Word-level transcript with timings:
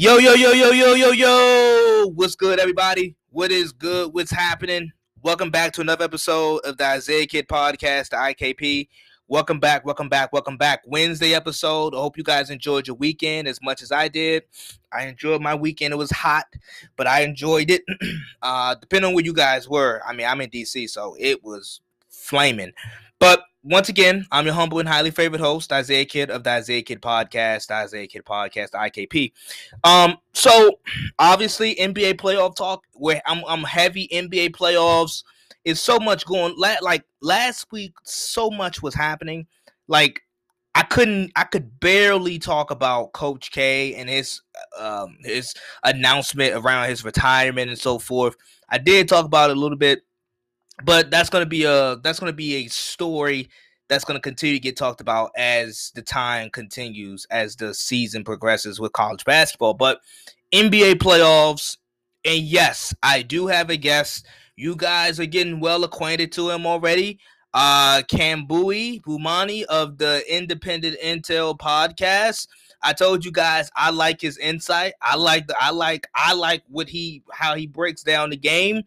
Yo, 0.00 0.18
yo, 0.18 0.34
yo, 0.34 0.52
yo, 0.52 0.70
yo, 0.70 0.94
yo, 0.94 1.10
yo. 1.10 2.06
What's 2.14 2.36
good, 2.36 2.60
everybody? 2.60 3.16
What 3.30 3.50
is 3.50 3.72
good? 3.72 4.14
What's 4.14 4.30
happening? 4.30 4.92
Welcome 5.24 5.50
back 5.50 5.72
to 5.72 5.80
another 5.80 6.04
episode 6.04 6.58
of 6.58 6.76
the 6.76 6.84
Isaiah 6.84 7.26
Kid 7.26 7.48
Podcast, 7.48 8.10
the 8.10 8.16
IKP. 8.16 8.86
Welcome 9.26 9.58
back, 9.58 9.84
welcome 9.84 10.08
back, 10.08 10.32
welcome 10.32 10.56
back. 10.56 10.82
Wednesday 10.86 11.34
episode. 11.34 11.96
I 11.96 11.98
hope 11.98 12.16
you 12.16 12.22
guys 12.22 12.48
enjoyed 12.48 12.86
your 12.86 12.94
weekend 12.94 13.48
as 13.48 13.60
much 13.60 13.82
as 13.82 13.90
I 13.90 14.06
did. 14.06 14.44
I 14.92 15.06
enjoyed 15.06 15.42
my 15.42 15.56
weekend. 15.56 15.92
It 15.92 15.96
was 15.96 16.12
hot, 16.12 16.46
but 16.94 17.08
I 17.08 17.22
enjoyed 17.22 17.68
it. 17.68 17.82
uh, 18.42 18.76
depending 18.76 19.08
on 19.08 19.14
where 19.16 19.24
you 19.24 19.32
guys 19.32 19.68
were. 19.68 20.00
I 20.06 20.12
mean, 20.12 20.28
I'm 20.28 20.40
in 20.40 20.50
DC, 20.50 20.88
so 20.90 21.16
it 21.18 21.42
was 21.42 21.80
flaming. 22.08 22.70
But 23.18 23.42
once 23.62 23.88
again, 23.88 24.26
I'm 24.30 24.44
your 24.44 24.54
humble 24.54 24.78
and 24.78 24.88
highly 24.88 25.10
favorite 25.10 25.40
host, 25.40 25.72
Isaiah 25.72 26.04
Kid 26.04 26.30
of 26.30 26.44
the 26.44 26.50
Isaiah 26.50 26.82
Kid 26.82 27.02
Podcast, 27.02 27.70
Isaiah 27.70 28.06
Kid 28.06 28.24
Podcast, 28.24 28.70
IKP. 28.70 29.32
Um, 29.84 30.16
so 30.32 30.78
obviously 31.18 31.74
NBA 31.74 32.14
playoff 32.14 32.54
talk. 32.54 32.84
Where 32.94 33.20
I'm, 33.26 33.42
I'm 33.46 33.64
heavy 33.64 34.08
NBA 34.08 34.50
playoffs. 34.50 35.24
Is 35.64 35.82
so 35.82 35.98
much 35.98 36.24
going. 36.24 36.54
Like 36.56 37.04
last 37.20 37.70
week, 37.72 37.92
so 38.04 38.48
much 38.48 38.80
was 38.80 38.94
happening. 38.94 39.46
Like 39.86 40.22
I 40.74 40.82
couldn't, 40.82 41.32
I 41.34 41.44
could 41.44 41.80
barely 41.80 42.38
talk 42.38 42.70
about 42.70 43.12
Coach 43.12 43.50
K 43.50 43.94
and 43.96 44.08
his, 44.08 44.40
um, 44.78 45.18
his 45.24 45.52
announcement 45.82 46.54
around 46.54 46.88
his 46.88 47.04
retirement 47.04 47.68
and 47.68 47.78
so 47.78 47.98
forth. 47.98 48.36
I 48.70 48.78
did 48.78 49.08
talk 49.08 49.26
about 49.26 49.50
it 49.50 49.56
a 49.56 49.60
little 49.60 49.76
bit 49.76 50.02
but 50.84 51.10
that's 51.10 51.30
gonna 51.30 51.46
be 51.46 51.64
a 51.64 51.96
that's 52.02 52.20
gonna 52.20 52.32
be 52.32 52.56
a 52.56 52.68
story 52.68 53.48
that's 53.88 54.04
gonna 54.04 54.20
continue 54.20 54.56
to 54.56 54.60
get 54.60 54.76
talked 54.76 55.00
about 55.00 55.30
as 55.36 55.92
the 55.94 56.02
time 56.02 56.50
continues, 56.50 57.26
as 57.30 57.56
the 57.56 57.74
season 57.74 58.24
progresses 58.24 58.78
with 58.80 58.92
college 58.92 59.24
basketball. 59.24 59.74
But 59.74 60.00
NBA 60.52 60.94
playoffs, 60.94 61.76
and 62.24 62.40
yes, 62.40 62.94
I 63.02 63.22
do 63.22 63.46
have 63.46 63.70
a 63.70 63.76
guest. 63.76 64.26
You 64.56 64.76
guys 64.76 65.20
are 65.20 65.26
getting 65.26 65.60
well 65.60 65.84
acquainted 65.84 66.32
to 66.32 66.50
him 66.50 66.66
already. 66.66 67.18
Uh 67.54 68.02
Kambui 68.12 69.00
Bumani 69.02 69.64
of 69.64 69.98
the 69.98 70.22
Independent 70.28 70.96
Intel 71.02 71.58
podcast. 71.58 72.46
I 72.82 72.92
told 72.92 73.24
you 73.24 73.32
guys 73.32 73.70
I 73.74 73.90
like 73.90 74.20
his 74.20 74.38
insight. 74.38 74.94
I 75.02 75.16
like 75.16 75.46
the 75.46 75.56
I 75.60 75.70
like 75.70 76.06
I 76.14 76.34
like 76.34 76.62
what 76.68 76.88
he 76.88 77.22
how 77.32 77.54
he 77.54 77.66
breaks 77.66 78.02
down 78.02 78.30
the 78.30 78.36
game. 78.36 78.82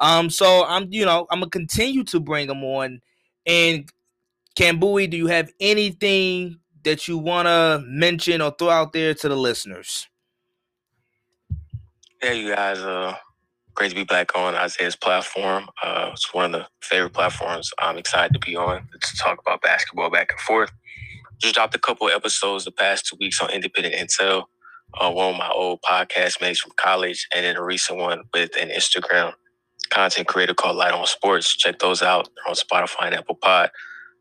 Um, 0.00 0.30
so 0.30 0.64
I'm, 0.64 0.88
you 0.90 1.04
know, 1.04 1.26
I'm 1.30 1.40
gonna 1.40 1.50
continue 1.50 2.04
to 2.04 2.20
bring 2.20 2.46
them 2.46 2.62
on. 2.62 3.00
And 3.46 3.90
Kambui, 4.56 5.10
do 5.10 5.16
you 5.16 5.26
have 5.28 5.50
anything 5.60 6.58
that 6.84 7.08
you 7.08 7.18
want 7.18 7.46
to 7.46 7.82
mention 7.86 8.40
or 8.40 8.50
throw 8.58 8.70
out 8.70 8.92
there 8.92 9.14
to 9.14 9.28
the 9.28 9.36
listeners? 9.36 10.08
Yeah, 12.22 12.32
you 12.32 12.54
guys, 12.54 12.78
uh, 12.78 13.14
great 13.74 13.90
to 13.90 13.94
be 13.94 14.04
back 14.04 14.36
on 14.36 14.54
Isaiah's 14.54 14.96
platform. 14.96 15.68
Uh, 15.82 16.10
it's 16.12 16.34
one 16.34 16.46
of 16.46 16.52
the 16.52 16.66
favorite 16.80 17.12
platforms 17.12 17.70
I'm 17.78 17.96
excited 17.98 18.32
to 18.34 18.40
be 18.40 18.56
on 18.56 18.88
to 19.00 19.16
talk 19.16 19.40
about 19.40 19.62
basketball 19.62 20.10
back 20.10 20.32
and 20.32 20.40
forth. 20.40 20.70
Just 21.38 21.54
dropped 21.54 21.76
a 21.76 21.78
couple 21.78 22.08
episodes 22.08 22.64
the 22.64 22.72
past 22.72 23.06
two 23.06 23.16
weeks 23.20 23.40
on 23.40 23.50
Independent 23.50 23.94
Intel, 23.94 24.44
uh, 25.00 25.10
one 25.10 25.34
of 25.34 25.38
my 25.38 25.48
old 25.50 25.80
podcast 25.82 26.40
mates 26.40 26.58
from 26.58 26.72
college, 26.76 27.28
and 27.32 27.44
then 27.44 27.56
a 27.56 27.62
recent 27.62 28.00
one 28.00 28.24
with 28.34 28.56
an 28.56 28.70
Instagram 28.70 29.32
content 29.88 30.28
creator 30.28 30.54
called 30.54 30.76
Light 30.76 30.92
on 30.92 31.06
Sports. 31.06 31.56
Check 31.56 31.78
those 31.78 32.02
out 32.02 32.28
on 32.48 32.54
Spotify 32.54 33.06
and 33.06 33.14
Apple 33.14 33.36
Pod. 33.36 33.70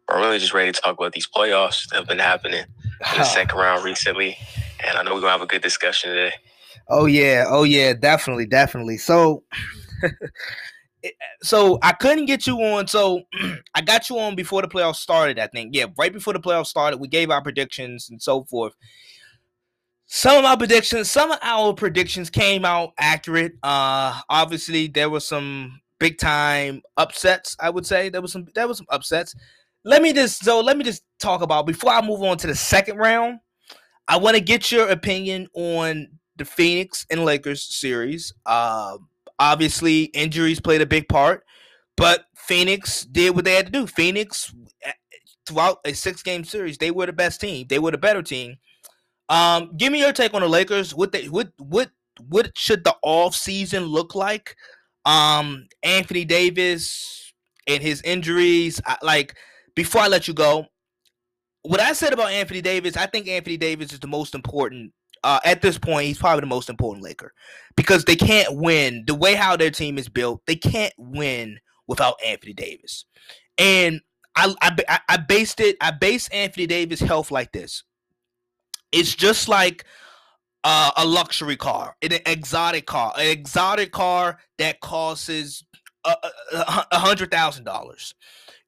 I'm 0.10 0.22
really 0.22 0.40
just 0.40 0.54
ready 0.54 0.72
to 0.72 0.82
talk 0.82 0.98
about 0.98 1.12
these 1.12 1.28
playoffs 1.28 1.90
that 1.90 1.98
have 1.98 2.08
been 2.08 2.20
happening 2.20 2.64
in 2.64 3.18
the 3.18 3.24
second 3.26 3.58
round 3.58 3.84
recently. 3.84 4.38
And 4.86 4.98
I 4.98 5.04
know 5.04 5.14
we're 5.14 5.22
gonna 5.22 5.34
have 5.34 5.42
a 5.42 5.48
good 5.48 5.62
discussion 5.62 6.12
today. 6.12 6.34
Oh 6.90 7.06
yeah, 7.06 7.46
oh 7.48 7.64
yeah, 7.64 7.94
definitely, 7.94 8.46
definitely. 8.46 8.98
So 8.98 9.44
so 11.42 11.80
I 11.82 11.94
couldn't 11.94 12.26
get 12.26 12.48
you 12.48 12.58
on. 12.62 12.88
So 12.88 13.22
I 13.76 13.82
got 13.82 14.10
you 14.10 14.20
on 14.20 14.36
before 14.36 14.62
the 14.62 14.68
playoffs 14.68 14.98
started, 14.98 15.40
I 15.40 15.48
think. 15.48 15.76
Yeah, 15.76 15.86
right 15.98 16.14
before 16.14 16.34
the 16.34 16.40
playoffs 16.40 16.68
started, 16.68 17.00
we 17.00 17.08
gave 17.08 17.30
our 17.30 17.42
predictions 17.42 18.10
and 18.10 18.22
so 18.22 18.46
forth 18.46 18.74
some 20.08 20.38
of 20.38 20.44
my 20.44 20.56
predictions, 20.56 21.12
some 21.12 21.32
of 21.32 21.40
our 21.42 21.74
predictions 21.74 22.30
came 22.30 22.64
out 22.66 22.94
accurate. 22.98 23.54
Uh 23.62 24.20
obviously 24.30 24.88
there 24.88 25.10
were 25.10 25.20
some 25.20 25.82
big 26.00 26.18
time 26.18 26.82
upsets, 26.96 27.56
I 27.60 27.70
would 27.70 27.86
say. 27.86 28.10
There 28.10 28.22
was 28.22 28.32
some 28.32 28.48
there 28.56 28.68
was 28.68 28.78
some 28.78 28.88
upsets. 28.90 29.36
Let 29.84 30.02
me 30.02 30.14
just 30.14 30.44
so 30.44 30.62
let 30.62 30.78
me 30.78 30.86
just 30.86 31.04
talk 31.20 31.42
about 31.42 31.68
before 31.68 31.92
I 31.92 32.02
move 32.02 32.24
on 32.24 32.38
to 32.38 32.48
the 32.48 32.56
second 32.56 32.98
round. 32.98 33.40
I 34.08 34.16
want 34.18 34.36
to 34.36 34.42
get 34.42 34.72
your 34.72 34.88
opinion 34.88 35.50
on 35.54 36.08
the 36.38 36.46
Phoenix 36.46 37.06
and 37.10 37.26
Lakers 37.26 37.64
series. 37.64 38.34
Uh 38.46 38.98
obviously 39.40 40.04
injuries 40.06 40.62
played 40.62 40.82
a 40.82 40.86
big 40.86 41.10
part, 41.10 41.44
but 41.98 42.26
Phoenix 42.34 43.02
did 43.04 43.36
what 43.36 43.44
they 43.44 43.56
had 43.56 43.66
to 43.66 43.72
do. 43.74 43.86
Phoenix 43.86 44.54
eh, 44.84 44.94
throughout 45.46 45.80
a 45.84 45.92
six 45.92 46.24
game 46.24 46.46
series, 46.46 46.78
they 46.78 46.92
were 46.92 47.08
the 47.08 47.14
best 47.14 47.42
team. 47.42 47.68
They 47.68 47.78
were 47.80 47.92
the 47.92 47.98
better 47.98 48.22
team 48.22 48.56
um, 49.30 49.76
give 49.78 49.92
me 49.92 50.00
your 50.00 50.14
take 50.14 50.34
on 50.34 50.42
the 50.42 50.48
Lakers. 50.48 50.96
What 50.96 51.12
they 51.12 51.26
what 51.26 51.52
what 51.58 51.92
what 52.28 52.52
should 52.58 52.84
the 52.84 52.96
off 53.04 53.36
season 53.36 53.86
look 53.86 54.16
like? 54.16 54.56
Um, 55.06 55.68
Anthony 55.84 56.26
Davis 56.26 57.34
and 57.68 57.82
his 57.82 58.02
injuries. 58.02 58.82
I, 58.86 58.98
like 59.02 59.36
before 59.76 60.02
I 60.02 60.08
let 60.08 60.28
you 60.28 60.34
go, 60.34 60.66
what 61.64 61.80
I 61.80 61.94
said 61.94 62.14
about 62.14 62.32
Anthony 62.32 62.62
Davis, 62.62 62.96
I 62.96 63.06
think 63.06 63.28
Anthony 63.28 63.58
Davis 63.58 63.94
is 63.94 64.00
the 64.00 64.08
most 64.08 64.34
important. 64.34 64.94
Uh, 65.24 65.40
at 65.44 65.62
this 65.62 65.78
point, 65.78 66.06
he's 66.06 66.20
probably 66.20 66.42
the 66.42 66.48
most 66.48 66.70
important 66.70 67.04
Laker 67.04 67.34
because 67.76 68.06
they 68.06 68.16
can't 68.16 68.56
win 68.56 69.04
the 69.08 69.16
way 69.16 69.34
how 69.34 69.58
their 69.58 69.72
team 69.72 69.98
is 69.98 70.08
built. 70.08 70.42
They 70.46 70.56
can't 70.56 70.94
win 70.98 71.60
without 71.88 72.16
Anthony 72.26 72.54
Davis, 72.54 73.06
and 73.58 74.00
I 74.36 74.54
I, 74.62 75.00
I 75.10 75.18
based 75.18 75.60
it. 75.60 75.76
I 75.82 75.92
base 75.92 76.28
Anthony 76.30 76.68
Davis' 76.68 77.00
health 77.00 77.32
like 77.32 77.52
this. 77.52 77.84
It's 78.92 79.16
just 79.16 79.50
like 79.50 79.86
uh, 80.64 80.92
a 80.98 81.06
luxury 81.06 81.56
car, 81.56 81.96
an 82.02 82.14
exotic 82.26 82.86
car, 82.86 83.14
an 83.18 83.28
exotic 83.28 83.92
car 83.92 84.40
that 84.58 84.80
costs 84.82 85.64
a, 86.06 86.16
a, 86.54 86.86
a 86.92 86.98
hundred 87.00 87.32
thousand 87.32 87.64
dollars. 87.64 88.14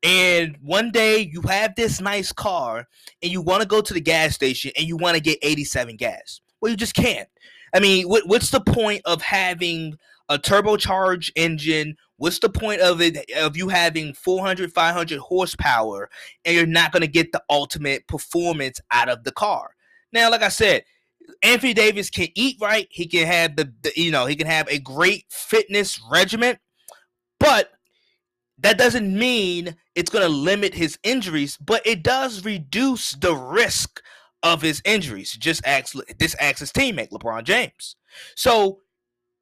And 0.02 0.56
one 0.62 0.91
day 0.91 1.30
you 1.31 1.41
have 1.41 1.75
this 1.75 2.00
nice 2.00 2.31
car 2.31 2.88
and 3.22 3.31
you 3.31 3.41
want 3.41 3.62
to 3.62 3.68
go 3.68 3.81
to 3.81 3.94
the 3.94 4.00
gas 4.00 4.34
station 4.34 4.72
and 4.78 4.88
you 4.88 4.96
want 4.96 5.16
to 5.16 5.22
get 5.22 5.40
87 5.41 5.97
gas. 5.97 6.40
Well, 6.62 6.72
you 6.72 6.78
just 6.78 6.96
can't. 6.96 7.28
I 7.74 7.80
mean, 7.80 8.07
what, 8.07 8.28
what's 8.28 8.50
the 8.50 8.62
point 8.62 9.01
of 9.06 9.22
having 9.22 9.97
a 10.30 10.38
turbocharged 10.38 11.31
engine? 11.36 11.97
What's 12.18 12.40
the 12.40 12.50
point 12.50 12.81
of 12.81 13.01
it 13.01 13.30
of 13.38 13.57
you 13.57 13.68
having 13.68 14.13
400, 14.13 14.72
500 14.72 15.19
horsepower 15.19 16.09
and 16.46 16.56
you're 16.56 16.66
not 16.66 16.91
going 16.91 17.01
to 17.01 17.07
get 17.07 17.31
the 17.31 17.44
ultimate 17.50 18.07
performance 18.07 18.80
out 18.91 19.09
of 19.09 19.24
the 19.25 19.31
car? 19.31 19.72
Now, 20.11 20.29
like 20.31 20.41
I 20.41 20.49
said, 20.49 20.83
Anthony 21.43 21.73
Davis 21.73 22.09
can 22.09 22.27
eat 22.35 22.57
right. 22.59 22.87
He 22.89 23.07
can 23.07 23.27
have 23.27 23.55
the, 23.55 23.71
the 23.81 23.91
you 23.95 24.11
know, 24.11 24.25
he 24.25 24.35
can 24.35 24.47
have 24.47 24.67
a 24.67 24.79
great 24.79 25.25
fitness 25.29 25.99
regimen, 26.11 26.57
but 27.39 27.71
that 28.61 28.77
doesn't 28.77 29.17
mean 29.17 29.75
it's 29.95 30.11
going 30.11 30.25
to 30.25 30.29
limit 30.29 30.73
his 30.73 30.97
injuries, 31.03 31.57
but 31.57 31.85
it 31.85 32.03
does 32.03 32.43
reduce 32.43 33.11
the 33.11 33.33
risk 33.33 34.01
of 34.43 34.61
his 34.61 34.81
injuries. 34.85 35.31
Just 35.33 35.65
ask 35.65 35.95
this 36.17 36.35
acts 36.39 36.59
his 36.59 36.71
teammate 36.71 37.09
LeBron 37.09 37.43
James. 37.43 37.95
So 38.35 38.79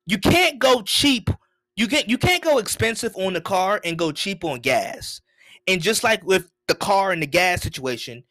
you 0.06 0.18
can't 0.18 0.60
go 0.60 0.82
cheap. 0.82 1.30
You 1.76 1.88
can 1.88 2.04
you 2.08 2.18
can't 2.18 2.44
go 2.44 2.58
expensive 2.58 3.16
on 3.16 3.34
the 3.34 3.42
car 3.42 3.80
and 3.84 3.98
go 3.98 4.12
cheap 4.12 4.44
on 4.44 4.60
gas. 4.60 5.22
And 5.68 5.82
just 5.82 6.04
like 6.04 6.24
with 6.24 6.50
the 6.68 6.76
car 6.76 7.12
and 7.12 7.22
the 7.22 7.28
gas 7.28 7.62
situation, 7.62 8.24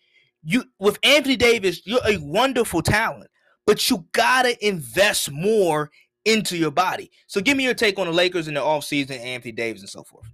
you 0.47 0.65
with 0.79 0.99
Anthony 1.03 1.37
Davis, 1.37 1.85
you're 1.85 2.01
a 2.07 2.19
wonderful 2.19 2.81
talent, 2.81 3.29
but 3.67 3.91
you 3.91 4.07
gotta 4.13 4.57
invest 4.65 5.31
more 5.31 5.91
into 6.25 6.57
your 6.57 6.71
body. 6.71 7.11
So 7.27 7.41
give 7.41 7.57
me 7.57 7.65
your 7.65 7.75
take 7.75 7.99
on 7.99 8.07
the 8.07 8.13
Lakers 8.13 8.47
in 8.47 8.55
the 8.55 8.61
offseason, 8.61 9.19
Anthony 9.19 9.53
Davis 9.53 9.83
and 9.83 9.91
so 9.91 10.05
forth. 10.05 10.31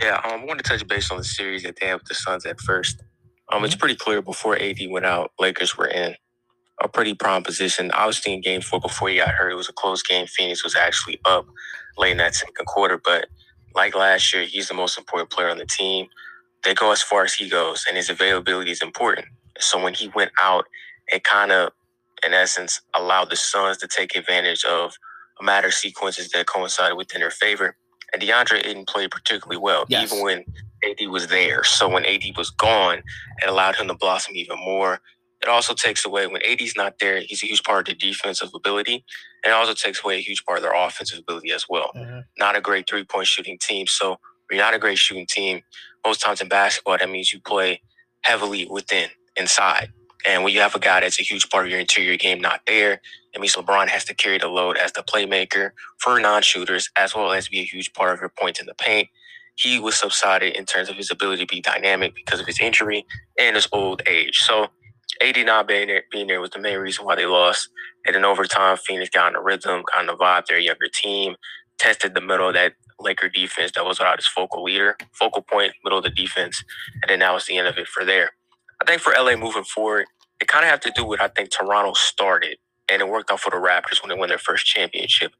Yeah, 0.00 0.20
um, 0.24 0.40
I 0.40 0.44
want 0.44 0.58
to 0.58 0.68
touch 0.68 0.86
base 0.86 1.10
on 1.10 1.18
the 1.18 1.24
series 1.24 1.62
that 1.64 1.76
they 1.78 1.86
have 1.88 2.00
with 2.00 2.08
the 2.08 2.14
Suns 2.14 2.46
at 2.46 2.60
first. 2.60 3.02
Um, 3.50 3.58
mm-hmm. 3.58 3.66
It's 3.66 3.76
pretty 3.76 3.96
clear 3.96 4.22
before 4.22 4.56
AD 4.56 4.78
went 4.88 5.04
out, 5.04 5.32
Lakers 5.38 5.76
were 5.76 5.88
in 5.88 6.14
a 6.80 6.88
pretty 6.88 7.14
prime 7.14 7.42
position. 7.42 7.90
Obviously, 7.90 8.32
in 8.32 8.40
game 8.40 8.62
four, 8.62 8.80
before 8.80 9.10
he 9.10 9.16
got 9.16 9.30
hurt, 9.30 9.50
it 9.50 9.56
was 9.56 9.68
a 9.68 9.74
close 9.74 10.02
game. 10.02 10.26
Phoenix 10.26 10.64
was 10.64 10.74
actually 10.74 11.18
up 11.26 11.46
late 11.98 12.12
in 12.12 12.18
that 12.18 12.34
second 12.34 12.64
quarter, 12.66 12.98
but 13.02 13.26
like 13.74 13.94
last 13.94 14.32
year, 14.32 14.44
he's 14.44 14.68
the 14.68 14.74
most 14.74 14.96
important 14.96 15.30
player 15.30 15.50
on 15.50 15.58
the 15.58 15.66
team 15.66 16.06
they 16.64 16.74
go 16.74 16.92
as 16.92 17.02
far 17.02 17.24
as 17.24 17.34
he 17.34 17.48
goes, 17.48 17.84
and 17.86 17.96
his 17.96 18.10
availability 18.10 18.70
is 18.70 18.82
important. 18.82 19.26
So 19.58 19.82
when 19.82 19.94
he 19.94 20.08
went 20.08 20.32
out, 20.40 20.66
it 21.08 21.24
kind 21.24 21.52
of, 21.52 21.72
in 22.24 22.34
essence, 22.34 22.80
allowed 22.94 23.30
the 23.30 23.36
Suns 23.36 23.78
to 23.78 23.88
take 23.88 24.16
advantage 24.16 24.64
of 24.64 24.94
a 25.40 25.44
matter 25.44 25.68
of 25.68 25.74
sequences 25.74 26.30
that 26.30 26.46
coincided 26.46 26.96
within 26.96 27.20
their 27.20 27.30
favor. 27.30 27.76
And 28.12 28.22
DeAndre 28.22 28.62
didn't 28.62 28.88
play 28.88 29.06
particularly 29.08 29.60
well, 29.60 29.84
yes. 29.88 30.10
even 30.10 30.24
when 30.24 30.44
AD 30.84 31.08
was 31.08 31.26
there. 31.28 31.62
So 31.64 31.88
when 31.88 32.04
AD 32.06 32.22
was 32.36 32.50
gone, 32.50 33.02
it 33.42 33.48
allowed 33.48 33.76
him 33.76 33.88
to 33.88 33.94
blossom 33.94 34.34
even 34.36 34.58
more. 34.58 35.00
it 35.42 35.48
also 35.48 35.74
takes 35.74 36.04
away 36.04 36.26
when 36.26 36.42
AD's 36.42 36.74
not 36.76 36.98
there, 36.98 37.20
he's 37.20 37.42
a 37.42 37.46
huge 37.46 37.62
part 37.62 37.88
of 37.88 37.98
the 37.98 38.06
defensive 38.06 38.50
ability. 38.54 39.04
And 39.44 39.52
it 39.52 39.54
also 39.54 39.74
takes 39.74 40.02
away 40.02 40.16
a 40.16 40.22
huge 40.22 40.44
part 40.44 40.58
of 40.58 40.62
their 40.64 40.74
offensive 40.74 41.18
ability 41.18 41.52
as 41.52 41.66
well. 41.68 41.90
Mm-hmm. 41.94 42.20
Not 42.38 42.56
a 42.56 42.60
great 42.60 42.88
three 42.88 43.04
point 43.04 43.26
shooting 43.26 43.58
team. 43.60 43.86
So 43.86 44.18
we 44.50 44.56
are 44.56 44.62
not 44.62 44.74
a 44.74 44.78
great 44.78 44.98
shooting 44.98 45.26
team, 45.28 45.62
most 46.06 46.20
times 46.20 46.40
in 46.40 46.48
basketball, 46.48 46.98
that 46.98 47.10
means 47.10 47.32
you 47.32 47.40
play 47.40 47.82
heavily 48.22 48.66
within, 48.70 49.10
inside. 49.36 49.92
And 50.26 50.44
when 50.44 50.54
you 50.54 50.60
have 50.60 50.74
a 50.74 50.80
guy 50.80 51.00
that's 51.00 51.20
a 51.20 51.24
huge 51.24 51.50
part 51.50 51.66
of 51.66 51.70
your 51.70 51.80
interior 51.80 52.16
game 52.16 52.40
not 52.40 52.62
there, 52.66 53.00
it 53.34 53.40
means 53.40 53.54
LeBron 53.56 53.88
has 53.88 54.04
to 54.06 54.14
carry 54.14 54.38
the 54.38 54.48
load 54.48 54.76
as 54.78 54.92
the 54.92 55.02
playmaker 55.02 55.70
for 55.98 56.20
non 56.20 56.42
shooters, 56.42 56.90
as 56.96 57.14
well 57.14 57.32
as 57.32 57.48
be 57.48 57.60
a 57.60 57.64
huge 57.64 57.92
part 57.94 58.14
of 58.14 58.20
your 58.20 58.30
points 58.30 58.60
in 58.60 58.66
the 58.66 58.74
paint. 58.74 59.08
He 59.56 59.80
was 59.80 59.96
subsided 59.96 60.56
in 60.56 60.66
terms 60.66 60.88
of 60.88 60.96
his 60.96 61.10
ability 61.10 61.46
to 61.46 61.54
be 61.54 61.60
dynamic 61.60 62.14
because 62.14 62.40
of 62.40 62.46
his 62.46 62.60
injury 62.60 63.06
and 63.38 63.56
his 63.56 63.68
old 63.72 64.02
age. 64.06 64.38
So 64.38 64.68
AD 65.22 65.38
not 65.46 65.68
being 65.68 65.88
there, 65.88 66.04
being 66.12 66.28
there 66.28 66.40
was 66.40 66.50
the 66.50 66.60
main 66.60 66.78
reason 66.78 67.04
why 67.06 67.16
they 67.16 67.26
lost. 67.26 67.70
And 68.06 68.14
then 68.14 68.24
over 68.24 68.44
time, 68.46 68.76
Phoenix 68.78 69.10
got 69.10 69.28
in 69.28 69.32
the 69.34 69.40
rhythm, 69.40 69.82
kind 69.92 70.10
of 70.10 70.18
vibe 70.18 70.46
their 70.46 70.58
younger 70.60 70.88
team, 70.92 71.36
tested 71.78 72.14
the 72.14 72.22
middle 72.22 72.52
that 72.52 72.74
Laker 73.00 73.28
defense 73.28 73.72
that 73.74 73.84
was 73.86 73.98
without 73.98 74.18
his 74.18 74.28
focal 74.28 74.64
leader, 74.64 74.96
focal 75.12 75.42
point, 75.42 75.74
middle 75.84 75.98
of 75.98 76.04
the 76.04 76.10
defense. 76.10 76.64
And 76.94 77.10
then 77.10 77.20
that 77.20 77.34
was 77.34 77.46
the 77.46 77.58
end 77.58 77.68
of 77.68 77.78
it 77.78 77.88
for 77.88 78.04
there. 78.04 78.30
I 78.82 78.86
think 78.86 79.02
for 79.02 79.12
LA 79.18 79.36
moving 79.36 79.64
forward, 79.64 80.06
it 80.40 80.48
kind 80.48 80.64
of 80.64 80.70
have 80.70 80.80
to 80.80 80.92
do 80.92 81.04
with 81.04 81.20
I 81.20 81.28
think 81.28 81.50
Toronto 81.50 81.94
started 81.94 82.58
and 82.90 83.02
it 83.02 83.08
worked 83.08 83.32
out 83.32 83.40
for 83.40 83.50
the 83.50 83.56
Raptors 83.56 84.02
when 84.02 84.10
they 84.10 84.18
won 84.18 84.30
their 84.30 84.38
first 84.38 84.66
championship. 84.66 85.32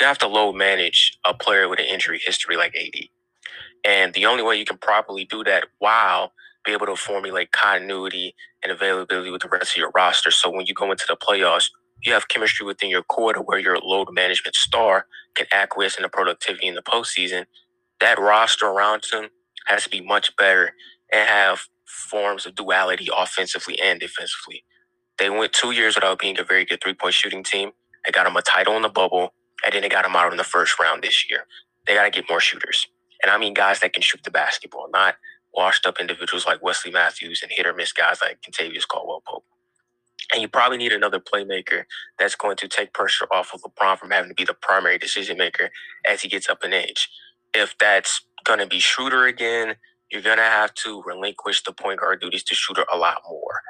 You 0.00 0.06
have 0.06 0.18
to 0.18 0.28
low 0.28 0.52
manage 0.52 1.18
a 1.26 1.34
player 1.34 1.68
with 1.68 1.80
an 1.80 1.86
injury 1.86 2.20
history 2.24 2.56
like 2.56 2.76
AD. 2.76 3.00
And 3.84 4.14
the 4.14 4.26
only 4.26 4.44
way 4.44 4.56
you 4.56 4.66
can 4.66 4.78
properly 4.78 5.26
do 5.26 5.44
that 5.44 5.66
while 5.80 6.32
be 6.64 6.72
able 6.72 6.86
to 6.86 6.96
formulate 6.96 7.52
continuity 7.52 8.36
and 8.62 8.72
availability 8.72 9.32
with 9.32 9.42
the 9.42 9.48
rest 9.50 9.72
of 9.72 9.78
your 9.78 9.92
roster. 9.96 10.30
So 10.30 10.50
when 10.50 10.66
you 10.66 10.74
go 10.74 10.92
into 10.92 11.06
the 11.08 11.16
playoffs, 11.16 11.70
you 12.02 12.12
have 12.12 12.28
chemistry 12.28 12.66
within 12.66 12.90
your 12.90 13.02
core 13.02 13.34
to 13.34 13.40
where 13.40 13.58
your 13.58 13.78
load 13.78 14.08
management 14.12 14.56
star 14.56 15.06
can 15.34 15.46
acquiesce 15.52 15.96
in 15.96 16.02
the 16.02 16.08
productivity 16.08 16.66
in 16.68 16.74
the 16.74 16.82
postseason. 16.82 17.46
That 18.00 18.18
roster 18.18 18.66
around 18.66 19.04
him 19.12 19.30
has 19.66 19.84
to 19.84 19.90
be 19.90 20.00
much 20.00 20.36
better 20.36 20.72
and 21.12 21.28
have 21.28 21.62
forms 21.86 22.46
of 22.46 22.54
duality 22.56 23.08
offensively 23.16 23.80
and 23.80 24.00
defensively. 24.00 24.64
They 25.18 25.30
went 25.30 25.52
two 25.52 25.72
years 25.72 25.94
without 25.94 26.18
being 26.18 26.38
a 26.40 26.44
very 26.44 26.64
good 26.64 26.80
three 26.82 26.94
point 26.94 27.14
shooting 27.14 27.44
team. 27.44 27.72
They 28.04 28.12
got 28.12 28.24
them 28.24 28.36
a 28.36 28.42
title 28.42 28.76
in 28.76 28.82
the 28.82 28.88
bubble, 28.88 29.34
and 29.64 29.72
then 29.74 29.82
they 29.82 29.88
got 29.88 30.04
them 30.04 30.16
out 30.16 30.32
in 30.32 30.38
the 30.38 30.44
first 30.44 30.78
round 30.80 31.02
this 31.02 31.28
year. 31.30 31.46
They 31.86 31.94
got 31.94 32.04
to 32.04 32.10
get 32.10 32.28
more 32.28 32.40
shooters. 32.40 32.88
And 33.22 33.30
I 33.30 33.38
mean 33.38 33.54
guys 33.54 33.80
that 33.80 33.92
can 33.92 34.02
shoot 34.02 34.22
the 34.24 34.30
basketball, 34.30 34.88
not 34.92 35.16
washed 35.54 35.86
up 35.86 36.00
individuals 36.00 36.46
like 36.46 36.62
Wesley 36.62 36.90
Matthews 36.90 37.42
and 37.42 37.52
hit 37.52 37.66
or 37.66 37.74
miss 37.74 37.92
guys 37.92 38.18
like 38.22 38.40
Kentavious 38.42 38.86
Caldwell 38.88 39.22
Pope. 39.26 39.44
And 40.32 40.42
you 40.42 40.48
probably 40.48 40.78
need 40.78 40.92
another 40.92 41.20
playmaker 41.20 41.84
that's 42.18 42.36
going 42.36 42.56
to 42.58 42.68
take 42.68 42.92
pressure 42.92 43.26
off 43.32 43.54
of 43.54 43.62
LeBron 43.62 43.98
from 43.98 44.10
having 44.10 44.30
to 44.30 44.34
be 44.34 44.44
the 44.44 44.54
primary 44.54 44.98
decision 44.98 45.38
maker 45.38 45.70
as 46.06 46.22
he 46.22 46.28
gets 46.28 46.48
up 46.48 46.64
in 46.64 46.72
age. 46.72 47.08
If 47.54 47.76
that's 47.78 48.22
going 48.44 48.58
to 48.60 48.66
be 48.66 48.80
Schroeder 48.80 49.26
again, 49.26 49.76
you're 50.10 50.22
going 50.22 50.38
to 50.38 50.42
have 50.44 50.74
to 50.74 51.02
relinquish 51.06 51.62
the 51.64 51.72
point 51.72 52.00
guard 52.00 52.20
duties 52.20 52.44
to 52.44 52.54
Schroeder 52.54 52.84
a 52.92 52.98
lot 52.98 53.22
more. 53.28 53.60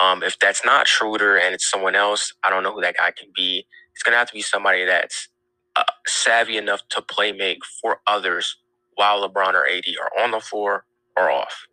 Um, 0.00 0.22
if 0.22 0.38
that's 0.38 0.64
not 0.64 0.88
Schroeder 0.88 1.36
and 1.38 1.54
it's 1.54 1.70
someone 1.70 1.94
else, 1.94 2.32
I 2.44 2.50
don't 2.50 2.62
know 2.62 2.72
who 2.72 2.80
that 2.82 2.96
guy 2.96 3.12
can 3.12 3.30
be. 3.34 3.66
It's 3.94 4.02
going 4.02 4.12
to 4.14 4.18
have 4.18 4.28
to 4.28 4.34
be 4.34 4.42
somebody 4.42 4.84
that's 4.84 5.28
uh, 5.76 5.84
savvy 6.06 6.56
enough 6.56 6.82
to 6.90 7.02
play 7.02 7.32
make 7.32 7.58
for 7.80 8.00
others 8.06 8.56
while 8.94 9.28
LeBron 9.28 9.54
or 9.54 9.66
AD 9.66 9.84
are 10.00 10.24
on 10.24 10.32
the 10.32 10.40
floor 10.40 10.84
or 11.16 11.30
off. 11.30 11.66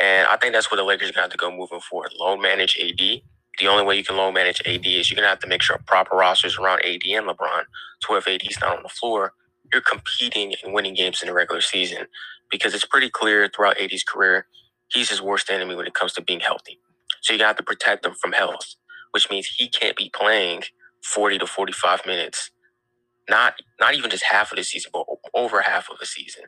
And 0.00 0.26
I 0.28 0.36
think 0.36 0.54
that's 0.54 0.70
where 0.70 0.76
the 0.76 0.84
Lakers 0.84 1.10
are 1.10 1.12
going 1.12 1.16
to 1.16 1.22
have 1.22 1.32
to 1.32 1.36
go 1.38 1.50
moving 1.50 1.80
forward. 1.80 2.12
Low 2.18 2.36
manage 2.36 2.78
AD. 2.80 3.22
The 3.60 3.68
only 3.68 3.84
way 3.84 3.96
you 3.96 4.04
can 4.04 4.16
low 4.16 4.32
manage 4.32 4.62
AD 4.66 4.86
is 4.86 5.10
you're 5.10 5.16
to 5.24 5.30
have 5.30 5.40
to 5.40 5.48
make 5.48 5.62
sure 5.62 5.78
proper 5.86 6.16
rosters 6.16 6.58
around 6.58 6.80
AD 6.84 7.02
and 7.06 7.28
LeBron 7.28 7.64
where 8.08 8.18
if 8.18 8.28
AD's 8.28 8.60
not 8.60 8.76
on 8.78 8.82
the 8.84 8.88
floor, 8.90 9.32
you're 9.72 9.82
competing 9.82 10.54
and 10.64 10.74
winning 10.74 10.94
games 10.94 11.22
in 11.22 11.28
the 11.28 11.34
regular 11.34 11.60
season. 11.62 12.06
Because 12.50 12.74
it's 12.74 12.84
pretty 12.86 13.10
clear 13.10 13.48
throughout 13.48 13.80
AD's 13.80 14.04
career, 14.04 14.46
he's 14.88 15.10
his 15.10 15.22
worst 15.22 15.50
enemy 15.50 15.74
when 15.76 15.86
it 15.86 15.94
comes 15.94 16.12
to 16.14 16.22
being 16.22 16.40
healthy. 16.40 16.80
So 17.22 17.34
you 17.34 17.44
have 17.44 17.56
to 17.56 17.64
protect 17.64 18.06
him 18.06 18.14
from 18.20 18.32
health, 18.32 18.76
which 19.12 19.30
means 19.30 19.46
he 19.46 19.68
can't 19.68 19.96
be 19.96 20.10
playing 20.10 20.64
40 21.04 21.38
to 21.40 21.46
45 21.46 22.06
minutes. 22.06 22.50
Not 23.28 23.56
not 23.80 23.94
even 23.94 24.10
just 24.10 24.24
half 24.24 24.52
of 24.52 24.58
the 24.58 24.64
season, 24.64 24.90
but 24.92 25.06
over 25.34 25.62
half 25.62 25.90
of 25.90 25.98
the 25.98 26.06
season 26.06 26.44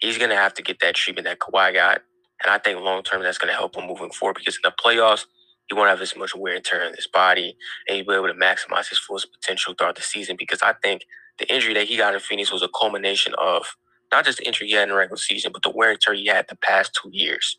he's 0.00 0.18
to 0.30 0.36
have 0.36 0.54
to 0.54 0.62
get 0.62 0.80
that 0.80 0.94
treatment 0.96 1.26
that 1.26 1.40
Kawhi 1.40 1.74
got. 1.74 2.02
And 2.44 2.52
I 2.52 2.58
think 2.58 2.80
long 2.80 3.02
term 3.02 3.22
that's 3.22 3.38
to 3.52 3.56
help 3.58 3.76
him 3.76 3.86
moving 3.86 4.10
forward 4.12 4.36
because 4.38 4.56
in 4.56 4.62
the 4.64 4.72
playoffs, 4.72 5.26
he 5.70 5.76
won't 5.76 5.90
have 5.90 6.02
as 6.02 6.16
much 6.16 6.36
wear 6.36 6.56
and 6.56 6.64
tear 6.64 6.84
in 6.84 6.94
his 6.96 7.08
body 7.08 7.56
and 7.88 7.96
he'll 7.96 8.06
be 8.06 8.14
able 8.14 8.28
to 8.28 8.34
maximize 8.34 8.90
his 8.90 8.98
fullest 9.00 9.32
potential 9.32 9.74
throughout 9.74 9.96
the 9.96 10.02
season 10.02 10.36
because 10.38 10.62
I 10.62 10.74
think 10.82 11.04
the 11.38 11.52
injury 11.54 11.74
that 11.74 11.88
he 11.88 11.98
got 11.98 12.14
in 12.14 12.20
Phoenix 12.20 12.52
was 12.52 12.64
a 12.64 12.68
culmination 12.80 13.34
of 13.38 13.76
not 14.12 14.26
just 14.26 14.38
the 14.40 14.46
injury 14.48 14.68
he 14.68 14.74
had 14.74 14.84
in 14.84 14.90
the 14.90 14.96
regular 14.96 15.18
season, 15.18 15.52
but 15.52 15.62
the 15.64 15.70
wear 15.70 15.92
and 15.92 16.00
tear 16.00 16.14
he 16.14 16.28
had 16.28 16.46
the 16.48 16.56
past 16.56 16.98
two 17.02 17.10
years. 17.12 17.58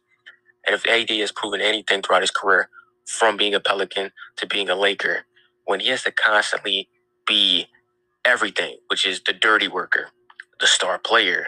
And 0.66 0.76
if 0.76 0.88
AD 0.88 1.10
has 1.20 1.32
proven 1.32 1.62
anything 1.62 2.02
throughout 2.02 2.22
his 2.24 2.32
career, 2.32 2.70
from 3.08 3.38
being 3.38 3.56
a 3.56 3.60
Pelican 3.60 4.12
to 4.38 4.48
being 4.48 4.70
a 4.70 4.76
Laker, 4.76 5.26
when 5.66 5.80
he 5.82 5.90
has 5.90 6.04
to 6.04 6.12
constantly 6.12 6.90
be 7.28 7.68
everything, 8.26 8.78
which 8.88 9.06
is 9.06 9.22
the 9.26 9.34
dirty 9.34 9.68
worker, 9.68 10.10
the 10.60 10.68
star 10.68 11.00
player, 11.00 11.48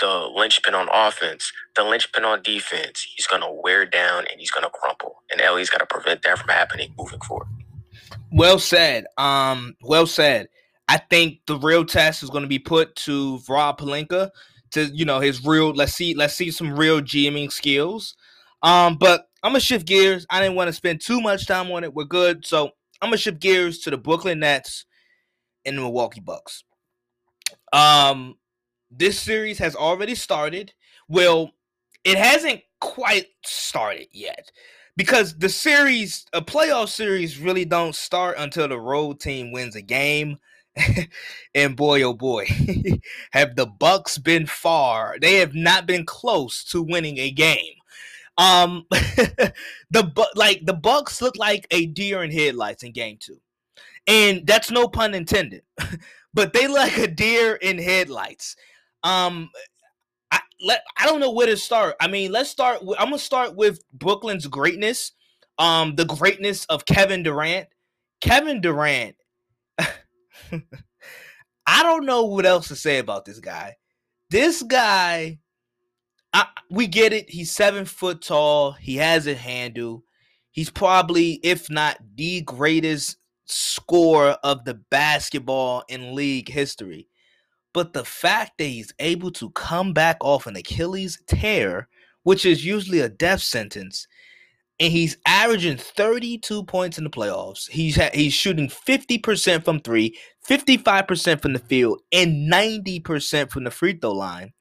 the 0.00 0.30
linchpin 0.34 0.74
on 0.74 0.88
offense, 0.92 1.52
the 1.76 1.84
linchpin 1.84 2.24
on 2.24 2.42
defense, 2.42 3.06
he's 3.14 3.26
going 3.26 3.42
to 3.42 3.60
wear 3.62 3.84
down 3.86 4.26
and 4.30 4.38
he's 4.38 4.50
going 4.50 4.64
to 4.64 4.70
crumple. 4.70 5.22
And 5.30 5.40
LA's 5.40 5.70
got 5.70 5.78
to 5.78 5.86
prevent 5.86 6.22
that 6.22 6.38
from 6.38 6.48
happening 6.48 6.92
moving 6.98 7.20
forward. 7.20 7.48
Well 8.32 8.58
said. 8.58 9.06
Um, 9.18 9.76
well 9.82 10.06
said. 10.06 10.48
I 10.88 10.98
think 10.98 11.40
the 11.46 11.56
real 11.56 11.84
test 11.84 12.22
is 12.22 12.30
going 12.30 12.42
to 12.42 12.48
be 12.48 12.58
put 12.58 12.96
to 12.96 13.40
Rob 13.48 13.78
Pelinka 13.78 14.30
to 14.72 14.84
you 14.86 15.04
know 15.04 15.20
his 15.20 15.44
real. 15.44 15.70
Let's 15.70 15.92
see. 15.92 16.14
Let's 16.14 16.34
see 16.34 16.50
some 16.50 16.76
real 16.76 17.00
GMing 17.00 17.52
skills. 17.52 18.16
Um, 18.62 18.96
but 18.96 19.26
I'm 19.42 19.52
gonna 19.52 19.60
shift 19.60 19.86
gears. 19.86 20.26
I 20.30 20.40
didn't 20.40 20.56
want 20.56 20.68
to 20.68 20.72
spend 20.72 21.00
too 21.00 21.20
much 21.20 21.46
time 21.46 21.70
on 21.70 21.84
it. 21.84 21.94
We're 21.94 22.04
good. 22.04 22.46
So 22.46 22.70
I'm 23.00 23.08
gonna 23.08 23.16
shift 23.16 23.40
gears 23.40 23.80
to 23.80 23.90
the 23.90 23.98
Brooklyn 23.98 24.40
Nets 24.40 24.84
and 25.64 25.76
the 25.76 25.82
Milwaukee 25.82 26.20
Bucks. 26.20 26.64
Um, 27.72 28.36
this 28.90 29.18
series 29.18 29.58
has 29.58 29.76
already 29.76 30.14
started. 30.14 30.72
Well, 31.08 31.52
it 32.04 32.18
hasn't 32.18 32.62
quite 32.80 33.26
started 33.44 34.08
yet 34.12 34.50
because 34.96 35.38
the 35.38 35.48
series, 35.48 36.26
a 36.32 36.42
playoff 36.42 36.88
series, 36.88 37.38
really 37.38 37.64
don't 37.64 37.94
start 37.94 38.36
until 38.38 38.68
the 38.68 38.78
road 38.78 39.20
team 39.20 39.52
wins 39.52 39.76
a 39.76 39.82
game. 39.82 40.38
and 41.54 41.76
boy, 41.76 42.02
oh 42.02 42.14
boy, 42.14 42.46
have 43.32 43.56
the 43.56 43.66
Bucks 43.66 44.18
been 44.18 44.46
far? 44.46 45.16
They 45.20 45.34
have 45.36 45.54
not 45.54 45.86
been 45.86 46.06
close 46.06 46.64
to 46.66 46.82
winning 46.82 47.18
a 47.18 47.30
game. 47.30 47.74
Um, 48.38 48.86
the 48.90 50.28
like 50.34 50.64
the 50.64 50.74
Bucks 50.74 51.20
look 51.20 51.36
like 51.36 51.66
a 51.70 51.86
deer 51.86 52.22
in 52.22 52.30
headlights 52.30 52.82
in 52.82 52.92
Game 52.92 53.18
Two, 53.20 53.40
and 54.06 54.46
that's 54.46 54.70
no 54.70 54.88
pun 54.88 55.12
intended. 55.14 55.62
but 56.34 56.52
they 56.52 56.66
like 56.68 56.96
a 56.98 57.08
deer 57.08 57.56
in 57.56 57.78
headlights. 57.78 58.56
Um, 59.02 59.50
I 60.30 60.40
let 60.60 60.82
I 60.98 61.06
don't 61.06 61.20
know 61.20 61.32
where 61.32 61.46
to 61.46 61.56
start. 61.56 61.96
I 62.00 62.08
mean, 62.08 62.32
let's 62.32 62.50
start. 62.50 62.84
With, 62.84 62.98
I'm 62.98 63.06
gonna 63.06 63.18
start 63.18 63.56
with 63.56 63.80
Brooklyn's 63.92 64.46
greatness. 64.46 65.12
Um, 65.58 65.94
the 65.96 66.06
greatness 66.06 66.64
of 66.66 66.86
Kevin 66.86 67.22
Durant. 67.22 67.68
Kevin 68.20 68.60
Durant. 68.60 69.16
I 69.78 69.92
don't 71.82 72.06
know 72.06 72.24
what 72.24 72.46
else 72.46 72.68
to 72.68 72.76
say 72.76 72.98
about 72.98 73.24
this 73.24 73.40
guy. 73.40 73.76
This 74.30 74.62
guy, 74.62 75.38
I, 76.32 76.46
we 76.70 76.86
get 76.86 77.12
it. 77.12 77.30
He's 77.30 77.50
seven 77.50 77.84
foot 77.84 78.22
tall. 78.22 78.72
He 78.72 78.96
has 78.96 79.26
a 79.26 79.34
handle. 79.34 80.04
He's 80.50 80.70
probably, 80.70 81.40
if 81.42 81.70
not 81.70 81.98
the 82.16 82.42
greatest 82.42 83.16
scorer 83.46 84.36
of 84.42 84.64
the 84.64 84.74
basketball 84.90 85.84
in 85.88 86.14
league 86.14 86.48
history. 86.48 87.08
But 87.72 87.92
the 87.92 88.04
fact 88.04 88.58
that 88.58 88.64
he's 88.64 88.92
able 88.98 89.30
to 89.32 89.50
come 89.50 89.92
back 89.92 90.16
off 90.20 90.46
an 90.46 90.56
Achilles 90.56 91.22
tear, 91.26 91.88
which 92.24 92.44
is 92.44 92.64
usually 92.64 93.00
a 93.00 93.08
death 93.08 93.40
sentence, 93.40 94.08
and 94.80 94.90
he's 94.92 95.18
averaging 95.26 95.76
32 95.76 96.64
points 96.64 96.96
in 96.96 97.04
the 97.04 97.10
playoffs. 97.10 97.68
He's 97.68 97.96
ha- 97.96 98.10
he's 98.14 98.32
shooting 98.32 98.68
50% 98.68 99.64
from 99.64 99.78
3, 99.80 100.16
55% 100.48 101.42
from 101.42 101.52
the 101.52 101.58
field, 101.58 102.00
and 102.10 102.50
90% 102.50 103.50
from 103.50 103.64
the 103.64 103.70
free 103.70 103.92
throw 103.92 104.12
line. 104.12 104.52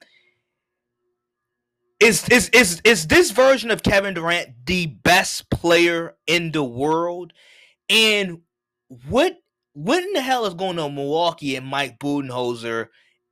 Is, 2.02 2.28
is 2.30 2.48
is 2.50 2.82
is 2.86 3.08
this 3.08 3.32
version 3.32 3.72
of 3.72 3.84
Kevin 3.84 4.14
Durant 4.14 4.50
the 4.66 4.86
best 4.86 5.50
player 5.50 6.16
in 6.28 6.52
the 6.54 6.64
world? 6.64 7.34
And 7.90 8.40
what 9.10 9.36
what 9.84 10.04
in 10.04 10.12
the 10.12 10.22
hell 10.22 10.46
is 10.46 10.54
going 10.54 10.78
on 10.78 10.94
Milwaukee 10.94 11.56
and 11.56 11.66
Mike 11.66 12.00
Budenholzer, 12.00 12.88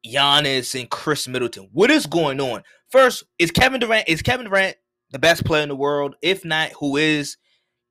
Giannis 0.05 0.79
and 0.79 0.89
Khris 0.89 1.27
Middleton? 1.27 1.67
What 1.73 1.91
is 1.91 2.05
going 2.05 2.39
on? 2.39 2.63
First, 2.89 3.25
is 3.37 3.51
Kevin 3.51 3.81
Durant 3.81 4.07
is 4.07 4.21
Kevin 4.21 4.45
Durant 4.45 4.77
the 5.11 5.19
best 5.19 5.43
player 5.43 5.63
in 5.63 5.67
the 5.67 5.75
world? 5.75 6.15
If 6.21 6.45
not, 6.45 6.71
who 6.79 6.95
is? 6.95 7.35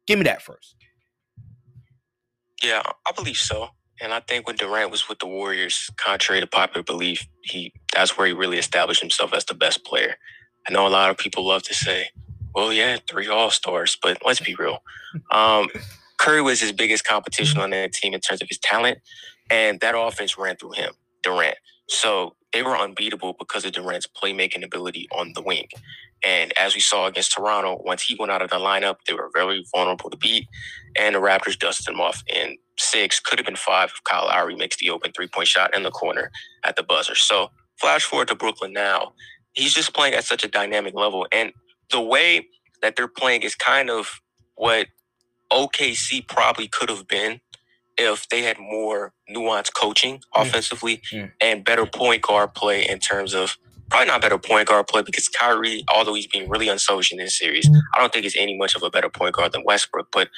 Give 0.06 0.18
me 0.18 0.25
that 0.25 0.40
first. 0.40 0.75
Yeah, 2.62 2.82
I 3.06 3.12
believe 3.12 3.36
so. 3.36 3.68
And 4.00 4.14
I 4.14 4.20
think 4.20 4.46
when 4.46 4.56
Durant 4.56 4.90
was 4.90 5.06
with 5.06 5.18
the 5.18 5.26
Warriors, 5.26 5.90
contrary 5.98 6.40
to 6.40 6.46
popular 6.46 6.82
belief, 6.82 7.26
he 7.42 7.75
that's 7.92 8.16
where 8.16 8.26
he 8.26 8.32
really 8.32 8.58
established 8.58 9.02
himself 9.02 9.34
as 9.34 9.44
the 9.44 9.54
best 9.54 9.84
player. 9.84 10.16
I 10.66 10.72
know 10.72 10.86
a 10.86 10.88
lot 10.88 11.10
of 11.10 11.18
people 11.18 11.46
love 11.46 11.62
to 11.64 11.75
say, 11.75 12.08
well, 12.54 12.72
yeah, 12.72 12.96
three 13.06 13.28
All 13.28 13.50
Stars, 13.50 13.98
but 14.00 14.18
let's 14.25 14.40
be 14.40 14.54
real. 14.54 14.78
Um, 15.30 15.68
Curry 16.26 16.42
was 16.42 16.61
his 16.61 16.73
biggest 16.73 17.04
competition 17.04 17.54
mm-hmm. 17.56 17.64
on 17.64 17.71
that 17.71 17.92
team 17.92 18.12
in 18.12 18.21
terms 18.21 18.42
of 18.42 18.49
his 18.49 18.59
talent, 18.59 18.99
and 19.49 19.78
that 19.78 19.95
offense 19.97 20.37
ran 20.37 20.56
through 20.56 20.73
him, 20.73 20.92
Durant. 21.23 21.56
So 21.88 22.35
they 22.52 22.64
were 22.64 22.76
unbeatable 22.76 23.37
because 23.38 23.64
of 23.64 23.71
Durant's 23.71 24.09
playmaking 24.09 24.64
ability 24.64 25.06
on 25.12 25.35
the 25.35 25.42
wing. 25.42 25.68
And 26.25 26.52
as 26.59 26.75
we 26.75 26.80
saw 26.80 27.06
against 27.06 27.33
Toronto, 27.33 27.80
once 27.85 28.02
he 28.02 28.16
went 28.18 28.33
out 28.33 28.42
of 28.42 28.50
the 28.50 28.56
lineup, 28.56 28.97
they 29.06 29.12
were 29.12 29.30
very 29.33 29.64
vulnerable 29.73 30.11
to 30.11 30.16
beat. 30.16 30.49
And 30.99 31.14
the 31.14 31.21
Raptors 31.21 31.56
dusted 31.56 31.95
him 31.95 32.00
off 32.00 32.25
in 32.26 32.56
six, 32.76 33.21
could 33.21 33.38
have 33.38 33.47
been 33.47 33.54
five 33.54 33.90
if 33.95 34.02
Kyle 34.02 34.26
Lowry 34.26 34.56
makes 34.56 34.78
the 34.78 34.90
open 34.90 35.12
three 35.12 35.28
point 35.28 35.47
shot 35.47 35.76
in 35.76 35.85
the 35.85 35.92
corner 35.92 36.33
at 36.64 36.75
the 36.75 36.83
buzzer. 36.83 37.14
So 37.14 37.50
flash 37.78 38.04
forward 38.04 38.28
to 38.28 38.35
Brooklyn 38.35 38.73
now. 38.73 39.12
He's 39.52 39.75
just 39.75 39.95
playing 39.95 40.14
at 40.14 40.25
such 40.25 40.42
a 40.42 40.49
dynamic 40.49 40.95
level. 40.95 41.28
And 41.30 41.52
the 41.92 42.00
way 42.00 42.49
that 42.83 42.97
they're 42.97 43.06
playing 43.06 43.42
is 43.42 43.54
kind 43.54 43.90
of 43.90 44.21
what 44.56 44.88
OKC 45.52 46.26
probably 46.26 46.68
could 46.68 46.88
have 46.88 47.06
been 47.06 47.40
if 47.98 48.28
they 48.28 48.42
had 48.42 48.58
more 48.58 49.12
nuanced 49.30 49.74
coaching 49.74 50.20
offensively 50.34 51.00
mm. 51.12 51.30
and 51.40 51.64
better 51.64 51.86
point 51.86 52.22
guard 52.22 52.54
play 52.54 52.86
in 52.86 52.98
terms 52.98 53.34
of 53.34 53.56
probably 53.88 54.08
not 54.08 54.20
better 54.20 54.38
point 54.38 54.68
guard 54.68 54.86
play 54.86 55.02
because 55.02 55.28
Kyrie, 55.28 55.84
although 55.88 56.14
he's 56.14 56.26
being 56.26 56.48
really 56.48 56.68
unsocial 56.68 57.18
in 57.18 57.24
this 57.24 57.38
series, 57.38 57.68
mm. 57.68 57.80
I 57.94 58.00
don't 58.00 58.12
think 58.12 58.24
he's 58.24 58.36
any 58.36 58.56
much 58.56 58.74
of 58.74 58.82
a 58.82 58.90
better 58.90 59.08
point 59.08 59.34
guard 59.34 59.52
than 59.52 59.64
Westbrook, 59.64 60.08
but 60.12 60.28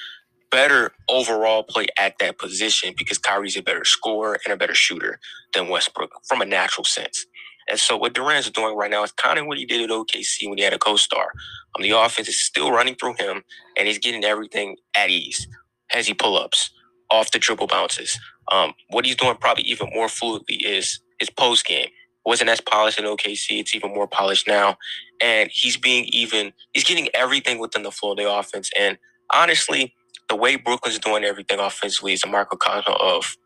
better 0.50 0.92
overall 1.08 1.62
play 1.62 1.86
at 1.98 2.18
that 2.18 2.38
position 2.38 2.94
because 2.96 3.18
Kyrie's 3.18 3.56
a 3.56 3.62
better 3.62 3.84
scorer 3.84 4.38
and 4.44 4.52
a 4.52 4.56
better 4.56 4.74
shooter 4.74 5.18
than 5.52 5.68
Westbrook 5.68 6.10
from 6.26 6.40
a 6.40 6.46
natural 6.46 6.84
sense. 6.84 7.26
And 7.70 7.80
so 7.80 7.96
what 7.96 8.14
Durant's 8.14 8.50
doing 8.50 8.76
right 8.76 8.90
now 8.90 9.04
is 9.04 9.12
kind 9.12 9.38
of 9.38 9.46
what 9.46 9.58
he 9.58 9.66
did 9.66 9.82
at 9.82 9.90
OKC 9.90 10.48
when 10.48 10.58
he 10.58 10.64
had 10.64 10.74
a 10.74 10.78
co-star. 10.78 11.32
Um, 11.76 11.82
the 11.82 11.90
offense 11.90 12.28
is 12.28 12.40
still 12.40 12.72
running 12.72 12.96
through 12.96 13.14
him, 13.14 13.44
and 13.76 13.88
he's 13.88 13.98
getting 13.98 14.24
everything 14.24 14.76
at 14.96 15.10
ease. 15.10 15.48
Has 15.90 16.06
he 16.06 16.14
pull-ups, 16.14 16.70
off 17.10 17.30
the 17.32 17.38
triple 17.40 17.66
bounces? 17.68 18.18
Um, 18.52 18.74
what 18.90 19.06
he's 19.06 19.16
doing 19.16 19.36
probably 19.36 19.64
even 19.64 19.90
more 19.94 20.08
fluidly 20.08 20.62
is 20.64 21.00
his 21.20 21.30
post 21.30 21.66
game. 21.66 21.88
Wasn't 22.26 22.50
as 22.50 22.60
polished 22.60 22.98
in 22.98 23.06
OKC. 23.06 23.60
It's 23.60 23.74
even 23.74 23.94
more 23.94 24.08
polished 24.08 24.48
now, 24.48 24.78
and 25.22 25.50
he's 25.52 25.76
being 25.76 26.06
even. 26.06 26.52
He's 26.74 26.84
getting 26.84 27.08
everything 27.14 27.58
within 27.58 27.84
the 27.84 27.92
flow 27.92 28.12
of 28.12 28.18
the 28.18 28.30
offense. 28.30 28.70
And 28.78 28.98
honestly, 29.34 29.94
the 30.28 30.36
way 30.36 30.56
Brooklyn's 30.56 30.98
doing 31.00 31.24
everything 31.24 31.60
offensively 31.60 32.14
is 32.14 32.24
a 32.24 32.28
microcosm 32.28 32.94
of 33.00 33.36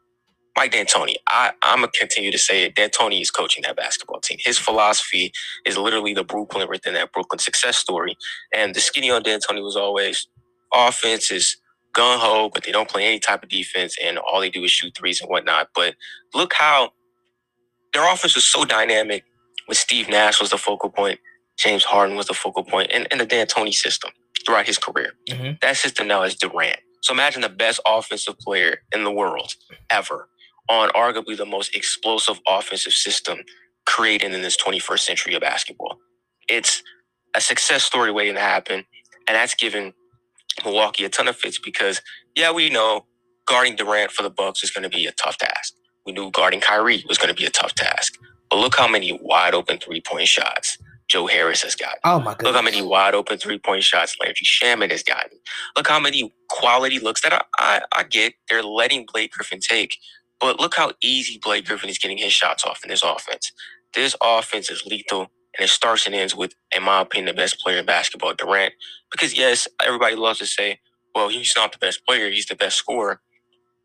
Mike 0.56 0.73
D'Antoni. 0.73 1.16
I, 1.28 1.52
I'm 1.62 1.78
gonna 1.80 1.92
continue 1.99 2.30
to 2.30 2.38
say 2.38 2.64
it. 2.64 2.75
D'Antoni 2.75 3.21
is 3.21 3.30
coaching 3.30 3.62
that 3.64 3.76
basketball 3.76 4.21
team. 4.21 4.38
His 4.44 4.59
philosophy 4.59 5.32
is 5.66 5.78
literally 5.78 6.14
the 6.14 6.25
Brooklyn 6.25 6.68
within 6.68 6.94
that 6.94 7.12
Brooklyn 7.12 7.38
success 7.38 7.78
story. 7.78 8.16
And 8.54 8.75
the 8.75 8.80
skinny 8.80 9.11
on 9.11 9.23
D'Antoni 9.23 9.62
was 9.62 9.76
always 9.76 10.26
offense 10.75 11.30
is 11.30 11.56
gun 11.94 12.18
ho, 12.18 12.50
but 12.52 12.64
they 12.64 12.73
don't 12.73 12.88
play 12.88 13.06
any 13.06 13.18
type 13.18 13.42
of 13.42 13.49
defense, 13.49 13.97
and 14.02 14.18
all 14.18 14.40
they 14.40 14.50
do 14.50 14.64
is 14.64 14.71
shoot 14.71 14.94
threes 14.97 15.21
and 15.21 15.30
whatnot. 15.30 15.68
But 15.75 15.94
look 16.35 16.54
how 16.54 16.92
their 17.92 18.11
offense 18.12 18.35
was 18.35 18.44
so 18.44 18.64
dynamic. 18.64 19.25
With 19.68 19.78
Steve 19.78 20.09
Nash 20.09 20.40
was 20.40 20.50
the 20.50 20.59
focal 20.59 20.90
point, 20.90 21.21
James 21.59 21.85
Harden 21.85 22.16
was 22.16 22.26
the 22.26 22.35
focal 22.35 22.64
point, 22.64 22.90
and, 22.92 23.06
and 23.11 23.21
the 23.21 23.26
D'Antoni 23.26 23.73
system 23.73 24.11
throughout 24.44 24.66
his 24.66 24.78
career. 24.78 25.12
Mm-hmm. 25.30 25.52
That 25.62 25.76
system 25.76 26.09
now 26.09 26.23
is 26.25 26.35
Durant. 26.35 26.78
So 27.02 27.14
imagine 27.14 27.42
the 27.42 27.49
best 27.49 27.80
offensive 27.87 28.38
player 28.40 28.78
in 28.94 29.04
the 29.04 29.11
world 29.12 29.54
ever 29.90 30.28
on 30.71 30.90
arguably 30.90 31.37
the 31.37 31.47
most 31.47 31.76
explosive 31.76 32.40
offensive 32.49 32.92
system 32.95 33.40
created 33.87 34.35
in 34.35 34.42
this 34.42 34.57
21st 34.57 35.00
century 35.00 35.35
of 35.35 35.42
basketball. 35.42 35.99
It's 36.49 36.83
a 37.35 37.40
success 37.42 37.85
story 37.85 38.12
waiting 38.12 38.35
to 38.35 38.40
happen, 38.40 38.85
and 39.28 39.37
that's 39.37 39.54
given 39.54 39.92
Milwaukee 40.64 41.04
a 41.04 41.09
ton 41.09 41.28
of 41.28 41.37
fits 41.37 41.59
because, 41.59 42.02
yeah, 42.37 42.52
we 42.52 42.71
know 42.71 43.07
guarding 43.47 43.76
Durant 43.76 44.12
for 44.12 44.23
the 44.23 44.31
Bucks 44.31 44.64
is 44.64 44.71
going 44.71 44.88
to 44.88 44.97
be 44.97 45.07
a 45.07 45.12
tough 45.12 45.38
task. 45.38 45.75
We 46.07 46.12
knew 46.12 46.31
guarding 46.31 46.61
Kyrie 46.61 47.04
was 47.09 47.19
going 47.19 47.28
to 47.28 47.35
be 47.40 47.47
a 47.47 47.50
tough 47.50 47.75
task. 47.75 48.14
But 48.50 48.59
look 48.59 48.76
how 48.76 48.88
many 48.88 49.19
wide 49.23 49.54
open 49.54 49.78
three 49.78 50.00
point 50.00 50.28
shots 50.28 50.78
Joe 51.09 51.26
Harris 51.26 51.62
has 51.62 51.75
gotten. 51.76 51.99
Oh 52.04 52.21
my 52.21 52.33
god! 52.35 52.45
Look 52.45 52.57
how 52.57 52.62
many 52.62 52.83
wide 52.83 53.14
open 53.14 53.38
three 53.38 53.59
point 53.59 53.85
shots 53.85 54.16
Landry 54.21 54.47
Shamet 54.47 54.90
has 54.90 55.02
gotten. 55.04 55.38
Look 55.76 55.88
how 55.88 56.00
many 56.00 56.33
quality 56.50 56.99
looks 56.99 57.23
that 57.23 57.33
I, 57.35 57.42
I, 57.59 57.83
I 57.95 58.02
get. 58.04 58.35
They're 58.49 58.62
letting 58.64 59.07
Blake 59.12 59.33
Griffin 59.33 59.61
take 59.61 59.99
but 60.41 60.61
look 60.61 60.75
how 60.77 60.93
easy 61.03 61.39
Blake 61.43 61.67
Griffin 61.67 61.91
is 61.91 61.99
getting 61.99 62.19
his 62.19 62.33
shots 62.33 62.65
off 62.65 62.81
in 62.85 62.91
this 62.91 63.03
offense. 63.03 63.53
This 63.95 64.17
offense 64.23 64.71
is 64.71 64.87
lethal, 64.87 65.31
and 65.59 65.65
it 65.65 65.69
starts 65.69 66.07
and 66.07 66.15
ends 66.15 66.35
with, 66.35 66.55
in 66.75 66.83
my 66.83 67.01
opinion, 67.01 67.35
the 67.35 67.41
best 67.41 67.61
player 67.61 67.79
in 67.79 67.87
basketball, 67.87 68.35
Durant. 68.35 68.75
Because 69.11 69.37
yes, 69.37 69.69
everybody 69.85 70.17
loves 70.17 70.39
to 70.41 70.47
say, 70.47 70.81
well, 71.15 71.29
he's 71.29 71.53
not 71.57 71.73
the 71.73 71.79
best 71.79 72.05
player, 72.07 72.31
he's 72.31 72.47
the 72.47 72.57
best 72.57 72.77
scorer. 72.77 73.21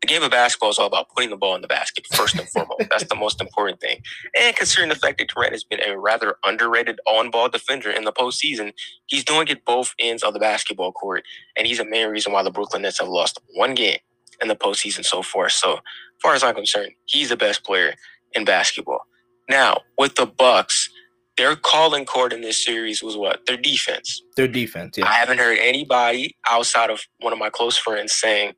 The 0.00 0.06
game 0.06 0.22
of 0.22 0.30
basketball 0.30 0.70
is 0.70 0.78
all 0.78 0.86
about 0.86 1.08
putting 1.14 1.30
the 1.30 1.36
ball 1.36 1.56
in 1.56 1.60
the 1.60 1.66
basket 1.66 2.06
first 2.14 2.36
and 2.38 2.48
foremost. 2.48 2.84
That's 2.88 3.04
the 3.08 3.16
most 3.16 3.40
important 3.40 3.80
thing. 3.80 4.00
And 4.38 4.54
considering 4.54 4.90
the 4.90 4.94
fact 4.94 5.18
that 5.18 5.28
Durant 5.28 5.52
has 5.52 5.64
been 5.64 5.80
a 5.84 5.98
rather 5.98 6.36
underrated 6.44 7.00
on-ball 7.06 7.48
defender 7.48 7.90
in 7.90 8.04
the 8.04 8.12
postseason, 8.12 8.72
he's 9.06 9.24
doing 9.24 9.48
it 9.48 9.64
both 9.64 9.94
ends 9.98 10.22
of 10.22 10.34
the 10.34 10.40
basketball 10.40 10.92
court, 10.92 11.24
and 11.56 11.66
he's 11.66 11.80
a 11.80 11.84
main 11.84 12.08
reason 12.10 12.32
why 12.32 12.44
the 12.44 12.50
Brooklyn 12.50 12.82
Nets 12.82 13.00
have 13.00 13.08
lost 13.08 13.40
one 13.54 13.74
game 13.74 13.98
in 14.40 14.46
the 14.46 14.54
postseason 14.54 15.04
so 15.04 15.20
far. 15.20 15.48
So, 15.48 15.80
far 16.22 16.34
as 16.34 16.42
I'm 16.42 16.54
concerned, 16.54 16.92
he's 17.06 17.30
the 17.30 17.36
best 17.36 17.64
player 17.64 17.94
in 18.32 18.44
basketball. 18.44 19.00
Now, 19.48 19.82
with 19.96 20.14
the 20.16 20.26
Bucks, 20.26 20.90
their 21.36 21.56
calling 21.56 22.04
card 22.04 22.32
in 22.32 22.40
this 22.40 22.62
series 22.64 23.02
was 23.02 23.16
what? 23.16 23.46
Their 23.46 23.56
defense. 23.56 24.22
Their 24.36 24.48
defense, 24.48 24.98
yeah. 24.98 25.06
I 25.06 25.12
haven't 25.14 25.38
heard 25.38 25.58
anybody 25.60 26.36
outside 26.46 26.90
of 26.90 27.00
one 27.20 27.32
of 27.32 27.38
my 27.38 27.48
close 27.48 27.76
friends 27.76 28.12
saying 28.12 28.54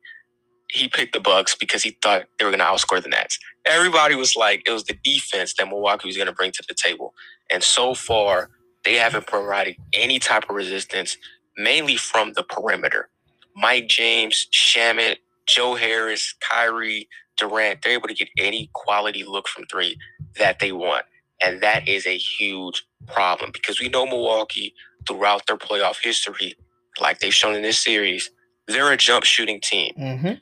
he 0.71 0.87
picked 0.87 1.13
the 1.13 1.19
Bucks 1.19 1.55
because 1.55 1.83
he 1.83 1.97
thought 2.01 2.23
they 2.39 2.45
were 2.45 2.51
going 2.51 2.59
to 2.59 2.65
outscore 2.65 3.01
the 3.01 3.09
Nets. 3.09 3.37
Everybody 3.65 4.15
was 4.15 4.35
like, 4.35 4.63
it 4.65 4.71
was 4.71 4.85
the 4.85 4.97
defense 5.03 5.53
that 5.55 5.67
Milwaukee 5.67 6.07
was 6.07 6.17
going 6.17 6.27
to 6.27 6.33
bring 6.33 6.51
to 6.53 6.63
the 6.67 6.73
table. 6.73 7.13
And 7.51 7.61
so 7.61 7.93
far, 7.93 8.49
they 8.83 8.95
haven't 8.95 9.27
provided 9.27 9.75
any 9.93 10.17
type 10.17 10.49
of 10.49 10.55
resistance, 10.55 11.17
mainly 11.57 11.97
from 11.97 12.33
the 12.33 12.43
perimeter. 12.43 13.09
Mike 13.55 13.87
James, 13.87 14.47
Shamet, 14.51 15.17
Joe 15.53 15.75
Harris, 15.75 16.33
Kyrie, 16.39 17.07
Durant, 17.37 17.81
they're 17.81 17.93
able 17.93 18.07
to 18.07 18.13
get 18.13 18.29
any 18.37 18.69
quality 18.73 19.23
look 19.23 19.47
from 19.47 19.65
three 19.65 19.97
that 20.37 20.59
they 20.59 20.71
want. 20.71 21.05
And 21.41 21.61
that 21.61 21.87
is 21.87 22.05
a 22.05 22.17
huge 22.17 22.83
problem 23.07 23.51
because 23.51 23.79
we 23.79 23.89
know 23.89 24.05
Milwaukee 24.05 24.73
throughout 25.07 25.47
their 25.47 25.57
playoff 25.57 25.97
history, 26.01 26.55
like 26.99 27.19
they've 27.19 27.33
shown 27.33 27.55
in 27.55 27.63
this 27.63 27.79
series, 27.79 28.29
they're 28.67 28.91
a 28.91 28.97
jump 28.97 29.23
shooting 29.23 29.59
team, 29.59 29.93
mm-hmm. 29.97 30.33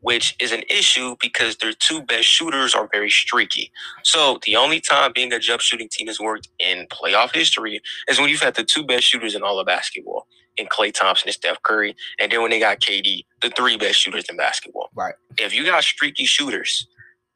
Which 0.00 0.36
is 0.40 0.52
an 0.52 0.62
issue 0.70 1.16
because 1.20 1.56
their 1.58 1.72
two 1.72 2.02
best 2.02 2.26
shooters 2.26 2.74
are 2.74 2.88
very 2.92 3.10
streaky. 3.10 3.72
So 4.04 4.38
the 4.44 4.56
only 4.56 4.80
time 4.80 5.12
being 5.14 5.32
a 5.32 5.38
jump 5.38 5.60
shooting 5.60 5.88
team 5.90 6.08
has 6.08 6.20
worked 6.20 6.48
in 6.58 6.86
playoff 6.88 7.34
history 7.34 7.80
is 8.08 8.18
when 8.20 8.28
you've 8.28 8.42
had 8.42 8.54
the 8.54 8.64
two 8.64 8.84
best 8.84 9.04
shooters 9.04 9.34
in 9.34 9.42
all 9.42 9.58
of 9.60 9.66
basketball 9.66 10.26
in 10.56 10.66
Klay 10.66 10.92
Thompson 10.92 11.28
and 11.28 11.34
Steph 11.34 11.62
Curry. 11.62 11.96
And 12.18 12.32
then 12.32 12.42
when 12.42 12.50
they 12.50 12.60
got 12.60 12.80
KD, 12.80 13.24
the 13.42 13.50
three 13.50 13.76
best 13.76 14.00
shooters 14.00 14.24
in 14.30 14.36
basketball. 14.36 14.90
Right. 14.94 15.14
If 15.38 15.54
you 15.54 15.64
got 15.64 15.84
streaky 15.84 16.24
shooters, 16.26 16.86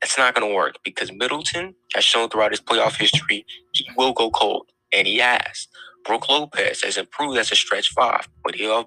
it's 0.02 0.17
not 0.19 0.35
going 0.35 0.49
to 0.49 0.55
work 0.55 0.76
because 0.85 1.12
Middleton 1.12 1.75
has 1.95 2.05
shown 2.05 2.29
throughout 2.29 2.52
his 2.52 2.61
playoff 2.61 2.97
history 2.97 3.47
he 3.73 3.87
will 3.97 4.12
go 4.12 4.31
cold, 4.31 4.67
and 4.93 5.07
he 5.07 5.19
has. 5.19 5.69
Brook 6.04 6.28
Lopez 6.28 6.83
has 6.83 6.97
improved 6.97 7.38
as 7.38 7.52
a 7.52 7.57
stretch 7.57 7.90
five, 7.90 8.28
but 8.45 8.54
he'll 8.54 8.87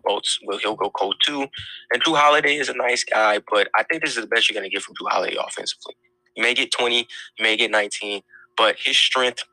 he'll 0.61 0.75
go 0.75 0.89
cold 0.89 1.15
too. 1.23 1.47
And 1.91 2.03
Jrue 2.03 2.17
Holiday 2.17 2.55
is 2.55 2.69
a 2.69 2.75
nice 2.75 3.03
guy, 3.03 3.39
but 3.51 3.69
I 3.77 3.83
think 3.83 4.03
this 4.03 4.15
is 4.15 4.21
the 4.21 4.27
best 4.27 4.49
you're 4.49 4.59
going 4.59 4.69
to 4.69 4.73
get 4.73 4.83
from 4.83 4.95
Jrue 4.95 5.09
Holiday 5.11 5.37
offensively. 5.39 5.95
You 6.35 6.43
may 6.43 6.53
get 6.53 6.71
20, 6.71 6.97
you 6.97 7.43
may 7.43 7.57
get 7.57 7.71
19, 7.71 8.21
but 8.57 8.77
his 8.79 8.97
strength 8.97 9.43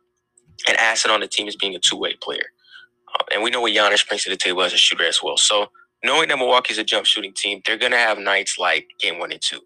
and 0.69 0.77
asset 0.79 1.11
on 1.11 1.21
the 1.21 1.29
team 1.29 1.49
is 1.49 1.57
being 1.57 1.75
a 1.75 1.79
two 1.79 1.97
way 1.97 2.15
player. 2.23 2.47
Um, 3.15 3.27
and 3.33 3.43
we 3.43 3.51
know 3.51 3.61
what 3.61 3.73
Giannis 3.73 4.07
brings 4.07 4.25
to 4.25 4.31
the 4.31 4.37
table 4.37 4.63
as 4.63 4.73
a 4.73 4.79
shooter 4.79 5.07
as 5.07 5.21
well. 5.23 5.37
So 5.37 5.69
knowing 6.05 6.29
that 6.29 6.39
Milwaukee's 6.39 6.79
a 6.79 6.85
jump 6.85 7.07
shooting 7.07 7.33
team, 7.35 7.63
they're 7.67 7.79
going 7.79 7.93
to 7.93 7.99
have 7.99 8.19
nights 8.19 8.59
like 8.59 8.87
game 9.01 9.19
one 9.19 9.33
and 9.33 9.41
two. 9.43 9.61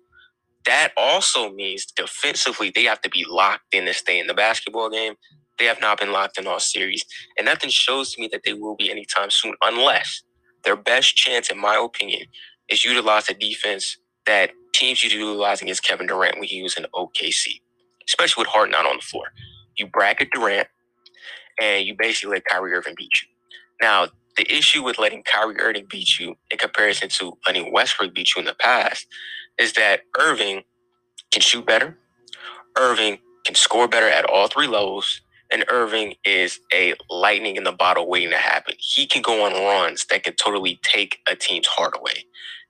That 0.67 0.93
also 0.97 1.51
means 1.53 1.87
defensively, 1.87 2.73
they 2.75 2.85
have 2.85 3.03
to 3.03 3.11
be 3.11 3.25
locked 3.29 3.75
in 3.75 3.85
to 3.85 3.95
stay 3.95 4.19
in 4.19 4.27
the 4.27 4.35
basketball 4.35 4.91
game. 4.91 5.15
They 5.59 5.67
have 5.67 5.81
not 5.81 6.01
been 6.01 6.13
locked 6.13 6.39
in 6.39 6.47
all 6.47 6.61
series. 6.61 7.05
And 7.39 7.47
nothing 7.47 7.71
shows 7.71 8.15
to 8.15 8.21
me 8.21 8.29
that 8.33 8.43
they 8.45 8.55
will 8.55 8.77
be 8.77 8.91
anytime 8.91 9.31
soon, 9.31 9.55
unless 9.63 10.23
their 10.65 10.77
best 10.77 11.17
chance, 11.17 11.51
in 11.51 11.61
my 11.61 11.77
opinion, 11.83 12.27
is 12.69 12.85
utilize 12.85 13.27
the 13.27 13.35
defense 13.35 13.99
that 14.27 14.51
teams 14.75 15.05
utilize 15.05 15.63
against 15.63 15.85
Kevin 15.85 16.07
Durant 16.09 16.37
when 16.37 16.49
he 16.49 16.63
was 16.63 16.77
in 16.77 16.87
OKC, 16.95 17.61
especially 18.09 18.43
with 18.43 18.49
Harden 18.49 18.73
not 18.73 18.87
on 18.87 18.97
the 18.97 19.03
floor. 19.03 19.27
You 19.79 19.87
bracket 19.89 20.31
Durant, 20.33 20.69
and 21.61 21.87
you 21.87 21.97
basically 21.99 22.33
let 22.37 22.45
Kyrie 22.47 22.75
Irving 22.75 22.95
beat 22.97 23.13
you. 23.23 23.29
Now, 23.83 24.09
The 24.37 24.51
issue 24.53 24.83
with 24.85 24.99
letting 24.99 25.25
Kyrie 25.25 25.61
Irving 25.61 25.87
beat 25.91 26.19
you 26.19 26.37
in 26.51 26.59
comparison 26.59 27.09
to 27.19 27.39
letting 27.47 27.73
Westbrook 27.73 28.15
beat 28.15 28.35
you 28.35 28.41
in 28.41 28.47
the 28.47 28.55
past 28.55 29.07
is 29.59 29.75
that 29.75 30.03
Irving 30.19 30.63
can 31.33 31.43
shoot 31.43 31.67
better. 31.67 31.99
Irving 32.79 33.19
can 33.47 33.55
score 33.55 33.89
better 33.89 34.09
at 34.09 34.25
all 34.27 34.49
three 34.49 34.69
levels. 34.69 35.23
And 35.51 35.65
Irving 35.69 36.15
is 36.25 36.59
a 36.73 36.95
lightning 37.11 37.57
in 37.57 37.65
the 37.65 37.73
bottle 37.73 38.09
waiting 38.09 38.31
to 38.31 38.37
happen. 38.37 38.75
He 38.79 39.07
can 39.07 39.23
go 39.23 39.45
on 39.45 39.53
runs 39.53 40.07
that 40.07 40.25
can 40.25 40.35
totally 40.35 40.81
take 40.83 41.19
a 41.29 41.37
team's 41.37 41.67
heart 41.67 41.97
away. 41.97 42.25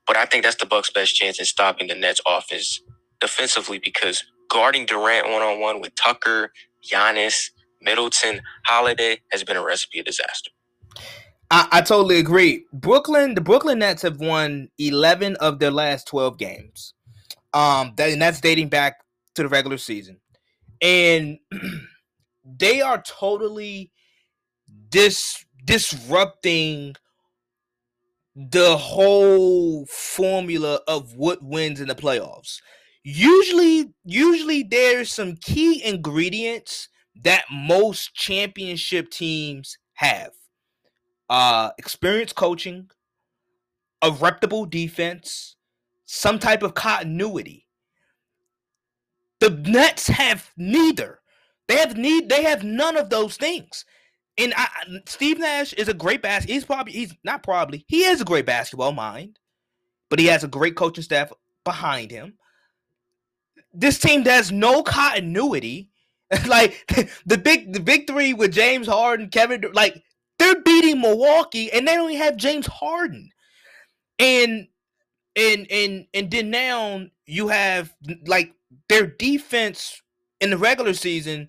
But 0.07 0.17
I 0.17 0.27
think 0.27 0.45
that's 0.45 0.57
the 0.57 0.67
Bucks' 0.67 0.91
best 0.91 1.15
chance 1.15 1.39
in 1.39 1.47
stopping 1.47 1.89
the 1.89 1.95
Nets' 1.95 2.21
offense 2.27 2.81
defensively 3.21 3.79
because 3.79 4.25
guarding 4.51 4.87
Durant 4.87 5.31
one 5.31 5.43
on 5.43 5.61
one 5.61 5.81
with 5.81 5.95
Tucker, 5.95 6.53
Giannis, 6.85 7.51
Middleton, 7.81 8.41
Holiday 8.67 9.21
has 9.31 9.45
been 9.45 9.57
a 9.57 9.65
recipe 9.65 10.01
of 10.01 10.05
disaster. 10.05 10.51
I, 11.51 11.69
I, 11.73 11.81
totally 11.83 12.19
agree. 12.19 12.65
Brooklyn, 12.73 13.35
the 13.35 13.41
Brooklyn 13.41 13.79
Nets 13.79 14.03
have 14.03 14.19
won 14.19 14.71
11 14.79 15.37
of 15.37 15.59
their 15.59 15.71
last 15.71 16.07
12 16.09 16.39
games. 16.39 16.95
Um, 17.53 17.93
that, 17.97 18.11
and 18.11 18.21
that's 18.21 18.41
dating 18.41 18.69
back 18.69 19.05
to 19.35 19.43
the 19.43 19.49
regular 19.49 19.79
season. 19.79 20.21
And 20.81 21.39
they 22.45 22.81
are 22.81 23.03
totally 23.03 23.91
dis 24.91 25.45
disrupting 25.65 26.95
the 28.37 28.77
whole 28.77 29.87
formula 29.87 30.81
of 30.89 31.15
what 31.17 31.43
wins 31.43 31.81
in 31.81 31.89
the 31.89 31.95
playoffs. 31.95 32.61
Usually, 33.05 33.93
usually 34.05 34.63
there's 34.63 35.13
some 35.13 35.37
key 35.37 35.85
ingredients 35.85 36.89
that 37.23 37.45
most 37.51 38.15
championship 38.15 39.11
teams 39.11 39.79
have. 39.95 40.31
Uh 41.31 41.71
experience 41.79 42.33
coaching, 42.33 42.91
a 44.03 44.11
reputable 44.13 44.67
defense, 44.67 45.57
some 46.07 46.39
type 46.39 46.63
of 46.63 46.75
continuity. 46.75 47.67
The 49.41 49.51
Nets 49.51 50.09
have 50.09 50.51
neither. 50.57 51.21
They 51.69 51.77
have 51.77 51.97
need 51.97 52.29
they 52.29 52.43
have 52.43 52.63
none 52.63 52.97
of 52.97 53.11
those 53.11 53.37
things. 53.37 53.85
And 54.37 54.53
I, 54.57 54.69
Steve 55.07 55.39
Nash 55.39 55.73
is 55.75 55.89
a 55.89 55.95
great 55.95 56.21
bas. 56.21 56.45
He's 56.45 56.65
probably 56.65 56.93
he's 56.93 57.15
not 57.25 57.43
probably 57.43 57.85
he 57.89 58.05
is 58.05 58.21
a 58.21 58.25
great 58.25 58.47
basketball 58.47 58.93
mind, 58.93 59.39
but 60.11 60.19
he 60.19 60.27
has 60.27 60.45
a 60.45 60.49
great 60.49 60.77
coaching 60.77 61.05
staff 61.05 61.33
behind 61.65 62.11
him. 62.11 62.35
This 63.73 63.99
team 63.99 64.25
has 64.25 64.53
no 64.53 64.83
continuity. 64.83 65.91
like 66.47 66.85
the 67.27 67.39
big 67.39 67.73
the 67.73 67.81
big 67.81 68.07
three 68.07 68.35
with 68.35 68.53
James 68.53 68.87
Harden, 68.87 69.29
Kevin, 69.29 69.65
like 69.73 70.03
they're 70.39 70.61
beating 70.63 71.01
Milwaukee, 71.01 71.73
and 71.73 71.87
they 71.87 71.95
even 71.95 72.17
have 72.17 72.37
James 72.37 72.67
Harden. 72.67 73.31
And 74.19 74.67
and 75.37 75.67
and 75.71 76.07
and 76.13 76.31
then 76.31 76.51
now 76.51 77.05
you 77.27 77.49
have 77.49 77.93
like 78.27 78.53
their 78.89 79.07
defense 79.07 80.03
in 80.41 80.51
the 80.51 80.59
regular 80.59 80.95
season 80.95 81.49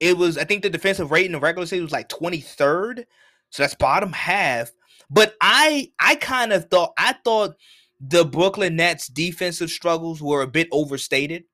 it 0.00 0.16
was 0.16 0.38
I 0.38 0.44
think 0.44 0.62
the 0.62 0.70
defensive 0.70 1.10
rate 1.10 1.26
in 1.26 1.32
the 1.32 1.40
regular 1.40 1.66
season 1.66 1.84
was 1.84 1.92
like 1.92 2.08
23rd. 2.08 3.04
So 3.50 3.62
that's 3.62 3.74
bottom 3.74 4.12
half. 4.12 4.70
But 5.10 5.34
I 5.40 5.92
I 6.00 6.16
kind 6.16 6.52
of 6.52 6.68
thought 6.70 6.92
I 6.98 7.14
thought 7.24 7.56
the 8.00 8.24
Brooklyn 8.24 8.76
Nets 8.76 9.08
defensive 9.08 9.70
struggles 9.70 10.22
were 10.22 10.42
a 10.42 10.46
bit 10.46 10.68
overstated 10.72 11.44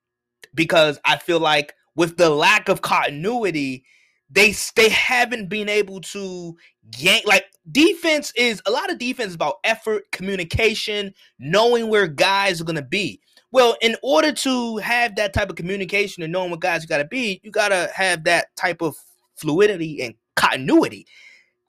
because 0.53 0.99
I 1.05 1.17
feel 1.17 1.39
like 1.39 1.73
with 1.95 2.17
the 2.17 2.29
lack 2.29 2.69
of 2.69 2.81
continuity, 2.81 3.85
they 4.29 4.53
they 4.75 4.89
haven't 4.89 5.49
been 5.49 5.69
able 5.69 6.01
to 6.01 6.57
gain 6.91 7.21
like 7.25 7.45
defense 7.71 8.33
is 8.35 8.61
a 8.65 8.71
lot 8.71 8.91
of 8.91 8.97
defense 8.97 9.35
about 9.35 9.57
effort, 9.63 10.11
communication, 10.11 11.13
knowing 11.39 11.87
where 11.87 12.07
guys 12.07 12.59
are 12.59 12.65
to 12.75 12.81
be. 12.81 13.21
Well, 13.53 13.77
in 13.83 13.95
order 14.01 14.31
to 14.31 14.77
have 14.77 15.15
that 15.15 15.31
type 15.31 15.51
of 15.51 15.55
communication 15.55 16.23
and 16.23 16.33
knowing 16.33 16.49
what 16.49 16.59
guys 16.59 16.81
you 16.81 16.87
got 16.87 16.97
to 16.97 17.05
be, 17.05 17.39
you 17.43 17.51
got 17.51 17.69
to 17.69 17.87
have 17.93 18.23
that 18.23 18.47
type 18.55 18.81
of 18.81 18.95
fluidity 19.35 20.01
and 20.01 20.15
continuity, 20.35 21.05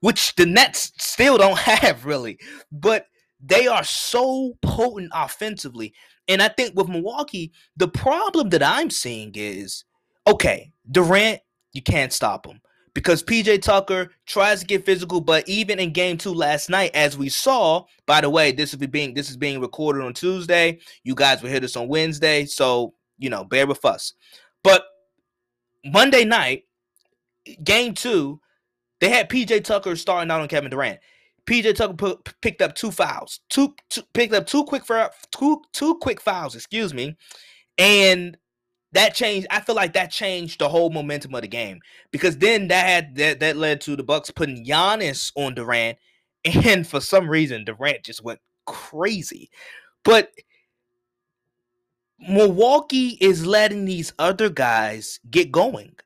which 0.01 0.35
the 0.37 0.47
Nets 0.47 0.93
still 0.97 1.37
don't 1.37 1.59
have 1.61 2.07
really. 2.07 2.39
But 2.73 3.07
they 3.39 3.67
are 3.67 3.85
so 3.85 4.57
potent 4.63 5.13
offensively. 5.15 5.93
And 6.27 6.41
I 6.41 6.49
think 6.49 6.75
with 6.75 6.89
Milwaukee, 6.89 7.53
the 7.77 7.89
problem 7.89 8.49
that 8.49 8.63
I'm 8.63 8.89
seeing 8.89 9.33
is 9.35 9.85
okay, 10.27 10.73
Durant, 10.91 11.43
you 11.75 11.83
can't 11.83 12.15
stop 12.15 12.47
him 12.47 12.63
because 12.95 13.23
PJ 13.23 13.61
Tucker 13.61 14.11
tries 14.27 14.61
to 14.61 14.67
get 14.67 14.87
physical, 14.87 15.21
but 15.21 15.47
even 15.49 15.79
in 15.81 15.93
game 15.93 16.17
two 16.17 16.33
last 16.33 16.71
night, 16.71 16.93
as 16.95 17.19
we 17.19 17.29
saw, 17.29 17.85
by 18.07 18.21
the 18.21 18.31
way, 18.31 18.53
this 18.53 18.73
is 18.73 18.79
being 18.87 19.15
this 19.15 19.31
is 19.31 19.37
being 19.37 19.61
recorded 19.61 20.03
on 20.03 20.15
Tuesday. 20.15 20.79
You 21.03 21.15
guys 21.15 21.43
will 21.43 21.51
hear 21.51 21.61
this 21.61 21.77
on 21.77 21.89
Wednesday, 21.89 22.47
so 22.47 22.95
you 23.19 23.31
know, 23.31 23.45
bear 23.45 23.67
with 23.67 23.85
us. 23.85 24.15
But 24.63 24.85
Monday 25.85 26.25
night, 26.25 26.65
game 27.63 27.95
two, 27.95 28.41
they 29.01 29.09
had 29.09 29.29
PJ 29.29 29.65
Tucker 29.65 29.97
starting 29.97 30.31
out 30.31 30.41
on 30.41 30.49
Kevin 30.49 30.71
Durant. 30.71 31.01
PJ 31.47 31.75
Tucker 31.75 31.95
put, 31.95 32.41
picked 32.41 32.63
up 32.63 32.75
two 32.75 32.91
fouls, 32.91 33.41
two, 33.51 33.75
two 33.91 34.03
picked 34.15 34.33
up 34.33 34.47
two 34.47 34.65
quick 34.65 34.85
for 34.87 35.11
two 35.31 35.61
two 35.73 35.97
quick 35.97 36.21
fouls, 36.21 36.55
excuse 36.55 36.95
me, 36.95 37.17
and 37.77 38.39
that 38.95 39.15
changed. 39.15 39.47
I 39.51 39.61
feel 39.61 39.75
like 39.77 39.93
that 39.93 40.11
changed 40.11 40.61
the 40.61 40.69
whole 40.69 40.91
momentum 40.91 41.35
of 41.35 41.43
the 41.43 41.49
game 41.49 41.81
because 42.11 42.39
then 42.39 42.69
that 42.69 42.87
had 42.87 43.15
that, 43.17 43.41
that 43.41 43.57
led 43.57 43.81
to 43.83 43.97
the 43.97 44.03
Bucks 44.03 44.31
putting 44.31 44.65
Giannis 44.65 45.33
on 45.35 45.55
Durant, 45.55 45.99
and 46.45 46.87
for 46.87 47.01
some 47.01 47.29
reason 47.29 47.65
Durant 47.65 48.05
just 48.05 48.25
went 48.25 48.41
crazy. 48.67 49.51
But 50.05 50.31
Milwaukee 52.19 53.19
is 53.21 53.47
letting 53.47 53.85
these 53.85 54.13
other 54.19 54.49
guys 54.49 55.21
get 55.31 55.53
going. 55.53 55.97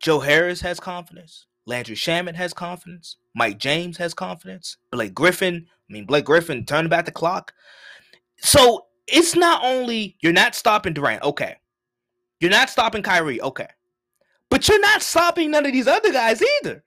Joe 0.00 0.20
Harris 0.20 0.60
has 0.62 0.80
confidence. 0.80 1.46
Landry 1.66 1.94
Shamet 1.94 2.34
has 2.34 2.52
confidence. 2.52 3.16
Mike 3.34 3.58
James 3.58 3.96
has 3.98 4.14
confidence. 4.14 4.76
Blake 4.90 5.14
Griffin, 5.14 5.66
I 5.88 5.92
mean 5.92 6.06
Blake 6.06 6.24
Griffin 6.24 6.64
turned 6.64 6.90
back 6.90 7.04
the 7.04 7.12
clock. 7.12 7.52
So 8.38 8.86
it's 9.06 9.36
not 9.36 9.64
only 9.64 10.16
you're 10.20 10.32
not 10.32 10.54
stopping 10.54 10.92
Durant. 10.92 11.22
Okay, 11.22 11.56
you're 12.42 12.50
not 12.50 12.68
stopping 12.68 13.02
Kyrie, 13.02 13.40
okay. 13.40 13.68
But 14.50 14.68
you're 14.68 14.80
not 14.80 15.00
stopping 15.00 15.52
none 15.52 15.64
of 15.64 15.72
these 15.72 15.86
other 15.86 16.12
guys 16.12 16.42
either. 16.60 16.82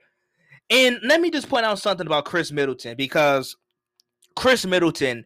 And 0.69 0.99
let 1.01 1.21
me 1.21 1.31
just 1.31 1.47
point 1.47 1.65
out 1.65 1.79
something 1.79 2.05
about 2.05 2.25
Khris 2.25 2.51
Middleton 2.51 2.97
because 2.97 3.55
Khris 4.35 4.65
Middleton, 4.65 5.23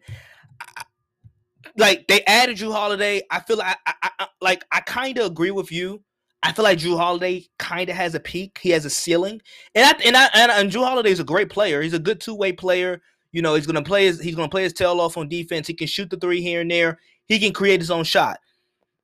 like 1.76 2.06
they 2.06 2.22
added 2.26 2.58
Jrue 2.58 2.72
Holiday. 2.72 3.22
I 3.30 3.40
feel 3.40 3.56
like 3.56 3.76
I, 3.86 3.94
I, 4.02 4.10
I 4.20 4.26
like 4.40 4.64
I 4.70 4.80
kind 4.80 5.18
of 5.18 5.26
agree 5.26 5.50
with 5.50 5.72
you. 5.72 6.00
I 6.44 6.52
feel 6.52 6.62
like 6.62 6.78
Jrue 6.78 6.96
Holiday 6.96 7.46
kind 7.58 7.90
of 7.90 7.96
has 7.96 8.14
a 8.14 8.20
peak. 8.20 8.60
He 8.62 8.70
has 8.70 8.84
a 8.84 8.90
ceiling, 8.90 9.42
and 9.74 9.84
I, 9.84 10.00
and 10.04 10.16
I, 10.16 10.28
and, 10.34 10.52
and 10.52 10.70
Jrue 10.70 10.84
Holiday 10.84 11.10
is 11.10 11.20
a 11.20 11.24
great 11.24 11.50
player. 11.50 11.82
He's 11.82 11.92
a 11.92 11.98
good 11.98 12.20
two 12.20 12.36
way 12.36 12.52
player. 12.52 13.02
You 13.32 13.42
know, 13.42 13.56
he's 13.56 13.66
gonna 13.66 13.82
play 13.82 14.04
his 14.04 14.20
he's 14.20 14.36
gonna 14.36 14.48
play 14.48 14.62
his 14.62 14.72
tail 14.72 15.00
off 15.00 15.16
on 15.16 15.28
defense. 15.28 15.66
He 15.66 15.74
can 15.74 15.88
shoot 15.88 16.08
the 16.08 16.16
three 16.18 16.40
here 16.40 16.60
and 16.60 16.70
there. 16.70 17.00
He 17.26 17.40
can 17.40 17.52
create 17.52 17.80
his 17.80 17.90
own 17.90 18.04
shot. 18.04 18.38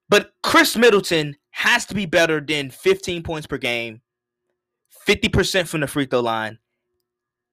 But 0.09 0.33
Khris 0.43 0.77
Middleton 0.77 1.37
has 1.51 1.87
to 1.87 1.95
be 1.95 2.07
better 2.07 2.41
than 2.41 2.71
15 2.71 3.23
points 3.23 3.47
per 3.47 3.59
game, 3.59 4.03
50% 5.07 5.67
from 5.67 5.81
the 5.81 5.87
free 5.87 6.07
throw 6.07 6.21
line, 6.21 6.59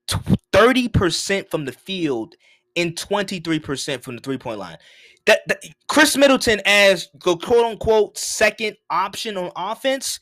30% 0.08 1.50
from 1.50 1.66
the 1.66 1.72
field, 1.72 2.36
and 2.76 2.96
23% 2.96 4.02
from 4.04 4.16
the 4.16 4.22
three 4.22 4.38
point 4.38 4.60
line. 4.60 4.78
That, 5.26 5.42
that, 5.48 5.64
Khris 5.88 6.18
Middleton 6.18 6.62
as 6.66 7.10
the 7.14 7.38
quote 7.38 7.66
unquote 7.66 8.18
second 8.18 8.76
option 8.90 9.38
on 9.38 9.52
offense, 9.56 10.20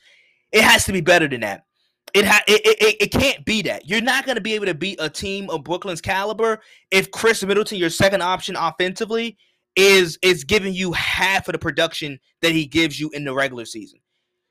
it 0.51 0.63
has 0.63 0.85
to 0.85 0.91
be 0.91 1.01
better 1.01 1.27
than 1.27 1.41
that. 1.41 1.65
It, 2.13 2.25
ha- 2.25 2.43
it, 2.47 2.61
it, 2.65 2.97
it 3.01 3.11
can't 3.11 3.43
be 3.45 3.61
that. 3.63 3.87
You're 3.87 4.01
not 4.01 4.25
going 4.25 4.35
to 4.35 4.41
be 4.41 4.53
able 4.53 4.65
to 4.65 4.73
beat 4.73 4.99
a 5.01 5.09
team 5.09 5.49
of 5.49 5.63
Brooklyn's 5.63 6.01
caliber 6.01 6.61
if 6.91 7.09
Khris 7.09 7.43
Middleton, 7.43 7.77
your 7.77 7.89
second 7.89 8.21
option 8.21 8.55
offensively, 8.57 9.37
is 9.75 10.17
is 10.21 10.43
giving 10.43 10.73
you 10.73 10.91
half 10.91 11.47
of 11.47 11.53
the 11.53 11.59
production 11.59 12.19
that 12.41 12.51
he 12.51 12.65
gives 12.65 12.99
you 12.99 13.09
in 13.13 13.23
the 13.23 13.33
regular 13.33 13.65
season. 13.65 13.99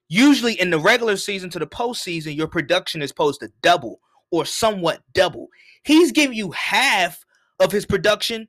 Usually 0.09 0.59
in 0.61 0.70
the 0.70 0.78
regular 0.78 1.16
season 1.16 1.50
to 1.50 1.59
the 1.59 1.66
postseason, 1.66 2.37
your 2.37 2.48
production 2.48 3.02
is 3.02 3.11
supposed 3.11 3.40
to 3.40 3.50
double 3.62 4.00
or 4.30 4.44
somewhat 4.44 5.02
double. 5.12 5.48
He's 5.85 6.12
giving 6.12 6.37
you 6.37 6.50
half 6.52 7.24
of 7.59 7.70
his 7.70 7.87
production 7.87 8.48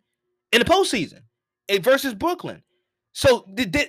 in 0.51 0.59
the 0.59 0.65
postseason 0.65 1.21
eh, 1.69 1.79
versus 1.79 2.13
Brooklyn. 2.13 2.63
So, 3.13 3.45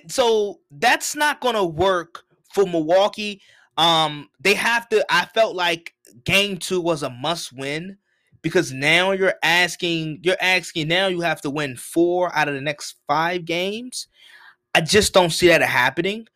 so 0.07 0.59
that's 0.69 1.15
not 1.15 1.39
going 1.39 1.55
to 1.55 1.63
work 1.63 2.23
for 2.53 2.65
Milwaukee. 2.65 3.41
Um, 3.77 4.29
they 4.39 4.53
have 4.53 4.87
to. 4.89 5.05
I 5.09 5.25
felt 5.25 5.55
like 5.55 5.93
Game 6.25 6.57
Two 6.57 6.81
was 6.81 7.03
a 7.03 7.09
must 7.09 7.53
win 7.53 7.97
because 8.43 8.71
now 8.71 9.11
you're 9.11 9.33
asking 9.41 10.19
you're 10.21 10.37
asking 10.39 10.87
now 10.87 11.07
you 11.07 11.21
have 11.21 11.41
to 11.41 11.49
win 11.49 11.75
four 11.75 12.33
out 12.35 12.47
of 12.47 12.53
the 12.53 12.61
next 12.61 12.97
five 13.07 13.45
games. 13.45 14.07
I 14.75 14.81
just 14.81 15.13
don't 15.13 15.31
see 15.31 15.47
that 15.47 15.63
happening. 15.63 16.27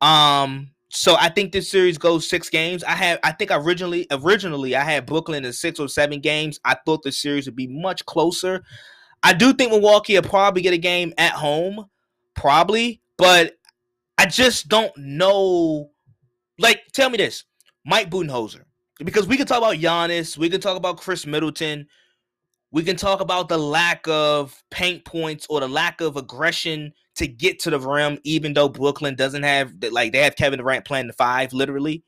Um, 0.00 0.70
so 0.88 1.16
I 1.18 1.28
think 1.28 1.52
this 1.52 1.70
series 1.70 1.98
goes 1.98 2.26
six 2.26 2.48
games. 2.48 2.82
I 2.84 2.92
have 2.92 3.18
I 3.22 3.32
think 3.32 3.50
originally 3.52 4.06
originally 4.10 4.74
I 4.74 4.84
had 4.84 5.04
Brooklyn 5.04 5.44
in 5.44 5.52
six 5.52 5.78
or 5.78 5.88
seven 5.88 6.20
games. 6.20 6.58
I 6.64 6.76
thought 6.86 7.02
the 7.02 7.12
series 7.12 7.46
would 7.46 7.56
be 7.56 7.66
much 7.66 8.06
closer. 8.06 8.62
I 9.22 9.34
do 9.34 9.52
think 9.52 9.72
Milwaukee 9.72 10.14
will 10.14 10.22
probably 10.22 10.62
get 10.62 10.72
a 10.72 10.78
game 10.78 11.12
at 11.18 11.32
home, 11.32 11.86
probably, 12.34 13.00
but 13.16 13.58
I 14.18 14.26
just 14.26 14.68
don't 14.68 14.96
know. 14.96 15.90
Like, 16.58 16.82
tell 16.92 17.10
me 17.10 17.16
this, 17.18 17.44
Mike 17.84 18.08
Budenholzer, 18.08 18.62
because 19.04 19.26
we 19.26 19.36
can 19.36 19.46
talk 19.46 19.58
about 19.58 19.76
Giannis, 19.76 20.36
we 20.36 20.48
can 20.48 20.60
talk 20.60 20.76
about 20.76 20.98
Khris 20.98 21.26
Middleton, 21.26 21.86
we 22.70 22.82
can 22.82 22.96
talk 22.96 23.20
about 23.20 23.48
the 23.48 23.58
lack 23.58 24.06
of 24.08 24.62
paint 24.70 25.04
points 25.04 25.46
or 25.48 25.60
the 25.60 25.68
lack 25.68 26.00
of 26.00 26.16
aggression 26.16 26.92
to 27.16 27.26
get 27.26 27.58
to 27.60 27.70
the 27.70 27.78
rim, 27.80 28.18
even 28.24 28.52
though 28.52 28.68
Brooklyn 28.68 29.14
doesn't 29.14 29.42
have 29.42 29.72
like 29.90 30.12
they 30.12 30.22
have 30.22 30.36
Kevin 30.36 30.58
Durant 30.58 30.84
playing 30.84 31.06
the 31.06 31.12
five, 31.12 31.52
literally. 31.52 32.04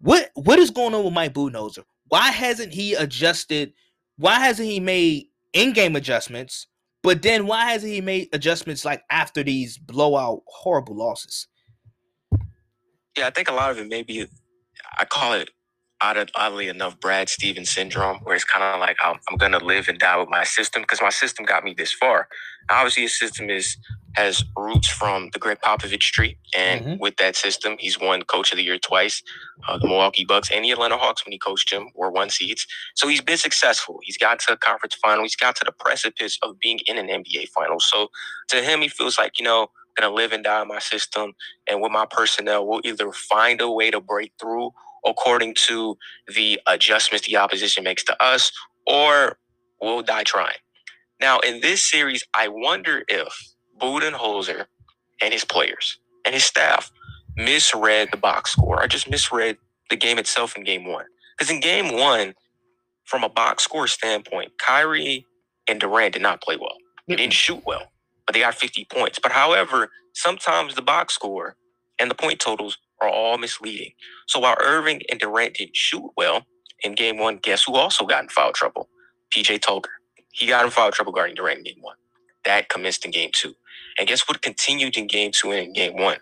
What 0.00 0.30
what 0.34 0.58
is 0.58 0.70
going 0.70 0.94
on 0.94 1.04
with 1.04 1.12
Mike 1.12 1.34
Budenholzer? 1.34 1.84
Why 2.08 2.30
hasn't 2.30 2.72
he 2.72 2.94
adjusted? 2.94 3.72
Why 4.16 4.38
hasn't 4.38 4.68
he 4.68 4.80
made 4.80 5.26
in-game 5.52 5.96
adjustments? 5.96 6.66
But 7.02 7.22
then 7.22 7.46
why 7.46 7.72
hasn't 7.72 7.92
he 7.92 8.00
made 8.00 8.28
adjustments 8.32 8.84
like 8.84 9.02
after 9.10 9.42
these 9.42 9.78
blowout 9.78 10.42
horrible 10.46 10.96
losses? 10.96 11.46
Yeah, 13.16 13.26
I 13.26 13.30
think 13.30 13.48
a 13.48 13.52
lot 13.52 13.70
of 13.70 13.78
it 13.78 13.88
maybe 13.88 14.26
I 14.98 15.04
call 15.04 15.32
it 15.34 15.50
oddly 16.00 16.68
enough 16.68 17.00
Brad 17.00 17.28
Stevens 17.28 17.70
syndrome, 17.70 18.18
where 18.18 18.34
it's 18.34 18.44
kind 18.44 18.62
of 18.62 18.80
like 18.80 18.96
I'm, 19.02 19.18
I'm 19.30 19.36
gonna 19.36 19.58
live 19.58 19.88
and 19.88 19.98
die 19.98 20.16
with 20.18 20.28
my 20.28 20.44
system 20.44 20.82
because 20.82 21.00
my 21.00 21.10
system 21.10 21.44
got 21.44 21.64
me 21.64 21.74
this 21.76 21.92
far. 21.92 22.28
Obviously, 22.70 23.04
his 23.04 23.18
system 23.18 23.48
is 23.50 23.76
has 24.14 24.44
roots 24.56 24.88
from 24.88 25.28
the 25.32 25.38
Gregg 25.38 25.58
Popovich 25.60 26.10
tree, 26.12 26.38
and 26.54 26.80
mm-hmm. 26.80 27.00
with 27.00 27.16
that 27.16 27.36
system, 27.36 27.76
he's 27.78 28.00
won 28.00 28.22
Coach 28.22 28.50
of 28.50 28.56
the 28.56 28.64
Year 28.64 28.78
twice. 28.78 29.22
Uh, 29.68 29.78
the 29.78 29.86
Milwaukee 29.86 30.24
Bucks 30.24 30.50
and 30.50 30.64
the 30.64 30.70
Atlanta 30.70 30.96
Hawks, 30.96 31.24
when 31.24 31.32
he 31.32 31.38
coached 31.38 31.70
them, 31.70 31.88
were 31.94 32.10
one 32.10 32.30
seeds. 32.30 32.66
So 32.94 33.08
he's 33.08 33.20
been 33.20 33.36
successful. 33.36 33.98
He's 34.02 34.18
got 34.18 34.38
to 34.40 34.52
a 34.52 34.56
conference 34.56 34.94
final. 34.94 35.22
He's 35.22 35.36
got 35.36 35.56
to 35.56 35.64
the 35.64 35.72
precipice 35.72 36.38
of 36.42 36.58
being 36.60 36.80
in 36.86 36.98
an 36.98 37.08
NBA 37.08 37.48
final. 37.48 37.80
So 37.80 38.08
to 38.48 38.62
him, 38.62 38.80
he 38.80 38.88
feels 38.88 39.18
like 39.18 39.38
you 39.38 39.44
know 39.44 39.68
gonna 39.96 40.14
live 40.14 40.32
and 40.32 40.44
die 40.44 40.62
in 40.62 40.68
my 40.68 40.80
system, 40.80 41.34
and 41.68 41.80
with 41.82 41.92
my 41.92 42.06
personnel, 42.10 42.66
we'll 42.66 42.82
either 42.84 43.12
find 43.12 43.60
a 43.60 43.70
way 43.70 43.90
to 43.90 44.00
break 44.00 44.32
through 44.40 44.72
according 45.06 45.54
to 45.54 45.96
the 46.34 46.60
adjustments 46.66 47.26
the 47.26 47.36
opposition 47.36 47.84
makes 47.84 48.04
to 48.04 48.22
us, 48.22 48.52
or 48.86 49.38
we'll 49.80 50.02
die 50.02 50.24
trying. 50.24 50.56
Now, 51.20 51.40
in 51.40 51.60
this 51.60 51.82
series, 51.84 52.24
I 52.34 52.48
wonder 52.48 53.04
if 53.08 53.54
Budenholzer 53.80 54.66
and 55.22 55.32
his 55.32 55.44
players 55.44 55.98
and 56.26 56.34
his 56.34 56.44
staff 56.44 56.90
misread 57.36 58.10
the 58.10 58.18
box 58.18 58.52
score. 58.52 58.82
I 58.82 58.86
just 58.86 59.08
misread 59.10 59.56
the 59.90 59.96
game 59.96 60.18
itself 60.18 60.56
in 60.56 60.64
game 60.64 60.86
one. 60.86 61.06
Because 61.38 61.52
in 61.52 61.60
game 61.60 61.96
one, 61.98 62.34
from 63.04 63.24
a 63.24 63.28
box 63.28 63.64
score 63.64 63.86
standpoint, 63.88 64.52
Kyrie 64.58 65.26
and 65.68 65.80
Durant 65.80 66.14
did 66.14 66.22
not 66.22 66.42
play 66.42 66.56
well. 66.56 66.76
They 67.08 67.16
didn't 67.16 67.34
shoot 67.34 67.62
well, 67.66 67.92
but 68.26 68.34
they 68.34 68.40
got 68.40 68.54
50 68.54 68.86
points. 68.92 69.18
But 69.22 69.32
however, 69.32 69.90
sometimes 70.14 70.74
the 70.74 70.82
box 70.82 71.14
score 71.14 71.56
and 71.98 72.10
the 72.10 72.14
point 72.14 72.40
totals 72.40 72.78
are 73.00 73.08
all 73.08 73.38
misleading. 73.38 73.92
So 74.26 74.40
while 74.40 74.56
Irving 74.62 75.02
and 75.10 75.20
Durant 75.20 75.54
didn't 75.54 75.76
shoot 75.76 76.10
well 76.16 76.46
in 76.82 76.94
game 76.94 77.18
one, 77.18 77.38
guess 77.38 77.64
who 77.64 77.76
also 77.76 78.06
got 78.06 78.22
in 78.24 78.28
foul 78.28 78.52
trouble? 78.52 78.88
PJ 79.34 79.60
Tucker. 79.62 79.90
He 80.32 80.46
got 80.46 80.64
in 80.64 80.70
foul 80.70 80.90
trouble 80.92 81.12
guarding 81.12 81.34
Durant 81.36 81.58
in 81.58 81.64
game 81.64 81.82
one. 81.82 81.96
That 82.44 82.68
commenced 82.68 83.04
in 83.04 83.10
game 83.10 83.30
two. 83.34 83.54
And 83.98 84.08
guess 84.08 84.28
what 84.28 84.42
continued 84.42 84.96
in 84.96 85.06
game 85.06 85.32
two 85.32 85.52
and 85.52 85.68
in 85.68 85.72
game 85.72 85.96
one? 85.96 86.18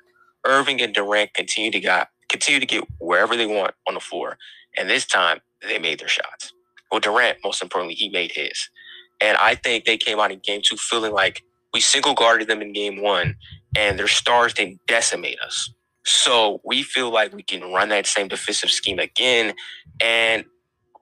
Irving 0.46 0.80
and 0.80 0.94
Durant 0.94 1.34
continue 1.34 1.70
to 1.70 1.80
got 1.80 2.08
continue 2.28 2.60
to 2.60 2.66
get 2.66 2.84
wherever 2.98 3.36
they 3.36 3.46
want 3.46 3.74
on 3.88 3.94
the 3.94 4.00
floor. 4.00 4.36
And 4.76 4.90
this 4.90 5.06
time 5.06 5.40
they 5.62 5.78
made 5.78 6.00
their 6.00 6.08
shots. 6.08 6.52
Well, 6.90 7.00
Durant, 7.00 7.38
most 7.44 7.62
importantly, 7.62 7.94
he 7.94 8.08
made 8.08 8.32
his. 8.32 8.68
And 9.20 9.36
I 9.38 9.54
think 9.54 9.84
they 9.84 9.96
came 9.96 10.20
out 10.20 10.32
in 10.32 10.40
game 10.40 10.60
two 10.62 10.76
feeling 10.76 11.12
like 11.12 11.44
we 11.74 11.80
single 11.82 12.14
guarded 12.14 12.48
them 12.48 12.62
in 12.62 12.74
game 12.74 13.02
one 13.02 13.36
and 13.78 13.98
their 13.98 14.08
stars 14.08 14.54
didn't 14.54 14.80
decimate 14.88 15.40
us. 15.40 15.70
So 16.06 16.62
we 16.64 16.84
feel 16.84 17.10
like 17.12 17.34
we 17.34 17.44
can 17.44 17.62
run 17.74 17.90
that 17.90 18.06
same 18.06 18.28
defensive 18.28 18.72
scheme 18.72 19.00
again 19.00 19.54
and 20.02 20.46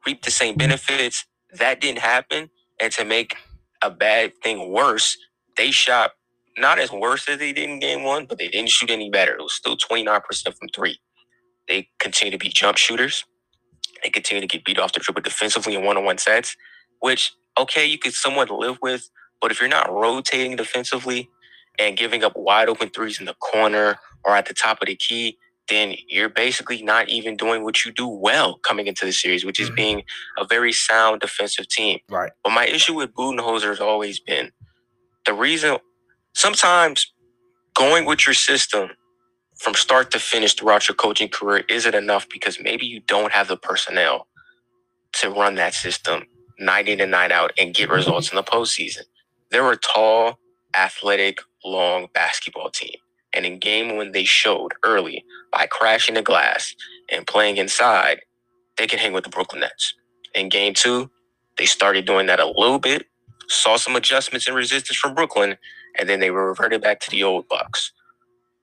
reap 0.07 0.25
the 0.25 0.33
same 0.33 0.57
benefits. 0.57 1.27
That 1.59 1.81
didn't 1.81 2.01
happen. 2.01 2.51
And 2.81 2.93
to 2.95 3.05
make 3.07 3.37
a 3.83 3.91
bad 3.91 4.35
thing 4.45 4.73
worse, 4.73 5.17
they 5.57 5.73
shot 5.73 6.13
not 6.59 6.79
as 6.81 6.93
worse 6.93 7.29
as 7.29 7.39
they 7.39 7.53
did 7.55 7.71
in 7.71 7.81
game 7.81 8.05
one, 8.05 8.27
but 8.27 8.39
they 8.39 8.49
didn't 8.49 8.71
shoot 8.71 8.91
any 8.91 9.11
better. 9.11 9.35
It 9.37 9.43
was 9.43 9.55
still 9.55 9.77
29% 9.77 10.23
from 10.59 10.69
three. 10.75 11.01
They 11.69 11.89
continue 12.01 12.33
to 12.33 12.39
be 12.39 12.51
jump 12.51 12.79
shooters. 12.79 13.25
They 14.03 14.11
continue 14.11 14.43
to 14.43 14.47
get 14.49 14.65
beat 14.65 14.79
off 14.79 14.93
the 14.93 15.01
dribble 15.01 15.23
defensively 15.23 15.75
in 15.75 15.85
one 15.85 15.97
on 15.99 16.05
one 16.05 16.19
sets, 16.19 16.57
which, 17.01 17.33
okay, 17.59 17.87
you 17.87 17.99
could 17.99 18.15
somewhat 18.15 18.51
live 18.51 18.79
with. 18.83 19.11
But 19.43 19.53
if 19.53 19.61
you're 19.61 19.69
not 19.69 19.93
rotating 19.93 20.57
defensively 20.57 21.31
and 21.79 21.99
giving 21.99 22.25
up 22.25 22.35
wide 22.37 22.71
open 22.71 22.91
threes 22.91 23.21
in 23.21 23.27
the 23.27 23.35
corner 23.35 23.99
or 24.25 24.37
at 24.37 24.47
the 24.47 24.55
top 24.55 24.83
of 24.83 24.89
the 24.89 24.97
key, 24.97 25.39
then 25.69 25.97
you're 26.09 26.31
basically 26.31 26.83
not 26.83 27.09
even 27.11 27.37
doing 27.37 27.65
what 27.65 27.85
you 27.85 27.93
do 27.93 28.09
well 28.09 28.59
coming 28.59 28.89
into 28.89 29.07
the 29.07 29.13
series, 29.13 29.45
which 29.45 29.61
is 29.61 29.69
mm-hmm. 29.69 29.77
being 29.77 30.03
a 30.39 30.47
very 30.47 30.73
sound 30.73 31.21
defensive 31.21 31.69
team. 31.69 32.01
Right. 32.11 32.33
But 32.45 32.53
my 32.53 32.67
issue 32.67 32.95
with 32.95 33.15
Budenholzer 33.15 33.69
has 33.69 33.81
always 33.81 34.21
been 34.21 34.53
the 35.27 35.35
reason 35.35 35.79
sometimes 36.35 37.13
going 37.75 38.07
with 38.07 38.27
your 38.27 38.35
system 38.35 38.91
from 39.59 39.75
start 39.75 40.11
to 40.13 40.19
finish 40.19 40.55
throughout 40.55 40.89
your 40.89 40.97
coaching 40.97 41.29
career 41.29 41.65
isn't 41.69 41.95
enough 41.95 42.29
because 42.29 42.61
maybe 42.61 42.87
you 42.87 43.01
don't 43.01 43.33
have 43.33 43.49
the 43.49 43.57
personnel 43.57 44.27
to 45.15 45.31
run 45.31 45.57
that 45.57 45.75
system 45.75 46.25
night 46.59 46.89
in 46.89 47.01
and 47.01 47.11
night 47.13 47.33
out 47.33 47.53
and 47.59 47.75
get 47.75 47.85
mm-hmm. 47.85 47.97
results 47.97 48.31
in 48.31 48.37
the 48.37 48.43
postseason. 48.43 49.03
They're 49.53 49.73
a 49.73 49.79
tall, 49.79 50.41
athletic, 50.77 51.41
long 51.65 52.09
basketball 52.15 52.71
team. 52.71 52.97
And 53.35 53.47
in 53.47 53.61
game 53.61 53.97
when 53.97 54.13
they 54.13 54.25
showed 54.25 54.73
early 54.85 55.25
by 55.53 55.67
crashing 55.69 56.17
the 56.17 56.23
glass 56.23 56.75
and 57.11 57.27
playing 57.29 57.59
inside, 57.59 58.23
they 58.79 58.89
can 58.89 59.01
hang 59.01 59.15
with 59.15 59.25
the 59.25 59.31
Brooklyn 59.31 59.63
Nets. 59.63 59.95
In 60.35 60.51
game 60.51 60.75
two, 60.75 61.11
they 61.59 61.67
started 61.67 62.07
doing 62.07 62.27
that 62.29 62.41
a 62.41 62.47
little 62.49 62.81
bit, 62.81 63.07
saw 63.49 63.77
some 63.77 63.97
adjustments 63.97 64.49
and 64.49 64.57
resistance 64.57 64.99
from 64.99 65.15
Brooklyn, 65.15 65.59
and 65.99 66.09
then 66.09 66.21
they 66.21 66.33
were 66.33 66.49
reverted 66.49 66.83
back 66.83 67.01
to 67.03 67.11
the 67.11 67.25
old 67.25 67.49
Bucks. 67.49 67.93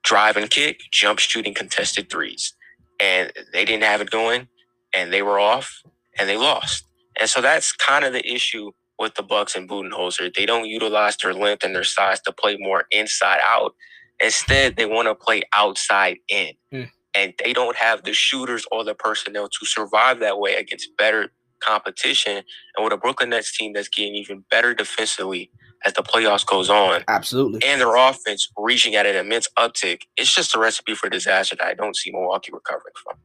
Drive 0.03 0.37
and 0.37 0.49
kick, 0.49 0.81
jump 0.91 1.19
shooting 1.19 1.53
contested 1.55 2.09
threes. 2.09 2.53
And 2.99 3.33
they 3.53 3.65
didn't 3.65 3.83
have 3.83 4.01
it 4.01 4.11
going, 4.11 4.49
and 4.93 5.13
they 5.13 5.23
were 5.23 5.39
off, 5.39 5.83
and 6.19 6.29
they 6.29 6.37
lost. 6.37 6.85
And 7.19 7.29
so 7.29 7.41
that's 7.41 7.73
kind 7.73 8.05
of 8.05 8.13
the 8.13 8.27
issue 8.27 8.71
with 8.99 9.15
the 9.15 9.23
Bucks 9.23 9.55
and 9.55 9.69
Budenholzer. 9.69 10.33
They 10.33 10.45
don't 10.45 10.67
utilize 10.67 11.17
their 11.17 11.33
length 11.33 11.63
and 11.63 11.73
their 11.73 11.83
size 11.83 12.19
to 12.21 12.33
play 12.33 12.57
more 12.59 12.85
inside 12.91 13.39
out. 13.43 13.73
Instead, 14.19 14.75
they 14.75 14.85
want 14.85 15.07
to 15.07 15.15
play 15.15 15.41
outside 15.55 16.17
in. 16.27 16.53
Mm. 16.73 16.89
And 17.15 17.33
they 17.43 17.53
don't 17.53 17.77
have 17.77 18.03
the 18.03 18.13
shooters 18.13 18.65
or 18.71 18.83
the 18.83 18.93
personnel 18.93 19.47
to 19.47 19.65
survive 19.65 20.19
that 20.19 20.37
way 20.37 20.55
against 20.55 20.89
better 20.97 21.31
competition. 21.61 22.43
And 22.75 22.83
with 22.83 22.93
a 22.93 22.97
Brooklyn 22.97 23.29
Nets 23.29 23.57
team 23.57 23.73
that's 23.73 23.87
getting 23.87 24.15
even 24.15 24.43
better 24.51 24.73
defensively 24.73 25.49
as 25.85 25.93
the 25.93 26.03
playoffs 26.03 26.45
goes 26.45 26.69
on. 26.69 27.03
Absolutely. 27.07 27.61
And 27.65 27.79
their 27.79 27.95
offense 27.95 28.51
reaching 28.57 28.95
at 28.95 29.05
an 29.05 29.15
immense 29.15 29.47
uptick. 29.57 30.01
It's 30.17 30.33
just 30.33 30.55
a 30.55 30.59
recipe 30.59 30.93
for 30.93 31.09
disaster 31.09 31.55
that 31.55 31.67
I 31.67 31.73
don't 31.73 31.95
see 31.95 32.11
Milwaukee 32.11 32.51
recovering 32.53 32.93
from. 33.03 33.17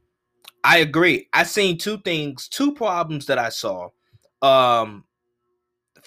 I 0.63 0.77
agree. 0.77 1.27
I 1.33 1.43
seen 1.43 1.77
two 1.77 1.97
things, 1.99 2.47
two 2.47 2.73
problems 2.73 3.25
that 3.27 3.37
I 3.37 3.49
saw. 3.49 3.89
Um 4.41 5.03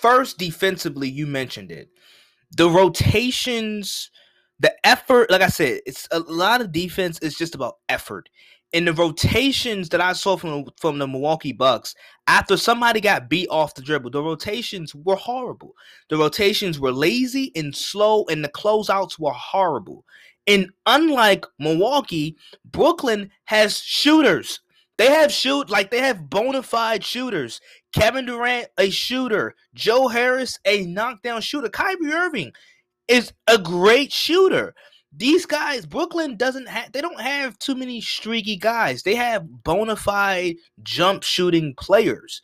first 0.00 0.38
defensively, 0.38 1.08
you 1.08 1.26
mentioned 1.26 1.70
it. 1.70 1.88
The 2.56 2.70
rotations 2.70 4.10
the 4.60 4.74
effort, 4.86 5.30
like 5.30 5.42
I 5.42 5.48
said, 5.48 5.80
it's 5.86 6.08
a 6.10 6.20
lot 6.20 6.60
of 6.60 6.72
defense 6.72 7.18
is 7.20 7.36
just 7.36 7.54
about 7.54 7.76
effort. 7.88 8.28
And 8.74 8.86
the 8.86 8.92
rotations 8.92 9.88
that 9.90 10.00
I 10.00 10.12
saw 10.12 10.36
from 10.36 10.66
from 10.78 10.98
the 10.98 11.06
Milwaukee 11.06 11.52
Bucks, 11.52 11.94
after 12.26 12.56
somebody 12.56 13.00
got 13.00 13.30
beat 13.30 13.48
off 13.50 13.74
the 13.74 13.82
dribble, 13.82 14.10
the 14.10 14.22
rotations 14.22 14.94
were 14.94 15.16
horrible. 15.16 15.74
The 16.10 16.18
rotations 16.18 16.78
were 16.78 16.92
lazy 16.92 17.50
and 17.56 17.74
slow, 17.74 18.26
and 18.26 18.44
the 18.44 18.50
closeouts 18.50 19.18
were 19.18 19.32
horrible. 19.32 20.04
And 20.46 20.70
unlike 20.84 21.46
Milwaukee, 21.58 22.36
Brooklyn 22.66 23.30
has 23.44 23.78
shooters. 23.78 24.60
They 24.98 25.10
have 25.10 25.32
shoot 25.32 25.70
like 25.70 25.90
they 25.90 26.00
have 26.00 26.28
bona 26.28 26.62
fide 26.62 27.04
shooters. 27.04 27.60
Kevin 27.92 28.26
Durant, 28.26 28.68
a 28.76 28.90
shooter. 28.90 29.54
Joe 29.72 30.08
Harris, 30.08 30.58
a 30.64 30.84
knockdown 30.86 31.40
shooter. 31.40 31.68
Kyrie 31.68 32.12
Irving, 32.12 32.52
is 33.06 33.32
a 33.46 33.56
great 33.56 34.12
shooter. 34.12 34.74
These 35.16 35.46
guys, 35.46 35.86
Brooklyn 35.86 36.36
doesn't 36.36 36.68
have 36.68 36.92
they 36.92 37.00
don't 37.00 37.20
have 37.20 37.58
too 37.58 37.74
many 37.74 38.00
streaky 38.00 38.56
guys. 38.56 39.02
They 39.02 39.14
have 39.14 39.62
bona 39.62 39.96
fide 39.96 40.56
jump 40.82 41.22
shooting 41.22 41.74
players. 41.76 42.42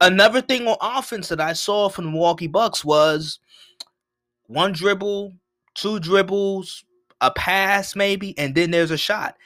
Another 0.00 0.40
thing 0.40 0.66
on 0.68 0.76
offense 0.80 1.28
that 1.28 1.40
I 1.40 1.52
saw 1.52 1.88
from 1.88 2.06
the 2.06 2.10
Milwaukee 2.12 2.46
Bucks 2.46 2.84
was 2.84 3.40
one 4.46 4.72
dribble, 4.72 5.34
two 5.74 5.98
dribbles, 5.98 6.84
a 7.20 7.32
pass 7.32 7.96
maybe, 7.96 8.38
and 8.38 8.54
then 8.54 8.70
there's 8.70 8.92
a 8.92 8.96
shot. 8.96 9.36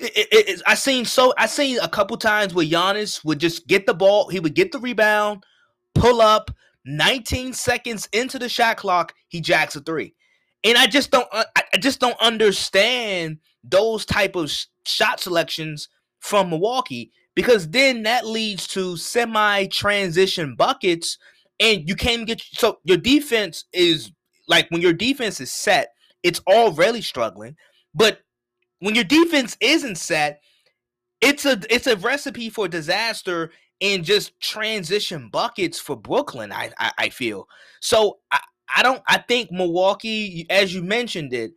It, 0.00 0.12
it, 0.16 0.48
it, 0.48 0.62
I 0.66 0.74
seen 0.74 1.04
so 1.04 1.32
I 1.38 1.46
seen 1.46 1.78
a 1.80 1.88
couple 1.88 2.16
times 2.16 2.54
where 2.54 2.66
Giannis 2.66 3.24
would 3.24 3.38
just 3.38 3.66
get 3.66 3.86
the 3.86 3.94
ball, 3.94 4.28
he 4.28 4.40
would 4.40 4.54
get 4.54 4.72
the 4.72 4.78
rebound, 4.78 5.44
pull 5.94 6.20
up, 6.20 6.50
19 6.84 7.52
seconds 7.54 8.08
into 8.12 8.38
the 8.38 8.48
shot 8.48 8.76
clock, 8.76 9.14
he 9.28 9.40
jacks 9.40 9.74
a 9.76 9.80
three. 9.80 10.14
And 10.64 10.76
I 10.76 10.86
just 10.86 11.10
don't 11.10 11.28
uh, 11.32 11.44
I 11.56 11.78
just 11.78 12.00
don't 12.00 12.20
understand 12.20 13.38
those 13.64 14.04
type 14.04 14.36
of 14.36 14.50
sh- 14.50 14.66
shot 14.84 15.20
selections 15.20 15.88
from 16.20 16.50
Milwaukee 16.50 17.12
because 17.34 17.68
then 17.70 18.02
that 18.04 18.26
leads 18.26 18.66
to 18.68 18.96
semi 18.96 19.66
transition 19.66 20.56
buckets 20.56 21.18
and 21.60 21.88
you 21.88 21.94
can't 21.94 22.26
get 22.26 22.42
so 22.42 22.78
your 22.84 22.96
defense 22.96 23.64
is 23.72 24.10
like 24.48 24.68
when 24.70 24.82
your 24.82 24.92
defense 24.92 25.40
is 25.40 25.52
set, 25.52 25.88
it's 26.22 26.40
already 26.48 27.00
struggling, 27.00 27.56
but 27.94 28.20
when 28.80 28.94
your 28.94 29.04
defense 29.04 29.56
isn't 29.60 29.96
set, 29.96 30.40
it's 31.20 31.44
a 31.44 31.60
it's 31.70 31.86
a 31.86 31.96
recipe 31.96 32.50
for 32.50 32.68
disaster 32.68 33.50
and 33.80 34.04
just 34.04 34.38
transition 34.40 35.28
buckets 35.28 35.78
for 35.78 35.96
Brooklyn. 35.96 36.52
I 36.52 36.70
I, 36.78 36.92
I 36.98 37.08
feel 37.08 37.48
so. 37.80 38.18
I, 38.30 38.40
I 38.74 38.82
don't. 38.82 39.02
I 39.06 39.18
think 39.18 39.50
Milwaukee, 39.50 40.46
as 40.50 40.74
you 40.74 40.82
mentioned 40.82 41.32
it, 41.32 41.52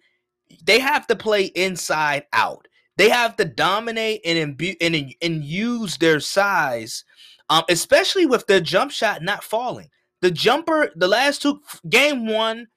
they 0.63 0.79
have 0.79 1.07
to 1.07 1.15
play 1.15 1.45
inside 1.45 2.25
out. 2.33 2.67
They 2.97 3.09
have 3.09 3.35
to 3.37 3.45
dominate 3.45 4.21
and 4.25 4.57
imbu- 4.57 4.77
and 4.81 5.13
and 5.21 5.43
use 5.43 5.97
their 5.97 6.19
size, 6.19 7.03
um, 7.49 7.63
especially 7.69 8.25
with 8.25 8.45
their 8.47 8.59
jump 8.59 8.91
shot 8.91 9.21
not 9.23 9.43
falling. 9.43 9.89
The 10.21 10.31
jumper, 10.31 10.91
the 10.95 11.07
last 11.07 11.41
two 11.41 11.61
game 11.87 12.27
one, 12.27 12.67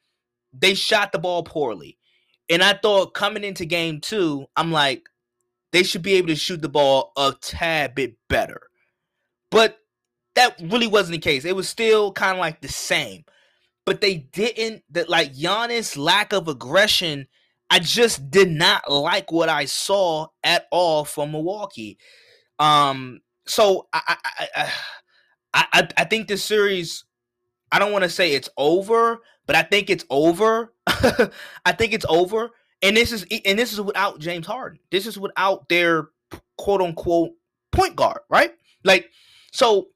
they 0.52 0.74
shot 0.74 1.12
the 1.12 1.18
ball 1.18 1.42
poorly, 1.42 1.98
and 2.48 2.62
I 2.62 2.74
thought 2.74 3.14
coming 3.14 3.44
into 3.44 3.64
game 3.64 4.00
two, 4.00 4.46
I'm 4.56 4.72
like, 4.72 5.08
they 5.72 5.82
should 5.82 6.02
be 6.02 6.14
able 6.14 6.28
to 6.28 6.36
shoot 6.36 6.62
the 6.62 6.68
ball 6.68 7.12
a 7.16 7.34
tad 7.40 7.94
bit 7.94 8.16
better, 8.28 8.60
but 9.50 9.78
that 10.34 10.60
really 10.60 10.86
wasn't 10.86 11.12
the 11.12 11.18
case. 11.18 11.44
It 11.44 11.56
was 11.56 11.68
still 11.68 12.12
kind 12.12 12.32
of 12.32 12.38
like 12.38 12.60
the 12.60 12.68
same, 12.68 13.24
but 13.84 14.00
they 14.00 14.16
didn't. 14.16 14.82
That 14.90 15.08
like 15.08 15.34
Giannis' 15.34 15.96
lack 15.96 16.32
of 16.32 16.48
aggression 16.48 17.26
I 17.72 17.78
just 17.78 18.30
did 18.30 18.50
not 18.50 18.90
like 18.92 19.32
what 19.32 19.48
I 19.48 19.64
saw 19.64 20.26
at 20.44 20.66
all 20.70 21.06
from 21.06 21.32
Milwaukee. 21.32 21.96
Um, 22.58 23.20
so 23.46 23.88
I 23.94 24.16
I 24.54 24.68
I, 25.54 25.66
I, 25.72 25.88
I 25.96 26.04
think 26.04 26.28
this 26.28 26.44
series. 26.44 27.06
I 27.72 27.78
don't 27.78 27.90
want 27.90 28.04
to 28.04 28.10
say 28.10 28.32
it's 28.34 28.50
over, 28.58 29.22
but 29.46 29.56
I 29.56 29.62
think 29.62 29.88
it's 29.88 30.04
over. 30.10 30.74
I 30.86 31.72
think 31.72 31.94
it's 31.94 32.04
over, 32.08 32.50
and 32.82 32.96
this 32.96 33.10
is 33.12 33.26
and 33.46 33.58
this 33.58 33.72
is 33.72 33.80
without 33.80 34.20
James 34.20 34.46
Harden. 34.46 34.78
This 34.90 35.06
is 35.06 35.18
without 35.18 35.68
their 35.70 36.08
quote 36.58 36.82
unquote 36.82 37.30
point 37.72 37.96
guard, 37.96 38.20
right? 38.28 38.52
Like, 38.84 39.10
so 39.52 39.88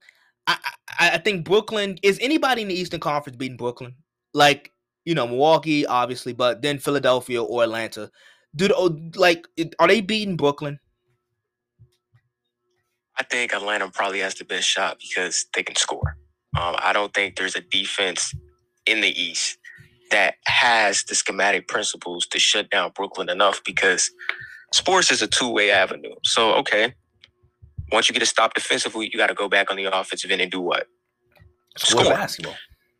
I, 0.46 0.56
I, 0.98 1.10
I 1.10 1.18
think 1.18 1.44
Brooklyn 1.44 1.98
is 2.02 2.18
anybody 2.22 2.62
in 2.62 2.68
the 2.68 2.74
Eastern 2.74 3.00
Conference 3.00 3.36
beating 3.36 3.58
Brooklyn? 3.58 3.94
Like 4.32 4.72
you 5.04 5.14
know, 5.14 5.26
Milwaukee, 5.26 5.86
obviously, 5.86 6.32
but 6.32 6.62
then 6.62 6.78
Philadelphia 6.78 7.42
or 7.42 7.62
Atlanta. 7.62 8.10
Do 8.54 8.70
oh, 8.74 8.98
like 9.16 9.46
are 9.78 9.86
they 9.86 10.00
beating 10.00 10.36
Brooklyn? 10.36 10.80
I 13.18 13.22
think 13.22 13.54
Atlanta 13.54 13.90
probably 13.90 14.20
has 14.20 14.34
the 14.34 14.44
best 14.44 14.66
shot 14.66 14.98
because 14.98 15.46
they 15.54 15.62
can 15.62 15.76
score. 15.76 16.16
Um, 16.56 16.76
I 16.78 16.92
don't 16.92 17.12
think 17.12 17.36
there's 17.36 17.56
a 17.56 17.60
defense 17.60 18.34
in 18.86 19.00
the 19.00 19.20
East 19.20 19.58
that 20.10 20.36
has 20.46 21.04
the 21.04 21.14
schematic 21.14 21.68
principles 21.68 22.26
to 22.28 22.38
shut 22.38 22.70
down 22.70 22.92
Brooklyn 22.94 23.28
enough 23.28 23.62
because 23.64 24.10
sports 24.72 25.10
is 25.10 25.22
a 25.22 25.26
two 25.26 25.50
way 25.50 25.70
avenue. 25.70 26.14
So, 26.24 26.54
okay, 26.54 26.94
once 27.92 28.08
you 28.08 28.12
get 28.12 28.22
a 28.22 28.26
stop 28.26 28.54
defensively, 28.54 29.10
you 29.12 29.18
got 29.18 29.28
to 29.28 29.34
go 29.34 29.48
back 29.48 29.70
on 29.70 29.76
the 29.76 29.84
offensive 29.84 30.30
end 30.30 30.40
and 30.40 30.50
do 30.50 30.60
what? 30.60 30.86
Score 31.76 32.04
basketball. 32.04 32.54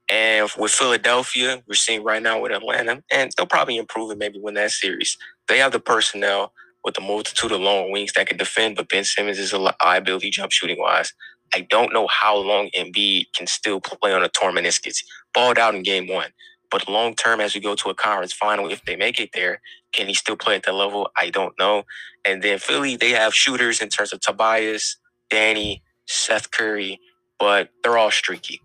And 0.09 0.49
with 0.57 0.71
Philadelphia, 0.71 1.63
we're 1.67 1.75
seeing 1.75 2.05
right 2.05 2.23
now 2.23 2.41
with 2.41 2.53
Atlanta, 2.53 3.03
and 3.11 3.33
they'll 3.37 3.47
probably 3.47 3.77
improve 3.77 4.11
and 4.11 4.19
maybe 4.19 4.39
win 4.41 4.55
that 4.55 4.71
series. 4.71 5.17
They 5.49 5.59
have 5.59 5.73
the 5.73 5.81
personnel 5.81 6.53
with 6.85 6.97
a 6.99 7.01
multitude 7.01 7.51
of 7.51 7.61
long 7.61 7.91
wings 7.91 8.13
that 8.13 8.29
can 8.29 8.37
defend, 8.37 8.77
but 8.77 8.89
Ben 8.89 9.03
Simmons 9.03 9.39
is 9.39 9.53
a 9.53 9.59
liability 9.59 10.31
jump 10.31 10.53
shooting 10.53 10.79
wise. 10.79 11.13
I 11.55 11.63
don't 11.63 11.93
know 11.93 12.07
how 12.09 12.37
long 12.37 12.71
Embiid 12.77 13.27
can 13.35 13.47
still 13.47 13.81
play 13.81 14.13
on 14.13 14.23
a 14.23 14.29
torn 14.29 14.55
meniscus. 14.55 14.99
Balled 15.35 15.59
out 15.59 15.75
in 15.75 15.83
game 15.83 16.09
one. 16.09 16.31
But 16.71 16.89
long 16.89 17.15
term, 17.15 17.41
as 17.41 17.55
we 17.55 17.61
go 17.61 17.75
to 17.77 17.91
a 17.91 17.95
conference 17.95 18.33
final, 18.33 18.71
if 18.71 18.85
they 18.85 18.97
make 18.97 19.21
it 19.21 19.31
there, 19.35 19.61
can 19.93 20.09
he 20.09 20.15
still 20.15 20.37
play 20.37 20.57
at 20.57 20.65
that 20.65 20.75
level? 20.75 21.11
I 21.17 21.31
don't 21.31 21.55
know. 21.59 21.85
And 22.25 22.43
then 22.43 22.59
Philly, 22.59 22.97
they 22.97 23.11
have 23.11 23.35
shooters 23.35 23.81
in 23.81 23.89
terms 23.89 24.13
of 24.13 24.21
Tobias, 24.21 24.97
Danny, 25.31 25.83
Seth 26.07 26.51
Curry, 26.51 27.01
but 27.39 27.71
they're 27.83 27.99
all 27.99 28.11
streaky. 28.11 28.61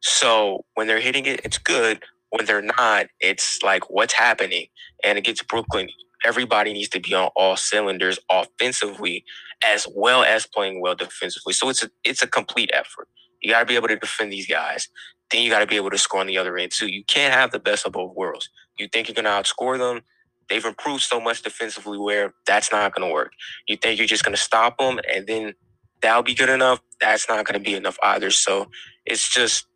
So 0.00 0.64
when 0.74 0.86
they're 0.86 1.00
hitting 1.00 1.26
it, 1.26 1.40
it's 1.44 1.58
good. 1.58 2.02
When 2.30 2.46
they're 2.46 2.62
not, 2.62 3.06
it's 3.20 3.62
like, 3.62 3.90
what's 3.90 4.14
happening? 4.14 4.66
And 5.04 5.18
it 5.18 5.20
against 5.20 5.46
Brooklyn, 5.48 5.90
everybody 6.24 6.72
needs 6.72 6.88
to 6.90 7.00
be 7.00 7.14
on 7.14 7.30
all 7.36 7.56
cylinders 7.56 8.18
offensively 8.30 9.24
as 9.64 9.86
well 9.94 10.22
as 10.22 10.46
playing 10.46 10.80
well 10.80 10.94
defensively. 10.94 11.52
So 11.52 11.68
it's 11.68 11.82
a 11.82 11.90
it's 12.04 12.22
a 12.22 12.26
complete 12.26 12.70
effort. 12.72 13.08
You 13.40 13.50
got 13.50 13.60
to 13.60 13.66
be 13.66 13.76
able 13.76 13.88
to 13.88 13.96
defend 13.96 14.32
these 14.32 14.46
guys. 14.46 14.88
Then 15.30 15.42
you 15.42 15.50
got 15.50 15.60
to 15.60 15.66
be 15.66 15.76
able 15.76 15.90
to 15.90 15.98
score 15.98 16.20
on 16.20 16.26
the 16.26 16.38
other 16.38 16.56
end 16.58 16.72
too. 16.72 16.88
You 16.88 17.04
can't 17.04 17.34
have 17.34 17.50
the 17.50 17.58
best 17.58 17.86
of 17.86 17.92
both 17.92 18.14
worlds. 18.14 18.48
You 18.78 18.88
think 18.88 19.08
you're 19.08 19.14
going 19.14 19.24
to 19.24 19.30
outscore 19.30 19.78
them? 19.78 20.02
They've 20.48 20.64
improved 20.64 21.02
so 21.02 21.20
much 21.20 21.42
defensively 21.42 21.98
where 21.98 22.34
that's 22.46 22.72
not 22.72 22.94
going 22.94 23.08
to 23.08 23.12
work. 23.12 23.32
You 23.68 23.76
think 23.76 23.98
you're 23.98 24.06
just 24.06 24.24
going 24.24 24.36
to 24.36 24.40
stop 24.40 24.78
them 24.78 25.00
and 25.12 25.26
then 25.26 25.54
that'll 26.02 26.22
be 26.22 26.34
good 26.34 26.50
enough? 26.50 26.80
That's 27.00 27.28
not 27.28 27.44
going 27.46 27.58
to 27.58 27.64
be 27.64 27.74
enough 27.74 27.98
either. 28.02 28.30
So 28.30 28.68
it's 29.06 29.28
just 29.28 29.66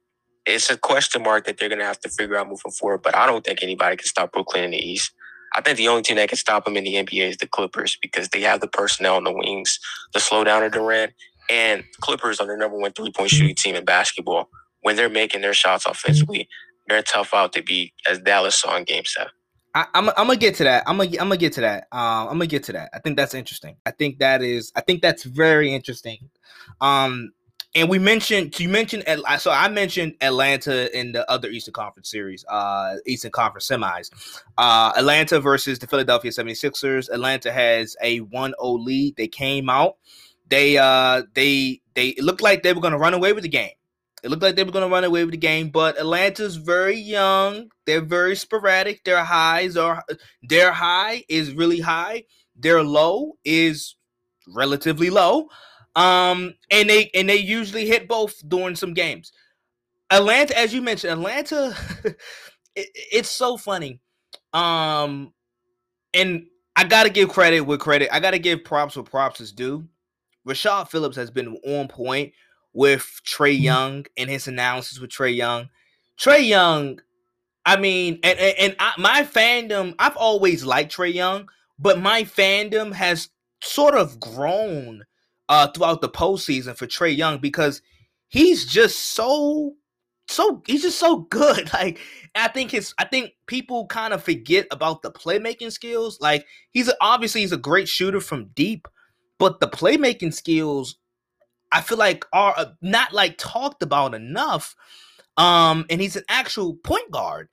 it's 0.47 0.71
a 0.71 0.77
question 0.79 1.23
mark 1.23 1.47
that 1.47 1.59
they're 1.59 1.69
going 1.69 1.81
to 1.81 1.85
have 1.85 2.01
to 2.01 2.09
figure 2.09 2.37
out 2.37 2.49
moving 2.49 2.73
forward. 2.73 3.03
But 3.03 3.17
I 3.17 3.27
don't 3.27 3.45
think 3.45 3.63
anybody 3.63 3.97
can 3.97 4.07
stop 4.07 4.33
Brooklyn 4.33 4.65
in 4.65 4.71
the 4.73 4.79
East. 4.79 5.13
I 5.57 5.63
think 5.63 5.79
the 5.79 5.89
only 5.89 6.03
team 6.03 6.17
that 6.17 6.29
can 6.29 6.37
stop 6.37 6.67
them 6.67 6.77
in 6.77 6.85
the 6.85 6.95
NBA 6.95 7.31
is 7.31 7.37
the 7.39 7.47
Clippers 7.47 7.97
because 8.01 8.29
they 8.29 8.43
have 8.43 8.61
the 8.61 8.69
personnel 8.69 9.17
on 9.17 9.25
the 9.25 9.33
wings 9.33 9.81
to 10.13 10.21
slow 10.21 10.45
down 10.45 10.63
a 10.63 10.71
Durant. 10.71 11.13
And 11.51 11.83
Clippers 12.01 12.41
are 12.41 12.47
the 12.47 12.57
number 12.57 12.79
one 12.79 12.93
three 12.93 13.11
point 13.11 13.31
shooting 13.31 13.55
team 13.55 13.75
in 13.75 13.85
basketball. 13.85 14.51
When 14.83 14.97
they're 14.97 15.09
making 15.09 15.41
their 15.41 15.55
shots 15.55 15.87
offensively, 15.87 16.49
they're 16.89 17.03
tough 17.03 17.33
out 17.33 17.53
to 17.55 17.63
beat, 17.63 17.95
as 18.09 18.19
Dallas 18.21 18.57
saw 18.57 18.77
in 18.77 18.85
Game 18.85 19.05
Seven. 19.05 19.33
I, 19.75 19.87
am 19.95 20.07
gonna 20.17 20.37
get 20.37 20.55
to 20.57 20.65
that. 20.65 20.85
I'm 20.87 20.97
gonna 20.97 21.11
I'm 21.11 21.29
gonna 21.29 21.37
get 21.37 21.53
to 21.55 21.61
that. 21.63 21.87
Um, 21.93 22.29
I'm 22.29 22.39
gonna 22.39 22.47
get 22.47 22.65
to 22.65 22.73
that. 22.73 22.91
I 22.95 22.99
think 22.99 23.17
that's 23.17 23.35
interesting. 23.35 23.77
I 23.85 23.91
think 23.91 24.19
that 24.21 24.43
is. 24.43 24.73
I 24.75 24.81
think 24.81 25.03
that's 25.03 25.25
very 25.25 25.75
interesting. 25.75 26.31
Um, 26.81 27.33
and 27.77 27.91
we 27.91 27.99
mentioned 27.99 28.59
you 28.59 28.69
mentioned 28.71 29.05
so 29.39 29.51
I 29.51 29.69
mentioned 29.69 30.15
Atlanta 30.23 30.99
in 30.99 31.13
the 31.13 31.31
other 31.31 31.49
Eastern 31.49 31.75
Conference 31.75 32.11
series, 32.11 32.45
uh 32.49 32.97
Eastern 33.07 33.31
Conference 33.31 33.69
semis. 33.69 34.11
Uh 34.57 34.93
Atlanta 34.97 35.39
versus 35.39 35.79
the 35.79 35.87
Philadelphia 35.87 36.31
76ers. 36.31 37.11
Atlanta 37.11 37.53
has 37.53 37.95
a 38.03 38.21
1-0 38.21 38.55
lead. 38.85 39.17
They 39.17 39.29
came 39.29 39.69
out. 39.69 39.97
They 40.49 40.79
uh 40.79 41.23
they 41.35 41.83
they 41.95 42.15
looked 42.19 42.41
like 42.41 42.63
they 42.63 42.73
were 42.73 42.81
going 42.81 42.93
to 42.93 42.99
run 42.99 43.15
away 43.15 43.33
with 43.35 43.43
the 43.43 43.49
game. 43.49 43.73
It 44.25 44.31
looked 44.31 44.43
like 44.43 44.57
they 44.57 44.65
were 44.65 44.73
going 44.73 44.89
to 44.89 44.93
run 44.93 45.05
away 45.05 45.25
with 45.25 45.33
the 45.33 45.39
game, 45.39 45.69
but 45.69 45.99
Atlanta's 45.99 46.57
very 46.57 46.97
young. 46.97 47.71
They're 47.85 48.01
very 48.01 48.35
sporadic. 48.35 49.05
Their 49.05 49.23
highs 49.23 49.77
are 49.77 50.03
their 50.43 50.73
high 50.73 51.25
is 51.29 51.53
really 51.53 51.81
high. 51.81 52.25
Their 52.57 52.83
low 52.83 53.35
is 53.45 53.97
relatively 54.49 55.11
low. 55.11 55.49
Um, 55.97 56.55
and 56.71 56.91
they 56.91 57.11
and 57.15 57.29
they 57.29 57.37
usually 57.37 57.87
hit 57.87 58.07
both 58.07 58.47
during 58.47 58.77
some 58.77 58.93
games. 58.93 59.33
Atlanta, 60.11 60.57
as 60.57 60.73
you 60.73 60.83
mentioned, 60.83 61.13
Atlanta, 61.13 61.75
it, 62.05 62.89
it's 62.95 63.31
so 63.31 63.57
funny. 63.57 64.01
Um, 64.53 65.33
and 66.13 66.47
I 66.77 66.85
gotta 66.85 67.09
give 67.09 67.31
credit 67.31 67.63
with 67.63 67.81
credit. 67.81 68.15
I 68.15 68.21
gotta 68.21 68.39
give 68.39 68.63
props 68.63 68.95
where 68.95 69.05
props 69.05 69.41
is 69.41 69.53
due. 69.53 69.89
Rashad 70.47 70.91
Phillips 70.91 71.17
has 71.17 71.31
been 71.31 71.57
on 71.67 71.89
point 71.89 72.35
with 72.75 73.21
Trae 73.27 73.55
mm-hmm. 73.55 73.65
Young 73.65 74.07
and 74.19 74.29
his 74.29 74.47
analysis 74.47 75.01
with 75.01 75.11
Trae 75.11 75.35
Young. 75.35 75.71
Trae 76.21 76.47
Young, 76.47 77.01
I 77.65 77.79
mean, 77.79 78.21
and 78.23 78.39
and, 78.39 78.59
and 78.59 78.77
I, 78.79 78.93
my 78.99 79.23
fandom, 79.23 79.95
I've 79.99 80.17
always 80.17 80.63
liked 80.63 80.95
Trae 80.95 81.13
Young, 81.13 81.49
but 81.79 81.99
my 81.99 82.25
fandom 82.25 82.93
has 82.93 83.31
sort 83.63 83.95
of 83.95 84.21
grown 84.21 85.05
uh, 85.49 85.69
throughout 85.69 86.01
the 86.01 86.09
postseason 86.09 86.77
for 86.77 86.87
Trae 86.87 87.17
Young 87.17 87.39
because 87.39 87.83
he's 88.29 88.67
just 88.67 88.99
so 88.99 89.75
so 90.29 90.63
he's 90.67 90.83
just 90.83 90.99
so 90.99 91.19
good. 91.31 91.71
Like 91.73 91.99
I 92.35 92.49
think 92.49 92.73
his 92.73 92.95
I 92.99 93.05
think 93.05 93.33
people 93.47 93.87
kind 93.87 94.13
of 94.13 94.23
forget 94.23 94.67
about 94.71 95.03
the 95.03 95.11
playmaking 95.11 95.73
skills. 95.73 96.19
Like 96.21 96.47
he's 96.71 96.89
a, 96.89 96.95
obviously 97.01 97.43
he's 97.43 97.53
a 97.53 97.59
great 97.59 97.89
shooter 97.89 98.21
from 98.21 98.51
deep, 98.55 98.89
but 99.39 99.61
the 99.61 99.69
playmaking 99.69 100.35
skills 100.35 100.97
I 101.73 101.81
feel 101.81 101.99
like 101.99 102.25
are 102.33 102.55
uh, 102.57 102.67
not 102.81 103.13
like 103.13 103.39
talked 103.39 103.83
about 103.83 104.15
enough. 104.15 104.75
Um 105.37 105.87
and 105.91 106.01
he's 106.01 106.17
an 106.17 106.25
actual 106.29 106.75
point 106.77 107.11
guard. 107.11 107.49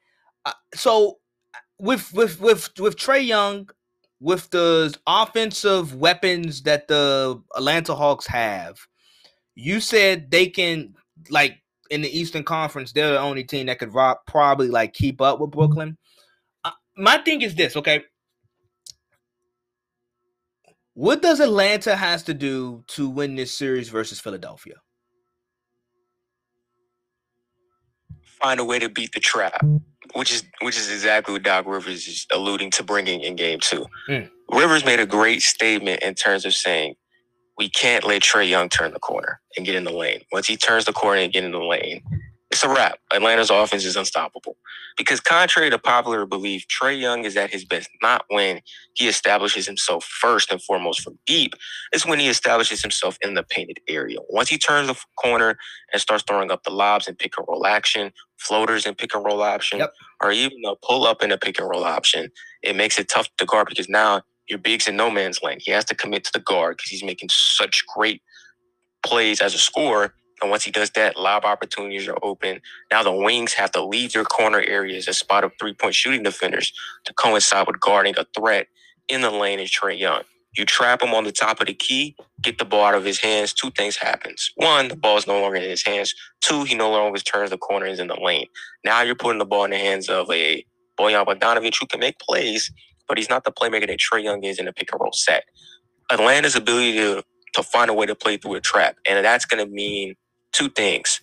Uh, 0.45 0.53
so 0.73 1.19
with 1.79 2.11
with 2.13 2.39
with 2.39 2.69
with 2.79 2.97
Trae 2.97 3.25
Young, 3.25 3.69
with 4.23 4.49
the 4.51 4.95
offensive 5.05 5.95
weapons 5.95 6.61
that 6.61 6.87
the 6.87 7.41
Atlanta 7.57 7.93
Hawks 7.93 8.25
have, 8.25 8.79
you 9.53 9.81
said 9.81 10.31
they 10.31 10.47
can 10.47 10.95
like 11.29 11.61
in 11.89 12.01
the 12.01 12.17
Eastern 12.17 12.43
Conference, 12.43 12.93
they're 12.93 13.11
the 13.11 13.19
only 13.19 13.43
team 13.43 13.65
that 13.65 13.79
could 13.79 13.93
rock, 13.93 14.25
probably 14.25 14.69
like 14.69 14.93
keep 14.93 15.19
up 15.19 15.41
with 15.41 15.51
Brooklyn. 15.51 15.97
Uh, 16.63 16.71
my 16.95 17.17
thing 17.17 17.41
is 17.41 17.53
this, 17.53 17.75
okay? 17.75 18.05
What 20.93 21.21
does 21.21 21.41
Atlanta 21.41 21.95
has 21.95 22.23
to 22.23 22.33
do 22.33 22.85
to 22.87 23.09
win 23.09 23.35
this 23.35 23.53
series 23.53 23.89
versus 23.89 24.21
Philadelphia? 24.21 24.75
Find 28.41 28.61
a 28.61 28.65
way 28.65 28.79
to 28.79 28.87
beat 28.87 29.11
the 29.13 29.19
trap, 29.19 29.65
which 30.13 30.33
is 30.33 30.43
which 30.61 30.77
is 30.77 30.91
exactly 30.91 31.33
what 31.33 31.43
Doc 31.43 31.65
Rivers 31.67 32.07
is 32.07 32.27
alluding 32.33 32.71
to 32.71 32.83
bringing 32.83 33.21
in 33.21 33.35
Game 33.35 33.59
Two. 33.61 33.85
Mm. 34.09 34.29
Rivers 34.51 34.85
made 34.85 34.99
a 34.99 35.05
great 35.05 35.41
statement 35.41 36.03
in 36.03 36.15
terms 36.15 36.45
of 36.45 36.53
saying 36.53 36.95
we 37.57 37.69
can't 37.69 38.03
let 38.05 38.21
Trae 38.23 38.49
Young 38.49 38.69
turn 38.69 38.93
the 38.93 38.99
corner 38.99 39.41
and 39.57 39.65
get 39.65 39.75
in 39.75 39.83
the 39.83 39.91
lane. 39.93 40.21
Once 40.31 40.47
he 40.47 40.57
turns 40.57 40.85
the 40.85 40.93
corner 40.93 41.21
and 41.21 41.33
get 41.33 41.43
in 41.43 41.51
the 41.51 41.59
lane, 41.59 42.03
it's 42.53 42.63
a 42.63 42.69
wrap. 42.69 42.99
Atlanta's 43.13 43.51
offense 43.51 43.85
is 43.85 43.97
unstoppable. 43.97 44.57
Because 44.97 45.21
contrary 45.21 45.71
to 45.71 45.79
popular 45.79 46.25
belief, 46.25 46.67
Trae 46.69 46.99
Young 46.99 47.25
is 47.25 47.37
at 47.37 47.51
his 47.51 47.65
best 47.65 47.89
not 48.01 48.25
when 48.29 48.61
he 48.95 49.09
establishes 49.09 49.67
himself 49.67 50.05
first 50.05 50.51
and 50.53 50.63
foremost 50.63 51.01
from 51.01 51.19
deep. 51.27 51.55
It's 51.93 52.07
when 52.07 52.19
he 52.19 52.29
establishes 52.29 52.81
himself 52.83 53.17
in 53.23 53.35
the 53.35 53.43
painted 53.43 53.79
area. 53.89 54.19
Once 54.29 54.49
he 54.49 54.59
turns 54.59 54.87
the 54.89 54.97
corner 55.17 55.57
and 55.93 56.01
starts 56.01 56.25
throwing 56.27 56.51
up 56.51 56.63
the 56.63 56.71
lobs 56.71 57.09
and 57.09 57.19
pick 57.19 57.37
and 57.37 57.47
roll 57.49 57.67
action, 57.67 58.13
floaters 58.39 58.87
and 58.87 58.97
pick 58.97 59.15
and 59.15 59.25
roll 59.25 59.43
option, 59.43 59.79
yep. 59.79 59.93
or 60.23 60.31
even 60.31 60.59
a 60.67 60.75
pull 60.77 61.07
up 61.07 61.23
and 61.23 61.33
a 61.33 61.39
pick 61.39 61.59
and 61.59 61.69
roll 61.69 61.85
option, 61.85 62.31
it 62.63 62.77
makes 62.77 62.99
it 62.99 63.09
tough 63.09 63.29
to 63.37 63.45
guard 63.45 63.67
because 63.69 63.89
now 63.89 64.21
your 64.49 64.59
big's 64.59 64.87
in 64.87 64.97
no 64.97 65.11
man's 65.11 65.43
land. 65.43 65.61
He 65.65 65.71
has 65.71 65.85
to 65.87 65.95
commit 65.95 66.25
to 66.25 66.33
the 66.33 66.41
guard 66.41 66.77
because 66.77 66.91
he's 66.91 67.03
making 67.03 67.29
such 67.31 67.83
great 67.95 68.21
plays 69.05 69.41
as 69.41 69.53
a 69.53 69.57
scorer. 69.59 70.13
And 70.41 70.51
once 70.51 70.63
he 70.63 70.71
does 70.71 70.91
that, 70.91 71.17
lob 71.17 71.45
opportunities 71.45 72.07
are 72.07 72.17
open. 72.21 72.61
Now 72.91 73.03
the 73.03 73.11
wings 73.13 73.53
have 73.53 73.71
to 73.71 73.83
leave 73.83 74.13
their 74.13 74.23
corner 74.25 74.61
areas 74.61 75.07
as 75.07 75.17
spot 75.17 75.43
of 75.43 75.53
three 75.59 75.73
point 75.73 75.95
shooting 75.95 76.23
defenders 76.23 76.73
to 77.05 77.13
coincide 77.13 77.67
with 77.67 77.79
guarding 77.79 78.15
a 78.17 78.25
threat 78.37 78.67
in 79.09 79.21
the 79.21 79.31
lane 79.31 79.59
is 79.59 79.71
Trae 79.71 79.97
Young. 79.97 80.23
You 80.57 80.65
trap 80.65 81.03
him 81.03 81.13
on 81.13 81.23
the 81.25 81.31
top 81.31 81.61
of 81.61 81.67
the 81.67 81.73
key, 81.73 82.15
get 82.41 82.57
the 82.57 82.65
ball 82.65 82.85
out 82.85 82.95
of 82.95 83.05
his 83.05 83.19
hands. 83.19 83.53
Two 83.53 83.71
things 83.71 83.97
happens. 83.97 84.51
One, 84.55 84.87
the 84.87 84.95
ball 84.95 85.17
is 85.17 85.27
no 85.27 85.39
longer 85.39 85.57
in 85.57 85.63
his 85.63 85.85
hands. 85.85 86.13
Two, 86.41 86.63
he 86.63 86.75
no 86.75 86.91
longer 86.91 87.19
turns 87.19 87.51
the 87.51 87.57
corners 87.57 87.99
in 87.99 88.07
the 88.07 88.15
lane. 88.19 88.47
Now 88.83 89.01
you're 89.01 89.15
putting 89.15 89.39
the 89.39 89.45
ball 89.45 89.65
in 89.65 89.71
the 89.71 89.77
hands 89.77 90.09
of 90.09 90.29
a 90.31 90.65
Bojan 90.99 91.25
Bogdanovic 91.25 91.75
who 91.79 91.85
can 91.87 91.99
make 91.99 92.19
plays, 92.19 92.71
but 93.07 93.17
he's 93.17 93.29
not 93.29 93.43
the 93.43 93.51
playmaker 93.51 93.87
that 93.87 93.99
Trae 93.99 94.23
Young 94.23 94.43
is 94.43 94.59
in 94.59 94.67
a 94.67 94.73
pick 94.73 94.91
and 94.91 95.01
roll 95.01 95.13
set. 95.13 95.45
Atlanta's 96.11 96.55
ability 96.55 96.93
to, 96.95 97.23
to 97.55 97.63
find 97.63 97.91
a 97.91 97.95
way 97.95 98.07
to 98.07 98.15
play 98.15 98.37
through 98.37 98.55
a 98.55 98.61
trap, 98.61 98.97
and 99.09 99.25
that's 99.25 99.45
going 99.45 99.65
to 99.65 99.71
mean 99.71 100.15
two 100.53 100.69
things. 100.69 101.21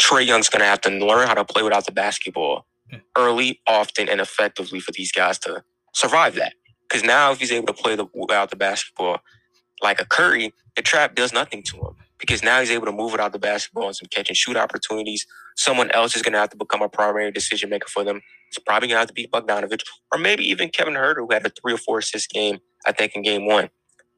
Trae 0.00 0.26
Young's 0.26 0.48
going 0.50 0.60
to 0.60 0.66
have 0.66 0.80
to 0.82 0.90
learn 0.90 1.28
how 1.28 1.34
to 1.34 1.44
play 1.44 1.62
without 1.62 1.86
the 1.86 1.92
basketball 1.92 2.66
early, 3.16 3.60
often, 3.66 4.08
and 4.08 4.20
effectively 4.20 4.80
for 4.80 4.92
these 4.92 5.12
guys 5.12 5.38
to 5.40 5.64
survive 5.94 6.34
that. 6.36 6.54
Because 6.88 7.04
now, 7.04 7.32
if 7.32 7.40
he's 7.40 7.52
able 7.52 7.68
to 7.68 7.72
play 7.72 7.96
the, 7.96 8.06
without 8.14 8.50
the 8.50 8.56
basketball 8.56 9.20
like 9.82 10.00
a 10.00 10.04
Curry, 10.04 10.52
the 10.76 10.82
trap 10.82 11.14
does 11.14 11.32
nothing 11.32 11.62
to 11.64 11.76
him. 11.78 11.96
Because 12.18 12.42
now 12.42 12.60
he's 12.60 12.70
able 12.70 12.86
to 12.86 12.92
move 12.92 13.12
without 13.12 13.32
the 13.32 13.38
basketball 13.38 13.86
and 13.88 13.96
some 13.96 14.08
catch 14.10 14.28
and 14.28 14.36
shoot 14.36 14.56
opportunities. 14.56 15.26
Someone 15.56 15.90
else 15.92 16.16
is 16.16 16.22
going 16.22 16.34
to 16.34 16.38
have 16.38 16.50
to 16.50 16.56
become 16.56 16.82
a 16.82 16.88
primary 16.88 17.32
decision 17.32 17.70
maker 17.70 17.88
for 17.88 18.04
them. 18.04 18.22
It's 18.48 18.58
probably 18.58 18.88
going 18.88 18.96
to 18.96 19.00
have 19.00 19.08
to 19.08 19.14
be 19.14 19.26
Bogdanovic 19.26 19.82
or 20.12 20.18
maybe 20.18 20.44
even 20.48 20.68
Kevin 20.70 20.94
Huerter, 20.94 21.16
who 21.18 21.28
had 21.32 21.46
a 21.46 21.50
three 21.50 21.74
or 21.74 21.78
four 21.78 21.98
assist 21.98 22.30
game, 22.30 22.58
I 22.86 22.92
think, 22.92 23.14
in 23.16 23.22
game 23.22 23.46
one. 23.46 23.70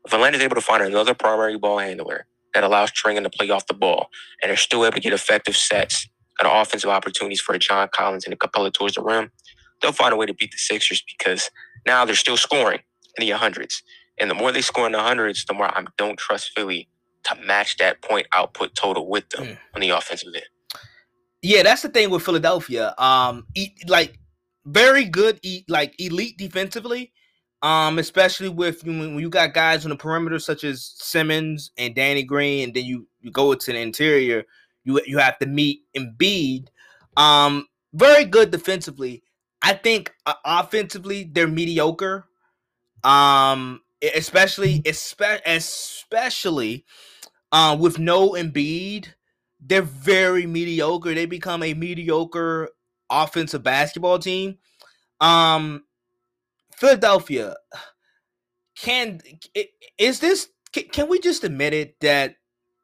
If 0.04 0.12
Atlanta's 0.12 0.42
able 0.42 0.56
to 0.56 0.60
find 0.60 0.82
another 0.82 1.14
primary 1.14 1.58
ball 1.58 1.78
handler 1.78 2.26
that 2.54 2.64
allows 2.64 2.90
Trae 2.90 3.14
Young 3.14 3.24
to 3.24 3.30
play 3.30 3.50
off 3.50 3.66
the 3.66 3.74
ball 3.74 4.08
and 4.42 4.48
they're 4.48 4.56
still 4.56 4.84
able 4.84 4.94
to 4.94 5.00
get 5.00 5.12
effective 5.12 5.56
sets 5.56 6.08
and 6.38 6.48
offensive 6.50 6.90
opportunities 6.90 7.40
for 7.40 7.56
John 7.58 7.88
Collins 7.92 8.24
and 8.24 8.34
a 8.34 8.36
Capela 8.36 8.72
towards 8.72 8.94
the 8.94 9.02
rim, 9.02 9.30
they'll 9.80 9.92
find 9.92 10.12
a 10.12 10.16
way 10.16 10.26
to 10.26 10.34
beat 10.34 10.50
the 10.50 10.58
Sixers 10.58 11.02
because 11.18 11.50
now 11.86 12.04
they're 12.04 12.14
still 12.14 12.36
scoring 12.36 12.80
in 13.16 13.26
the 13.26 13.30
hundreds. 13.32 13.82
And 14.18 14.30
the 14.30 14.34
more 14.34 14.52
they 14.52 14.60
score 14.60 14.86
in 14.86 14.92
the 14.92 15.00
hundreds, 15.00 15.44
the 15.44 15.54
more 15.54 15.66
I 15.66 15.84
don't 15.96 16.18
trust 16.18 16.52
Philly 16.56 16.88
to 17.24 17.36
match 17.46 17.76
that 17.78 18.02
point 18.02 18.26
output 18.32 18.74
total 18.74 19.08
with 19.08 19.28
them 19.30 19.44
mm. 19.44 19.58
on 19.74 19.80
the 19.80 19.90
offensive 19.90 20.32
end. 20.34 20.44
Yeah, 21.42 21.62
that's 21.62 21.82
the 21.82 21.88
thing 21.88 22.10
with 22.10 22.22
Philadelphia. 22.22 22.94
Um, 22.96 23.46
like 23.86 24.18
very 24.64 25.04
good, 25.04 25.40
like 25.68 25.94
elite 25.98 26.38
defensively. 26.38 27.12
Um, 27.64 27.98
especially 27.98 28.50
with 28.50 28.84
when 28.84 29.18
you 29.18 29.30
got 29.30 29.54
guys 29.54 29.86
on 29.86 29.88
the 29.88 29.96
perimeter 29.96 30.38
such 30.38 30.64
as 30.64 30.92
Simmons 30.96 31.70
and 31.78 31.94
Danny 31.94 32.22
Green, 32.22 32.64
and 32.64 32.74
then 32.74 32.84
you 32.84 33.08
you 33.22 33.30
go 33.30 33.54
to 33.54 33.72
the 33.72 33.78
interior, 33.78 34.44
you 34.84 35.00
you 35.06 35.16
have 35.16 35.38
to 35.38 35.46
meet 35.46 35.80
Embiid. 35.96 36.68
Um, 37.16 37.66
very 37.94 38.26
good 38.26 38.50
defensively. 38.50 39.22
I 39.62 39.72
think 39.72 40.12
uh, 40.26 40.34
offensively 40.44 41.24
they're 41.24 41.48
mediocre. 41.48 42.26
Um, 43.02 43.80
especially 44.14 44.82
especially 44.84 46.84
uh, 47.50 47.78
with 47.80 47.98
no 47.98 48.32
Embiid, 48.32 49.06
they're 49.58 49.80
very 49.80 50.46
mediocre. 50.46 51.14
They 51.14 51.24
become 51.24 51.62
a 51.62 51.72
mediocre 51.72 52.68
offensive 53.08 53.62
basketball 53.62 54.18
team. 54.18 54.58
Um, 55.20 55.84
Philadelphia, 56.76 57.56
can 58.76 59.20
is 59.98 60.20
this? 60.20 60.48
Can 60.72 61.08
we 61.08 61.20
just 61.20 61.44
admit 61.44 61.72
it 61.72 61.96
that 62.00 62.36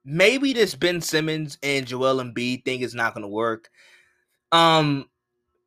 maybe 0.05 0.53
this 0.53 0.75
Ben 0.75 1.01
Simmons 1.01 1.59
and 1.63 1.87
Joel 1.87 2.23
Embiid 2.23 2.65
thing 2.65 2.81
is 2.81 2.95
not 2.95 3.15
going 3.15 3.23
to 3.23 3.29
work? 3.29 3.69
Um, 4.53 5.07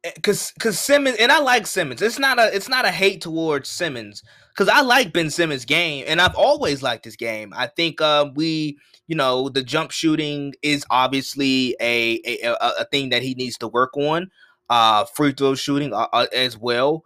eh, 0.03 0.11
because 0.15 0.53
Simmons 0.79 1.17
and 1.19 1.31
I 1.31 1.39
like 1.39 1.67
Simmons. 1.67 2.01
It's 2.01 2.19
not 2.19 2.39
a 2.39 2.55
it's 2.55 2.69
not 2.69 2.85
a 2.85 2.91
hate 2.91 3.21
towards 3.21 3.69
Simmons 3.69 4.23
because 4.49 4.69
I 4.69 4.81
like 4.81 5.13
Ben 5.13 5.29
Simmons' 5.29 5.65
game 5.65 6.05
and 6.07 6.21
I've 6.21 6.35
always 6.35 6.81
liked 6.81 7.05
his 7.05 7.15
game. 7.15 7.53
I 7.55 7.67
think 7.67 7.99
uh, 7.99 8.29
we 8.33 8.77
you 9.07 9.15
know 9.15 9.49
the 9.49 9.63
jump 9.63 9.91
shooting 9.91 10.53
is 10.61 10.85
obviously 10.89 11.75
a 11.81 12.21
a, 12.25 12.55
a 12.79 12.85
thing 12.85 13.09
that 13.09 13.21
he 13.21 13.33
needs 13.35 13.57
to 13.59 13.67
work 13.67 13.95
on. 13.97 14.31
Uh, 14.69 15.03
free 15.03 15.33
throw 15.33 15.55
shooting 15.55 15.93
uh, 15.93 16.07
uh, 16.13 16.27
as 16.33 16.57
well, 16.57 17.03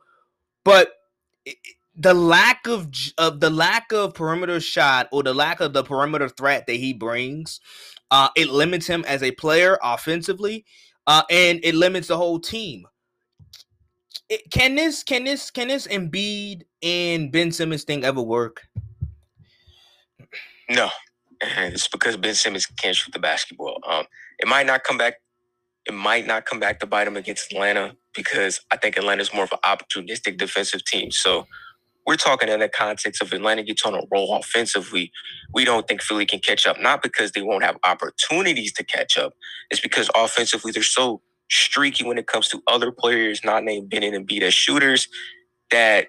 but 0.64 0.97
the 1.98 2.14
lack 2.14 2.68
of 2.68 2.90
of 3.18 3.40
the 3.40 3.50
lack 3.50 3.92
of 3.92 4.14
perimeter 4.14 4.60
shot 4.60 5.08
or 5.12 5.24
the 5.24 5.34
lack 5.34 5.60
of 5.60 5.74
the 5.74 5.84
perimeter 5.84 6.30
threat 6.30 6.68
that 6.68 6.76
he 6.76 6.94
brings, 6.94 7.60
uh, 8.12 8.30
it 8.36 8.50
limits 8.50 8.88
him 8.88 9.04
as 9.08 9.24
a 9.24 9.32
player 9.32 9.80
offensively, 9.84 10.64
uh, 11.08 11.24
and 11.30 11.60
it 11.64 11.74
limits 11.76 12.08
the 12.08 12.18
whole 12.18 12.40
team. 12.40 12.86
It, 14.30 14.52
can 14.52 14.76
this 14.76 15.04
can 15.04 15.24
this 15.24 15.50
can 15.50 15.70
this 15.70 15.88
Embiid 15.88 16.64
and 16.84 17.32
Ben 17.32 17.52
Simmons 17.52 17.84
thing 17.84 18.04
ever 18.04 18.22
work? 18.22 18.68
No, 20.70 20.90
it's 21.42 21.88
because 21.88 22.16
Ben 22.18 22.36
Simmons 22.36 22.68
can't 22.68 22.96
shoot 22.96 23.14
the 23.14 23.20
basketball. 23.20 23.82
Um, 23.88 24.06
it 24.40 24.48
might 24.48 24.68
not 24.68 24.84
come 24.84 24.98
back. 24.98 25.16
It 25.86 25.94
might 25.94 26.28
not 26.28 26.46
come 26.46 26.60
back 26.60 26.80
to 26.82 26.86
bite 26.86 27.08
him 27.08 27.16
against 27.16 27.52
Atlanta 27.54 27.96
because 28.18 28.62
I 28.72 28.78
think 28.78 28.98
Atlanta's 28.98 29.34
more 29.34 29.46
of 29.46 29.54
an 29.54 29.60
opportunistic 29.64 30.38
defensive 30.38 30.86
team. 30.86 31.12
So 31.12 31.48
we're 32.08 32.18
talking 32.18 32.50
in 32.50 32.62
the 32.62 32.70
context 32.70 33.22
of 33.22 33.34
Atlanta 33.34 33.64
gets 33.64 33.86
on 33.86 33.96
a 33.96 34.02
roll 34.12 34.36
offensively. 34.36 35.12
We 35.54 35.66
don't 35.66 35.88
think 35.88 36.02
Philly 36.02 36.26
can 36.26 36.40
catch 36.40 36.68
up, 36.68 36.82
not 36.82 37.04
because 37.04 37.34
they 37.34 37.44
won't 37.44 37.64
have 37.64 37.78
opportunities 37.86 38.74
to 38.74 38.86
catch 38.86 39.18
up. 39.18 39.34
It's 39.72 39.82
because 39.82 40.10
offensively 40.16 40.74
they're 40.74 40.84
so 40.84 41.22
streaky 41.52 42.06
when 42.06 42.18
it 42.18 42.28
comes 42.28 42.50
to 42.50 42.62
other 42.68 42.92
players 42.92 43.44
not 43.46 43.64
named 43.64 43.90
Ben 43.90 44.04
and 44.04 44.28
Embiid 44.28 44.42
as 44.42 44.54
shooters 44.54 45.08
that 45.72 46.08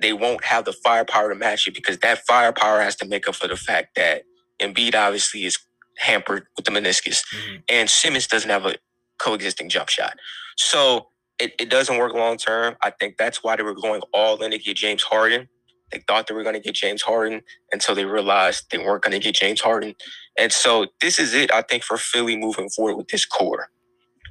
they 0.00 0.12
won't 0.14 0.44
have 0.44 0.66
the 0.66 0.72
firepower 0.72 1.30
to 1.30 1.36
match 1.36 1.68
it 1.68 1.74
because 1.74 1.98
that 1.98 2.26
firepower 2.26 2.80
has 2.80 2.96
to 2.96 3.06
make 3.06 3.28
up 3.28 3.36
for 3.36 3.48
the 3.48 3.56
fact 3.56 3.96
that 3.96 4.24
Embiid 4.60 4.94
obviously 4.94 5.44
is 5.44 5.58
hampered 5.98 6.46
with 6.56 6.64
the 6.66 6.72
meniscus 6.72 7.22
mm-hmm. 7.34 7.56
and 7.68 7.90
Simmons 7.90 8.26
doesn't 8.26 8.50
have 8.50 8.66
a 8.66 8.76
coexisting 9.18 9.68
jump 9.68 9.90
shot. 9.90 10.16
So 10.56 11.08
it, 11.38 11.54
it 11.58 11.70
doesn't 11.70 11.98
work 11.98 12.14
long 12.14 12.36
term. 12.36 12.76
I 12.82 12.90
think 12.90 13.16
that's 13.16 13.42
why 13.42 13.56
they 13.56 13.62
were 13.62 13.74
going 13.74 14.02
all 14.12 14.42
in 14.42 14.50
to 14.52 14.58
get 14.58 14.76
James 14.76 15.02
Harden. 15.02 15.48
They 15.92 16.02
thought 16.06 16.26
they 16.26 16.34
were 16.34 16.42
going 16.42 16.54
to 16.54 16.60
get 16.60 16.74
James 16.74 17.02
Harden 17.02 17.42
until 17.72 17.94
they 17.94 18.04
realized 18.04 18.70
they 18.70 18.78
weren't 18.78 19.02
going 19.02 19.12
to 19.12 19.24
get 19.24 19.34
James 19.34 19.60
Harden. 19.60 19.94
And 20.38 20.52
so 20.52 20.86
this 21.00 21.18
is 21.18 21.34
it, 21.34 21.52
I 21.52 21.62
think, 21.62 21.84
for 21.84 21.96
Philly 21.96 22.36
moving 22.36 22.68
forward 22.70 22.96
with 22.96 23.08
this 23.08 23.24
core. 23.24 23.68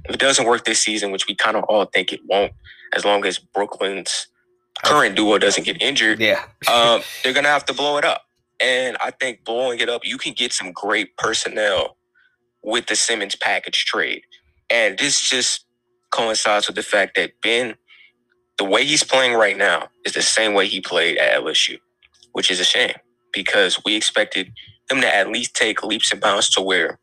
If 0.05 0.15
it 0.15 0.19
doesn't 0.19 0.45
work 0.45 0.65
this 0.65 0.81
season, 0.81 1.11
which 1.11 1.27
we 1.27 1.35
kind 1.35 1.55
of 1.55 1.63
all 1.65 1.85
think 1.85 2.11
it 2.11 2.21
won't, 2.25 2.53
as 2.93 3.05
long 3.05 3.25
as 3.25 3.39
Brooklyn's 3.39 4.27
current 4.83 5.15
duo 5.15 5.37
doesn't 5.37 5.63
get 5.63 5.81
injured, 5.81 6.19
yeah, 6.19 6.45
um, 6.71 7.01
they're 7.23 7.33
gonna 7.33 7.47
have 7.47 7.65
to 7.65 7.73
blow 7.73 7.97
it 7.97 8.05
up. 8.05 8.23
And 8.59 8.97
I 9.01 9.11
think 9.11 9.45
blowing 9.45 9.79
it 9.79 9.89
up, 9.89 10.01
you 10.03 10.17
can 10.17 10.33
get 10.33 10.53
some 10.53 10.71
great 10.73 11.15
personnel 11.17 11.97
with 12.63 12.87
the 12.87 12.95
Simmons 12.95 13.35
package 13.35 13.85
trade. 13.85 14.23
And 14.69 14.97
this 14.97 15.29
just 15.29 15.65
coincides 16.13 16.67
with 16.67 16.77
the 16.77 16.83
fact 16.83 17.15
that 17.15 17.41
Ben 17.41 17.75
the 18.57 18.65
way 18.65 18.85
he's 18.85 19.03
playing 19.03 19.33
right 19.33 19.57
now 19.57 19.89
is 20.05 20.13
the 20.13 20.21
same 20.21 20.53
way 20.53 20.67
he 20.67 20.79
played 20.79 21.17
at 21.17 21.41
LSU, 21.41 21.79
which 22.33 22.51
is 22.51 22.59
a 22.59 22.63
shame 22.65 22.95
because 23.33 23.81
we 23.83 23.95
expected 23.95 24.51
him 24.89 25.01
to 25.01 25.15
at 25.15 25.29
least 25.29 25.55
take 25.55 25.83
leaps 25.83 26.11
and 26.11 26.21
bounds 26.21 26.49
to 26.51 26.61
where 26.61 26.99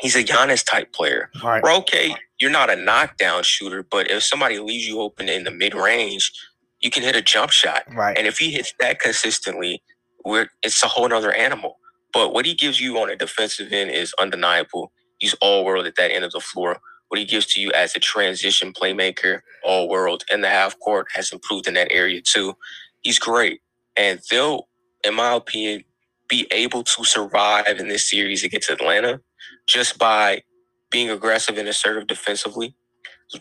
he's 0.00 0.16
a 0.16 0.24
Giannis 0.24 0.64
type 0.64 0.92
player. 0.92 1.30
Right. 1.42 1.62
We're 1.62 1.74
okay, 1.76 2.14
you're 2.40 2.50
not 2.50 2.70
a 2.70 2.76
knockdown 2.76 3.44
shooter, 3.44 3.84
but 3.84 4.10
if 4.10 4.24
somebody 4.24 4.58
leaves 4.58 4.86
you 4.88 5.00
open 5.00 5.28
in 5.28 5.44
the 5.44 5.52
mid 5.52 5.74
range, 5.74 6.32
you 6.80 6.90
can 6.90 7.02
hit 7.04 7.16
a 7.16 7.22
jump 7.22 7.52
shot. 7.52 7.84
Right. 7.94 8.18
And 8.18 8.26
if 8.26 8.38
he 8.38 8.50
hits 8.50 8.74
that 8.80 9.00
consistently, 9.00 9.82
we're, 10.24 10.48
it's 10.62 10.82
a 10.82 10.88
whole 10.88 11.12
other 11.12 11.32
animal. 11.32 11.78
But 12.12 12.34
what 12.34 12.46
he 12.46 12.54
gives 12.54 12.80
you 12.80 12.98
on 12.98 13.10
a 13.10 13.16
defensive 13.16 13.72
end 13.72 13.90
is 13.90 14.14
undeniable. 14.20 14.92
He's 15.18 15.34
all 15.40 15.64
world 15.64 15.86
at 15.86 15.96
that 15.96 16.12
end 16.12 16.24
of 16.24 16.32
the 16.32 16.40
floor. 16.40 16.78
What 17.08 17.20
he 17.20 17.24
gives 17.24 17.46
to 17.54 17.60
you 17.60 17.70
as 17.72 17.94
a 17.94 18.00
transition 18.00 18.72
playmaker, 18.72 19.40
all 19.64 19.88
world, 19.88 20.24
and 20.30 20.42
the 20.42 20.48
half 20.48 20.78
court 20.80 21.06
has 21.14 21.32
improved 21.32 21.68
in 21.68 21.74
that 21.74 21.92
area 21.92 22.20
too. 22.20 22.54
He's 23.02 23.18
great. 23.18 23.60
And 23.96 24.20
they'll, 24.30 24.68
in 25.04 25.14
my 25.14 25.34
opinion, 25.34 25.84
be 26.28 26.46
able 26.50 26.82
to 26.82 27.04
survive 27.04 27.78
in 27.78 27.88
this 27.88 28.10
series 28.10 28.42
against 28.42 28.70
Atlanta 28.70 29.20
just 29.68 29.98
by 29.98 30.42
being 30.90 31.10
aggressive 31.10 31.58
and 31.58 31.68
assertive 31.68 32.06
defensively. 32.06 32.74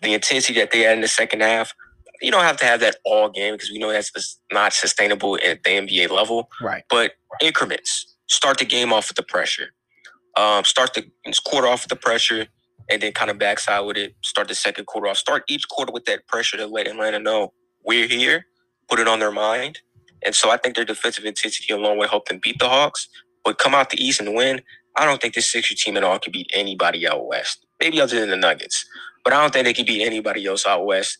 The 0.01 0.13
intensity 0.13 0.59
that 0.59 0.71
they 0.71 0.81
had 0.81 0.95
in 0.95 1.01
the 1.01 1.07
second 1.07 1.41
half, 1.41 1.73
you 2.21 2.31
don't 2.31 2.43
have 2.43 2.57
to 2.57 2.65
have 2.65 2.79
that 2.79 2.97
all 3.05 3.29
game 3.29 3.53
because 3.53 3.71
we 3.71 3.79
know 3.79 3.91
that's 3.91 4.39
not 4.51 4.73
sustainable 4.73 5.37
at 5.43 5.63
the 5.63 5.71
NBA 5.71 6.09
level. 6.09 6.49
Right. 6.61 6.83
But 6.89 7.13
increments. 7.41 8.15
Start 8.27 8.57
the 8.57 8.65
game 8.65 8.91
off 8.91 9.09
with 9.09 9.17
the 9.17 9.23
pressure. 9.23 9.69
Um, 10.37 10.63
start 10.63 10.93
the 10.93 11.05
quarter 11.45 11.67
off 11.67 11.83
with 11.83 11.89
the 11.89 11.95
pressure 11.95 12.47
and 12.89 13.01
then 13.01 13.13
kind 13.13 13.31
of 13.31 13.39
backside 13.39 13.85
with 13.85 13.97
it. 13.97 14.15
Start 14.23 14.47
the 14.49 14.55
second 14.55 14.85
quarter 14.85 15.07
off. 15.07 15.17
Start 15.17 15.43
each 15.47 15.67
quarter 15.69 15.91
with 15.91 16.05
that 16.05 16.27
pressure 16.27 16.57
to 16.57 16.67
let 16.67 16.87
Atlanta 16.87 17.19
know 17.19 17.53
we're 17.85 18.07
here. 18.07 18.45
Put 18.89 18.99
it 18.99 19.07
on 19.07 19.19
their 19.19 19.31
mind. 19.31 19.79
And 20.25 20.35
so 20.35 20.51
I 20.51 20.57
think 20.57 20.75
their 20.75 20.85
defensive 20.85 21.25
intensity 21.25 21.73
alone 21.73 21.97
will 21.97 22.09
help 22.09 22.27
them 22.27 22.39
beat 22.41 22.59
the 22.59 22.69
Hawks. 22.69 23.07
But 23.43 23.57
come 23.59 23.75
out 23.75 23.89
the 23.91 24.03
East 24.03 24.21
and 24.21 24.35
win. 24.35 24.61
I 24.97 25.05
don't 25.05 25.21
think 25.21 25.35
this 25.35 25.51
Sixer 25.51 25.75
team 25.75 25.97
at 25.97 26.03
all 26.03 26.19
can 26.19 26.31
beat 26.31 26.49
anybody 26.53 27.07
out 27.07 27.27
west. 27.27 27.65
Maybe 27.81 28.01
other 28.01 28.19
than 28.19 28.29
the 28.29 28.37
Nuggets, 28.37 28.85
but 29.23 29.33
I 29.33 29.41
don't 29.41 29.53
think 29.53 29.65
they 29.65 29.73
can 29.73 29.85
beat 29.85 30.05
anybody 30.05 30.45
else 30.47 30.65
out 30.65 30.85
west. 30.85 31.19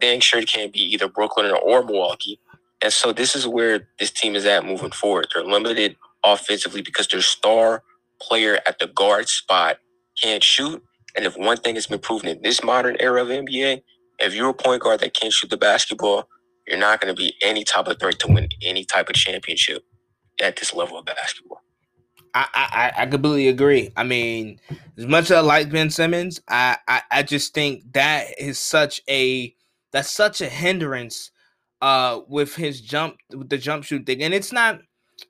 Dang 0.00 0.20
sure 0.20 0.42
can't 0.42 0.72
beat 0.72 0.92
either 0.94 1.08
Brooklyn 1.08 1.50
or 1.52 1.84
Milwaukee. 1.84 2.40
And 2.82 2.92
so 2.92 3.12
this 3.12 3.36
is 3.36 3.46
where 3.46 3.88
this 3.98 4.10
team 4.10 4.36
is 4.36 4.46
at 4.46 4.66
moving 4.66 4.92
forward. 4.92 5.28
They're 5.34 5.44
limited 5.44 5.96
offensively 6.24 6.82
because 6.82 7.08
their 7.08 7.22
star 7.22 7.82
player 8.20 8.60
at 8.66 8.78
the 8.80 8.88
guard 8.88 9.28
spot 9.28 9.78
can't 10.20 10.42
shoot. 10.42 10.82
And 11.16 11.24
if 11.24 11.36
one 11.36 11.56
thing 11.56 11.74
has 11.74 11.86
been 11.86 11.98
proven 11.98 12.28
in 12.28 12.42
this 12.42 12.62
modern 12.62 12.96
era 13.00 13.22
of 13.22 13.28
NBA, 13.28 13.82
if 14.20 14.34
you're 14.34 14.50
a 14.50 14.54
point 14.54 14.82
guard 14.82 15.00
that 15.00 15.14
can't 15.14 15.32
shoot 15.32 15.50
the 15.50 15.56
basketball, 15.56 16.28
you're 16.66 16.78
not 16.78 17.00
going 17.00 17.14
to 17.14 17.18
be 17.18 17.34
any 17.42 17.64
type 17.64 17.88
of 17.88 17.98
threat 17.98 18.18
to 18.20 18.28
win 18.28 18.48
any 18.62 18.84
type 18.84 19.08
of 19.08 19.16
championship 19.16 19.82
at 20.40 20.56
this 20.56 20.74
level 20.74 20.98
of 20.98 21.04
basketball. 21.04 21.62
I, 22.32 22.92
I, 22.96 23.02
I 23.02 23.06
completely 23.06 23.48
agree. 23.48 23.90
I 23.96 24.04
mean, 24.04 24.60
as 24.96 25.06
much 25.06 25.24
as 25.24 25.32
I 25.32 25.40
like 25.40 25.70
Ben 25.70 25.90
Simmons, 25.90 26.40
I, 26.48 26.76
I, 26.86 27.02
I 27.10 27.22
just 27.22 27.54
think 27.54 27.92
that 27.92 28.26
is 28.38 28.58
such 28.58 29.00
a 29.08 29.54
that's 29.92 30.10
such 30.10 30.40
a 30.40 30.48
hindrance 30.48 31.32
uh 31.82 32.20
with 32.28 32.54
his 32.54 32.80
jump 32.80 33.16
with 33.30 33.48
the 33.48 33.58
jump 33.58 33.82
shoot 33.82 34.06
thing. 34.06 34.22
And 34.22 34.32
it's 34.32 34.52
not 34.52 34.80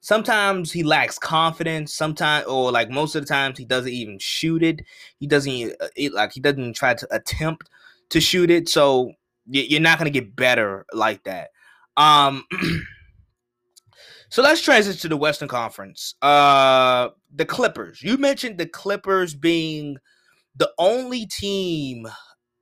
sometimes 0.01 0.72
he 0.72 0.82
lacks 0.82 1.18
confidence, 1.18 1.95
sometimes 1.95 2.47
or 2.47 2.72
like 2.72 2.91
most 2.91 3.14
of 3.14 3.22
the 3.22 3.28
times 3.28 3.59
he 3.59 3.64
doesn't 3.64 3.93
even 3.93 4.18
shoot 4.18 4.62
it. 4.62 4.82
He 5.18 5.26
doesn't 5.26 5.72
uh, 5.80 5.88
it, 5.97 6.12
like 6.12 6.32
he 6.32 6.41
doesn't 6.41 6.74
try 6.74 6.95
to 6.95 7.09
attempt 7.14 7.68
to 8.11 8.20
shoot 8.20 8.51
it. 8.51 8.68
So 8.68 9.12
you're 9.47 9.80
not 9.80 9.99
going 9.99 10.12
to 10.12 10.20
get 10.20 10.36
better 10.36 10.86
like 10.93 11.24
that. 11.24 11.51
Um 11.97 12.45
So 14.32 14.43
let's 14.43 14.62
transition 14.62 15.01
to 15.01 15.09
the 15.09 15.16
Western 15.16 15.49
Conference. 15.49 16.14
Uh 16.22 17.09
the 17.34 17.45
Clippers. 17.45 18.03
You 18.03 18.16
mentioned 18.16 18.59
the 18.59 18.66
Clippers 18.66 19.34
being 19.34 19.97
the 20.57 20.70
only 20.78 21.26
team 21.26 22.07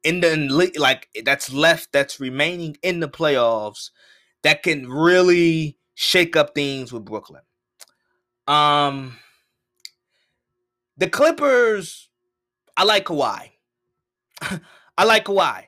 in 0.04 0.20
the 0.20 0.72
like 0.78 1.08
that's 1.24 1.52
left 1.52 1.92
that's 1.92 2.20
remaining 2.20 2.76
in 2.82 3.00
the 3.00 3.08
playoffs 3.08 3.90
that 4.42 4.62
can 4.62 4.88
really 4.88 5.77
shake 6.00 6.36
up 6.36 6.54
things 6.54 6.92
with 6.92 7.04
Brooklyn. 7.04 7.42
Um 8.46 9.16
the 10.96 11.10
Clippers 11.10 12.08
I 12.76 12.84
like 12.84 13.06
Kawhi. 13.06 13.50
I 14.96 15.04
like 15.04 15.24
Kawhi. 15.24 15.64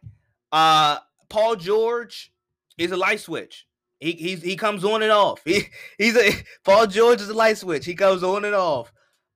Uh 0.52 0.98
Paul 1.28 1.56
George 1.56 2.32
is 2.78 2.92
a 2.92 2.96
light 2.96 3.18
switch. 3.18 3.66
He 3.98 4.12
he's, 4.12 4.40
he 4.42 4.54
comes 4.54 4.84
on 4.84 5.02
and 5.02 5.10
off. 5.10 5.42
He 5.44 5.64
he's 5.98 6.16
a 6.16 6.30
Paul 6.64 6.86
George 6.86 7.20
is 7.20 7.28
a 7.28 7.34
light 7.34 7.58
switch. 7.58 7.84
He 7.84 7.94
goes 7.94 8.22
on 8.22 8.44
and 8.44 8.54
off. 8.54 8.92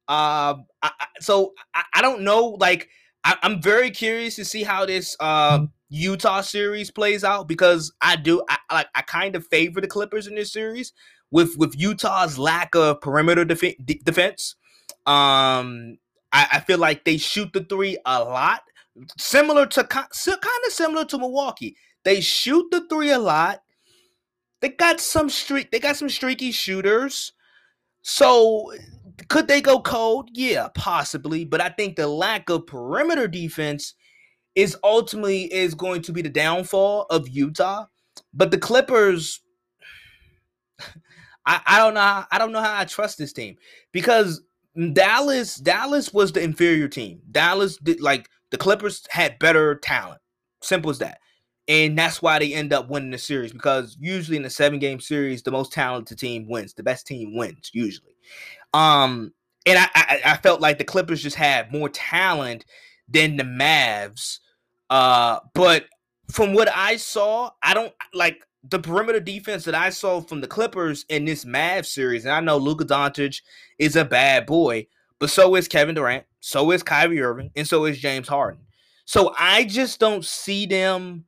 Um, 0.07 0.67
I, 0.81 0.93
so 1.19 1.55
I, 1.75 1.83
I 1.95 2.03
don't 2.03 2.23
know. 2.23 2.57
Like 2.61 2.89
I, 3.25 3.37
am 3.43 3.61
very 3.61 3.91
curious 3.91 4.37
to 4.37 4.45
see 4.45 4.63
how 4.63 4.87
this 4.87 5.17
uh, 5.19 5.67
Utah 5.95 6.41
series 6.41 6.91
plays 6.91 7.25
out 7.25 7.49
because 7.49 7.93
I 8.01 8.17
do 8.17 8.43
I 8.49 8.59
like 8.73 8.89
I 8.95 9.03
kind 9.03 9.37
of 9.37 9.47
favor 9.47 9.81
the 9.81 9.87
Clippers 9.87 10.27
in 10.27 10.35
this 10.35 10.53
series 10.53 10.93
with 11.31 11.57
with 11.57 11.79
Utah's 11.79 12.39
lack 12.39 12.75
of 12.75 13.01
perimeter 13.01 13.45
def- 13.45 13.77
defense. 13.85 14.57
Um, 15.07 15.99
I, 16.33 16.49
I 16.53 16.61
feel 16.61 16.79
like 16.79 17.05
they 17.05 17.17
shoot 17.17 17.53
the 17.53 17.65
three 17.65 17.99
a 18.05 18.25
lot, 18.25 18.63
similar 19.19 19.67
to 19.67 19.85
kind 19.85 20.07
of 20.67 20.73
similar 20.73 21.05
to 21.07 21.19
Milwaukee. 21.19 21.77
They 22.05 22.21
shoot 22.21 22.67
the 22.71 22.87
three 22.89 23.11
a 23.11 23.19
lot 23.19 23.61
they 24.65 24.71
got 24.71 24.99
some 24.99 25.29
streak. 25.29 25.71
They 25.71 25.79
got 25.79 25.97
some 25.97 26.09
streaky 26.09 26.51
shooters. 26.51 27.35
So 28.01 28.73
could 29.29 29.47
they 29.47 29.61
go 29.61 29.79
cold? 29.79 30.31
Yeah, 30.33 30.69
possibly. 30.75 31.45
But 31.45 31.61
I 31.61 31.69
think 31.69 31.97
the 31.97 32.07
lack 32.07 32.49
of 32.49 32.67
perimeter 32.67 33.29
defense 33.29 33.93
is 34.55 34.77
ultimately 34.83 35.53
is 35.53 35.75
going 35.75 36.03
to 36.03 36.13
be 36.13 36.23
the 36.23 36.29
downfall 36.29 37.07
of 37.11 37.29
Utah. 37.29 37.87
But 38.33 38.51
the 38.51 38.59
Clippers, 38.59 39.41
I, 41.47 41.61
I 41.67 41.79
don't 41.79 41.95
know. 41.95 42.01
How, 42.01 42.27
I 42.31 42.39
don't 42.39 42.53
know 42.53 42.63
how 42.63 42.79
I 42.79 42.85
trust 42.85 43.19
this 43.19 43.33
team 43.33 43.57
because 43.93 44.43
Dallas 44.93 45.57
Dallas 45.57 46.13
was 46.13 46.33
the 46.33 46.43
inferior 46.43 46.89
team. 46.89 47.21
Dallas 47.31 47.77
did 47.77 48.01
like 48.01 48.29
the 48.51 48.59
Clippers 48.59 49.05
had 49.11 49.39
better 49.39 49.75
talent. 49.77 50.21
Simple 50.63 50.91
as 50.91 50.99
that 50.99 51.19
and 51.69 51.99
that's 51.99 52.21
why 52.21 52.39
they 52.39 52.53
end 52.53 52.73
up 52.73 52.89
winning 52.89 53.11
the 53.11 53.19
series 53.19 53.53
because 53.53 53.97
usually 54.01 54.37
in 54.37 54.45
a 54.45 54.51
seven 54.51 54.79
game 54.79 55.01
series 55.01 55.43
the 55.43 55.51
most 55.51 55.73
talented 55.73 56.19
team 56.19 56.49
wins 56.49 56.75
the 56.75 56.83
best 56.83 57.07
team 57.07 57.35
wins 57.35 57.71
usually 57.73 58.17
um 58.73 59.33
and 59.67 59.79
I, 59.79 59.89
I, 59.95 60.21
I 60.27 60.37
felt 60.39 60.61
like 60.61 60.77
the 60.77 60.85
clippers 60.85 61.23
just 61.23 61.37
had 61.37 61.73
more 61.73 61.89
talent 61.89 62.67
than 63.09 63.37
the 63.37 63.45
mavs 63.45 64.41
uh 64.95 65.41
but 65.55 65.87
from 66.31 66.55
what 66.55 66.69
i 66.75 66.97
saw 66.97 67.51
i 67.63 67.75
don't 67.75 67.93
like 68.13 68.47
the 68.71 68.79
perimeter 68.79 69.19
defense 69.19 69.65
that 69.65 69.75
i 69.75 69.91
saw 69.91 70.21
from 70.21 70.41
the 70.41 70.47
clippers 70.47 71.05
in 71.09 71.25
this 71.25 71.45
mav 71.45 71.85
series 71.85 72.25
and 72.25 72.33
i 72.33 72.41
know 72.41 72.57
luka 72.57 72.85
doncic 72.85 73.43
is 73.79 73.97
a 73.97 74.05
bad 74.05 74.47
boy 74.47 74.87
but 75.19 75.31
so 75.31 75.55
is 75.57 75.67
kevin 75.67 75.95
durant 75.97 76.25
so 76.39 76.71
is 76.71 76.83
kyrie 76.83 77.21
irving 77.21 77.51
and 77.57 77.67
so 77.67 77.85
is 77.85 77.99
james 77.99 78.29
harden 78.29 78.61
so 79.05 79.35
i 79.37 79.65
just 79.65 79.99
don't 79.99 80.25
see 80.25 80.65
them 80.65 81.25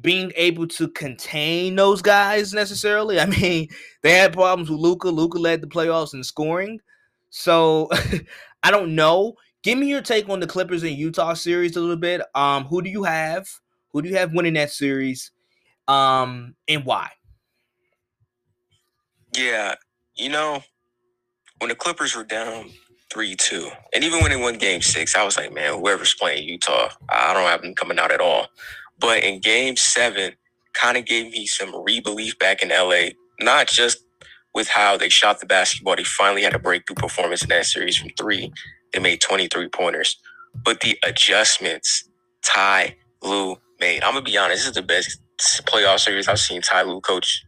being 0.00 0.32
able 0.36 0.66
to 0.66 0.88
contain 0.88 1.74
those 1.76 2.02
guys 2.02 2.52
necessarily. 2.54 3.18
I 3.18 3.26
mean, 3.40 3.68
they 4.02 4.12
had 4.12 4.32
problems 4.32 4.70
with 4.70 4.80
Luka. 4.80 5.08
Luka 5.08 5.38
led 5.38 5.60
the 5.60 5.66
playoffs 5.66 6.14
in 6.14 6.22
scoring. 6.22 6.80
So 7.30 7.88
I 8.62 8.70
don't 8.70 8.94
know. 8.94 9.34
Give 9.62 9.78
me 9.78 9.88
your 9.88 10.02
take 10.02 10.28
on 10.28 10.40
the 10.40 10.46
Clippers 10.46 10.82
and 10.82 10.92
Utah 10.92 11.34
series 11.34 11.76
a 11.76 11.80
little 11.80 11.96
bit. 11.96 12.22
Um, 12.34 12.64
who 12.64 12.82
do 12.82 12.90
you 12.90 13.04
have? 13.04 13.48
Who 13.92 14.02
do 14.02 14.08
you 14.08 14.16
have 14.16 14.32
winning 14.32 14.54
that 14.54 14.70
series? 14.70 15.32
Um, 15.88 16.54
and 16.68 16.84
why? 16.84 17.10
Yeah, 19.36 19.74
you 20.14 20.28
know, 20.28 20.62
when 21.58 21.68
the 21.68 21.74
Clippers 21.74 22.16
were 22.16 22.24
down 22.24 22.70
three 23.10 23.34
two, 23.34 23.70
and 23.94 24.04
even 24.04 24.20
when 24.20 24.30
they 24.30 24.36
won 24.36 24.58
Game 24.58 24.82
Six, 24.82 25.16
I 25.16 25.24
was 25.24 25.36
like, 25.36 25.52
man, 25.52 25.78
whoever's 25.78 26.14
playing 26.14 26.48
Utah, 26.48 26.90
I 27.08 27.34
don't 27.34 27.44
have 27.44 27.62
them 27.62 27.74
coming 27.74 27.98
out 27.98 28.12
at 28.12 28.20
all. 28.20 28.48
But 28.98 29.22
in 29.22 29.40
game 29.40 29.76
seven, 29.76 30.32
kind 30.74 30.96
of 30.96 31.04
gave 31.06 31.30
me 31.30 31.46
some 31.46 31.74
rebelief 31.84 32.38
back 32.38 32.62
in 32.62 32.70
LA, 32.70 33.10
not 33.40 33.68
just 33.68 34.04
with 34.54 34.68
how 34.68 34.96
they 34.96 35.08
shot 35.08 35.40
the 35.40 35.46
basketball. 35.46 35.96
They 35.96 36.04
finally 36.04 36.42
had 36.42 36.54
a 36.54 36.58
breakthrough 36.58 36.96
performance 36.96 37.42
in 37.42 37.48
that 37.50 37.66
series 37.66 37.96
from 37.96 38.10
three. 38.18 38.52
They 38.92 39.00
made 39.00 39.20
23 39.20 39.68
pointers. 39.68 40.18
But 40.64 40.80
the 40.80 40.98
adjustments 41.04 42.08
Ty 42.44 42.96
Lue 43.22 43.58
made, 43.80 44.02
I'm 44.02 44.12
going 44.12 44.24
to 44.24 44.30
be 44.30 44.38
honest, 44.38 44.60
this 44.60 44.66
is 44.68 44.74
the 44.74 44.82
best 44.82 45.20
playoff 45.66 46.00
series 46.00 46.28
I've 46.28 46.38
seen 46.38 46.62
Ty 46.62 46.82
Lue 46.82 47.00
coach 47.00 47.44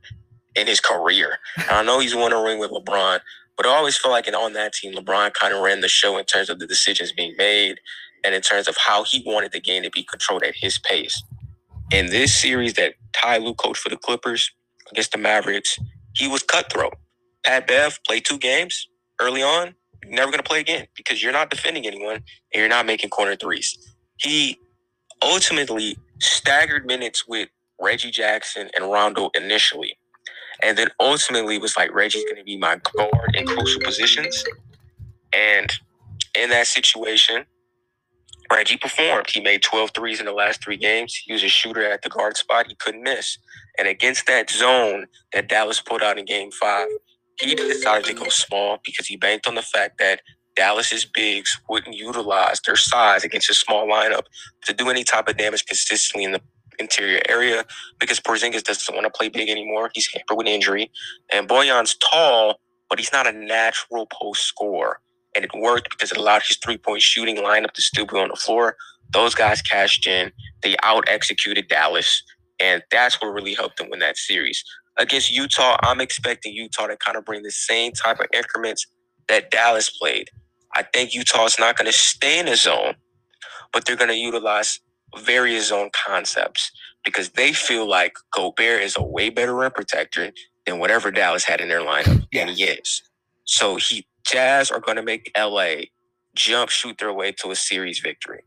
in 0.55 0.66
his 0.66 0.80
career. 0.80 1.38
And 1.57 1.70
I 1.70 1.82
know 1.82 1.99
he's 2.01 2.14
won 2.14 2.32
a 2.32 2.43
ring 2.43 2.59
with 2.59 2.70
LeBron, 2.70 3.20
but 3.57 3.66
I 3.66 3.70
always 3.70 3.97
feel 3.97 4.11
like 4.11 4.26
in, 4.26 4.34
on 4.34 4.53
that 4.55 4.72
team, 4.74 4.95
LeBron 4.95 5.34
kind 5.34 5.55
of 5.55 5.62
ran 5.62 5.80
the 5.80 5.88
show 5.88 6.18
in 6.18 6.24
terms 6.24 6.51
of 6.51 6.59
the 6.59 6.66
decisions 6.66 7.12
being 7.12 7.34
made 7.36 7.80
and 8.24 8.34
in 8.34 8.43
terms 8.43 8.68
of 8.68 8.76
how 8.76 9.05
he 9.05 9.22
wanted 9.26 9.53
the 9.53 9.61
game 9.61 9.82
to 9.82 9.91
be 9.91 10.03
controlled 10.03 10.43
at 10.43 10.55
his 10.57 10.78
pace. 10.78 11.22
In 11.91 12.07
this 12.07 12.34
series 12.34 12.74
that 12.74 12.95
Ty 13.12 13.38
Lue 13.38 13.55
coached 13.55 13.80
for 13.82 13.88
the 13.88 13.97
Clippers 13.97 14.51
against 14.91 15.12
the 15.12 15.18
Mavericks, 15.18 15.78
he 16.14 16.28
was 16.28 16.43
cutthroat. 16.43 16.95
Pat 17.45 17.66
Bev 17.66 17.99
played 18.07 18.24
two 18.24 18.38
games 18.38 18.88
early 19.20 19.43
on. 19.43 19.74
Never 20.07 20.30
going 20.30 20.42
to 20.42 20.48
play 20.48 20.61
again 20.61 20.86
because 20.96 21.22
you're 21.22 21.32
not 21.32 21.51
defending 21.51 21.86
anyone 21.86 22.16
and 22.16 22.24
you're 22.55 22.68
not 22.68 22.86
making 22.86 23.11
corner 23.11 23.36
threes. 23.36 23.76
He 24.18 24.59
ultimately 25.22 25.96
staggered 26.20 26.86
minutes 26.86 27.26
with 27.28 27.48
Reggie 27.80 28.11
Jackson 28.11 28.70
and 28.76 28.90
Rondo 28.90 29.30
initially. 29.34 29.96
And 30.62 30.76
then 30.78 30.88
ultimately 31.01 31.59
was 31.59 31.76
like, 31.76 31.94
Reggie's 31.94 32.24
going 32.24 32.36
to 32.36 32.44
be 32.44 32.59
my 32.59 32.80
guard 32.96 33.34
in 33.34 33.46
crucial 33.46 33.80
positions. 33.82 34.44
And 35.34 35.72
in 36.36 36.51
that 36.51 36.66
situation, 36.66 37.46
Reggie 38.53 38.76
performed. 38.76 39.30
He 39.30 39.40
made 39.40 39.62
12 39.62 39.92
threes 39.94 40.20
in 40.20 40.26
the 40.26 40.32
last 40.32 40.62
three 40.62 40.76
games. 40.76 41.14
He 41.16 41.32
was 41.32 41.44
a 41.44 41.48
shooter 41.48 41.84
at 41.90 42.03
the 42.03 42.09
guard 42.11 42.36
spot. 42.36 42.66
He 42.68 42.74
couldn't 42.76 43.03
miss. 43.03 43.38
And 43.78 43.88
against 43.88 44.26
that 44.26 44.51
zone 44.51 45.07
that 45.32 45.48
Dallas 45.48 45.80
put 45.80 46.03
out 46.03 46.18
in 46.18 46.24
game 46.24 46.51
five, 46.51 46.88
he 47.41 47.55
decided 47.57 48.07
to 48.07 48.14
go 48.14 48.28
small 48.28 48.78
because 48.84 49.07
he 49.09 49.16
banked 49.16 49.49
on 49.49 49.57
the 49.57 49.62
fact 49.62 49.99
that 49.99 50.22
Dallas's 50.57 51.05
bigs 51.05 51.61
wouldn't 51.68 51.97
utilize 51.97 52.61
their 52.62 52.76
size 52.76 53.24
against 53.24 53.51
a 53.51 53.55
small 53.55 53.88
lineup 53.88 54.24
to 54.64 54.74
do 54.74 54.91
any 54.91 55.05
type 55.05 55.28
of 55.28 55.36
damage 55.38 55.66
consistently 55.66 56.24
in 56.24 56.32
the 56.32 56.43
interior 56.78 57.22
area 57.28 57.64
because 58.01 58.20
Porzingis 58.20 58.64
doesn't 58.64 58.95
want 58.95 59.07
to 59.07 59.11
play 59.16 59.28
big 59.28 59.51
anymore. 59.51 59.91
He's 59.95 60.09
hampered 60.12 60.38
with 60.38 60.47
injury. 60.49 60.91
And 61.32 61.49
Bojan's 61.49 61.97
tall, 61.97 62.61
but 62.91 62.99
he's 62.99 63.12
not 63.12 63.26
a 63.26 63.32
natural 63.32 64.07
post 64.12 64.45
scorer 64.45 65.01
and 65.36 65.45
it 65.45 65.53
worked 65.57 65.91
because 65.91 66.12
it 66.12 66.18
allowed 66.18 66.43
his 66.43 66.59
three 66.59 66.78
point 66.78 67.03
shooting 67.03 67.38
lineup 67.38 67.72
to 67.72 67.82
still 67.82 68.07
be 68.07 68.18
on 68.18 68.30
the 68.30 68.36
floor. 68.36 68.76
Those 69.12 69.34
guys 69.34 69.62
cashed 69.62 70.07
in. 70.09 70.32
They 70.62 70.76
out 70.84 71.05
executed 71.09 71.68
Dallas, 71.68 72.24
and 72.61 72.82
that's 72.93 73.20
what 73.22 73.28
really 73.34 73.55
helped 73.55 73.78
them 73.78 73.91
win 73.91 74.01
that 74.01 74.18
series. 74.18 74.64
Against 75.01 75.32
Utah, 75.32 75.78
I'm 75.82 76.03
expecting 76.03 76.55
Utah 76.55 76.88
to 76.88 76.98
kind 76.98 77.18
of 77.18 77.26
bring 77.26 77.42
the 77.44 77.53
same 77.53 77.92
type 77.92 78.20
of 78.20 78.28
increments 78.34 78.86
that 79.28 79.51
Dallas 79.53 79.90
played. 79.90 80.30
I 80.76 80.84
think 80.84 81.14
Utah 81.14 81.46
is 81.46 81.59
not 81.61 81.78
going 81.78 81.88
to 81.88 81.98
stay 81.98 82.40
in 82.40 82.46
the 82.46 82.57
zone, 82.57 82.96
but 83.72 83.86
they're 83.86 83.96
going 83.96 84.11
to 84.11 84.16
utilize 84.16 84.80
various 85.24 85.68
zone 85.68 85.90
concepts 86.07 86.72
because 87.05 87.30
they 87.30 87.53
feel 87.55 87.88
like 87.88 88.14
Gobert 88.32 88.82
is 88.82 88.96
a 88.98 89.05
way 89.05 89.30
better 89.30 89.57
rim 89.57 89.72
protector 89.72 90.32
than 90.66 90.80
whatever 90.80 91.11
Dallas 91.12 91.44
had 91.44 91.61
in 91.61 91.68
their 91.68 91.80
lineup, 91.82 92.26
yeah. 92.32 92.42
and 92.42 92.51
he 92.51 92.64
is. 92.64 93.03
So 93.46 93.76
he 93.76 94.07
Jazz 94.26 94.70
are 94.70 94.80
going 94.80 94.96
to 94.98 95.05
make 95.05 95.32
LA 95.38 95.74
jump 96.36 96.70
shoot 96.70 96.98
their 96.98 97.12
way 97.14 97.32
to 97.32 97.51
a 97.51 97.57
series 97.57 98.01
victory. 98.01 98.42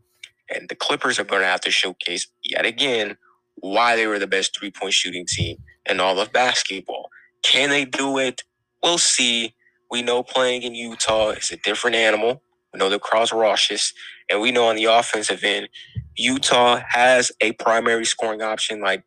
And 0.54 0.70
the 0.70 0.76
Clippers 0.76 1.20
are 1.20 1.26
going 1.26 1.41
to 1.41 1.47
have 1.47 1.62
to 1.62 1.72
showcase 1.72 2.28
yet 2.43 2.66
again 2.66 3.18
why 3.56 3.95
they 3.97 4.08
were 4.08 4.20
the 4.20 4.28
best 4.28 4.58
three 4.58 4.72
point 4.72 4.93
shooting 4.93 5.26
team 5.28 5.58
in 5.90 6.00
all 6.00 6.20
of 6.20 6.34
basketball. 6.34 7.10
Can 7.44 7.70
they 7.70 7.86
do 7.86 8.18
it? 8.20 8.44
We'll 8.84 8.98
see. 9.00 9.56
We 9.92 10.02
know 10.02 10.24
playing 10.24 10.64
in 10.64 10.76
Utah 10.76 11.32
is 11.32 11.52
a 11.52 11.58
different 11.58 11.96
animal. 11.96 12.44
We 12.74 12.80
know 12.80 12.90
the 12.90 13.00
crowd's 13.00 13.34
raucous. 13.34 13.94
And 14.30 14.42
we 14.42 14.52
know 14.52 14.68
on 14.68 14.78
the 14.78 14.86
offensive 14.86 15.44
end, 15.44 15.70
Utah 16.18 16.82
has 16.90 17.32
a 17.42 17.54
primary 17.54 18.06
scoring 18.06 18.42
option 18.42 18.82
like 18.82 19.04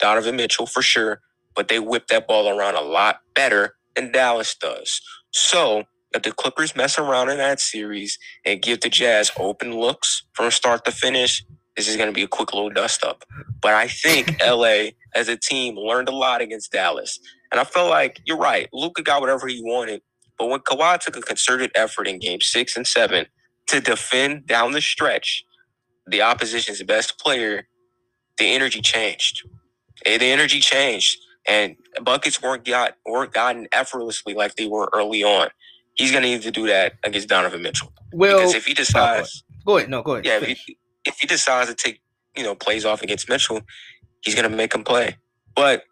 Donovan 0.00 0.36
Mitchell 0.36 0.66
for 0.66 0.82
sure, 0.82 1.22
but 1.56 1.68
they 1.68 1.80
whip 1.80 2.08
that 2.08 2.28
ball 2.28 2.48
around 2.48 2.76
a 2.76 2.82
lot 2.82 3.20
better 3.34 3.76
than 3.96 4.12
Dallas 4.12 4.56
does. 4.56 5.02
So 5.32 5.84
if 6.14 6.22
the 6.22 6.32
Clippers 6.32 6.76
mess 6.76 6.98
around 6.98 7.30
in 7.30 7.38
that 7.38 7.60
series 7.60 8.18
and 8.44 8.62
give 8.62 8.82
the 8.82 8.90
Jazz 8.90 9.32
open 9.38 9.74
looks 9.78 10.24
from 10.34 10.50
start 10.52 10.84
to 10.86 10.92
finish, 10.92 11.44
this 11.76 11.88
is 11.88 11.96
going 11.96 12.08
to 12.08 12.12
be 12.12 12.22
a 12.22 12.28
quick 12.28 12.52
little 12.52 12.70
dust 12.70 13.04
up. 13.04 13.24
But 13.60 13.74
I 13.74 13.88
think 13.88 14.42
LA 14.46 14.90
as 15.14 15.28
a 15.28 15.36
team 15.36 15.76
learned 15.76 16.08
a 16.08 16.14
lot 16.14 16.40
against 16.40 16.72
Dallas. 16.72 17.18
And 17.52 17.60
I 17.60 17.64
felt 17.64 17.90
like 17.90 18.20
you're 18.24 18.38
right. 18.38 18.68
Luka 18.72 19.02
got 19.02 19.20
whatever 19.20 19.46
he 19.46 19.62
wanted. 19.62 20.02
But 20.38 20.48
when 20.48 20.60
Kawhi 20.60 20.98
took 20.98 21.16
a 21.16 21.22
concerted 21.22 21.70
effort 21.74 22.06
in 22.06 22.18
game 22.18 22.40
six 22.40 22.76
and 22.76 22.86
seven 22.86 23.26
to 23.68 23.80
defend 23.80 24.46
down 24.46 24.72
the 24.72 24.80
stretch, 24.80 25.44
the 26.06 26.22
opposition's 26.22 26.82
best 26.82 27.18
player, 27.18 27.68
the 28.38 28.46
energy 28.46 28.80
changed. 28.80 29.42
Eh, 30.04 30.18
the 30.18 30.26
energy 30.26 30.60
changed. 30.60 31.18
And 31.48 31.76
buckets 32.02 32.42
weren't 32.42 32.64
got 32.64 32.94
weren't 33.06 33.32
gotten 33.32 33.68
effortlessly 33.72 34.34
like 34.34 34.56
they 34.56 34.66
were 34.66 34.90
early 34.92 35.22
on 35.22 35.48
he's 35.96 36.10
going 36.12 36.22
to 36.22 36.28
need 36.28 36.42
to 36.42 36.50
do 36.50 36.66
that 36.66 36.94
against 37.02 37.28
Donovan 37.28 37.62
Mitchell. 37.62 37.92
Well, 38.12 38.38
because 38.38 38.54
if 38.54 38.66
he 38.66 38.74
decides, 38.74 39.42
go 39.66 39.78
ahead. 39.78 39.90
No, 39.90 40.02
go 40.02 40.14
ahead. 40.14 40.26
Yeah, 40.26 40.54
if 41.06 41.18
he, 41.20 41.26
decides 41.26 41.70
to 41.70 41.76
take 41.76 42.00
you 42.36 42.44
know 42.44 42.54
plays 42.54 42.84
off 42.84 43.02
against 43.02 43.28
Mitchell, 43.28 43.62
he's 44.22 44.34
going 44.34 44.50
to 44.50 44.56
make 44.56 44.74
him 44.74 44.84
play. 44.84 45.16
But 45.54 45.84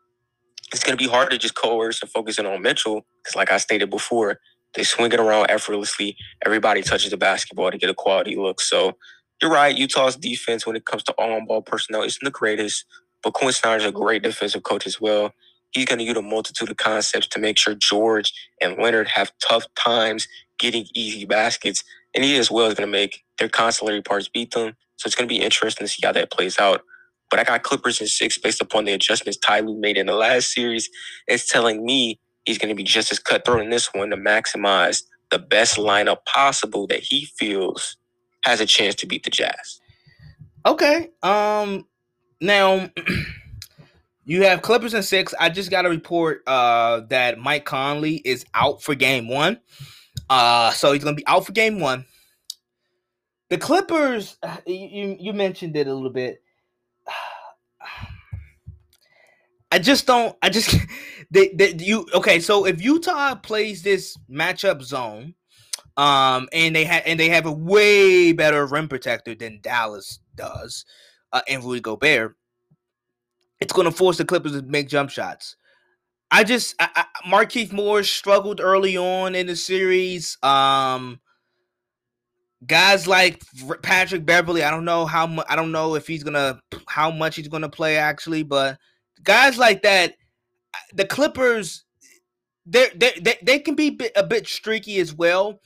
it's 0.73 0.85
going 0.85 0.97
to 0.97 1.03
be 1.03 1.11
hard 1.11 1.31
to 1.31 1.39
just 1.39 1.55
coerce 1.55 2.03
and 2.03 2.11
focus 2.11 2.39
in 2.39 2.47
on 2.47 2.63
Mitchell 2.63 3.07
because, 3.23 3.37
like 3.37 3.53
I 3.53 3.59
stated 3.59 3.91
before, 3.91 4.41
they 4.75 4.85
swing 4.85 5.13
it 5.13 5.21
around 5.21 5.51
effortlessly. 5.51 6.17
Everybody 6.45 6.83
touches 6.83 7.11
the 7.11 7.17
basketball 7.17 7.71
to 7.71 7.79
get 7.79 7.91
a 7.91 7.95
quality 7.95 8.37
look. 8.37 8.61
So 8.61 8.97
you're 9.41 9.51
right. 9.53 9.77
Utah's 9.77 10.17
defense, 10.17 10.67
when 10.67 10.77
it 10.77 10.87
comes 10.87 11.03
to 11.05 11.13
all 11.15 11.33
on-ball 11.33 11.63
personnel, 11.63 12.03
isn't 12.03 12.25
the 12.25 12.31
greatest. 12.31 12.85
But 13.23 13.35
Quinn 13.35 13.53
Snyder's 13.53 13.85
a 13.87 13.93
great 13.93 14.23
defensive 14.23 14.63
coach 14.63 14.87
as 14.87 15.01
well. 15.01 15.33
He's 15.71 15.87
going 15.87 15.99
to 15.99 16.05
use 16.05 16.17
a 16.17 16.23
multitude 16.23 16.71
of 16.71 16.77
concepts 16.77 17.29
to 17.29 17.41
make 17.41 17.59
sure 17.59 17.75
George 17.75 18.33
and 18.61 18.79
Leonard 18.79 19.09
have 19.09 19.33
tough 19.41 19.67
times 19.75 20.29
getting 20.59 20.87
easy 20.95 21.25
baskets. 21.25 21.85
And 22.15 22.25
he 22.25 22.37
as 22.37 22.51
well 22.51 22.67
is 22.67 22.75
going 22.75 22.89
to 22.89 22.93
make 22.93 23.24
their 23.39 23.49
constellary 23.49 24.03
parts 24.03 24.29
beat 24.29 24.53
them. 24.53 24.75
So 24.97 25.07
it's 25.07 25.15
going 25.15 25.29
to 25.29 25.35
be 25.35 25.41
interesting 25.41 25.87
to 25.87 25.93
see 25.93 26.01
how 26.05 26.13
that 26.13 26.31
plays 26.31 26.59
out. 26.59 26.83
But 27.31 27.41
I 27.41 27.45
got 27.45 27.63
Clippers 27.63 28.01
in 28.01 28.07
six 28.07 28.39
based 28.39 28.61
upon 28.61 28.85
the 28.85 28.93
adjustments 28.93 29.39
Ty 29.39 29.61
Lue 29.61 29.79
made 29.79 29.97
in 29.97 30.07
the 30.07 30.15
last 30.15 30.53
series. 30.53 30.89
It's 31.27 31.49
telling 31.49 31.85
me 31.85 32.21
he's 32.45 32.59
going 32.59 32.69
to 32.69 32.75
be 32.75 32.85
just 32.85 33.11
as 33.11 33.19
cutthroat 33.19 33.63
in 33.63 33.71
this 33.71 33.93
one 33.93 34.11
to 34.11 34.17
maximize 34.17 35.03
the 35.31 35.39
best 35.39 35.77
lineup 35.77 36.25
possible 36.27 36.87
that 36.87 37.01
he 37.01 37.27
feels 37.39 37.97
has 38.45 38.61
a 38.61 38.67
chance 38.67 38.95
to 38.97 39.07
beat 39.07 39.25
the 39.25 39.31
Jazz. 39.31 39.81
Okay. 40.67 41.11
Um 41.23 41.87
now 42.41 42.91
You 44.27 44.45
have 44.45 44.63
Clippers 44.63 44.95
and 44.95 45.05
six. 45.05 45.35
I 45.39 45.51
just 45.51 45.71
got 45.71 45.85
a 45.85 45.91
report 45.91 46.43
uh, 46.47 47.01
that 47.11 47.39
Mike 47.39 47.67
Conley 47.67 48.23
is 48.25 48.47
out 48.55 48.83
for 48.83 48.95
game 48.95 49.29
one. 49.29 49.61
Uh, 50.31 50.71
so 50.71 50.93
he's 50.93 51.05
gonna 51.05 51.17
be 51.17 51.27
out 51.27 51.45
for 51.45 51.53
game 51.53 51.79
one. 51.79 52.07
The 53.51 53.59
Clippers, 53.59 54.39
you 54.67 55.17
you 55.19 55.33
mentioned 55.33 55.77
it 55.77 55.87
a 55.87 55.95
little 55.95 56.11
bit. 56.11 56.43
I 59.71 59.79
just 59.79 60.07
don't. 60.07 60.37
I 60.43 60.51
just 60.51 60.75
they, 61.31 61.49
they 61.49 61.75
you 61.75 62.07
okay. 62.15 62.41
So 62.41 62.67
if 62.67 62.83
Utah 62.83 63.35
plays 63.35 63.83
this 63.83 64.17
matchup 64.31 64.83
zone, 64.83 65.35
um, 65.97 66.49
and 66.53 66.75
they 66.75 66.85
have 66.85 67.03
and 67.07 67.21
they 67.21 67.29
have 67.29 67.47
a 67.47 67.53
way 67.53 68.33
better 68.33 68.67
rim 68.67 68.89
protector 68.89 69.35
than 69.35 69.61
Dallas 69.63 70.21
does, 70.35 70.85
uh, 71.33 71.43
and 71.49 71.63
Rudy 71.63 71.81
Gobert 71.81 72.37
it's 73.61 73.73
going 73.73 73.87
to 73.87 73.97
force 73.97 74.19
the 74.19 74.25
Clippers 74.25 74.53
to 74.53 74.63
make 74.63 74.89
jump 74.89 75.11
shots. 75.11 75.57
I 76.31 76.45
just 76.45 76.75
I, 76.79 76.89
I, 76.95 77.05
Markieff 77.29 77.73
Morris 77.73 78.11
struggled 78.11 78.61
early 78.61 78.97
on 78.97 79.35
in 79.35 79.47
the 79.47 79.57
series. 79.57 80.37
Um, 80.43 81.21
guys 82.67 83.07
like 83.07 83.43
Patrick 83.83 84.25
Beverley, 84.25 84.63
I 84.63 84.71
don't 84.71 84.85
know 84.85 85.07
how 85.07 85.27
much. 85.27 85.47
I 85.49 85.57
don't 85.57 85.73
know 85.73 85.95
if 85.95 86.07
he's 86.07 86.23
gonna 86.23 86.61
how 86.87 87.11
much 87.11 87.37
he's 87.37 87.49
gonna 87.49 87.69
play 87.69 87.97
actually, 87.97 88.43
but 88.43 88.79
guys 89.23 89.59
like 89.59 89.83
that, 89.83 90.15
the 90.93 91.07
Clippers, 91.07 91.85
they 92.67 92.89
they 92.95 93.39
they 93.43 93.59
can 93.59 93.75
be 93.75 93.99
a 94.17 94.25
bit 94.25 94.47
streaky 94.47 94.99
as 94.99 95.15
well. 95.15 95.61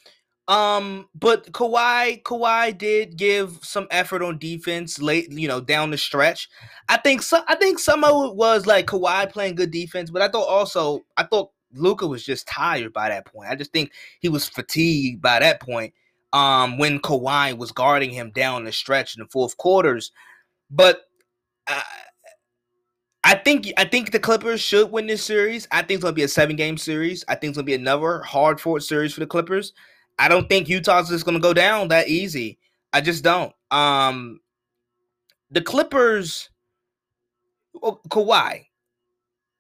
Um, 0.49 1.09
but 1.15 1.53
Kawhi, 1.53 2.23
Kawhi 2.23 2.77
did 2.77 3.19
give 3.19 3.59
some 3.63 3.87
effort 3.91 4.23
on 4.23 4.39
defense 4.39 4.99
late, 4.99 5.31
you 5.31 5.47
know, 5.47 5.61
down 5.61 5.91
the 5.91 5.99
stretch. 5.99 6.49
I 6.89 6.97
think 6.97 7.21
so. 7.21 7.43
I 7.47 7.55
think 7.55 7.79
some 7.79 8.03
of 8.03 8.31
it 8.31 8.35
was 8.35 8.67
like 8.67 8.87
Kawhi 8.87 9.31
playing 9.31 9.57
good 9.57 9.71
defense, 9.71 10.11
but 10.11 10.23
I 10.23 10.29
thought 10.29 10.49
also 10.49 11.05
I 11.19 11.25
thought 11.25 11.51
Luka 11.75 12.07
was 12.07 12.25
just 12.25 12.49
tired 12.49 12.95
by 12.95 13.11
that 13.11 13.27
point. 13.27 13.51
I 13.51 13.57
just 13.57 13.73
think 13.73 13.93
he 14.21 14.31
was 14.31 14.49
fatigued 14.49 15.21
by 15.21 15.39
that 15.41 15.61
point. 15.61 15.93
Um, 16.33 16.77
when 16.79 16.99
Kawhi 17.01 17.57
was 17.57 17.73
guarding 17.73 18.11
him 18.11 18.31
down 18.35 18.65
the 18.65 18.73
stretch 18.73 19.17
in 19.17 19.23
the 19.23 19.29
fourth 19.31 19.57
quarters, 19.57 20.13
but 20.71 21.03
uh, 21.67 21.81
I 23.25 23.35
think 23.35 23.73
I 23.77 23.85
think 23.85 24.13
the 24.13 24.19
Clippers 24.19 24.61
should 24.61 24.91
win 24.91 25.07
this 25.07 25.23
series. 25.23 25.69
I 25.71 25.79
think 25.79 25.93
it's 25.93 26.03
gonna 26.03 26.15
be 26.15 26.23
a 26.23 26.29
seven 26.29 26.57
game 26.57 26.79
series. 26.79 27.25
I 27.29 27.35
think 27.35 27.51
it's 27.51 27.59
gonna 27.59 27.67
be 27.67 27.75
another 27.75 28.21
hard 28.21 28.61
fought 28.61 28.83
series 28.83 29.13
for 29.13 29.21
the 29.21 29.27
Clippers. 29.27 29.73
I 30.19 30.29
don't 30.29 30.49
think 30.49 30.69
Utah's 30.69 31.09
just 31.09 31.27
to 31.27 31.39
go 31.39 31.53
down 31.53 31.89
that 31.89 32.09
easy. 32.09 32.59
I 32.93 33.01
just 33.01 33.23
don't. 33.23 33.53
Um, 33.71 34.41
the 35.51 35.61
Clippers, 35.61 36.51
oh, 37.83 38.01
Kawhi. 38.09 38.67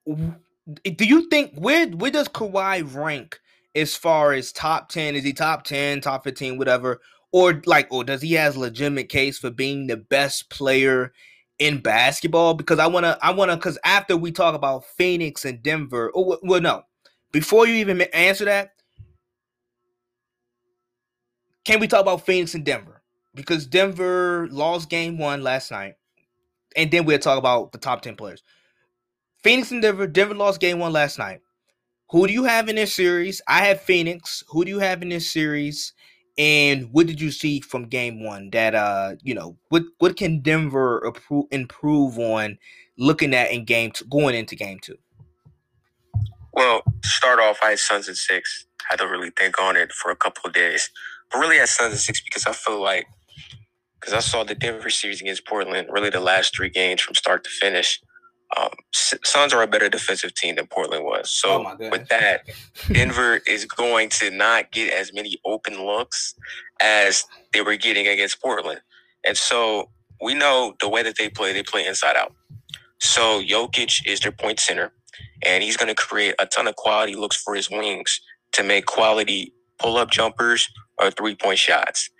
Do 0.06 1.04
you 1.04 1.28
think 1.28 1.54
where 1.54 1.86
where 1.88 2.10
does 2.10 2.28
Kawhi 2.28 2.94
rank 2.94 3.38
as 3.74 3.96
far 3.96 4.32
as 4.32 4.52
top 4.52 4.88
ten? 4.88 5.14
Is 5.14 5.24
he 5.24 5.32
top 5.32 5.64
ten, 5.64 6.00
top 6.00 6.24
fifteen, 6.24 6.58
whatever? 6.58 7.00
Or 7.32 7.60
like, 7.66 7.88
or 7.90 8.04
does 8.04 8.22
he 8.22 8.32
has 8.34 8.56
legitimate 8.56 9.08
case 9.08 9.38
for 9.38 9.50
being 9.50 9.86
the 9.86 9.96
best 9.96 10.48
player 10.50 11.12
in 11.58 11.80
basketball 11.80 12.54
because 12.54 12.78
I 12.78 12.86
wanna 12.86 13.18
I 13.20 13.32
wanna 13.32 13.56
because 13.56 13.78
after 13.84 14.16
we 14.16 14.30
talk 14.30 14.54
about 14.54 14.84
Phoenix 14.84 15.44
and 15.44 15.62
Denver, 15.62 16.10
oh 16.14 16.38
well 16.42 16.60
no, 16.60 16.82
before 17.32 17.66
you 17.66 17.74
even 17.74 18.00
answer 18.00 18.44
that, 18.44 18.70
can 21.64 21.80
we 21.80 21.88
talk 21.88 22.00
about 22.00 22.24
Phoenix 22.24 22.54
and 22.54 22.64
Denver 22.64 23.02
because 23.34 23.66
Denver 23.66 24.48
lost 24.50 24.88
game 24.88 25.18
one 25.18 25.42
last 25.42 25.70
night, 25.70 25.94
and 26.76 26.90
then 26.90 27.04
we'll 27.04 27.18
talk 27.18 27.38
about 27.38 27.72
the 27.72 27.78
top 27.78 28.02
ten 28.02 28.16
players. 28.16 28.42
Phoenix 29.42 29.70
and 29.70 29.82
Denver. 29.82 30.06
Denver 30.06 30.34
lost 30.34 30.60
game 30.60 30.78
one 30.78 30.92
last 30.92 31.18
night. 31.18 31.40
Who 32.11 32.26
do 32.26 32.32
you 32.32 32.44
have 32.44 32.68
in 32.68 32.76
this 32.76 32.94
series? 32.94 33.42
I 33.48 33.66
have 33.66 33.82
Phoenix. 33.82 34.42
Who 34.48 34.64
do 34.64 34.70
you 34.70 34.78
have 34.78 35.02
in 35.02 35.11
this 35.11 35.30
series? 35.30 35.92
And 36.38 36.88
what 36.92 37.06
did 37.06 37.20
you 37.20 37.30
see 37.30 37.61
from 37.61 37.88
game 37.88 38.24
one 38.24 38.50
that 38.50 38.74
uh 38.74 39.16
you 39.22 39.34
know 39.34 39.56
what 39.68 39.82
what 39.98 40.16
can 40.16 40.40
Denver 40.40 41.12
improve, 41.50 42.18
on 42.18 42.59
looking 42.96 43.34
at 43.34 43.50
in 43.50 43.64
game 43.64 43.90
two, 43.90 44.06
going 44.06 44.34
into 44.34 44.56
game 44.56 44.78
two? 44.80 44.96
Well, 46.52 46.82
start 47.04 47.40
off, 47.40 47.59
I 47.62 47.70
had 47.70 47.78
Suns 47.78 48.09
at 48.09 48.16
six. 48.16 48.66
I 48.90 48.96
to 48.96 49.04
really 49.06 49.30
think 49.30 49.61
on 49.61 49.76
it 49.76 49.92
for 49.92 50.11
a 50.11 50.16
couple 50.16 50.42
of 50.46 50.54
days, 50.54 50.90
but 51.30 51.40
really 51.40 51.59
had 51.59 51.68
Suns 51.68 51.92
at 51.92 52.00
six 52.00 52.22
because 52.22 52.46
I 52.46 52.52
feel 52.52 52.80
like 52.80 53.06
because 54.00 54.14
I 54.14 54.20
saw 54.20 54.44
the 54.44 54.54
Denver 54.54 54.90
series 54.90 55.20
against 55.20 55.46
Portland, 55.46 55.88
really 55.90 56.11
the 56.11 56.20
last 56.20 56.56
three 56.56 56.70
games 56.70 57.02
from 57.02 57.16
start 57.16 57.44
to 57.44 57.50
finish. 57.50 58.00
Um, 58.57 58.70
Suns 58.92 59.53
are 59.53 59.62
a 59.62 59.66
better 59.66 59.88
defensive 59.88 60.34
team 60.34 60.57
than 60.57 60.66
Portland 60.66 61.05
was. 61.05 61.30
So 61.30 61.66
oh 61.66 61.90
with 61.90 62.09
that, 62.09 62.42
Denver 62.90 63.40
is 63.46 63.64
going 63.66 64.09
to 64.11 64.30
not 64.30 64.72
get 64.72 64.92
as 64.92 65.12
many 65.12 65.36
open 65.44 65.84
looks 65.84 66.34
as 66.80 67.24
they 67.53 67.61
were 67.61 67.76
getting 67.76 68.07
against 68.07 68.40
Portland. 68.40 68.80
And 69.24 69.36
so 69.36 69.90
we 70.22 70.34
know 70.34 70.74
the 70.80 70.88
way 70.88 71.03
that 71.03 71.16
they 71.18 71.28
play, 71.28 71.53
they 71.53 71.62
play 71.62 71.86
inside 71.86 72.16
out. 72.16 72.32
So 73.01 73.42
Jokic 73.42 74.07
is 74.07 74.20
their 74.20 74.32
point 74.32 74.61
center, 74.61 74.92
and 75.44 75.62
he's 75.62 75.76
going 75.76 75.88
to 75.88 75.94
create 75.94 76.34
a 76.38 76.46
ton 76.46 76.66
of 76.66 76.76
quality 76.76 77.14
looks 77.14 77.36
for 77.36 77.55
his 77.55 77.70
wings 77.70 78.20
to 78.53 78.62
make 78.62 78.86
quality 78.86 79.53
pull 79.78 79.96
up 79.96 80.11
jumpers 80.11 80.68
or 80.99 81.11
three 81.11 81.34
point 81.36 81.59
shots. 81.59 82.11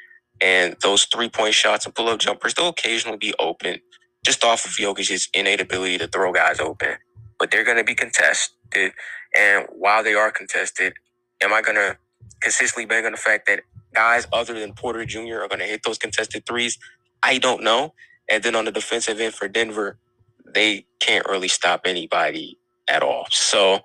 And 0.41 0.77
those 0.83 1.05
three 1.07 1.29
point 1.29 1.55
shots 1.55 1.87
and 1.87 1.95
pull 1.95 2.09
up 2.09 2.21
jumpers, 2.21 2.55
they'll 2.55 2.69
occasionally 2.69 3.19
be 3.19 3.35
open 3.39 3.81
just 4.29 4.45
off 4.45 4.67
of 4.67 4.73
Jokic's 4.73 5.27
innate 5.33 5.59
ability 5.59 5.97
to 5.97 6.07
throw 6.07 6.31
guys 6.35 6.61
open. 6.61 6.97
But 7.39 7.51
they're 7.51 7.65
going 7.65 7.79
to 7.79 7.85
be 7.85 7.95
contested. 7.95 8.93
And 9.35 9.67
while 9.71 10.05
they 10.05 10.13
are 10.13 10.31
contested, 10.31 10.93
am 11.41 11.55
I 11.55 11.63
going 11.63 11.77
to 11.77 11.97
consistently 12.43 12.85
bank 12.85 13.07
on 13.07 13.13
the 13.13 13.19
fact 13.19 13.47
that 13.47 13.61
guys 13.95 14.27
other 14.31 14.53
than 14.61 14.75
Porter 14.75 15.07
Jr. 15.07 15.41
are 15.41 15.49
going 15.49 15.61
to 15.61 15.65
hit 15.65 15.81
those 15.83 15.97
contested 15.97 16.45
threes? 16.45 16.79
I 17.23 17.39
don't 17.39 17.63
know. 17.63 17.95
And 18.31 18.43
then 18.43 18.55
on 18.55 18.67
the 18.67 18.71
defensive 18.71 19.19
end 19.19 19.33
for 19.33 19.49
Denver, 19.49 19.97
they 20.45 20.85
can't 21.01 21.27
really 21.27 21.49
stop 21.49 21.83
anybody 21.87 22.59
at 22.87 23.03
all. 23.03 23.29
So, 23.31 23.81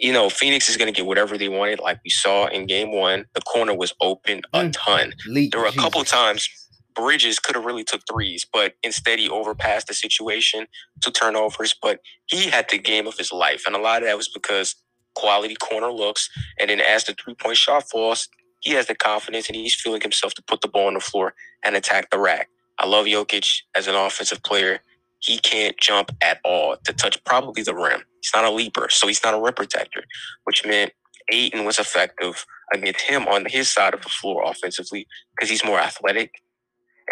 you 0.00 0.10
know, 0.10 0.30
Phoenix 0.30 0.70
is 0.70 0.78
going 0.78 0.90
to 0.90 0.96
get 0.96 1.04
whatever 1.04 1.36
they 1.36 1.50
wanted. 1.50 1.80
Like 1.80 2.00
we 2.02 2.08
saw 2.08 2.46
in 2.46 2.64
game 2.64 2.92
one, 2.92 3.26
the 3.34 3.42
corner 3.42 3.74
was 3.74 3.92
open 4.00 4.40
a 4.54 4.62
mm. 4.62 4.72
ton. 4.72 5.12
There 5.50 5.60
were 5.60 5.66
a 5.66 5.72
couple 5.72 6.02
times 6.04 6.48
Bridges 6.96 7.40
could 7.40 7.56
have 7.56 7.66
really 7.66 7.84
took 7.84 8.02
threes, 8.10 8.46
but 8.52 8.74
instead 8.82 9.18
he 9.20 9.30
overpassed 9.30 9.88
the 9.88 9.94
situation 9.94 10.66
to 11.02 11.12
turnovers. 11.12 11.74
But 11.80 12.00
he 12.26 12.50
had 12.50 12.68
the 12.70 12.78
game 12.78 13.06
of 13.08 13.18
his 13.18 13.32
life, 13.32 13.64
and 13.66 13.76
a 13.76 13.80
lot 13.80 14.02
of 14.02 14.08
that 14.08 14.18
was 14.18 14.28
because 14.28 14.76
quality 15.16 15.56
corner 15.56 15.92
looks, 15.92 16.30
and 16.60 16.70
then 16.70 16.80
as 16.80 17.04
the 17.04 17.14
three 17.14 17.34
point 17.34 17.58
shot 17.58 17.88
falls, 17.90 18.28
he 18.60 18.72
has 18.72 18.86
the 18.86 18.96
confidence 18.96 19.48
and 19.48 19.56
he's 19.56 19.76
feeling 19.76 20.02
himself 20.02 20.34
to 20.34 20.42
put 20.42 20.62
the 20.62 20.68
ball 20.68 20.88
on 20.88 20.94
the 20.94 21.00
floor 21.00 21.34
and 21.64 21.76
attack 21.76 22.10
the 22.10 22.18
rack. 22.20 22.48
I 22.78 22.86
love 22.86 23.06
Jokic 23.06 23.62
as 23.76 23.88
an 23.88 23.96
offensive 23.96 24.42
player. 24.44 24.80
He 25.20 25.38
can't 25.38 25.78
jump 25.78 26.12
at 26.22 26.40
all 26.44 26.76
to 26.84 26.94
touch 26.94 27.22
probably 27.24 27.62
the 27.62 27.74
rim. 27.74 28.02
He's 28.22 28.32
not 28.34 28.44
a 28.46 28.52
leaper, 28.52 28.88
so 28.90 29.08
he's 29.08 29.24
not 29.24 29.34
a 29.34 29.40
rim 29.40 29.54
protector, 29.54 30.04
which 30.44 30.66
meant 30.66 30.92
Ayton 31.32 31.64
was 31.64 31.78
effective 31.78 32.46
against 32.72 33.02
him 33.02 33.28
on 33.28 33.46
his 33.46 33.70
side 33.70 33.94
of 33.94 34.02
the 34.02 34.10
floor 34.10 34.44
offensively 34.46 35.06
because 35.36 35.50
he's 35.50 35.64
more 35.64 35.80
athletic 35.80 36.32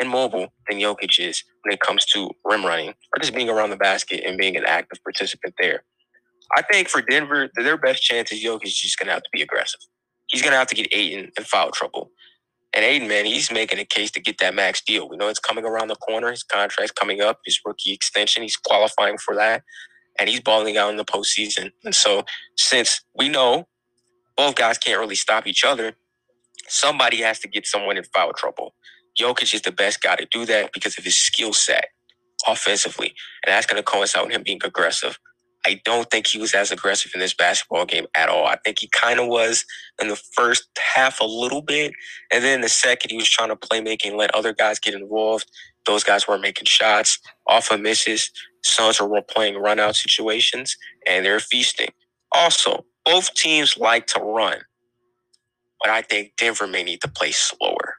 and 0.01 0.11
mobile 0.11 0.53
than 0.69 0.79
Jokic 0.79 1.19
is 1.19 1.45
when 1.63 1.73
it 1.73 1.81
comes 1.81 2.05
to 2.07 2.31
rim 2.45 2.65
running 2.65 2.89
or 2.89 3.21
just 3.21 3.35
being 3.35 3.49
around 3.49 3.71
the 3.71 3.77
basket 3.77 4.23
and 4.27 4.39
being 4.39 4.57
an 4.57 4.65
active 4.67 5.03
participant 5.03 5.55
there. 5.59 5.85
I 6.57 6.63
think 6.63 6.89
for 6.89 7.03
Denver, 7.03 7.49
their 7.57 7.77
best 7.77 8.03
chance 8.03 8.33
is 8.33 8.45
Jokic 8.45 8.67
is 8.67 8.77
just 8.77 8.99
going 8.99 9.09
to 9.09 9.15
have 9.15 9.23
to 9.23 9.31
be 9.33 9.43
aggressive. 9.43 9.81
He's 10.29 10.43
going 10.43 10.53
to 10.53 10.59
have 10.59 10.69
to 10.69 10.75
get 10.75 10.89
Ayton 10.93 11.31
in 11.37 11.45
foul 11.45 11.71
trouble. 11.71 12.11
And 12.75 12.85
Ayton, 12.85 13.07
man, 13.09 13.25
he's 13.25 13.53
making 13.53 13.79
a 13.79 13.85
case 13.85 14.11
to 14.13 14.21
get 14.21 14.39
that 14.39 14.55
max 14.55 14.83
deal. 14.83 15.09
We 15.09 15.17
know 15.17 15.29
it's 15.29 15.39
coming 15.39 15.65
around 15.65 15.89
the 15.89 15.97
corner. 15.97 16.31
His 16.31 16.43
contract's 16.43 16.93
coming 16.93 17.21
up, 17.21 17.39
his 17.45 17.61
rookie 17.65 17.93
extension. 17.93 18.43
He's 18.43 18.57
qualifying 18.57 19.17
for 19.19 19.35
that. 19.37 19.63
And 20.19 20.29
he's 20.29 20.41
balling 20.41 20.77
out 20.77 20.91
in 20.91 20.97
the 20.97 21.05
postseason. 21.05 21.71
And 21.85 21.95
so, 21.95 22.25
since 22.57 23.03
we 23.17 23.29
know 23.29 23.69
both 24.37 24.57
guys 24.57 24.79
can't 24.79 25.01
really 25.01 25.15
stop 25.15 25.47
each 25.47 25.65
other, 25.65 25.95
somebody 26.69 27.19
has 27.23 27.39
to 27.41 27.49
get 27.49 27.67
someone 27.67 27.97
in 27.97 28.05
foul 28.05 28.33
trouble. 28.33 28.75
Jokic 29.21 29.55
is 29.55 29.63
the 29.63 29.73
best 29.73 30.03
guy 30.03 30.17
to 30.17 30.27
do 30.31 30.47
that 30.47 30.73
because 30.73 30.99
of 30.99 31.05
his 31.05 31.17
skill 31.17 31.53
set 31.55 31.87
offensively. 32.49 33.15
And 33.45 33.53
that's 33.53 33.67
going 33.67 33.79
to 33.79 33.85
coincide 33.85 34.25
with 34.25 34.33
him 34.35 34.43
being 34.45 34.61
aggressive. 34.65 35.19
I 35.67 35.81
don't 35.85 36.11
think 36.11 36.27
he 36.27 36.41
was 36.41 36.55
as 36.55 36.73
aggressive 36.73 37.13
in 37.15 37.21
this 37.21 37.35
basketball 37.35 37.87
game 37.87 38.07
at 38.17 38.31
all. 38.31 38.47
I 38.47 38.57
think 38.65 38.81
he 38.81 38.89
kind 38.89 39.21
of 39.21 39.29
was 39.29 39.65
in 40.03 40.09
the 40.09 40.17
first 40.17 40.69
half 40.97 41.21
a 41.21 41.25
little 41.27 41.63
bit. 41.63 41.93
And 42.33 42.45
then 42.45 42.63
the 42.63 42.69
second, 42.71 43.13
he 43.13 43.17
was 43.17 43.31
trying 43.31 43.51
to 43.51 43.57
play 43.57 43.81
making, 43.81 44.17
let 44.17 44.35
other 44.35 44.55
guys 44.55 44.81
get 44.81 44.95
involved. 44.95 45.47
Those 45.87 46.05
guys 46.05 46.29
weren't 46.29 46.43
making 46.43 46.67
shots 46.67 47.21
off 47.47 47.71
of 47.71 47.81
misses. 47.81 48.33
Suns 48.65 49.01
were 49.01 49.23
playing 49.23 49.59
run 49.59 49.81
out 49.81 49.97
situations 49.97 50.77
and 51.07 51.25
they're 51.27 51.41
feasting. 51.41 51.91
Also, 52.33 52.87
both 53.05 53.35
teams 53.35 53.77
like 53.79 54.09
to 54.09 54.21
run, 54.21 54.59
but 55.81 55.91
I 55.91 56.03
think 56.03 56.33
Denver 56.39 56.67
may 56.67 56.83
need 56.85 57.03
to 57.03 57.09
play 57.09 57.33
slower 57.33 57.94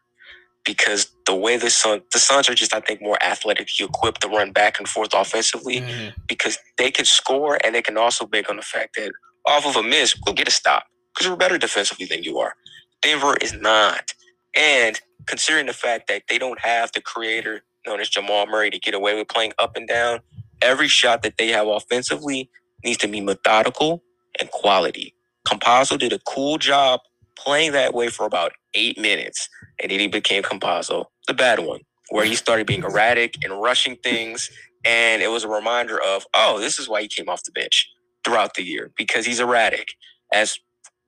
because 0.65 1.07
the 1.25 1.35
way 1.35 1.57
the 1.57 1.69
Sun 1.69 2.01
the 2.11 2.19
Suns 2.19 2.49
are 2.49 2.55
just 2.55 2.73
I 2.73 2.79
think 2.79 3.01
more 3.01 3.21
athletically 3.23 3.85
equipped 3.85 4.21
to 4.21 4.27
run 4.27 4.51
back 4.51 4.79
and 4.79 4.87
forth 4.87 5.13
offensively 5.13 5.81
mm-hmm. 5.81 6.09
because 6.27 6.57
they 6.77 6.91
can 6.91 7.05
score 7.05 7.57
and 7.63 7.75
they 7.75 7.81
can 7.81 7.97
also 7.97 8.25
bank 8.25 8.49
on 8.49 8.57
the 8.57 8.61
fact 8.61 8.95
that 8.97 9.11
off 9.47 9.65
of 9.65 9.75
a 9.75 9.83
miss 9.83 10.15
we'll 10.25 10.35
get 10.35 10.47
a 10.47 10.51
stop 10.51 10.85
because 11.13 11.29
we're 11.29 11.37
better 11.37 11.57
defensively 11.57 12.05
than 12.05 12.23
you 12.23 12.39
are. 12.39 12.55
Denver 13.01 13.37
is 13.41 13.53
not, 13.53 14.13
and 14.55 14.99
considering 15.27 15.67
the 15.67 15.73
fact 15.73 16.07
that 16.07 16.23
they 16.29 16.37
don't 16.37 16.59
have 16.59 16.91
the 16.93 17.01
creator 17.01 17.63
known 17.85 17.99
as 17.99 18.09
Jamal 18.09 18.47
Murray 18.47 18.69
to 18.71 18.79
get 18.79 18.93
away 18.93 19.15
with 19.15 19.27
playing 19.27 19.53
up 19.59 19.77
and 19.77 19.87
down, 19.87 20.19
every 20.61 20.87
shot 20.87 21.23
that 21.23 21.37
they 21.37 21.49
have 21.49 21.67
offensively 21.67 22.49
needs 22.83 22.97
to 22.99 23.07
be 23.07 23.21
methodical 23.21 24.03
and 24.39 24.49
quality. 24.51 25.13
Campazzo 25.47 25.97
did 25.97 26.13
a 26.13 26.19
cool 26.19 26.57
job 26.57 27.01
playing 27.37 27.73
that 27.73 27.93
way 27.93 28.09
for 28.09 28.25
about 28.25 28.53
eight 28.75 28.99
minutes, 28.99 29.49
and 29.81 29.91
then 29.91 29.99
he 29.99 30.07
became 30.07 30.43
Campazzo, 30.43 31.05
the 31.27 31.35
bad 31.35 31.59
one, 31.59 31.81
where 32.11 32.25
he 32.25 32.35
started 32.35 32.67
being 32.67 32.83
erratic 32.83 33.35
and 33.43 33.61
rushing 33.61 33.97
things. 33.97 34.49
And 34.85 35.21
it 35.21 35.29
was 35.31 35.43
a 35.43 35.49
reminder 35.49 36.01
of, 36.01 36.25
oh, 36.35 36.59
this 36.59 36.79
is 36.79 36.89
why 36.89 37.01
he 37.03 37.09
came 37.09 37.29
off 37.29 37.43
the 37.43 37.51
bench 37.53 37.89
throughout 38.25 38.55
the 38.55 38.63
year 38.63 38.91
because 38.97 39.25
he's 39.25 39.39
erratic. 39.39 39.89
As 40.33 40.59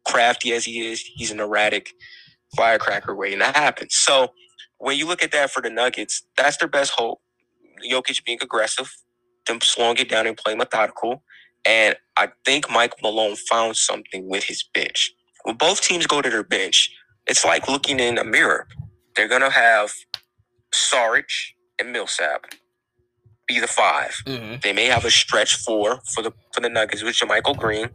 crafty 0.08 0.54
as 0.54 0.66
he 0.66 0.88
is, 0.88 1.02
he's 1.02 1.32
an 1.32 1.40
erratic 1.40 1.92
firecracker 2.56 3.16
waiting 3.16 3.40
to 3.40 3.46
happen. 3.46 3.90
So 3.92 4.34
when 4.80 4.98
you 4.98 5.08
look 5.08 5.24
at 5.24 5.32
that 5.34 5.52
for 5.52 5.62
the 5.62 5.70
Nuggets, 5.70 6.24
that's 6.38 6.58
their 6.58 6.70
best 6.70 6.94
hope. 6.98 7.22
Jokic 7.90 8.26
being 8.26 8.40
aggressive, 8.42 8.96
them 9.48 9.62
slowing 9.62 9.98
it 9.98 10.10
down 10.10 10.28
and 10.28 10.38
playing 10.38 10.60
methodical. 10.60 11.24
And 11.66 11.98
I 12.18 12.30
think 12.46 12.72
Mike 12.72 12.94
Malone 13.04 13.36
found 13.36 13.78
something 13.78 14.30
with 14.30 14.46
his 14.46 14.64
bench 14.74 15.12
when 15.48 15.56
both 15.56 15.80
teams 15.80 16.06
go 16.06 16.22
to 16.22 16.30
their 16.30 16.44
bench, 16.44 16.94
it's 17.26 17.46
like 17.46 17.70
looking 17.70 18.02
in 18.02 18.18
a 18.18 18.24
mirror. 18.26 18.68
They're 19.16 19.30
gonna 19.30 19.50
have 19.50 19.94
Saric 20.76 21.30
and 21.80 21.94
Millsap 21.94 22.48
be 23.48 23.62
the 23.62 23.68
5 23.68 24.24
mm-hmm. 24.26 24.56
They 24.62 24.74
may 24.74 24.88
have 24.88 25.06
a 25.06 25.10
stretch 25.10 25.56
four 25.56 26.02
for 26.14 26.22
the 26.22 26.34
for 26.54 26.60
the 26.60 26.68
Nuggets 26.68 27.02
with 27.02 27.16
JaMychal 27.16 27.58
Green. 27.58 27.88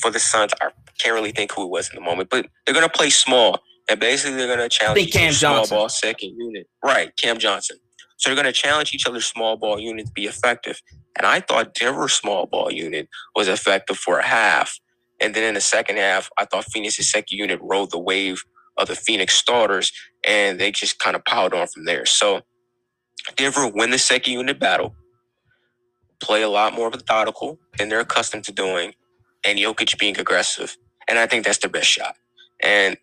For 0.00 0.12
the 0.12 0.20
Suns, 0.20 0.52
I 0.60 0.70
can't 1.00 1.14
really 1.14 1.32
think 1.32 1.50
who 1.52 1.64
it 1.64 1.70
was 1.70 1.88
in 1.88 1.96
the 1.96 2.00
moment, 2.00 2.30
but 2.30 2.46
they're 2.64 2.74
gonna 2.74 2.88
play 2.88 3.10
small 3.10 3.58
and 3.90 3.98
basically 3.98 4.36
they're 4.36 4.56
gonna 4.56 4.68
challenge 4.68 5.10
Cam 5.10 5.32
small 5.32 5.56
Johnson. 5.56 5.76
ball 5.76 5.88
second 5.88 6.36
unit. 6.38 6.68
Right, 6.84 7.14
Cam 7.16 7.38
Johnson. 7.38 7.76
So 8.18 8.30
they're 8.30 8.36
gonna 8.36 8.52
challenge 8.52 8.94
each 8.94 9.06
other's 9.08 9.26
small 9.26 9.56
ball 9.56 9.80
unit 9.80 10.06
to 10.06 10.12
be 10.12 10.26
effective. 10.26 10.80
And 11.16 11.26
I 11.26 11.40
thought 11.40 11.74
Denver's 11.74 12.12
small 12.12 12.46
ball 12.46 12.72
unit 12.72 13.08
was 13.34 13.48
effective 13.48 13.96
for 13.98 14.20
a 14.20 14.24
half. 14.26 14.78
And 15.24 15.34
then 15.34 15.44
in 15.44 15.54
the 15.54 15.62
second 15.62 15.98
half, 15.98 16.30
I 16.38 16.46
thought 16.46 16.66
Phoenix's 16.66 17.10
second 17.10 17.38
unit 17.38 17.60
rode 17.62 17.92
the 17.92 18.00
wave 18.00 18.44
of 18.78 18.88
the 18.88 18.96
Phoenix 18.96 19.34
starters, 19.36 19.92
and 20.26 20.60
they 20.60 20.72
just 20.72 21.00
kind 21.00 21.16
of 21.16 21.24
piled 21.26 21.54
on 21.54 21.68
from 21.68 21.86
there. 21.86 22.06
So 22.06 22.42
Denver 23.36 23.68
win 23.74 23.90
the 23.90 23.98
second 23.98 24.34
unit 24.34 24.60
battle, 24.60 24.96
play 26.22 26.42
a 26.42 26.50
lot 26.50 26.74
more 26.74 26.90
methodical 26.90 27.58
than 27.78 27.90
they're 27.90 28.00
accustomed 28.00 28.44
to 28.46 28.52
doing, 28.52 28.94
and 29.46 29.58
Jokic 29.58 29.98
being 29.98 30.18
aggressive. 30.18 30.76
And 31.08 31.18
I 31.18 31.26
think 31.26 31.44
that's 31.44 31.58
their 31.58 31.70
best 31.70 31.88
shot. 31.90 32.16
And 32.62 32.98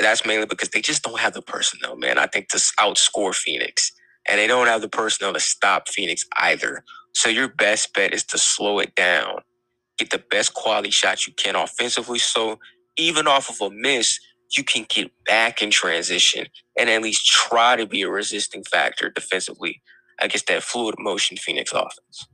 that's 0.00 0.26
mainly 0.26 0.46
because 0.46 0.70
they 0.70 0.82
just 0.82 1.04
don't 1.04 1.20
have 1.20 1.34
the 1.34 1.42
personnel, 1.42 1.96
man. 1.96 2.18
I 2.18 2.26
think 2.28 2.48
to 2.50 2.58
outscore 2.80 3.34
Phoenix. 3.34 3.92
and 4.28 4.38
they 4.40 4.46
don't 4.46 4.68
have 4.68 4.82
the 4.82 4.88
personnel 4.88 5.34
to 5.34 5.40
stop 5.40 5.88
Phoenix 5.88 6.24
either. 6.38 6.84
So 7.14 7.28
your 7.30 7.48
best 7.48 7.94
bet 7.94 8.14
is 8.14 8.24
to 8.26 8.38
slow 8.38 8.78
it 8.78 8.94
down, 8.94 9.40
get 9.98 10.10
the 10.10 10.22
best 10.30 10.54
quality 10.54 10.90
shots 10.90 11.26
you 11.26 11.32
can 11.34 11.56
offensively. 11.56 12.18
So 12.18 12.58
even 12.96 13.26
off 13.26 13.50
of 13.50 13.60
a 13.60 13.74
miss, 13.74 14.18
you 14.56 14.64
can 14.64 14.86
get 14.88 15.10
back 15.24 15.62
in 15.62 15.70
transition 15.70 16.46
and 16.78 16.88
at 16.90 17.02
least 17.02 17.26
try 17.26 17.76
to 17.76 17.86
be 17.86 18.02
a 18.02 18.10
resisting 18.10 18.64
factor 18.64 19.10
defensively 19.10 19.82
against 20.20 20.46
that 20.46 20.62
fluid 20.62 20.94
motion 20.98 21.36
Phoenix 21.36 21.72
offense. 21.72 22.26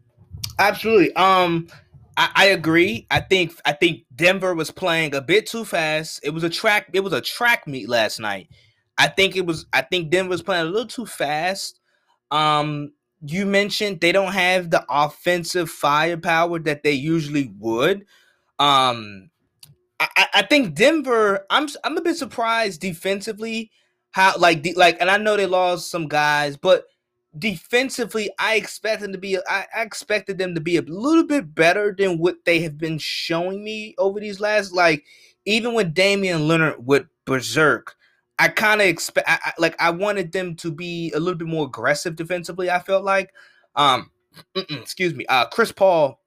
Absolutely. 0.58 1.14
Um, 1.14 1.68
I, 2.16 2.30
I, 2.34 2.44
agree. 2.46 3.06
I 3.10 3.20
think 3.20 3.58
I 3.64 3.72
think 3.72 4.04
Denver 4.14 4.54
was 4.54 4.70
playing 4.70 5.14
a 5.14 5.20
bit 5.20 5.46
too 5.46 5.64
fast. 5.64 6.20
It 6.22 6.30
was 6.30 6.44
a 6.44 6.50
track. 6.50 6.90
It 6.92 7.00
was 7.00 7.12
a 7.12 7.20
track 7.20 7.66
meet 7.66 7.88
last 7.88 8.20
night. 8.20 8.48
I 8.98 9.08
think 9.08 9.36
it 9.36 9.46
was. 9.46 9.66
I 9.72 9.80
think 9.82 10.10
Denver 10.10 10.30
was 10.30 10.42
playing 10.42 10.66
a 10.66 10.70
little 10.70 10.86
too 10.86 11.06
fast. 11.06 11.80
Um, 12.30 12.92
you 13.22 13.46
mentioned 13.46 14.00
they 14.00 14.12
don't 14.12 14.32
have 14.32 14.70
the 14.70 14.84
offensive 14.88 15.70
firepower 15.70 16.58
that 16.60 16.82
they 16.82 16.92
usually 16.92 17.52
would. 17.58 18.06
Um, 18.58 19.30
I, 19.98 20.26
I 20.34 20.42
think 20.42 20.74
Denver. 20.74 21.46
I'm 21.50 21.68
I'm 21.84 21.96
a 21.96 22.00
bit 22.00 22.16
surprised 22.16 22.80
defensively 22.80 23.70
how 24.12 24.34
like 24.38 24.66
like, 24.76 24.96
and 25.00 25.10
I 25.10 25.18
know 25.18 25.36
they 25.36 25.46
lost 25.46 25.90
some 25.90 26.08
guys, 26.08 26.56
but 26.56 26.84
defensively, 27.38 28.30
I 28.38 28.56
expected 28.56 29.04
them 29.04 29.12
to 29.12 29.18
be 29.18 29.36
I, 29.36 29.66
I 29.74 29.82
expected 29.82 30.38
them 30.38 30.54
to 30.54 30.60
be 30.60 30.76
a 30.78 30.82
little 30.82 31.26
bit 31.26 31.54
better 31.54 31.94
than 31.96 32.18
what 32.18 32.36
they 32.44 32.60
have 32.60 32.78
been 32.78 32.98
showing 32.98 33.62
me 33.62 33.94
over 33.98 34.20
these 34.20 34.40
last 34.40 34.72
like 34.72 35.04
even 35.44 35.74
when 35.74 35.92
Damian 35.92 36.40
Lillard 36.42 36.78
with 36.78 37.06
Berserk, 37.24 37.96
I 38.40 38.48
kind 38.48 38.80
of 38.80 38.88
expect 38.88 39.28
like 39.58 39.80
I 39.80 39.90
wanted 39.90 40.32
them 40.32 40.56
to 40.56 40.72
be 40.72 41.12
a 41.14 41.20
little 41.20 41.38
bit 41.38 41.46
more 41.46 41.66
aggressive 41.66 42.16
defensively. 42.16 42.70
I 42.70 42.80
felt 42.80 43.04
like, 43.04 43.32
um, 43.76 44.10
excuse 44.54 45.14
me, 45.14 45.26
uh, 45.26 45.46
Chris 45.46 45.70
Paul 45.70 46.20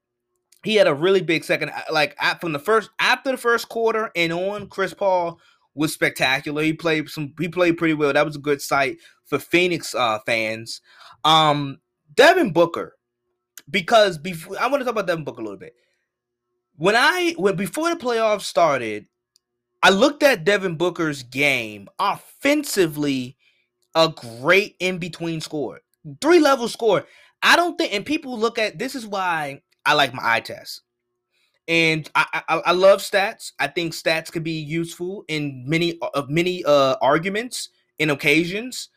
he 0.64 0.76
had 0.76 0.88
a 0.88 0.94
really 0.94 1.22
big 1.22 1.44
second. 1.44 1.70
Uh, 1.70 1.82
like 1.92 2.18
from 2.40 2.54
the 2.54 2.60
first 2.60 2.90
after 3.00 3.32
the 3.32 3.38
first 3.38 3.70
quarter 3.70 4.12
and 4.16 4.32
on, 4.32 4.68
Chris 4.68 4.94
Paul 4.94 5.40
was 5.76 5.94
spectacular. 5.94 6.64
He 6.64 6.74
played 6.74 7.10
some. 7.10 7.34
He 7.40 7.50
played 7.50 7.78
pretty 7.78 7.94
well. 7.94 8.14
That 8.14 8.26
was 8.26 8.38
a 8.38 8.40
good 8.40 8.62
sight 8.62 8.98
for 9.26 9.38
Phoenix 9.40 9.94
uh, 9.94 10.20
fans. 10.26 10.82
Um, 11.24 11.80
Devin 12.16 12.54
Booker, 12.54 12.96
because 13.70 14.18
before 14.18 14.58
I 14.60 14.68
want 14.68 14.82
to 14.82 14.86
talk 14.86 14.94
about 14.94 15.08
Devin 15.08 15.26
Booker 15.26 15.42
a 15.42 15.44
little 15.44 15.60
bit. 15.60 15.74
When 16.76 16.96
I 16.96 17.36
when 17.38 17.56
before 17.56 17.90
the 17.90 17.96
playoffs 17.96 18.44
started, 18.44 19.08
I 19.84 19.92
looked 19.92 20.24
at 20.24 20.46
Devin 20.46 20.78
Booker's 20.78 21.24
game 21.24 21.90
offensively. 22.00 23.38
A 23.96 24.10
great 24.10 24.76
in 24.80 24.98
between 24.98 25.40
score, 25.40 25.82
three 26.20 26.40
level 26.40 26.68
score. 26.68 27.06
I 27.44 27.56
don't 27.56 27.78
think, 27.78 27.94
and 27.94 28.06
people 28.06 28.40
look 28.40 28.58
at 28.58 28.80
this 28.80 28.96
is 28.96 29.06
why 29.06 29.62
I 29.86 29.94
like 29.94 30.14
my 30.16 30.24
eye 30.24 30.40
test. 30.40 30.82
And 31.68 32.10
I, 32.16 32.42
I, 32.50 32.62
I 32.68 32.72
love 32.72 33.02
stats. 33.02 33.52
I 33.60 33.68
think 33.68 33.94
stats 33.94 34.32
can 34.32 34.42
be 34.42 34.54
useful 34.54 35.26
in 35.28 35.66
many 35.68 36.00
of 36.16 36.30
many 36.30 36.64
uh 36.66 36.96
arguments 37.02 37.70
and 38.00 38.10
occasions. 38.10 38.90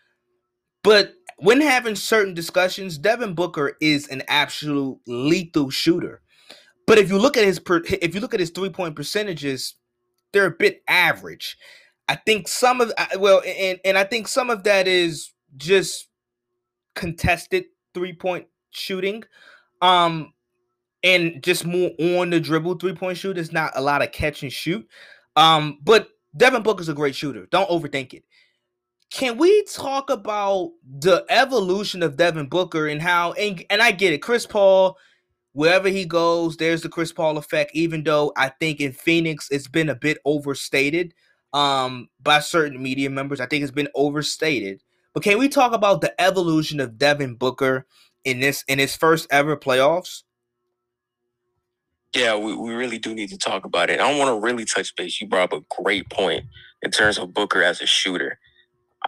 But 0.83 1.15
when 1.39 1.61
having 1.61 1.97
certain 1.97 2.33
discussions, 2.33 2.97
Devin 2.97 3.35
Booker 3.35 3.77
is 3.81 4.09
an 4.09 4.23
absolute 4.29 4.99
lethal 5.07 5.69
shooter. 5.71 6.23
But 6.87 6.99
if 6.99 7.11
you 7.11 7.19
look 7.19 7.37
at 7.37 7.45
his 7.45 7.59
per, 7.59 7.83
if 7.85 8.15
you 8.15 8.21
look 8.21 8.35
at 8.35 8.41
his 8.41 8.51
three 8.51 8.71
point 8.71 8.97
percentages, 8.97 9.75
they're 10.33 10.47
a 10.47 10.51
bit 10.51 10.83
average. 10.89 11.57
I 12.09 12.17
think 12.17 12.49
some 12.49 12.81
of 12.81 12.93
well, 13.19 13.43
and 13.47 13.81
and 13.85 13.99
I 13.99 14.05
think 14.05 14.29
some 14.29 14.51
of 14.51 14.65
that 14.65 14.87
is 14.87 15.33
just 15.57 16.09
contested 16.95 17.67
three 17.95 18.13
point 18.13 18.47
shooting. 18.71 19.25
Um, 19.83 20.33
and 21.03 21.43
just 21.43 21.65
more 21.65 21.91
on 22.01 22.31
the 22.31 22.41
dribble 22.41 22.77
three 22.77 22.95
point 22.95 23.17
shoot. 23.17 23.39
It's 23.39 23.53
not 23.53 23.73
a 23.77 23.81
lot 23.81 24.03
of 24.03 24.13
catch 24.13 24.43
and 24.43 24.53
shoot. 24.53 24.87
Um, 25.37 25.79
but 25.83 26.09
Devin 26.37 26.63
Booker's 26.63 26.89
a 26.89 26.95
great 26.95 27.15
shooter. 27.15 27.47
Don't 27.47 27.69
overthink 27.69 28.13
it. 28.13 28.25
Can 29.11 29.39
we 29.39 29.65
talk 29.65 30.11
about 30.11 30.73
the 30.85 31.25
evolution 31.29 32.03
of 32.03 32.17
Devin 32.17 32.49
Booker 32.49 32.89
and 32.89 33.01
how 33.01 33.33
and, 33.33 33.65
and 33.71 33.81
I 33.81 33.93
get 33.93 34.13
it, 34.13 34.19
Chris 34.19 34.47
Paul, 34.47 34.99
wherever 35.57 35.89
he 35.89 36.05
goes, 36.05 36.59
there's 36.59 36.83
the 36.83 36.89
Chris 36.91 37.13
Paul 37.13 37.39
effect, 37.39 37.71
even 37.75 38.05
though 38.05 38.31
I 38.37 38.51
think 38.51 38.79
in 38.79 38.93
Phoenix 38.93 39.49
it's 39.51 39.69
been 39.69 39.89
a 39.89 39.95
bit 39.95 40.19
overstated 40.25 41.15
um 41.55 42.09
by 42.21 42.41
certain 42.41 42.83
media 42.83 43.09
members. 43.09 43.41
I 43.41 43.47
think 43.47 43.63
it's 43.63 43.73
been 43.73 43.89
overstated. 43.95 44.83
But 45.15 45.23
can 45.23 45.39
we 45.39 45.49
talk 45.49 45.73
about 45.73 46.03
the 46.03 46.21
evolution 46.21 46.79
of 46.79 46.99
Devin 46.99 47.37
Booker 47.37 47.87
in 48.25 48.41
this 48.41 48.65
in 48.69 48.79
his 48.79 48.95
first 48.95 49.27
ever 49.31 49.57
playoffs? 49.57 50.25
Yeah, 52.15 52.37
we, 52.37 52.55
we 52.55 52.75
really 52.75 52.99
do 52.99 53.15
need 53.15 53.31
to 53.31 53.39
talk 53.39 53.65
about 53.65 53.89
it. 53.89 53.99
I 53.99 54.09
don't 54.11 54.19
want 54.19 54.29
to 54.29 54.47
really 54.47 54.67
touch 54.67 54.95
base. 54.95 55.21
You 55.21 55.27
brought 55.27 55.53
up 55.53 55.61
a 55.61 55.83
great 55.83 56.11
point 56.11 56.45
in 56.83 56.91
terms 56.91 57.19
of 57.19 57.33
Booker 57.33 57.63
as 57.63 57.81
a 57.81 57.87
shooter. 57.87 58.39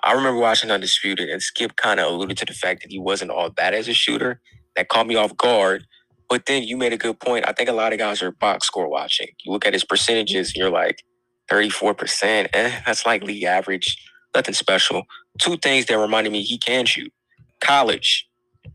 I 0.02 0.12
remember 0.12 0.40
watching 0.40 0.70
Undisputed, 0.70 1.28
and 1.28 1.42
Skip 1.42 1.76
kind 1.76 2.00
of 2.00 2.10
alluded 2.10 2.38
to 2.38 2.44
the 2.46 2.54
fact 2.54 2.82
that 2.82 2.90
he 2.90 2.98
wasn't 2.98 3.32
all 3.32 3.50
that 3.50 3.74
as 3.74 3.88
a 3.88 3.94
shooter. 3.94 4.40
That 4.76 4.88
caught 4.88 5.06
me 5.06 5.16
off 5.16 5.36
guard. 5.36 5.86
But 6.28 6.46
then 6.46 6.62
you 6.62 6.76
made 6.76 6.92
a 6.92 6.98
good 6.98 7.20
point. 7.20 7.46
I 7.48 7.52
think 7.52 7.68
a 7.68 7.72
lot 7.72 7.92
of 7.92 7.98
guys 7.98 8.22
are 8.22 8.30
box 8.32 8.66
score 8.66 8.88
watching. 8.88 9.28
You 9.44 9.52
look 9.52 9.66
at 9.66 9.72
his 9.72 9.84
percentages, 9.84 10.48
and 10.48 10.56
you're 10.56 10.70
like, 10.70 11.02
34%, 11.50 12.48
eh, 12.52 12.80
that's 12.86 13.06
like 13.06 13.22
league 13.22 13.44
average. 13.44 13.96
Nothing 14.34 14.54
special. 14.54 15.04
Two 15.40 15.56
things 15.56 15.86
that 15.86 15.98
reminded 15.98 16.32
me 16.32 16.42
he 16.42 16.58
can 16.58 16.84
shoot. 16.86 17.12
College, 17.60 18.28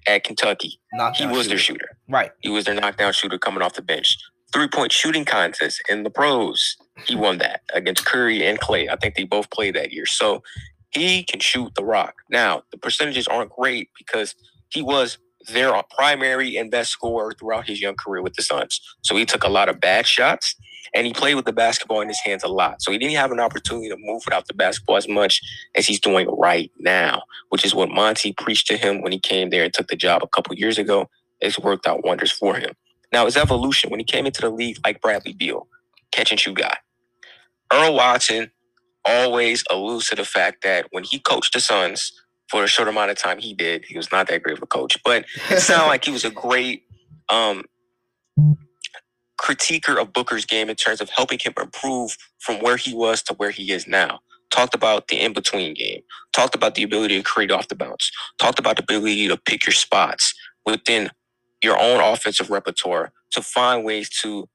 at 0.07 0.23
Kentucky. 0.23 0.79
Knockdown 0.93 1.29
he 1.29 1.35
was 1.35 1.45
shooter. 1.45 1.49
their 1.49 1.57
shooter. 1.59 1.97
Right. 2.09 2.31
He 2.41 2.49
was 2.49 2.65
their 2.65 2.75
knockdown 2.75 3.13
shooter 3.13 3.37
coming 3.37 3.61
off 3.61 3.73
the 3.73 3.81
bench. 3.81 4.17
Three 4.51 4.67
point 4.67 4.91
shooting 4.91 5.25
contest 5.25 5.81
in 5.89 6.03
the 6.03 6.09
pros. 6.09 6.77
He 7.05 7.15
won 7.15 7.39
that 7.39 7.61
against 7.73 8.05
Curry 8.05 8.45
and 8.45 8.59
Clay. 8.59 8.87
I 8.89 8.95
think 8.97 9.15
they 9.15 9.23
both 9.23 9.49
played 9.49 9.75
that 9.75 9.91
year. 9.91 10.05
So 10.05 10.43
he 10.91 11.23
can 11.23 11.39
shoot 11.39 11.73
the 11.75 11.83
rock. 11.83 12.15
Now, 12.29 12.63
the 12.71 12.77
percentages 12.77 13.27
aren't 13.27 13.49
great 13.51 13.89
because 13.97 14.35
he 14.69 14.81
was 14.81 15.17
their 15.47 15.73
primary 15.95 16.57
and 16.57 16.71
best 16.71 16.91
scorer 16.91 17.33
throughout 17.33 17.67
his 17.67 17.81
young 17.81 17.95
career 17.95 18.21
with 18.21 18.35
the 18.35 18.43
Suns. 18.43 18.79
So 19.01 19.15
he 19.15 19.25
took 19.25 19.43
a 19.43 19.49
lot 19.49 19.69
of 19.69 19.79
bad 19.79 20.07
shots 20.07 20.55
and 20.93 21.07
he 21.07 21.13
played 21.13 21.35
with 21.35 21.45
the 21.45 21.53
basketball 21.53 22.01
in 22.01 22.07
his 22.07 22.19
hands 22.19 22.43
a 22.43 22.47
lot. 22.47 22.81
So 22.81 22.91
he 22.91 22.97
didn't 22.97 23.15
have 23.15 23.31
an 23.31 23.39
opportunity 23.39 23.89
to 23.89 23.97
move 23.99 24.23
without 24.25 24.47
the 24.47 24.53
basketball 24.53 24.97
as 24.97 25.07
much 25.07 25.41
as 25.75 25.87
he's 25.87 25.99
doing 25.99 26.27
right 26.29 26.71
now, 26.79 27.23
which 27.49 27.65
is 27.65 27.75
what 27.75 27.89
Monty 27.89 28.33
preached 28.33 28.67
to 28.67 28.77
him 28.77 29.01
when 29.01 29.11
he 29.11 29.19
came 29.19 29.49
there 29.49 29.63
and 29.63 29.73
took 29.73 29.87
the 29.87 29.95
job 29.95 30.23
a 30.23 30.27
couple 30.27 30.55
years 30.55 30.77
ago. 30.77 31.09
It's 31.41 31.59
worked 31.59 31.87
out 31.87 32.05
wonders 32.05 32.31
for 32.31 32.55
him. 32.55 32.73
Now, 33.11 33.25
his 33.25 33.37
evolution, 33.37 33.89
when 33.89 33.99
he 33.99 34.05
came 34.05 34.25
into 34.25 34.41
the 34.41 34.49
league 34.49 34.77
like 34.85 35.01
Bradley 35.01 35.33
Beal, 35.33 35.67
catch 36.11 36.31
and 36.31 36.39
shoot 36.39 36.57
guy. 36.57 36.77
Earl 37.71 37.95
Watson 37.95 38.51
always 39.05 39.63
alludes 39.69 40.07
to 40.07 40.15
the 40.15 40.25
fact 40.25 40.63
that 40.63 40.87
when 40.91 41.03
he 41.03 41.19
coached 41.19 41.53
the 41.53 41.59
Suns 41.59 42.13
for 42.53 42.63
a 42.63 42.67
short 42.67 42.87
amount 42.87 43.09
of 43.09 43.17
time, 43.17 43.39
he 43.39 43.55
did. 43.55 43.83
He 43.85 43.97
was 43.97 44.11
not 44.11 44.27
that 44.27 44.43
great 44.43 44.57
of 44.57 44.61
a 44.61 44.67
coach, 44.67 45.01
but 45.03 45.25
it 45.49 45.59
sounded 45.59 45.87
like 45.87 46.05
he 46.05 46.11
was 46.11 46.23
a 46.23 46.29
great 46.29 46.83
um, 47.29 47.63
critiquer 49.41 49.99
of 49.99 50.13
Booker's 50.13 50.45
game 50.45 50.69
in 50.69 50.75
terms 50.75 51.01
of 51.01 51.09
helping 51.09 51.39
him 51.39 51.55
improve 51.59 52.15
from 52.37 52.57
where 52.61 52.77
he 52.77 52.93
was 52.93 53.23
to 53.23 53.33
where 53.33 53.49
he 53.49 53.71
is 53.71 53.87
now. 53.87 54.19
Talked 54.51 54.75
about 54.75 55.07
the 55.07 55.19
in 55.19 55.33
between 55.33 55.73
game, 55.73 56.01
talked 56.31 56.53
about 56.53 56.75
the 56.75 56.83
ability 56.83 57.17
to 57.17 57.23
create 57.23 57.49
off 57.49 57.69
the 57.69 57.75
bounce, 57.75 58.11
talked 58.37 58.59
about 58.59 58.77
the 58.77 58.83
ability 58.83 59.27
to 59.29 59.35
pick 59.35 59.65
your 59.65 59.73
spots 59.73 60.35
within 60.63 61.09
your 61.63 61.79
own 61.81 62.01
offensive 62.01 62.51
repertoire 62.51 63.13
to 63.31 63.41
find 63.41 63.83
ways 63.83 64.09
to 64.21 64.47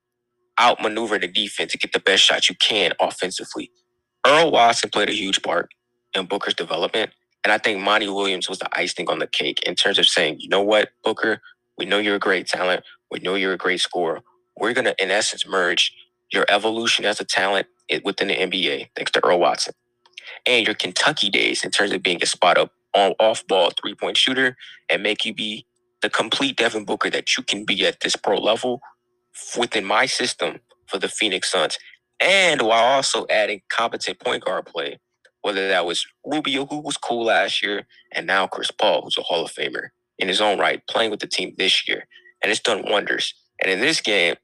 outmaneuver 0.61 1.19
the 1.19 1.27
defense 1.27 1.73
to 1.73 1.79
get 1.79 1.93
the 1.93 1.99
best 1.99 2.23
shot 2.23 2.49
you 2.49 2.55
can 2.55 2.93
offensively. 3.01 3.73
Earl 4.25 4.53
Watson 4.53 4.91
played 4.91 5.11
a 5.11 5.15
huge 5.15 5.43
part 5.43 5.71
in 6.15 6.27
Booker's 6.27 6.55
development. 6.55 7.11
And 7.45 7.53
I 7.53 7.59
think 7.59 7.81
Monty 7.81 8.09
Williams 8.09 8.49
was 8.49 8.59
the 8.59 8.69
icing 8.79 9.09
on 9.09 9.21
the 9.21 9.27
cake 9.27 9.61
in 9.65 9.75
terms 9.77 9.99
of 9.99 10.07
saying, 10.07 10.41
you 10.41 10.49
know 10.49 10.63
what, 10.63 10.91
Booker, 11.05 11.41
we 11.79 11.87
know 11.87 11.99
you're 11.99 12.17
a 12.17 12.21
great 12.21 12.47
talent. 12.47 12.85
We 13.11 13.21
know 13.21 13.37
you're 13.37 13.55
a 13.55 13.59
great 13.59 13.81
scorer 13.81 14.21
we're 14.59 14.73
going 14.73 14.85
to, 14.87 15.03
in 15.03 15.11
essence, 15.11 15.47
merge 15.47 15.93
your 16.33 16.45
evolution 16.49 17.05
as 17.05 17.21
a 17.21 17.25
talent 17.25 17.67
within 18.05 18.29
the 18.29 18.37
NBA, 18.37 18.91
thanks 18.97 19.11
to 19.13 19.25
Earl 19.25 19.41
Watson, 19.41 19.75
and 20.47 20.67
your 20.67 20.75
Kentucky 20.75 21.31
days 21.31 21.65
in 21.65 21.71
terms 21.71 21.93
of 21.93 22.03
being 22.03 22.23
a 22.23 22.27
spot 22.27 22.59
up 22.59 22.73
on 22.95 23.15
off 23.21 23.47
ball 23.47 23.71
three 23.81 23.95
point 23.95 24.17
shooter 24.17 24.57
and 24.89 25.03
make 25.03 25.25
you 25.25 25.35
be 25.35 25.67
the 26.03 26.11
complete 26.11 26.57
Devin 26.57 26.85
Booker 26.85 27.11
that 27.11 27.37
you 27.37 27.43
can 27.43 27.65
be 27.65 27.87
at 27.87 28.01
this 28.01 28.17
pro 28.17 28.39
level 28.39 28.81
within 29.59 29.85
my 29.85 30.07
system 30.07 30.61
for 30.87 30.99
the 30.99 31.09
Phoenix 31.09 31.51
Suns. 31.51 31.79
And 32.21 32.63
while 32.63 32.85
also 32.85 33.27
adding 33.31 33.63
competent 33.71 34.21
point 34.21 34.45
guard 34.45 34.67
play, 34.67 34.99
whether 35.43 35.69
that 35.69 35.87
was 35.87 36.07
Rubio, 36.25 36.67
who 36.67 36.81
was 36.81 36.97
cool 36.97 37.25
last 37.25 37.63
year, 37.63 37.87
and 38.13 38.27
now 38.27 38.47
Chris 38.47 38.71
Paul, 38.71 39.03
who's 39.03 39.19
a 39.19 39.23
Hall 39.23 39.45
of 39.45 39.53
Famer 39.53 39.89
in 40.19 40.29
his 40.29 40.41
own 40.41 40.59
right, 40.59 40.87
playing 40.89 41.11
with 41.11 41.21
the 41.21 41.27
team 41.27 41.55
this 41.59 41.89
year. 41.89 42.07
And 42.43 42.51
it's 42.51 42.61
done 42.61 42.85
wonders. 42.89 43.35
And 43.63 43.71
in 43.71 43.81
this 43.81 44.01
game, 44.01 44.37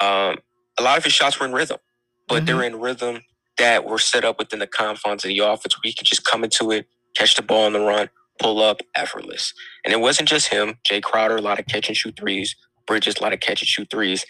um, 0.00 0.38
a 0.78 0.82
lot 0.82 0.98
of 0.98 1.04
his 1.04 1.12
shots 1.12 1.38
were 1.38 1.46
in 1.46 1.52
rhythm, 1.52 1.78
but 2.26 2.36
mm-hmm. 2.36 2.46
they're 2.46 2.62
in 2.62 2.80
rhythm 2.80 3.22
that 3.58 3.84
were 3.84 3.98
set 3.98 4.24
up 4.24 4.38
within 4.38 4.58
the 4.58 4.66
confines 4.66 5.24
of 5.24 5.28
the 5.28 5.38
offense 5.38 5.76
where 5.76 5.82
he 5.84 5.92
can 5.92 6.04
just 6.04 6.24
come 6.24 6.44
into 6.44 6.70
it, 6.70 6.86
catch 7.16 7.34
the 7.34 7.42
ball 7.42 7.64
on 7.64 7.72
the 7.72 7.80
run, 7.80 8.08
pull 8.38 8.62
up, 8.62 8.80
effortless. 8.94 9.52
And 9.84 9.92
it 9.92 10.00
wasn't 10.00 10.28
just 10.28 10.48
him. 10.48 10.78
Jae 10.88 11.02
Crowder, 11.02 11.36
a 11.36 11.42
lot 11.42 11.58
of 11.58 11.66
catch 11.66 11.88
and 11.88 11.96
shoot 11.96 12.16
threes. 12.16 12.54
Bridges, 12.86 13.16
a 13.18 13.22
lot 13.22 13.32
of 13.32 13.40
catch 13.40 13.60
and 13.60 13.68
shoot 13.68 13.88
threes. 13.90 14.24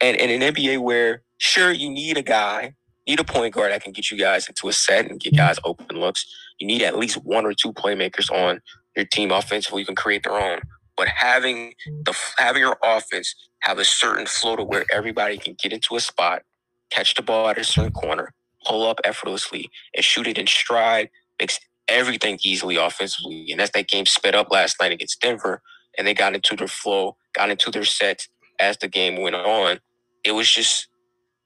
And 0.00 0.16
in 0.16 0.42
an 0.42 0.54
NBA 0.54 0.80
where, 0.80 1.22
sure, 1.38 1.72
you 1.72 1.90
need 1.90 2.16
a 2.16 2.22
guy, 2.22 2.74
need 3.06 3.20
a 3.20 3.24
point 3.24 3.54
guard 3.54 3.72
that 3.72 3.82
can 3.82 3.92
get 3.92 4.10
you 4.10 4.18
guys 4.18 4.48
into 4.48 4.68
a 4.68 4.72
set 4.72 5.10
and 5.10 5.20
get 5.20 5.36
guys 5.36 5.58
open 5.64 5.98
looks. 5.98 6.26
You 6.58 6.66
need 6.66 6.82
at 6.82 6.98
least 6.98 7.16
one 7.24 7.44
or 7.44 7.52
two 7.52 7.72
playmakers 7.72 8.30
on 8.30 8.60
your 8.96 9.04
team 9.04 9.30
offensively. 9.30 9.82
You 9.82 9.86
can 9.86 9.96
create 9.96 10.22
their 10.22 10.38
own. 10.38 10.60
But 10.96 11.08
having 11.08 11.74
the 11.86 12.16
having 12.38 12.62
your 12.62 12.78
offense 12.82 13.34
have 13.60 13.78
a 13.78 13.84
certain 13.84 14.26
flow 14.26 14.56
to 14.56 14.64
where 14.64 14.84
everybody 14.92 15.38
can 15.38 15.56
get 15.60 15.72
into 15.72 15.96
a 15.96 16.00
spot, 16.00 16.42
catch 16.90 17.14
the 17.14 17.22
ball 17.22 17.48
at 17.48 17.58
a 17.58 17.64
certain 17.64 17.92
corner, 17.92 18.32
pull 18.64 18.86
up 18.88 19.00
effortlessly, 19.04 19.70
and 19.94 20.04
shoot 20.04 20.26
it 20.26 20.38
in 20.38 20.46
stride 20.46 21.10
makes 21.40 21.58
everything 21.88 22.38
easily 22.44 22.76
offensively. 22.76 23.50
And 23.50 23.60
as 23.60 23.70
that 23.72 23.88
game 23.88 24.06
sped 24.06 24.34
up 24.34 24.50
last 24.50 24.76
night 24.80 24.92
against 24.92 25.20
Denver, 25.20 25.62
and 25.98 26.06
they 26.06 26.14
got 26.14 26.34
into 26.34 26.56
their 26.56 26.68
flow, 26.68 27.16
got 27.32 27.50
into 27.50 27.70
their 27.70 27.84
sets 27.84 28.28
as 28.60 28.76
the 28.78 28.88
game 28.88 29.20
went 29.20 29.36
on, 29.36 29.80
it 30.24 30.32
was 30.32 30.50
just 30.50 30.88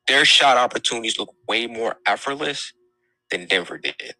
their 0.09 0.25
shot 0.25 0.57
opportunities 0.57 1.19
look 1.19 1.35
way 1.47 1.67
more 1.67 1.97
effortless 2.07 2.73
than 3.31 3.47
Denver 3.47 3.79
did. 3.79 4.15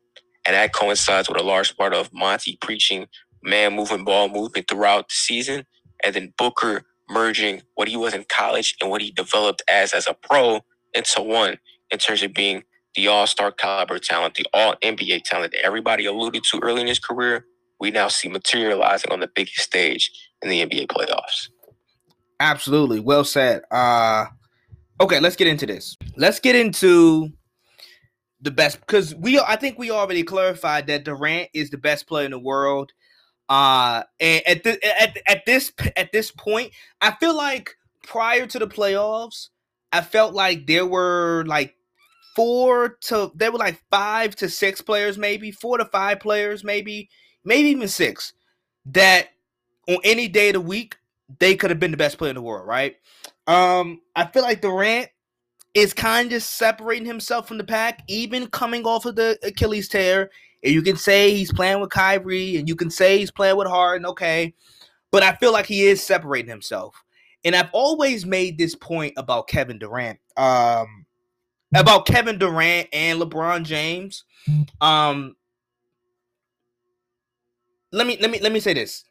And 0.47 0.55
that 0.55 0.73
coincides 0.73 1.29
with 1.29 1.41
a 1.41 1.45
large 1.45 1.77
part 1.77 1.95
of 1.95 2.13
Monty 2.13 2.57
preaching 2.61 3.07
man 3.43 3.75
moving 3.75 4.05
ball 4.05 4.29
movement 4.29 4.69
throughout 4.69 5.09
the 5.09 5.15
season, 5.15 5.65
and 6.05 6.15
then 6.15 6.33
Booker 6.37 6.85
merging 7.11 7.63
what 7.75 7.89
he 7.89 7.97
was 7.97 8.15
in 8.15 8.25
college 8.29 8.77
and 8.81 8.91
what 8.91 9.01
he 9.01 9.11
developed 9.11 9.63
as 9.69 9.93
as 9.93 10.07
a 10.07 10.15
pro 10.15 10.61
into 10.95 11.23
one 11.23 11.59
in 11.91 11.99
terms 11.99 12.23
of 12.23 12.35
being 12.35 12.63
the 12.95 13.09
all-star 13.09 13.53
caliber 13.53 13.99
talent, 13.99 14.35
the 14.35 14.47
all 14.53 14.75
NBA 14.83 15.23
talent 15.25 15.53
that 15.53 15.65
everybody 15.65 16.05
alluded 16.05 16.45
to 16.45 16.61
early 16.63 16.81
in 16.81 16.87
his 16.87 16.99
career, 16.99 17.47
we 17.81 17.91
now 17.91 18.09
see 18.09 18.29
materializing 18.29 19.13
on 19.13 19.21
the 19.21 19.31
biggest 19.35 19.61
stage 19.61 20.11
in 20.43 20.49
the 20.51 20.67
NBA 20.67 20.89
playoffs. 20.89 21.49
Absolutely. 22.41 23.01
Well 23.01 23.25
said. 23.25 23.63
Uh 23.71 24.27
okay, 25.01 25.21
let's 25.21 25.37
get 25.37 25.47
into 25.47 25.67
this. 25.67 25.97
Let's 26.17 26.41
get 26.41 26.57
into 26.57 27.31
the 28.41 28.51
best 28.51 28.81
because 28.81 29.15
we 29.17 29.39
I 29.39 29.57
think 29.57 29.79
we 29.79 29.91
already 29.91 30.23
clarified 30.23 30.87
that 30.87 31.05
Durant 31.05 31.49
is 31.55 31.71
the 31.71 31.79
best 31.79 32.07
player 32.07 32.25
in 32.25 32.31
the 32.31 32.39
world. 32.39 32.93
Uh 33.49 34.03
and 34.21 34.43
at 34.47 34.63
the, 34.63 35.01
at 35.01 35.17
at 35.27 35.47
this 35.47 35.73
at 35.97 36.13
this 36.13 36.31
point, 36.31 36.73
I 37.01 37.13
feel 37.13 37.37
like 37.37 37.77
prior 38.03 38.47
to 38.47 38.59
the 38.59 38.67
playoffs, 38.67 39.49
I 39.93 40.03
felt 40.03 40.35
like 40.35 40.67
there 40.67 40.87
were 40.87 41.45
like 41.47 41.75
four 42.37 42.91
to 43.01 43.33
there 43.35 43.51
were 43.51 43.59
like 43.59 43.83
five 43.91 44.37
to 44.37 44.49
six 44.49 44.81
players, 44.81 45.19
maybe 45.19 45.51
four 45.51 45.79
to 45.79 45.85
five 45.87 46.21
players, 46.21 46.63
maybe 46.63 47.09
maybe 47.45 47.71
even 47.71 47.89
six 47.89 48.33
that 48.87 49.29
on 49.89 49.99
any 50.05 50.29
day 50.29 50.49
of 50.51 50.55
the 50.55 50.61
week 50.61 50.97
they 51.41 51.55
could 51.55 51.71
have 51.71 51.81
been 51.81 51.91
the 51.91 51.97
best 51.97 52.19
player 52.19 52.31
in 52.31 52.37
the 52.37 52.43
world, 52.43 52.67
right? 52.67 52.97
Um, 53.49 54.01
I 54.15 54.27
feel 54.27 54.43
like 54.43 54.61
Durant 54.61 55.09
is 55.75 55.93
kind 55.93 56.33
of 56.33 56.43
separating 56.43 57.07
himself 57.07 57.49
from 57.49 57.59
the 57.59 57.65
pack, 57.65 58.03
even 58.07 58.47
coming 58.49 58.85
off 58.85 59.07
of 59.07 59.17
the 59.17 59.39
Achilles 59.43 59.89
tear. 59.89 60.31
And 60.63 60.73
you 60.73 60.83
can 60.83 60.97
say 60.97 61.35
he's 61.35 61.53
playing 61.53 61.81
with 61.81 61.91
Kyrie, 61.91 62.57
and 62.57 62.69
you 62.69 62.77
can 62.77 62.91
say 62.91 63.19
he's 63.19 63.31
playing 63.31 63.57
with 63.57 63.69
Harden, 63.69 64.07
okay. 64.07 64.55
But 65.11 65.23
I 65.23 65.35
feel 65.35 65.53
like 65.53 65.67
he 65.67 65.87
is 65.87 66.03
separating 66.03 66.51
himself. 66.51 67.03
And 67.45 67.57
I've 67.57 67.71
always 67.73 68.27
made 68.27 68.59
this 68.59 68.75
point 68.75 69.15
about 69.17 69.49
Kevin 69.49 69.79
Durant. 69.79 70.19
Um, 70.37 71.07
about 71.75 72.07
Kevin 72.07 72.39
Durant 72.39 72.89
and 72.93 73.21
LeBron 73.21 73.65
James. 73.65 74.25
Um 74.81 75.37
let 77.93 78.07
me 78.07 78.19
let 78.21 78.31
me 78.31 78.41
let 78.41 78.53
me 78.53 78.61
say 78.61 78.75
this. 78.75 79.05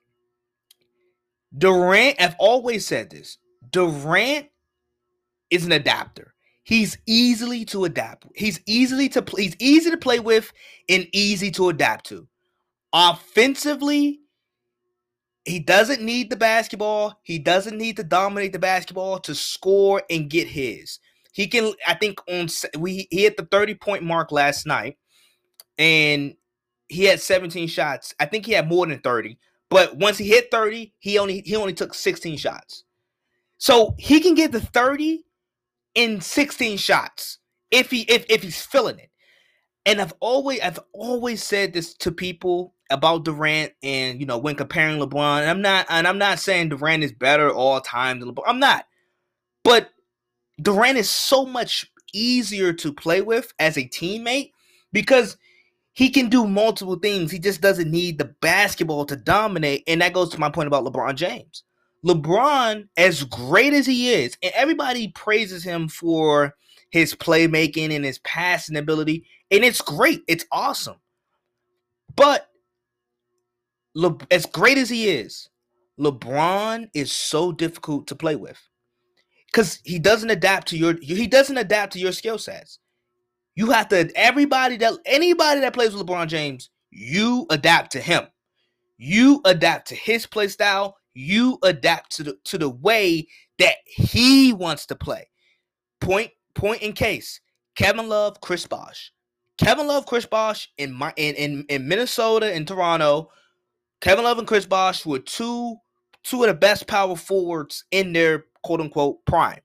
Durant, 1.58 2.22
I've 2.22 2.36
always 2.40 2.86
said 2.86 3.10
this. 3.10 3.38
Durant 3.72 4.48
is 5.50 5.66
an 5.66 5.72
adapter. 5.72 6.34
He's 6.64 6.98
easily 7.06 7.64
to 7.66 7.86
adapt. 7.86 8.28
He's 8.36 8.60
easily 8.66 9.08
to 9.10 9.24
he's 9.38 9.56
easy 9.60 9.90
to 9.90 9.98
play 9.98 10.20
with 10.20 10.52
and 10.90 11.08
easy 11.14 11.50
to 11.52 11.70
adapt 11.70 12.08
to. 12.08 12.28
Offensively, 12.92 14.20
he 15.46 15.60
doesn't 15.60 16.02
need 16.02 16.30
the 16.30 16.36
basketball. 16.36 17.20
He 17.24 17.40
doesn't 17.40 17.78
need 17.78 17.96
to 17.98 18.04
dominate 18.04 18.52
the 18.52 18.60
basketball 18.60 19.20
to 19.20 19.34
score 19.34 20.04
and 20.10 20.30
get 20.30 20.48
his. 20.48 21.00
He 21.32 21.48
can, 21.48 21.72
I 21.88 21.94
think, 21.94 22.20
on 22.28 22.50
we 22.78 23.08
he 23.12 23.22
hit 23.22 23.38
the 23.38 23.48
30 23.50 23.76
point 23.76 24.04
mark 24.04 24.32
last 24.34 24.66
night, 24.66 24.98
and 25.78 26.34
he 26.90 27.06
had 27.06 27.22
17 27.22 27.70
shots. 27.70 28.14
I 28.20 28.26
think 28.26 28.46
he 28.46 28.52
had 28.52 28.68
more 28.68 28.86
than 28.86 29.00
30, 29.00 29.38
but 29.70 29.96
once 29.96 30.18
he 30.18 30.28
hit 30.28 30.52
30, 30.52 30.94
he 31.00 31.18
only 31.18 31.44
he 31.46 31.56
only 31.56 31.74
took 31.74 31.94
16 31.94 32.38
shots. 32.38 32.84
So 33.58 33.96
he 33.98 34.20
can 34.20 34.36
get 34.36 34.52
the 34.52 34.62
30 34.62 35.24
in 35.96 36.22
16 36.22 36.78
shots 36.78 37.40
if 37.72 37.90
he 37.90 38.02
if 38.02 38.26
if 38.30 38.44
he's 38.44 38.62
feeling 38.62 39.00
it. 39.00 39.10
And 39.86 40.02
I've 40.02 40.14
always 40.20 40.60
I've 40.62 40.80
always 40.94 41.44
said 41.44 41.74
this 41.74 41.94
to 41.96 42.12
people 42.12 42.74
about 42.90 43.26
Durant 43.26 43.74
and 43.84 44.20
you 44.20 44.26
know 44.26 44.38
when 44.38 44.56
comparing 44.56 45.00
LeBron. 45.00 45.42
And 45.42 45.50
I'm 45.50 45.62
not 45.62 45.88
and 45.90 46.08
I'm 46.08 46.18
not 46.18 46.40
saying 46.40 46.70
Durant 46.70 47.04
is 47.04 47.12
better 47.12 47.52
all 47.52 47.82
time 47.82 48.20
than 48.20 48.34
LeBron. 48.34 48.44
I'm 48.48 48.60
not. 48.60 48.86
But 49.64 49.90
Durant 50.62 50.98
is 50.98 51.10
so 51.10 51.46
much 51.46 51.92
easier 52.14 52.74
to 52.74 52.94
play 52.94 53.22
with 53.22 53.54
as 53.60 53.78
a 53.78 53.88
teammate 53.88 54.52
because 54.94 55.38
he 55.94 56.10
can 56.10 56.30
do 56.30 56.48
multiple 56.48 56.98
things. 56.98 57.32
He 57.32 57.40
just 57.40 57.60
doesn't 57.60 57.90
need 57.90 58.18
the 58.20 58.36
basketball 58.42 59.06
to 59.06 59.16
dominate. 59.16 59.84
And 59.88 60.02
that 60.02 60.14
goes 60.14 60.30
to 60.30 60.40
my 60.40 60.50
point 60.50 60.68
about 60.68 60.86
LeBron 60.86 61.16
James. 61.16 61.64
LeBron, 62.06 62.88
as 62.98 63.24
great 63.24 63.74
as 63.74 63.86
he 63.86 64.12
is, 64.14 64.38
and 64.44 64.52
everybody 64.56 65.10
praises 65.10 65.64
him 65.64 65.88
for 65.88 66.56
his 66.90 67.14
playmaking 67.16 67.94
and 67.94 68.06
his 68.06 68.20
passing 68.20 68.78
ability, 68.78 69.26
and 69.52 69.64
it's 69.64 69.82
great. 69.82 70.22
It's 70.28 70.46
awesome. 70.52 70.98
But 72.16 72.48
Le- 73.96 74.18
as 74.30 74.46
great 74.46 74.78
as 74.78 74.90
he 74.90 75.10
is, 75.10 75.50
LeBron 76.00 76.88
is 76.94 77.12
so 77.12 77.52
difficult 77.52 78.06
to 78.08 78.16
play 78.16 78.36
with 78.36 78.60
because 79.48 79.80
he 79.84 79.98
doesn't 79.98 80.30
adapt 80.30 80.68
to 80.68 80.78
your 80.78 80.96
he 81.02 81.26
doesn't 81.26 81.58
adapt 81.58 81.94
to 81.94 82.00
your 82.00 82.12
skill 82.12 82.38
sets. 82.38 82.78
You 83.56 83.72
have 83.72 83.88
to 83.90 84.12
everybody 84.16 84.78
that 84.78 84.94
anybody 85.06 85.62
that 85.62 85.74
plays 85.74 85.96
with 85.96 86.06
LeBron 86.06 86.28
James, 86.28 86.70
you 86.92 87.48
adapt 87.50 87.92
to 87.94 88.00
him. 88.00 88.28
You 89.00 89.42
adapt 89.46 89.88
to 89.88 89.96
his 89.96 90.28
play 90.28 90.48
style. 90.48 90.96
You 91.18 91.58
adapt 91.64 92.16
to 92.18 92.24
the 92.24 92.38
to 92.44 92.60
the 92.60 92.70
way 92.70 93.28
that 93.58 93.78
he 93.88 94.54
wants 94.54 94.86
to 94.86 94.96
play. 94.96 95.28
Point 96.00 96.30
point 96.54 96.84
in 96.84 96.94
case. 96.94 97.42
Kevin 97.76 98.08
Love, 98.08 98.40
Chris 98.40 98.68
Bosh. 98.68 99.12
Kevin 99.58 99.88
Love, 99.88 100.06
Chris 100.06 100.28
Bosh 100.28 100.70
in 100.78 100.94
my 100.94 101.12
in, 101.18 101.34
in, 101.34 101.66
in 101.70 101.88
Minnesota 101.88 102.54
and 102.54 102.68
Toronto. 102.68 103.32
Kevin 104.00 104.26
Love 104.26 104.38
and 104.38 104.48
Chris 104.48 104.68
Bosh 104.68 105.08
were 105.08 105.18
two 105.18 105.78
two 106.22 106.44
of 106.44 106.50
the 106.50 106.54
best 106.54 106.86
power 106.86 107.16
forwards 107.16 107.86
in 107.90 108.14
their 108.14 108.46
quote 108.64 108.80
unquote 108.80 109.26
prime. 109.26 109.62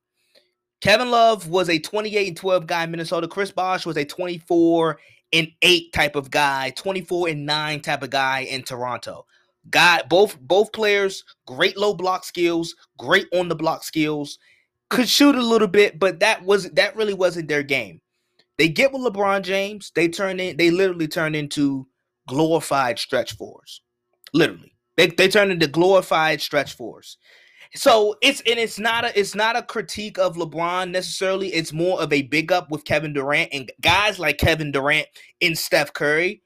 Kevin 0.81 1.11
Love 1.11 1.49
was 1.49 1.69
a 1.69 1.79
28 1.79 2.29
and 2.29 2.37
12 2.37 2.67
guy 2.67 2.85
in 2.85 2.91
Minnesota. 2.91 3.29
Chris 3.29 3.51
Bosh 3.51 3.85
was 3.85 3.99
a 3.99 4.07
24 4.07 4.99
and 5.35 5.49
8 5.61 5.93
type 5.93 6.17
of 6.17 6.31
guy, 6.31 6.71
24 6.71 7.29
and 7.29 7.45
9 7.45 7.81
type 7.83 8.03
of 8.03 8.09
guy 8.09 8.41
in 8.41 8.63
Toronto. 8.63 9.27
Guy, 9.71 10.03
both 10.09 10.39
both 10.41 10.73
players, 10.73 11.25
great 11.47 11.77
low 11.77 11.95
block 11.95 12.25
skills, 12.25 12.75
great 12.99 13.27
on 13.33 13.49
the 13.49 13.55
block 13.55 13.85
skills, 13.85 14.39
could 14.91 15.09
shoot 15.09 15.35
a 15.35 15.43
little 15.43 15.69
bit, 15.69 15.99
but 15.99 16.21
that 16.21 16.45
was 16.45 16.71
that 16.71 16.97
really 16.97 17.15
wasn't 17.15 17.49
their 17.49 17.63
game. 17.63 18.01
They 18.59 18.69
get 18.69 18.93
with 18.93 19.03
LeBron 19.03 19.43
James, 19.43 19.93
they 19.95 20.09
turn 20.09 20.39
in, 20.41 20.57
they 20.57 20.71
literally 20.71 21.09
turn 21.09 21.35
into 21.35 21.87
glorified 22.29 22.99
stretch 22.99 23.37
fours. 23.37 23.83
Literally. 24.33 24.75
They, 24.97 25.07
they 25.09 25.29
turn 25.29 25.51
into 25.51 25.67
glorified 25.67 26.41
stretch 26.41 26.75
fours. 26.75 27.17
So 27.75 28.17
it's 28.21 28.43
and 28.43 28.59
it's 28.59 28.79
not 28.79 29.07
a 29.07 29.19
it's 29.19 29.35
not 29.35 29.57
a 29.57 29.63
critique 29.63 30.19
of 30.19 30.37
LeBron 30.37 30.91
necessarily. 30.91 31.49
It's 31.55 31.73
more 31.73 32.03
of 32.03 32.13
a 32.13 32.23
big 32.23 32.53
up 32.53 32.71
with 32.71 32.85
Kevin 32.85 33.15
Durant 33.15 33.49
and 33.53 33.73
guys 33.81 34.19
like 34.19 34.37
Kevin 34.37 34.73
Durant 34.73 35.07
and 35.41 35.57
Steph 35.57 35.95
Curry. 35.95 36.43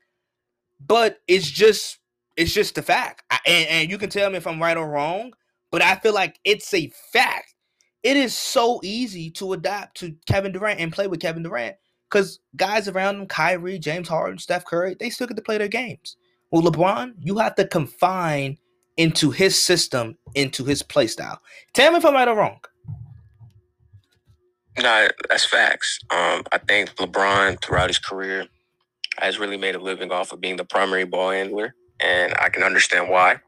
But 0.78 1.18
it's 1.26 1.50
just 1.50 1.98
it's 2.36 2.52
just 2.52 2.78
a 2.78 2.82
fact. 2.82 3.22
I, 3.30 3.38
and, 3.46 3.68
and 3.68 3.90
you 3.90 3.98
can 3.98 4.10
tell 4.10 4.30
me 4.30 4.36
if 4.36 4.46
I'm 4.46 4.60
right 4.60 4.76
or 4.76 4.88
wrong, 4.88 5.32
but 5.70 5.82
I 5.82 5.96
feel 5.96 6.14
like 6.14 6.38
it's 6.44 6.72
a 6.74 6.90
fact. 7.12 7.54
It 8.02 8.16
is 8.16 8.36
so 8.36 8.80
easy 8.84 9.30
to 9.32 9.52
adapt 9.52 9.96
to 9.98 10.14
Kevin 10.26 10.52
Durant 10.52 10.80
and 10.80 10.92
play 10.92 11.06
with 11.06 11.20
Kevin 11.20 11.42
Durant 11.42 11.76
because 12.08 12.38
guys 12.54 12.88
around 12.88 13.16
him, 13.16 13.26
Kyrie, 13.26 13.78
James 13.78 14.08
Harden, 14.08 14.38
Steph 14.38 14.64
Curry, 14.64 14.96
they 14.98 15.10
still 15.10 15.26
get 15.26 15.36
to 15.36 15.42
play 15.42 15.58
their 15.58 15.68
games. 15.68 16.16
Well, 16.50 16.62
LeBron, 16.62 17.14
you 17.18 17.38
have 17.38 17.56
to 17.56 17.66
confine 17.66 18.58
into 18.96 19.30
his 19.30 19.60
system, 19.60 20.16
into 20.34 20.64
his 20.64 20.82
play 20.82 21.06
style. 21.06 21.40
Tell 21.74 21.90
me 21.90 21.98
if 21.98 22.04
I'm 22.04 22.14
right 22.14 22.28
or 22.28 22.36
wrong. 22.36 22.60
No, 24.78 25.08
that's 25.28 25.46
facts. 25.46 25.98
Um, 26.10 26.42
I 26.52 26.58
think 26.58 26.94
LeBron 26.96 27.62
throughout 27.62 27.88
his 27.88 27.98
career 27.98 28.46
has 29.18 29.38
really 29.38 29.56
made 29.56 29.74
a 29.74 29.80
living 29.80 30.12
off 30.12 30.32
of 30.32 30.40
being 30.40 30.56
the 30.56 30.64
primary 30.64 31.04
ball 31.04 31.30
handler. 31.30 31.74
And 32.00 32.34
I 32.38 32.48
can 32.50 32.62
understand 32.62 33.10
why. 33.10 33.40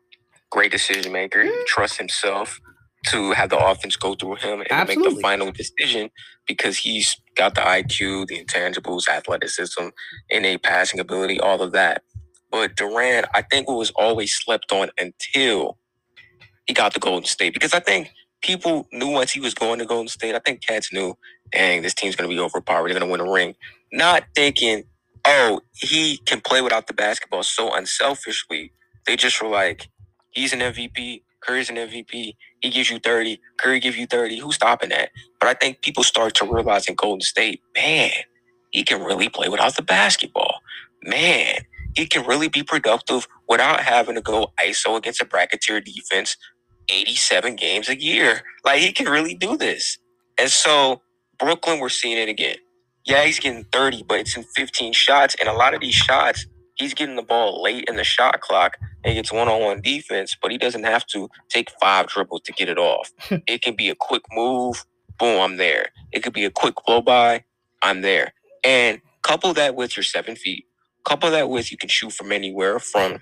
Great 0.50 0.72
decision 0.72 1.12
maker. 1.12 1.42
He 1.42 1.50
mm. 1.50 1.66
trusts 1.66 1.98
himself 1.98 2.60
to 3.06 3.32
have 3.32 3.50
the 3.50 3.58
offense 3.58 3.96
go 3.96 4.14
through 4.14 4.36
him 4.36 4.62
and 4.70 4.88
make 4.88 4.98
the 5.02 5.18
final 5.22 5.52
decision 5.52 6.10
because 6.46 6.78
he's 6.78 7.16
got 7.36 7.54
the 7.54 7.60
IQ, 7.60 8.26
the 8.28 8.44
intangibles, 8.44 9.08
athleticism, 9.08 9.88
innate 10.30 10.62
passing 10.62 11.00
ability, 11.00 11.40
all 11.40 11.62
of 11.62 11.72
that. 11.72 12.02
But 12.50 12.76
Durant, 12.76 13.26
I 13.34 13.42
think, 13.42 13.68
was 13.68 13.90
always 13.92 14.34
slept 14.34 14.72
on 14.72 14.90
until 14.98 15.78
he 16.66 16.74
got 16.74 16.94
to 16.94 17.00
Golden 17.00 17.26
State 17.26 17.54
because 17.54 17.74
I 17.74 17.80
think 17.80 18.10
people 18.42 18.88
knew 18.92 19.08
once 19.10 19.32
he 19.32 19.40
was 19.40 19.54
going 19.54 19.80
to 19.80 19.86
Golden 19.86 20.08
State. 20.08 20.34
I 20.34 20.40
think 20.40 20.62
cats 20.66 20.92
knew, 20.92 21.16
dang, 21.52 21.82
this 21.82 21.94
team's 21.94 22.16
going 22.16 22.28
to 22.30 22.34
be 22.34 22.40
overpowered. 22.40 22.88
They're 22.90 22.98
going 23.00 23.10
to 23.10 23.12
win 23.12 23.28
a 23.28 23.32
ring. 23.32 23.54
Not 23.92 24.24
thinking, 24.34 24.84
oh, 25.26 25.60
he 25.74 26.18
can 26.18 26.40
play 26.40 26.60
without 26.62 26.86
the 26.86 26.94
basketball 26.94 27.42
so 27.42 27.74
unselfishly. 27.74 28.72
They 29.06 29.16
just 29.16 29.42
were 29.42 29.48
like, 29.48 29.88
he's 30.30 30.52
an 30.52 30.60
MVP. 30.60 31.22
Curry's 31.42 31.70
an 31.70 31.76
MVP. 31.76 32.34
He 32.60 32.70
gives 32.70 32.90
you 32.90 32.98
30. 32.98 33.40
Curry 33.58 33.80
gives 33.80 33.96
you 33.96 34.06
30. 34.06 34.38
Who's 34.40 34.56
stopping 34.56 34.90
that? 34.90 35.10
But 35.40 35.48
I 35.48 35.54
think 35.54 35.82
people 35.82 36.04
start 36.04 36.34
to 36.36 36.44
realize 36.46 36.88
in 36.88 36.94
Golden 36.96 37.20
State, 37.20 37.62
man, 37.76 38.10
he 38.70 38.84
can 38.84 39.02
really 39.02 39.28
play 39.28 39.48
without 39.48 39.76
the 39.76 39.82
basketball. 39.82 40.60
Man, 41.04 41.60
he 41.94 42.06
can 42.06 42.26
really 42.26 42.48
be 42.48 42.62
productive 42.62 43.28
without 43.48 43.80
having 43.80 44.16
to 44.16 44.20
go 44.20 44.52
ISO 44.60 44.96
against 44.96 45.22
a 45.22 45.24
bracketeer 45.24 45.80
defense 45.80 46.36
87 46.90 47.56
games 47.56 47.88
a 47.88 48.00
year. 48.00 48.42
Like 48.64 48.80
he 48.80 48.92
can 48.92 49.08
really 49.08 49.34
do 49.34 49.56
this. 49.56 49.98
And 50.38 50.50
so 50.50 51.02
Brooklyn, 51.38 51.80
we're 51.80 51.88
seeing 51.88 52.18
it 52.18 52.28
again. 52.28 52.56
Yeah, 53.08 53.24
he's 53.26 53.40
getting 53.40 53.64
30, 53.72 54.04
but 54.04 54.20
it's 54.20 54.36
in 54.38 54.44
15 54.44 54.94
shots. 54.94 55.36
And 55.40 55.50
a 55.50 55.54
lot 55.54 55.74
of 55.74 55.82
these 55.82 55.96
shots, 55.96 56.46
he's 56.76 56.94
getting 56.94 57.16
the 57.16 57.22
ball 57.24 57.62
late 57.62 57.86
in 57.88 57.96
the 57.96 58.04
shot 58.04 58.42
clock 58.42 58.78
and 59.04 59.16
gets 59.16 59.32
one-on-one 59.32 59.82
defense, 59.82 60.36
but 60.42 60.52
he 60.52 60.58
doesn't 60.58 60.84
have 60.84 61.06
to 61.08 61.30
take 61.50 61.70
five 61.82 62.08
dribbles 62.08 62.42
to 62.42 62.52
get 62.54 62.70
it 62.70 62.78
off. 62.78 63.12
Hmm. 63.30 63.38
it 63.48 63.62
can 63.62 63.76
be 63.76 63.90
a 63.90 63.96
quick 63.96 64.22
move, 64.32 64.86
boom, 65.18 65.40
I'm 65.40 65.58
there. 65.58 65.88
It 66.12 66.22
could 66.24 66.34
be 66.34 66.46
a 66.46 66.52
quick 66.52 66.76
blow 66.86 67.02
by, 67.02 67.44
I'm 67.82 68.02
there. 68.02 68.34
And 68.64 69.02
couple 69.24 69.54
that 69.54 69.76
with 69.76 69.96
your 69.96 70.04
seven 70.04 70.36
feet. 70.36 70.66
Couple 71.06 71.30
that 71.32 71.50
with 71.50 71.72
you 71.72 71.78
can 71.78 71.90
shoot 71.90 72.12
from 72.14 72.32
anywhere 72.32 72.80
from 72.80 73.20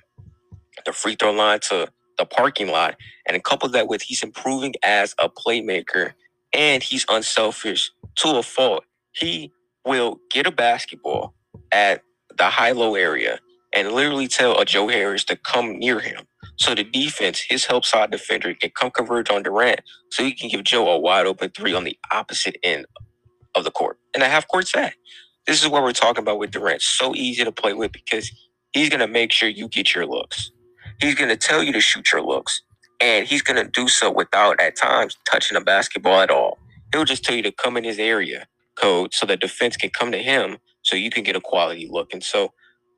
the 0.86 0.92
free 0.92 1.16
throw 1.16 1.32
line 1.32 1.60
to 1.70 1.88
the 2.18 2.26
parking 2.26 2.68
lot. 2.68 2.96
And 3.26 3.42
couple 3.44 3.70
that 3.70 3.88
with 3.88 4.02
he's 4.02 4.22
improving 4.24 4.74
as 4.84 5.14
a 5.18 5.30
playmaker 5.30 6.14
and 6.54 6.82
he's 6.82 7.06
unselfish 7.10 7.92
to 8.16 8.36
a 8.38 8.44
fault. 8.44 8.84
He 9.12 9.52
will 9.86 10.20
get 10.30 10.46
a 10.48 10.52
basketball 10.52 11.34
at 11.72 12.02
the 12.38 12.46
high 12.46 12.72
low 12.72 12.96
area 12.96 13.40
and 13.74 13.92
literally 13.92 14.28
tell 14.28 14.58
a 14.60 14.66
Joe 14.66 14.88
Harris 14.88 15.24
to 15.26 15.36
come 15.36 15.78
near 15.78 16.00
him. 16.00 16.24
So 16.58 16.74
the 16.74 16.84
defense, 16.84 17.40
his 17.48 17.66
help 17.66 17.86
side 17.86 18.12
defender, 18.12 18.54
can 18.54 18.70
come 18.72 18.92
converge 18.92 19.30
on 19.30 19.44
Durant 19.44 19.82
so 20.12 20.24
he 20.24 20.34
can 20.34 20.50
give 20.50 20.64
Joe 20.64 20.88
a 20.90 20.98
wide 21.00 21.26
open 21.26 21.50
three 21.50 21.74
on 21.74 21.84
the 21.84 21.98
opposite 22.12 22.56
end 22.64 22.86
of 23.56 23.64
the 23.64 23.72
court. 23.72 23.98
And 24.14 24.24
a 24.24 24.28
half 24.30 24.48
court 24.48 24.68
set. 24.68 24.94
This 25.48 25.62
is 25.64 25.70
what 25.70 25.84
we're 25.84 25.92
talking 25.92 26.22
about 26.22 26.40
with 26.40 26.52
Durant. 26.52 26.82
So 26.82 27.14
easy 27.16 27.44
to 27.44 27.52
play 27.52 27.74
with 27.74 27.92
because 27.92 28.30
he's 28.72 28.90
going 28.90 29.00
to 29.00 29.08
make 29.08 29.32
sure 29.32 29.50
you 29.50 29.68
get 29.68 29.94
your 29.94 30.06
looks. 30.06 30.52
He's 31.00 31.16
going 31.16 31.30
to 31.30 31.38
tell 31.38 31.64
you 31.64 31.72
to 31.74 31.80
shoot 31.80 32.12
your 32.12 32.22
looks. 32.22 32.62
And 33.00 33.26
he's 33.26 33.42
going 33.42 33.62
to 33.64 33.70
do 33.70 33.88
so 33.88 34.12
without, 34.12 34.60
at 34.60 34.76
times, 34.76 35.18
touching 35.30 35.58
a 35.58 35.62
basketball 35.62 36.20
at 36.20 36.30
all. 36.30 36.58
He'll 36.92 37.04
just 37.06 37.24
tell 37.24 37.36
you 37.36 37.42
to 37.42 37.52
come 37.52 37.76
in 37.76 37.84
his 37.84 37.98
area 37.98 38.46
code 38.76 39.14
so 39.14 39.26
that 39.26 39.40
defense 39.40 39.76
can 39.76 39.90
come 39.90 40.12
to 40.12 40.18
him 40.18 40.58
so 40.82 40.96
you 40.96 41.10
can 41.10 41.24
get 41.24 41.36
a 41.36 41.40
quality 41.40 41.88
look. 41.90 42.12
And 42.12 42.22
so 42.22 42.52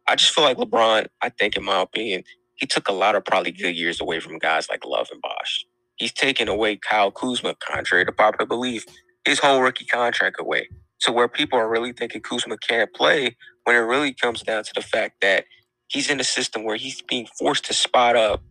I 0.07 0.17
just 0.17 0.33
feel 0.35 0.45
like 0.45 0.59
LeBron, 0.59 1.07
I 1.23 1.29
think, 1.31 1.57
in 1.57 1.65
my 1.65 1.83
opinion, 1.83 2.25
he 2.57 2.67
took 2.67 2.89
a 2.89 2.93
lot 2.93 3.15
of 3.15 3.25
probably 3.25 3.53
good 3.53 3.77
years 3.77 4.01
away 4.01 4.21
from 4.21 4.39
guys 4.39 4.69
like 4.71 4.85
Love 4.85 5.09
and 5.13 5.23
Bosh. 5.23 5.65
He's 5.97 6.13
taken 6.13 6.49
away 6.49 6.77
Kyle 6.77 7.11
Kuzma, 7.11 7.55
contrary 7.57 8.05
to 8.05 8.13
popular 8.13 8.47
belief, 8.47 8.85
his 9.25 9.39
whole 9.41 9.61
rookie 9.63 9.85
contract 9.87 10.37
away. 10.41 10.69
So 10.99 11.13
where 11.13 11.29
people 11.29 11.59
are 11.59 11.69
really 11.69 11.93
thinking 11.93 12.21
Kuzma 12.23 12.59
can't 12.59 12.93
play, 12.95 13.37
when 13.65 13.77
it 13.77 13.81
really 13.81 14.15
comes 14.15 14.43
down 14.43 14.65
to 14.65 14.73
the 14.75 14.83
fact 14.83 15.21
that 15.21 15.45
he's 15.89 16.11
in 16.11 16.21
a 16.21 16.25
system 16.25 16.65
where 16.65 16.77
he's 16.77 17.03
being 17.03 17.29
forced 17.39 17.67
to 17.67 17.75
spot 17.75 18.17
up 18.17 18.43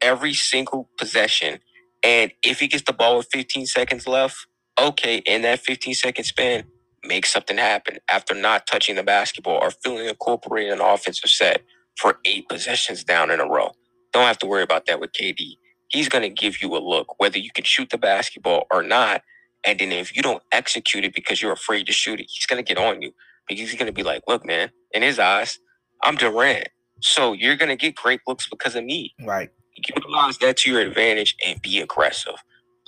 every 0.00 0.34
single 0.34 0.88
possession. 0.98 1.60
And 2.04 2.32
if 2.42 2.60
he 2.60 2.68
gets 2.68 2.84
the 2.84 2.92
ball 2.92 3.18
with 3.18 3.28
15 3.32 3.66
seconds 3.66 4.06
left, 4.06 4.46
okay, 4.80 5.18
in 5.18 5.42
that 5.42 5.60
15 5.60 5.94
second 5.94 6.24
span, 6.24 6.64
make 7.04 7.26
something 7.26 7.58
happen 7.58 7.98
after 8.10 8.34
not 8.34 8.66
touching 8.66 8.96
the 8.96 9.04
basketball 9.04 9.58
or 9.62 9.70
feeling 9.70 10.06
incorporated 10.08 10.72
in 10.74 10.80
an 10.80 10.86
offensive 10.86 11.30
set 11.30 11.62
for 11.98 12.18
eight 12.24 12.48
possessions 12.48 13.04
down 13.04 13.30
in 13.30 13.40
a 13.40 13.46
row. 13.48 13.72
Don't 14.12 14.26
have 14.26 14.38
to 14.40 14.46
worry 14.46 14.64
about 14.64 14.86
that 14.86 15.00
with 15.00 15.12
KD. 15.12 15.56
He's 15.88 16.08
going 16.08 16.22
to 16.22 16.30
give 16.30 16.62
you 16.62 16.76
a 16.76 16.80
look, 16.80 17.20
whether 17.20 17.38
you 17.38 17.50
can 17.54 17.64
shoot 17.64 17.90
the 17.90 17.98
basketball 17.98 18.66
or 18.72 18.82
not. 18.82 19.22
And 19.64 19.78
then 19.80 19.92
if 19.92 20.16
you 20.16 20.22
don't 20.22 20.42
execute 20.52 21.04
it 21.04 21.14
because 21.14 21.42
you're 21.42 21.52
afraid 21.52 21.86
to 21.86 21.92
shoot 21.92 22.20
it, 22.20 22.26
he's 22.30 22.46
going 22.46 22.64
to 22.64 22.74
get 22.74 22.82
on 22.82 23.02
you 23.02 23.12
because 23.48 23.60
he's 23.70 23.78
going 23.78 23.86
to 23.88 23.92
be 23.92 24.04
like, 24.04 24.22
look, 24.28 24.46
man, 24.46 24.70
in 24.92 25.02
his 25.02 25.18
eyes, 25.18 25.58
I'm 26.02 26.16
Durant. 26.16 26.68
So 27.02 27.32
you're 27.34 27.56
going 27.56 27.70
to 27.70 27.76
get 27.76 27.94
great 27.96 28.20
looks 28.26 28.48
because 28.48 28.76
of 28.76 28.84
me. 28.84 29.14
Right. 29.24 29.50
Utilize 29.96 30.38
that 30.38 30.58
to 30.58 30.70
your 30.72 30.80
advantage 30.80 31.36
and 31.46 31.60
be 31.62 31.80
aggressive. 31.80 32.34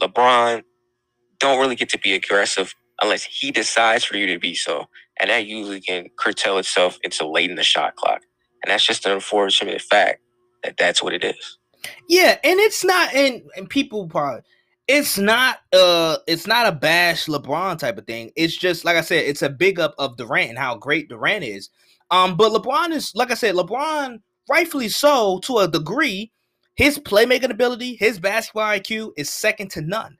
LeBron 0.00 0.62
don't 1.42 1.58
really 1.58 1.74
get 1.74 1.88
to 1.90 1.98
be 1.98 2.14
aggressive 2.14 2.74
unless 3.02 3.24
he 3.24 3.50
decides 3.50 4.04
for 4.04 4.16
you 4.16 4.26
to 4.28 4.38
be 4.38 4.54
so. 4.54 4.86
And 5.20 5.28
that 5.28 5.46
usually 5.46 5.80
can 5.80 6.08
curtail 6.16 6.56
itself 6.58 6.98
into 7.02 7.26
late 7.26 7.50
in 7.50 7.56
the 7.56 7.64
shot 7.64 7.96
clock. 7.96 8.22
And 8.62 8.70
that's 8.70 8.86
just 8.86 9.04
an 9.04 9.12
unfortunate 9.12 9.82
fact 9.82 10.20
that 10.62 10.76
that's 10.76 11.02
what 11.02 11.12
it 11.12 11.24
is. 11.24 11.58
Yeah, 12.08 12.38
and 12.44 12.60
it's 12.60 12.84
not, 12.84 13.12
and, 13.12 13.42
and 13.56 13.68
people 13.68 14.06
probably, 14.06 14.42
it's 14.86 15.18
not, 15.18 15.58
uh, 15.72 16.18
it's 16.28 16.46
not 16.46 16.68
a 16.68 16.72
bash 16.72 17.26
LeBron 17.26 17.78
type 17.78 17.98
of 17.98 18.06
thing. 18.06 18.30
It's 18.36 18.56
just 18.56 18.84
like 18.84 18.96
I 18.96 19.00
said, 19.00 19.24
it's 19.24 19.42
a 19.42 19.50
big 19.50 19.80
up 19.80 19.94
of 19.98 20.16
Durant 20.16 20.50
and 20.50 20.58
how 20.58 20.76
great 20.76 21.08
Durant 21.08 21.44
is. 21.44 21.70
Um, 22.12 22.36
but 22.36 22.52
LeBron 22.52 22.92
is, 22.92 23.12
like 23.16 23.32
I 23.32 23.34
said, 23.34 23.56
LeBron, 23.56 24.20
rightfully 24.48 24.88
so 24.88 25.40
to 25.40 25.58
a 25.58 25.68
degree, 25.68 26.30
his 26.76 26.98
playmaking 26.98 27.50
ability, 27.50 27.96
his 27.96 28.20
basketball 28.20 28.78
IQ 28.78 29.12
is 29.16 29.28
second 29.28 29.72
to 29.72 29.80
none. 29.80 30.18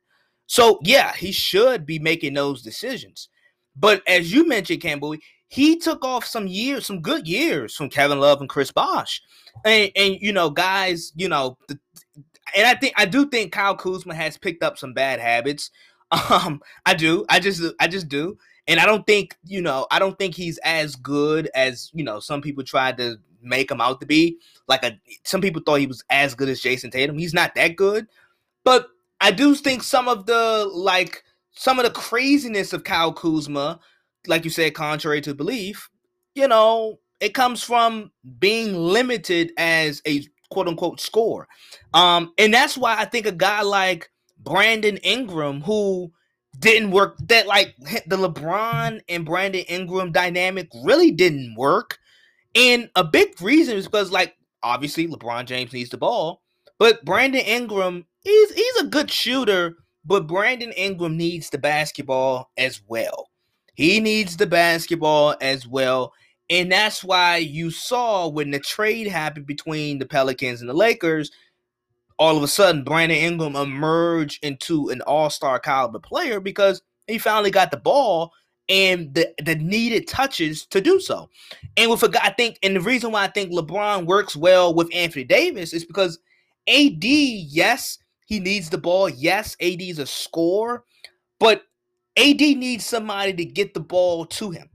So 0.53 0.81
yeah, 0.83 1.15
he 1.15 1.33
should 1.33 1.87
be 1.87 1.99
making 1.99 2.35
those 2.35 2.61
decisions. 2.61 3.31
But 3.75 4.03
as 4.07 4.31
you 4.31 4.47
mentioned, 4.47 4.83
Campbell, 4.83 5.17
he 5.49 5.79
took 5.79 6.05
off 6.05 6.27
some 6.27 6.47
years, 6.47 6.85
some 6.85 7.01
good 7.01 7.27
years 7.27 7.75
from 7.75 7.89
Kevin 7.89 8.21
Love 8.21 8.39
and 8.43 8.51
Chris 8.51 8.71
Bosh, 8.71 9.23
and 9.65 9.91
and 9.97 10.19
you 10.21 10.31
know 10.31 10.51
guys, 10.51 11.11
you 11.17 11.27
know, 11.27 11.57
the, 11.69 11.79
and 12.55 12.67
I 12.67 12.75
think 12.75 12.93
I 12.99 13.07
do 13.07 13.27
think 13.31 13.51
Kyle 13.51 13.75
Kuzma 13.75 14.15
has 14.15 14.37
picked 14.37 14.63
up 14.63 14.77
some 14.77 14.93
bad 14.93 15.21
habits. 15.21 15.71
Um, 16.29 16.61
I 16.85 16.93
do, 16.93 17.25
I 17.31 17.41
just 17.41 17.63
I 17.81 17.89
just 17.89 18.09
do, 18.09 18.37
and 18.69 18.79
I 18.79 18.85
don't 18.85 19.07
think 19.07 19.35
you 19.47 19.63
know 19.63 19.87
I 19.91 19.99
don't 19.99 20.19
think 20.19 20.35
he's 20.35 20.59
as 20.59 20.97
good 20.97 21.49
as 21.55 21.91
you 21.95 22.05
know 22.05 22.21
some 22.21 22.43
people 22.43 22.63
tried 22.63 22.99
to 22.99 23.17
make 23.41 23.71
him 23.71 23.81
out 23.81 24.01
to 24.01 24.07
be. 24.07 24.37
Like 24.69 24.85
a 24.85 25.01
some 25.25 25.41
people 25.41 25.63
thought 25.65 25.81
he 25.81 25.87
was 25.87 26.05
as 26.11 26.35
good 26.35 26.51
as 26.51 26.61
Jayson 26.61 26.91
Tatum. 26.91 27.17
He's 27.17 27.33
not 27.33 27.55
that 27.55 27.77
good, 27.77 28.07
but 28.65 28.89
I 29.23 29.31
do 29.31 29.55
think 29.55 29.83
some 29.85 30.09
of 30.09 30.27
the 30.27 30.69
like 30.73 31.23
some 31.53 31.79
of 31.79 31.85
the 31.85 31.93
craziness 31.93 32.73
of 32.73 32.85
Kyle 32.85 33.13
Kuzma, 33.13 33.79
like 34.27 34.45
you 34.45 34.51
said, 34.51 34.75
contrary 34.75 35.21
to 35.23 35.35
belief, 35.35 35.89
you 36.35 36.49
know, 36.49 36.99
it 37.21 37.35
comes 37.35 37.63
from 37.63 38.11
being 38.41 38.75
limited 38.75 39.53
as 39.57 40.03
a 40.07 40.27
quote 40.51 40.67
unquote 40.67 41.01
score. 41.01 41.47
Um, 41.95 42.33
and 42.37 42.53
that's 42.53 42.77
why 42.77 42.97
I 42.99 43.05
think 43.05 43.27
a 43.27 43.33
guy 43.33 43.63
like 43.63 44.11
Brandon 44.39 44.97
Ingram, 44.99 45.61
who 45.61 46.13
didn't 46.59 46.91
work, 46.91 47.17
that 47.29 47.47
like 47.47 47.77
the 48.07 48.17
LeBron 48.17 49.03
and 49.09 49.25
Brandon 49.25 49.65
Ingram 49.69 50.11
dynamic 50.11 50.69
really 50.85 51.13
didn't 51.13 51.55
work. 51.57 51.99
And 52.55 52.91
a 52.97 53.05
big 53.05 53.41
reason 53.41 53.77
is 53.77 53.87
because, 53.87 54.11
like, 54.11 54.35
obviously 54.63 55.07
LeBron 55.09 55.47
James 55.47 55.73
needs 55.73 55.91
the 55.91 55.97
ball, 55.97 56.43
but 56.79 57.05
Brandon 57.05 57.41
Ingram, 57.41 58.05
he's 58.25 58.53
he's 58.53 58.77
a 58.77 58.87
good 58.87 59.11
shooter, 59.11 59.77
but 60.05 60.27
Brandon 60.27 60.73
Ingram 60.73 61.17
needs 61.17 61.51
the 61.51 61.59
basketball 61.59 62.51
as 62.57 62.83
well. 62.87 63.29
He 63.75 64.01
needs 64.01 64.37
the 64.37 64.47
basketball 64.47 65.37
as 65.41 65.67
well. 65.67 66.13
And 66.51 66.71
that's 66.71 67.03
why 67.03 67.39
you 67.39 67.71
saw 67.71 68.29
when 68.29 68.51
the 68.51 68.59
trade 68.59 69.07
happened 69.07 69.47
between 69.47 69.99
the 69.99 70.07
Pelicans 70.07 70.61
and 70.61 70.69
the 70.69 70.75
Lakers, 70.75 71.31
all 72.19 72.37
of 72.37 72.43
a 72.43 72.49
sudden 72.49 72.85
Brandon 72.85 73.17
Ingram 73.17 73.57
emerged 73.57 74.45
into 74.45 74.91
an 74.91 75.01
all-star 75.03 75.59
caliber 75.59 75.99
player 75.99 76.41
because 76.41 76.83
he 77.07 77.19
finally 77.19 77.51
got 77.51 77.71
the 77.71 77.79
ball 77.79 78.33
and 78.69 79.15
the, 79.15 79.33
the 79.43 79.57
needed 79.57 80.07
touches 80.07 80.67
to 80.67 80.81
do 80.81 81.01
so. 81.01 81.29
And 81.77 81.91
with 81.91 82.03
a 82.03 82.09
guy, 82.09 82.21
I 82.23 82.31
think, 82.31 82.59
and 82.63 82.77
the 82.77 82.81
reason 82.81 83.13
why 83.13 83.25
I 83.25 83.29
think 83.29 83.51
LeBron 83.51 84.07
works 84.07 84.37
well 84.37 84.75
with 84.75 84.95
Anthony 84.95 85.25
Davis 85.25 85.73
is 85.73 85.85
because 85.85 86.19
AD, 86.69 87.03
yes, 87.03 87.99
he 88.27 88.41
needs 88.41 88.71
the 88.71 88.79
ball. 88.79 89.09
Yes, 89.09 89.57
AD 89.61 89.83
is 89.83 89.99
a 89.99 90.07
scorer, 90.07 90.85
but 91.39 91.63
AD 92.17 92.41
needs 92.41 92.85
somebody 92.85 93.33
to 93.35 93.45
get 93.45 93.75
the 93.75 93.81
ball 93.81 94.27
to 94.27 94.51
him. 94.51 94.69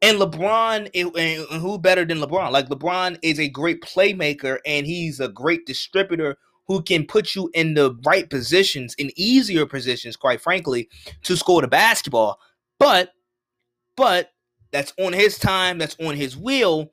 And 0.00 0.18
LeBron, 0.18 0.90
and 0.94 1.60
who 1.60 1.78
better 1.78 2.04
than 2.04 2.18
LeBron? 2.18 2.52
Like 2.52 2.68
LeBron 2.68 3.18
is 3.22 3.40
a 3.40 3.48
great 3.48 3.82
playmaker, 3.82 4.58
and 4.64 4.86
he's 4.86 5.18
a 5.20 5.28
great 5.28 5.66
distributor 5.66 6.36
who 6.66 6.82
can 6.82 7.06
put 7.06 7.34
you 7.34 7.50
in 7.54 7.74
the 7.74 7.96
right 8.04 8.28
positions, 8.28 8.94
in 8.98 9.10
easier 9.16 9.66
positions, 9.66 10.16
quite 10.16 10.40
frankly, 10.40 10.88
to 11.22 11.36
score 11.36 11.62
the 11.62 11.68
basketball. 11.68 12.38
But, 12.78 13.12
but 13.96 14.30
that's 14.70 14.92
on 14.98 15.14
his 15.14 15.38
time, 15.38 15.78
that's 15.78 15.96
on 15.98 16.14
his 16.14 16.36
will. 16.36 16.92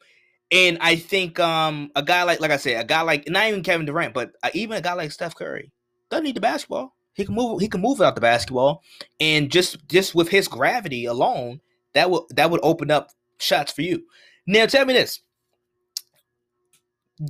And 0.51 0.77
I 0.79 0.95
think 0.95 1.39
um 1.39 1.91
a 1.95 2.03
guy 2.03 2.23
like 2.23 2.39
like 2.39 2.51
I 2.51 2.57
said, 2.57 2.79
a 2.79 2.87
guy 2.87 3.01
like 3.01 3.27
not 3.27 3.47
even 3.47 3.63
Kevin 3.63 3.85
Durant, 3.85 4.13
but 4.13 4.31
uh, 4.43 4.49
even 4.53 4.77
a 4.77 4.81
guy 4.81 4.93
like 4.93 5.11
Steph 5.11 5.35
Curry 5.35 5.71
doesn't 6.09 6.23
need 6.23 6.35
the 6.35 6.41
basketball. 6.41 6.95
He 7.13 7.25
can 7.25 7.35
move. 7.35 7.61
He 7.61 7.67
can 7.67 7.81
move 7.81 7.99
without 7.99 8.15
the 8.15 8.21
basketball, 8.21 8.83
and 9.19 9.49
just 9.49 9.87
just 9.87 10.15
with 10.15 10.29
his 10.29 10.47
gravity 10.47 11.05
alone, 11.05 11.61
that 11.93 12.09
would 12.11 12.23
that 12.31 12.51
would 12.51 12.59
open 12.61 12.91
up 12.91 13.11
shots 13.39 13.71
for 13.71 13.81
you. 13.81 14.03
Now, 14.45 14.65
tell 14.65 14.85
me 14.85 14.93
this: 14.93 15.21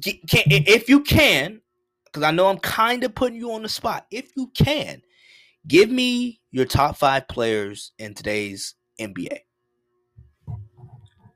can, 0.01 0.43
if 0.47 0.89
you 0.89 1.01
can, 1.01 1.61
because 2.05 2.23
I 2.23 2.31
know 2.31 2.47
I'm 2.47 2.57
kind 2.57 3.03
of 3.03 3.13
putting 3.13 3.37
you 3.37 3.51
on 3.53 3.61
the 3.61 3.69
spot. 3.69 4.07
If 4.09 4.31
you 4.35 4.47
can, 4.47 5.01
give 5.67 5.89
me 5.89 6.41
your 6.51 6.65
top 6.65 6.97
five 6.97 7.27
players 7.27 7.91
in 7.99 8.13
today's 8.13 8.75
NBA. 8.99 9.39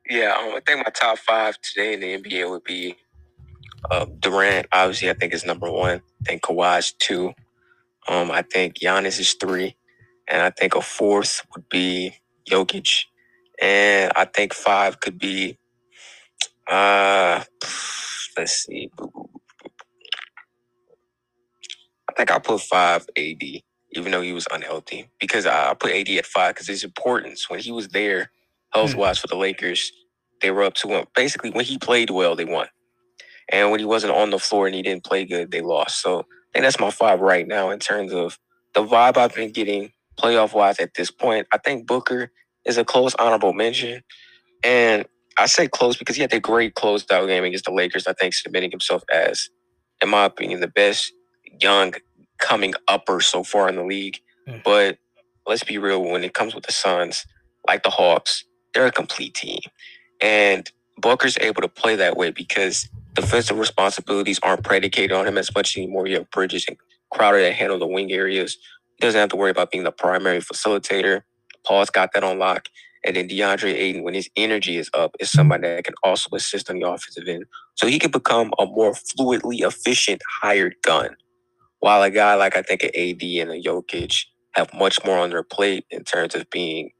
Yeah, 0.10 0.36
um, 0.40 0.56
I 0.56 0.62
think 0.66 0.80
my 0.80 0.92
top 0.92 1.20
five 1.20 1.62
today 1.62 1.94
in 1.94 2.00
the 2.00 2.18
NBA 2.18 2.50
would 2.50 2.64
be 2.64 2.96
uh, 3.92 4.06
Durant. 4.20 4.68
Obviously, 4.72 5.12
I 5.12 5.14
think 5.14 5.34
is 5.34 5.46
number 5.46 5.70
one. 5.70 6.02
I 6.22 6.30
think 6.30 6.41
Kawhi's 6.41 6.93
two. 6.93 7.34
Um, 8.07 8.32
I 8.32 8.41
think 8.41 8.80
Giannis 8.80 9.20
is 9.20 9.34
three, 9.34 9.76
and 10.28 10.41
I 10.41 10.49
think 10.49 10.76
a 10.76 10.82
fourth 10.82 11.45
would 11.53 11.70
be 11.70 12.15
Jokic, 12.49 13.05
and 13.61 14.11
I 14.15 14.26
think 14.26 14.53
five 14.53 14.99
could 14.99 15.20
be. 15.20 15.57
Uh, 16.67 17.43
let's 18.38 18.65
see. 18.65 18.89
I 22.09 22.13
think 22.17 22.32
I'll 22.32 22.39
put 22.39 22.61
five 22.61 23.05
AD, 23.15 23.43
even 23.91 24.11
though 24.11 24.22
he 24.22 24.34
was 24.34 24.47
unhealthy, 24.51 25.09
because 25.20 25.45
I 25.45 25.74
put 25.76 25.91
AD 25.91 26.09
at 26.09 26.26
five 26.26 26.55
because 26.55 26.67
his 26.67 26.84
importance 26.84 27.49
when 27.49 27.59
he 27.59 27.72
was 27.72 27.89
there, 27.89 28.32
health 28.74 28.95
wise 28.95 29.20
mm. 29.20 29.22
for 29.22 29.28
the 29.28 29.36
Lakers, 29.36 29.91
they 30.41 30.51
were 30.51 30.63
up 30.63 30.74
to 30.76 30.88
one. 30.88 31.05
Basically, 31.15 31.51
when 31.51 31.65
he 31.65 31.78
played 31.78 32.09
well, 32.09 32.36
they 32.36 32.45
won, 32.45 32.67
and 33.52 33.72
when 33.72 33.80
he 33.80 33.86
wasn't 33.86 34.14
on 34.14 34.30
the 34.30 34.39
floor 34.39 34.68
and 34.68 34.76
he 34.76 34.82
didn't 34.82 35.04
play 35.04 35.26
good, 35.26 35.52
they 35.52 35.62
lost. 35.62 36.02
So 36.02 36.20
I 36.20 36.24
think 36.54 36.64
that's 36.64 36.80
my 36.80 36.91
five 36.91 37.20
right 37.20 37.47
now 37.47 37.70
in 37.70 37.80
terms 37.80 38.14
of 38.14 38.38
the 38.74 38.84
vibe 38.86 39.18
I've 39.18 39.36
been 39.36 39.52
getting 39.52 39.91
playoff 40.20 40.54
wise 40.54 40.80
at 40.80 40.93
this 40.95 41.12
point. 41.12 41.47
I 41.52 41.58
think 41.58 41.88
Booker 41.88 42.32
is 42.66 42.78
a 42.78 42.86
close 42.86 43.16
honorable 43.16 43.54
mention. 43.54 44.04
And 44.64 45.06
I 45.38 45.45
say 45.47 45.68
close 45.68 45.97
because 45.97 46.16
he 46.16 46.22
had 46.22 46.34
a 46.34 46.39
great 46.39 46.76
closed 46.76 47.12
out 47.12 47.28
game 47.28 47.43
against 47.43 47.66
the 47.66 47.72
Lakers. 47.72 48.08
I 48.08 48.14
think 48.14 48.34
submitting 48.34 48.72
himself 48.72 49.04
as, 49.12 49.50
in 50.02 50.10
my 50.10 50.26
opinion, 50.26 50.60
the 50.60 50.68
best 50.68 51.14
young 51.60 51.93
coming 52.39 52.74
upper 52.88 53.22
so 53.22 53.43
far 53.43 53.70
in 53.70 53.76
the 53.76 53.84
league. 53.84 54.20
Mm. 54.47 54.64
But 54.64 54.97
let's 55.47 55.64
be 55.64 55.78
real, 55.78 56.04
when 56.04 56.24
it 56.24 56.34
comes 56.34 56.54
with 56.54 56.66
the 56.66 56.72
Suns, 56.74 57.26
like 57.68 57.84
the 57.84 57.89
Hawks, 57.89 58.43
they're 58.74 58.86
a 58.86 58.91
complete 58.91 59.34
team. 59.34 59.60
And 60.22 60.70
Booker's 60.97 61.38
able 61.39 61.62
to 61.62 61.70
play 61.70 61.95
that 61.95 62.18
way 62.18 62.32
because 62.32 62.89
defensive 63.22 63.59
responsibilities 63.59 64.39
aren't 64.43 64.63
predicated 64.63 65.11
on 65.11 65.28
him 65.28 65.38
as 65.38 65.53
much 65.53 65.78
anymore. 65.78 66.07
You 66.07 66.17
have 66.17 66.32
Bridges 66.32 66.65
and 66.67 66.78
Crowder 67.11 67.41
that 67.41 67.53
handle 67.53 67.80
the 67.80 67.88
wing 67.88 68.11
areas. 68.11 68.57
He 68.97 69.01
doesn't 69.05 69.20
have 69.20 69.30
to 69.30 69.36
worry 69.36 69.51
about 69.51 69.72
being 69.72 69.84
the 69.84 69.91
primary 69.91 70.39
facilitator. 70.39 71.24
Paul's 71.65 71.89
got 71.89 72.13
that 72.13 72.24
on 72.24 72.39
lock. 72.39 72.67
And 73.05 73.15
then 73.15 73.30
DeAndre 73.30 73.74
Ayton, 73.74 74.03
when 74.03 74.13
his 74.13 74.30
energy 74.36 74.78
is 74.78 74.89
up, 74.93 75.15
is 75.20 75.32
somebody 75.32 75.63
that 75.63 75.86
can 75.86 75.95
also 76.03 76.30
assist 76.36 76.70
on 76.70 76.80
the 76.80 76.88
offensive 76.88 77.28
end. 77.28 77.45
So 77.76 77.88
he 77.88 77.99
can 77.99 78.11
become 78.11 78.51
a 78.59 78.65
more 78.65 78.93
fluidly 78.93 79.61
efficient 79.61 80.22
hired 80.41 80.76
gun. 80.84 81.15
While 81.80 82.03
a 82.03 82.11
guy 82.11 82.36
like 82.36 82.57
I 82.57 82.61
think 82.61 82.84
an 82.84 82.89
AD 82.89 83.24
and 83.24 83.51
a 83.51 83.61
Jokic 83.61 84.26
have 84.53 84.74
much 84.74 84.99
more 85.05 85.17
on 85.17 85.30
their 85.30 85.43
plate 85.43 85.86
in 85.91 86.03
terms 86.03 86.36
of 86.36 86.49
being 86.49 86.91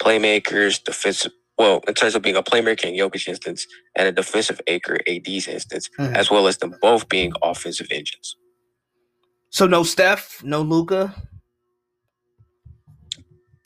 playmakers, 0.00 0.82
defensive 0.82 1.32
well, 1.58 1.82
in 1.88 1.94
terms 1.94 2.14
of 2.14 2.22
being 2.22 2.36
a 2.36 2.42
playmaker 2.42 2.84
in 2.84 2.94
Jokic's 2.94 3.26
instance 3.26 3.66
and 3.96 4.06
a 4.06 4.12
defensive 4.12 4.60
anchor 4.68 4.98
AD's 5.08 5.48
instance, 5.48 5.88
mm-hmm. 5.98 6.14
as 6.14 6.30
well 6.30 6.46
as 6.46 6.58
them 6.58 6.74
both 6.80 7.08
being 7.08 7.32
offensive 7.42 7.88
engines. 7.90 8.36
So 9.50 9.66
no 9.66 9.82
Steph, 9.82 10.42
no 10.44 10.62
Luka. 10.62 11.14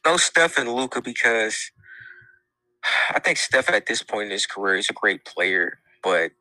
No 0.06 0.16
Steph 0.16 0.58
and 0.58 0.72
Luka 0.72 1.02
because 1.02 1.70
I 3.10 3.20
think 3.20 3.38
Steph 3.38 3.70
at 3.70 3.86
this 3.86 4.02
point 4.02 4.26
in 4.26 4.30
his 4.32 4.46
career 4.46 4.76
is 4.76 4.88
a 4.88 4.94
great 4.94 5.24
player, 5.24 5.78
but 6.02 6.32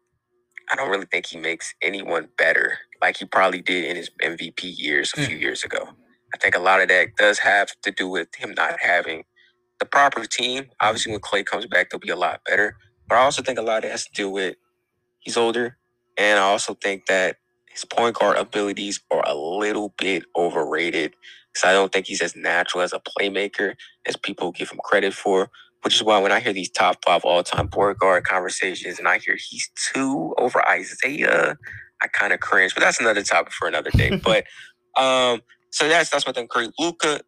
I 0.72 0.76
don't 0.76 0.90
really 0.90 1.06
think 1.06 1.26
he 1.28 1.38
makes 1.38 1.74
anyone 1.82 2.30
better 2.38 2.78
like 3.02 3.18
he 3.18 3.26
probably 3.26 3.62
did 3.62 3.84
in 3.84 3.96
his 3.98 4.10
MVP 4.24 4.78
years 4.78 5.12
a 5.16 5.20
mm. 5.20 5.26
few 5.26 5.38
years 5.38 5.64
ago. 5.64 5.90
I 6.34 6.38
think 6.38 6.56
a 6.56 6.60
lot 6.60 6.82
of 6.82 6.88
that 6.88 7.18
does 7.18 7.40
have 7.40 7.70
to 7.82 7.92
do 7.92 8.08
with 8.08 8.34
him 8.36 8.54
not 8.56 8.80
having 8.80 9.24
the 9.82 9.88
proper 9.88 10.26
team. 10.26 10.68
Obviously, 10.82 11.12
when 11.12 11.22
Clay 11.22 11.44
comes 11.44 11.68
back, 11.68 11.92
they'll 11.92 12.00
be 12.00 12.10
a 12.10 12.18
lot 12.18 12.42
better. 12.46 12.78
But 13.10 13.18
I 13.18 13.24
also 13.24 13.44
think 13.44 13.60
a 13.60 13.64
lot 13.64 13.80
of 13.80 13.86
it 13.86 13.92
has 13.92 14.06
to 14.06 14.14
do 14.14 14.30
with 14.30 14.56
he's 15.20 15.38
older, 15.38 15.78
and 16.18 16.40
I 16.40 16.44
also 16.44 16.76
think 16.76 17.08
that 17.08 17.38
his 17.70 17.86
point 17.86 18.18
guard 18.18 18.38
abilities 18.38 19.02
are 19.12 19.24
a 19.28 19.36
little 19.36 19.94
bit 19.98 20.24
overrated. 20.38 21.14
Because 21.54 21.70
I 21.70 21.74
don't 21.74 21.92
think 21.92 22.08
he's 22.08 22.22
as 22.22 22.36
natural 22.38 22.84
as 22.84 22.94
a 22.94 23.02
playmaker 23.02 23.76
as 24.08 24.16
people 24.18 24.54
give 24.54 24.72
him 24.72 24.80
credit 24.86 25.14
for. 25.14 25.50
Which 25.84 25.96
is 25.96 26.04
why 26.04 26.20
when 26.20 26.32
I 26.32 26.42
hear 26.42 26.54
these 26.54 26.72
top 26.72 27.04
five 27.06 27.26
all 27.26 27.44
time 27.44 27.70
point 27.70 28.00
guard 28.00 28.26
conversations 28.26 29.00
and 29.00 29.08
I 29.08 29.20
hear 29.20 29.38
he's 29.38 29.70
two 29.94 30.36
over 30.38 30.64
Isiah, 30.74 31.58
I 32.02 32.08
kind 32.08 32.34
of 32.34 32.42
cringe. 32.42 32.76
But 32.76 32.82
that's 32.84 33.02
another 33.02 33.24
topic 33.24 33.54
for 33.54 33.68
another 33.68 33.92
day. 33.92 34.16
but 34.24 34.46
um, 35.02 35.42
so 35.72 35.88
that's 35.90 36.12
that's 36.12 36.26
what 36.28 36.38
I'm 36.38 36.48
great. 36.48 36.72
Luka, 36.80 37.22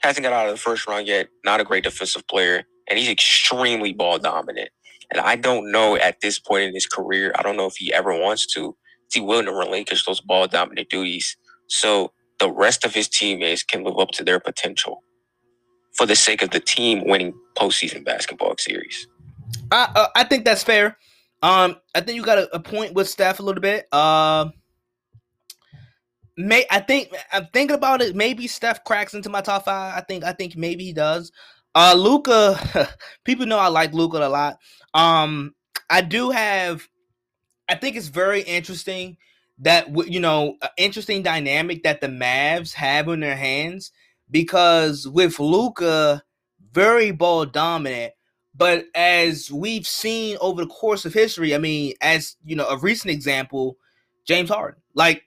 hasn't 0.00 0.24
got 0.24 0.32
out 0.32 0.46
of 0.46 0.52
the 0.52 0.60
first 0.60 0.86
round 0.86 1.06
yet. 1.06 1.28
Not 1.44 1.60
a 1.60 1.64
great 1.64 1.84
defensive 1.84 2.26
player, 2.26 2.64
and 2.88 2.98
he's 2.98 3.08
extremely 3.08 3.92
ball 3.92 4.18
dominant. 4.18 4.70
And 5.10 5.20
I 5.20 5.36
don't 5.36 5.70
know 5.72 5.96
at 5.96 6.20
this 6.20 6.38
point 6.38 6.64
in 6.64 6.74
his 6.74 6.86
career, 6.86 7.32
I 7.36 7.42
don't 7.42 7.56
know 7.56 7.66
if 7.66 7.76
he 7.76 7.92
ever 7.92 8.12
wants 8.18 8.46
to. 8.54 8.76
Is 9.08 9.14
he 9.14 9.20
willing 9.20 9.46
to 9.46 9.52
relinquish 9.52 10.04
those 10.04 10.20
ball 10.20 10.46
dominant 10.46 10.88
duties 10.88 11.36
so 11.66 12.12
the 12.38 12.50
rest 12.50 12.84
of 12.84 12.94
his 12.94 13.08
teammates 13.08 13.62
can 13.62 13.82
live 13.84 13.98
up 13.98 14.10
to 14.12 14.24
their 14.24 14.38
potential 14.38 15.02
for 15.96 16.06
the 16.06 16.16
sake 16.16 16.42
of 16.42 16.50
the 16.50 16.60
team 16.60 17.04
winning 17.06 17.34
postseason 17.56 18.04
basketball 18.04 18.54
series? 18.58 19.08
I 19.72 19.90
uh, 19.94 20.06
I 20.14 20.24
think 20.24 20.44
that's 20.44 20.62
fair. 20.62 20.96
Um, 21.42 21.76
I 21.94 22.00
think 22.00 22.16
you 22.16 22.22
got 22.22 22.38
a, 22.38 22.54
a 22.54 22.60
point 22.60 22.94
with 22.94 23.08
Steph 23.08 23.40
a 23.40 23.42
little 23.42 23.62
bit. 23.62 23.92
Um. 23.92 24.00
Uh, 24.00 24.48
May 26.40 26.64
I 26.70 26.80
think 26.80 27.14
I'm 27.32 27.46
thinking 27.52 27.76
about 27.76 28.02
it. 28.02 28.16
Maybe 28.16 28.46
Steph 28.46 28.84
cracks 28.84 29.14
into 29.14 29.28
my 29.28 29.40
top 29.40 29.64
five. 29.64 29.94
I 29.96 30.00
think 30.00 30.24
I 30.24 30.32
think 30.32 30.56
maybe 30.56 30.84
he 30.84 30.92
does. 30.92 31.32
Uh 31.74 31.94
Luka, 31.96 32.88
people 33.24 33.46
know 33.46 33.58
I 33.58 33.68
like 33.68 33.92
Luka 33.92 34.18
a 34.18 34.28
lot. 34.28 34.58
Um, 34.94 35.54
I 35.88 36.00
do 36.00 36.30
have. 36.30 36.88
I 37.68 37.76
think 37.76 37.96
it's 37.96 38.08
very 38.08 38.42
interesting 38.42 39.16
that 39.58 39.88
you 40.08 40.20
know 40.20 40.56
interesting 40.76 41.22
dynamic 41.22 41.82
that 41.82 42.00
the 42.00 42.08
Mavs 42.08 42.72
have 42.74 43.08
in 43.08 43.20
their 43.20 43.36
hands 43.36 43.92
because 44.30 45.06
with 45.06 45.38
Luka, 45.38 46.22
very 46.72 47.10
ball 47.10 47.44
dominant. 47.44 48.12
But 48.54 48.86
as 48.94 49.50
we've 49.50 49.86
seen 49.86 50.36
over 50.40 50.62
the 50.62 50.68
course 50.68 51.04
of 51.04 51.14
history, 51.14 51.54
I 51.54 51.58
mean, 51.58 51.94
as 52.00 52.36
you 52.44 52.56
know, 52.56 52.68
a 52.68 52.76
recent 52.76 53.10
example, 53.12 53.76
James 54.26 54.50
Harden. 54.50 54.80
Like 54.94 55.24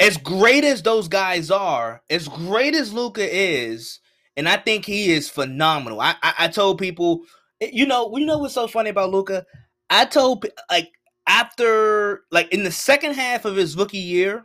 as 0.00 0.16
great 0.16 0.64
as 0.64 0.82
those 0.82 1.08
guys 1.08 1.50
are, 1.50 2.02
as 2.08 2.26
great 2.26 2.74
as 2.74 2.92
Luka 2.92 3.26
is, 3.30 4.00
and 4.36 4.48
I 4.48 4.56
think 4.56 4.84
he 4.86 5.12
is 5.12 5.28
phenomenal. 5.28 6.00
I, 6.00 6.14
I, 6.22 6.34
I 6.38 6.48
told 6.48 6.78
people, 6.78 7.20
eh, 7.60 7.70
you 7.72 7.86
know, 7.86 8.16
you 8.16 8.24
know 8.24 8.38
what's 8.38 8.54
so 8.54 8.66
funny 8.66 8.90
about 8.90 9.10
Luka? 9.10 9.44
I 9.90 10.06
told 10.06 10.46
like 10.70 10.90
after 11.26 12.22
like 12.30 12.52
in 12.52 12.64
the 12.64 12.70
second 12.70 13.14
half 13.14 13.44
of 13.44 13.56
his 13.56 13.76
rookie 13.76 13.98
year, 13.98 14.44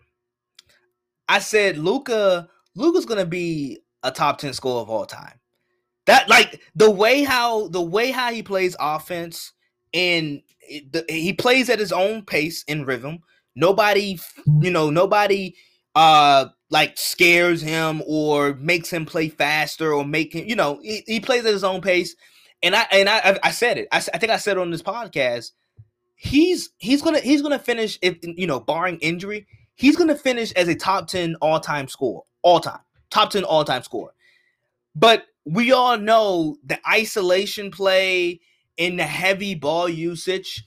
I 1.29 1.39
said 1.39 1.77
Luka 1.77 2.49
Luca's 2.75 3.05
gonna 3.05 3.25
be 3.25 3.79
a 4.03 4.11
top 4.11 4.37
ten 4.39 4.53
scorer 4.53 4.81
of 4.81 4.89
all 4.89 5.05
time. 5.05 5.39
That 6.05 6.27
like 6.27 6.61
the 6.75 6.91
way 6.91 7.23
how 7.23 7.69
the 7.69 7.81
way 7.81 8.11
how 8.11 8.31
he 8.31 8.43
plays 8.43 8.75
offense 8.79 9.53
and 9.93 10.41
the, 10.91 11.05
he 11.07 11.33
plays 11.33 11.69
at 11.69 11.79
his 11.79 11.91
own 11.91 12.23
pace 12.23 12.63
and 12.67 12.85
rhythm. 12.85 13.19
Nobody, 13.55 14.19
you 14.61 14.71
know, 14.71 14.89
nobody 14.89 15.55
uh 15.95 16.47
like 16.69 16.97
scares 16.97 17.61
him 17.61 18.01
or 18.05 18.55
makes 18.55 18.91
him 18.91 19.05
play 19.05 19.29
faster 19.29 19.93
or 19.93 20.03
make 20.03 20.33
him, 20.33 20.45
you 20.45 20.55
know, 20.55 20.79
he, 20.81 21.03
he 21.07 21.19
plays 21.19 21.45
at 21.45 21.53
his 21.53 21.63
own 21.63 21.81
pace. 21.81 22.15
And 22.63 22.75
I 22.75 22.87
and 22.91 23.07
I 23.07 23.39
I 23.43 23.51
said 23.51 23.77
it. 23.77 23.87
I, 23.91 23.97
I 23.97 24.17
think 24.17 24.31
I 24.31 24.37
said 24.37 24.57
it 24.57 24.61
on 24.61 24.71
this 24.71 24.81
podcast. 24.81 25.51
He's 26.15 26.69
he's 26.77 27.01
gonna 27.01 27.19
he's 27.19 27.41
gonna 27.41 27.59
finish 27.59 27.99
if 28.01 28.17
you 28.21 28.47
know, 28.47 28.59
barring 28.59 28.97
injury, 28.99 29.45
he's 29.75 29.95
gonna 29.95 30.15
finish 30.15 30.51
as 30.53 30.67
a 30.67 30.75
top 30.75 31.07
10 31.07 31.35
all-time 31.41 31.87
score. 31.87 32.23
All 32.41 32.59
time. 32.59 32.79
Top 33.09 33.29
10 33.29 33.43
all-time 33.43 33.83
score. 33.83 34.13
But 34.95 35.25
we 35.45 35.71
all 35.71 35.97
know 35.97 36.57
the 36.63 36.79
isolation 36.89 37.69
play 37.69 38.39
in 38.77 38.97
the 38.97 39.03
heavy 39.03 39.55
ball 39.55 39.87
usage, 39.87 40.65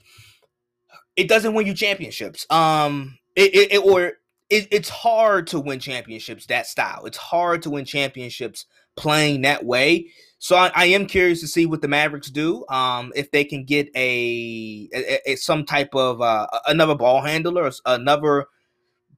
it 1.19 1.27
doesn't 1.27 1.53
win 1.53 1.67
you 1.67 1.73
championships. 1.73 2.45
Um, 2.49 3.17
it, 3.35 3.53
it, 3.53 3.73
it 3.73 3.77
or 3.79 4.13
it, 4.49 4.67
it's 4.71 4.89
hard 4.89 5.47
to 5.47 5.59
win 5.59 5.79
championships 5.79 6.45
that 6.45 6.65
style. 6.65 7.05
It's 7.05 7.17
hard 7.17 7.61
to 7.63 7.69
win 7.69 7.83
championships 7.83 8.65
playing 8.95 9.41
that 9.41 9.65
way. 9.65 10.07
So 10.39 10.55
I, 10.55 10.71
I, 10.73 10.85
am 10.85 11.05
curious 11.05 11.41
to 11.41 11.47
see 11.47 11.65
what 11.65 11.81
the 11.81 11.89
Mavericks 11.89 12.31
do. 12.31 12.65
Um, 12.69 13.11
if 13.15 13.29
they 13.31 13.43
can 13.43 13.65
get 13.65 13.89
a, 13.95 14.89
a, 14.93 15.31
a 15.31 15.35
some 15.35 15.65
type 15.65 15.93
of 15.93 16.21
uh, 16.21 16.47
another 16.67 16.95
ball 16.95 17.21
handler, 17.21 17.69
another 17.85 18.45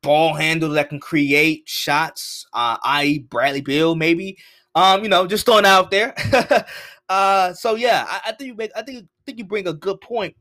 ball 0.02 0.34
handler 0.34 0.70
that 0.70 0.90
can 0.90 1.00
create 1.00 1.70
shots, 1.70 2.48
uh, 2.54 2.78
i.e., 2.84 3.20
Bradley 3.20 3.62
Beal, 3.62 3.96
maybe. 3.96 4.40
Um, 4.74 5.04
you 5.04 5.10
know, 5.10 5.28
just 5.28 5.46
throwing 5.46 5.66
out 5.66 5.92
there. 5.92 6.16
uh, 7.10 7.54
so 7.54 7.76
yeah, 7.76 8.06
I, 8.08 8.30
I, 8.30 8.32
think 8.32 8.48
you 8.48 8.56
make, 8.56 8.72
I 8.76 8.82
think, 8.82 9.08
think 9.28 9.38
you 9.38 9.46
bring 9.46 9.68
a 9.68 9.74
good 9.74 10.02
point. 10.02 10.36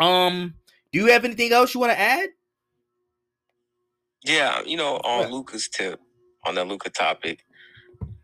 Um, 0.00 0.54
do 0.94 1.00
you 1.00 1.06
have 1.06 1.24
anything 1.24 1.52
else 1.52 1.74
you 1.74 1.80
want 1.80 1.92
to 1.92 1.98
add? 1.98 2.28
Yeah, 4.24 4.62
you 4.64 4.76
know, 4.76 4.98
on 4.98 5.22
yeah. 5.22 5.34
Luka's 5.34 5.68
tip, 5.68 6.00
on 6.46 6.54
the 6.54 6.64
Luka 6.64 6.88
topic, 6.88 7.44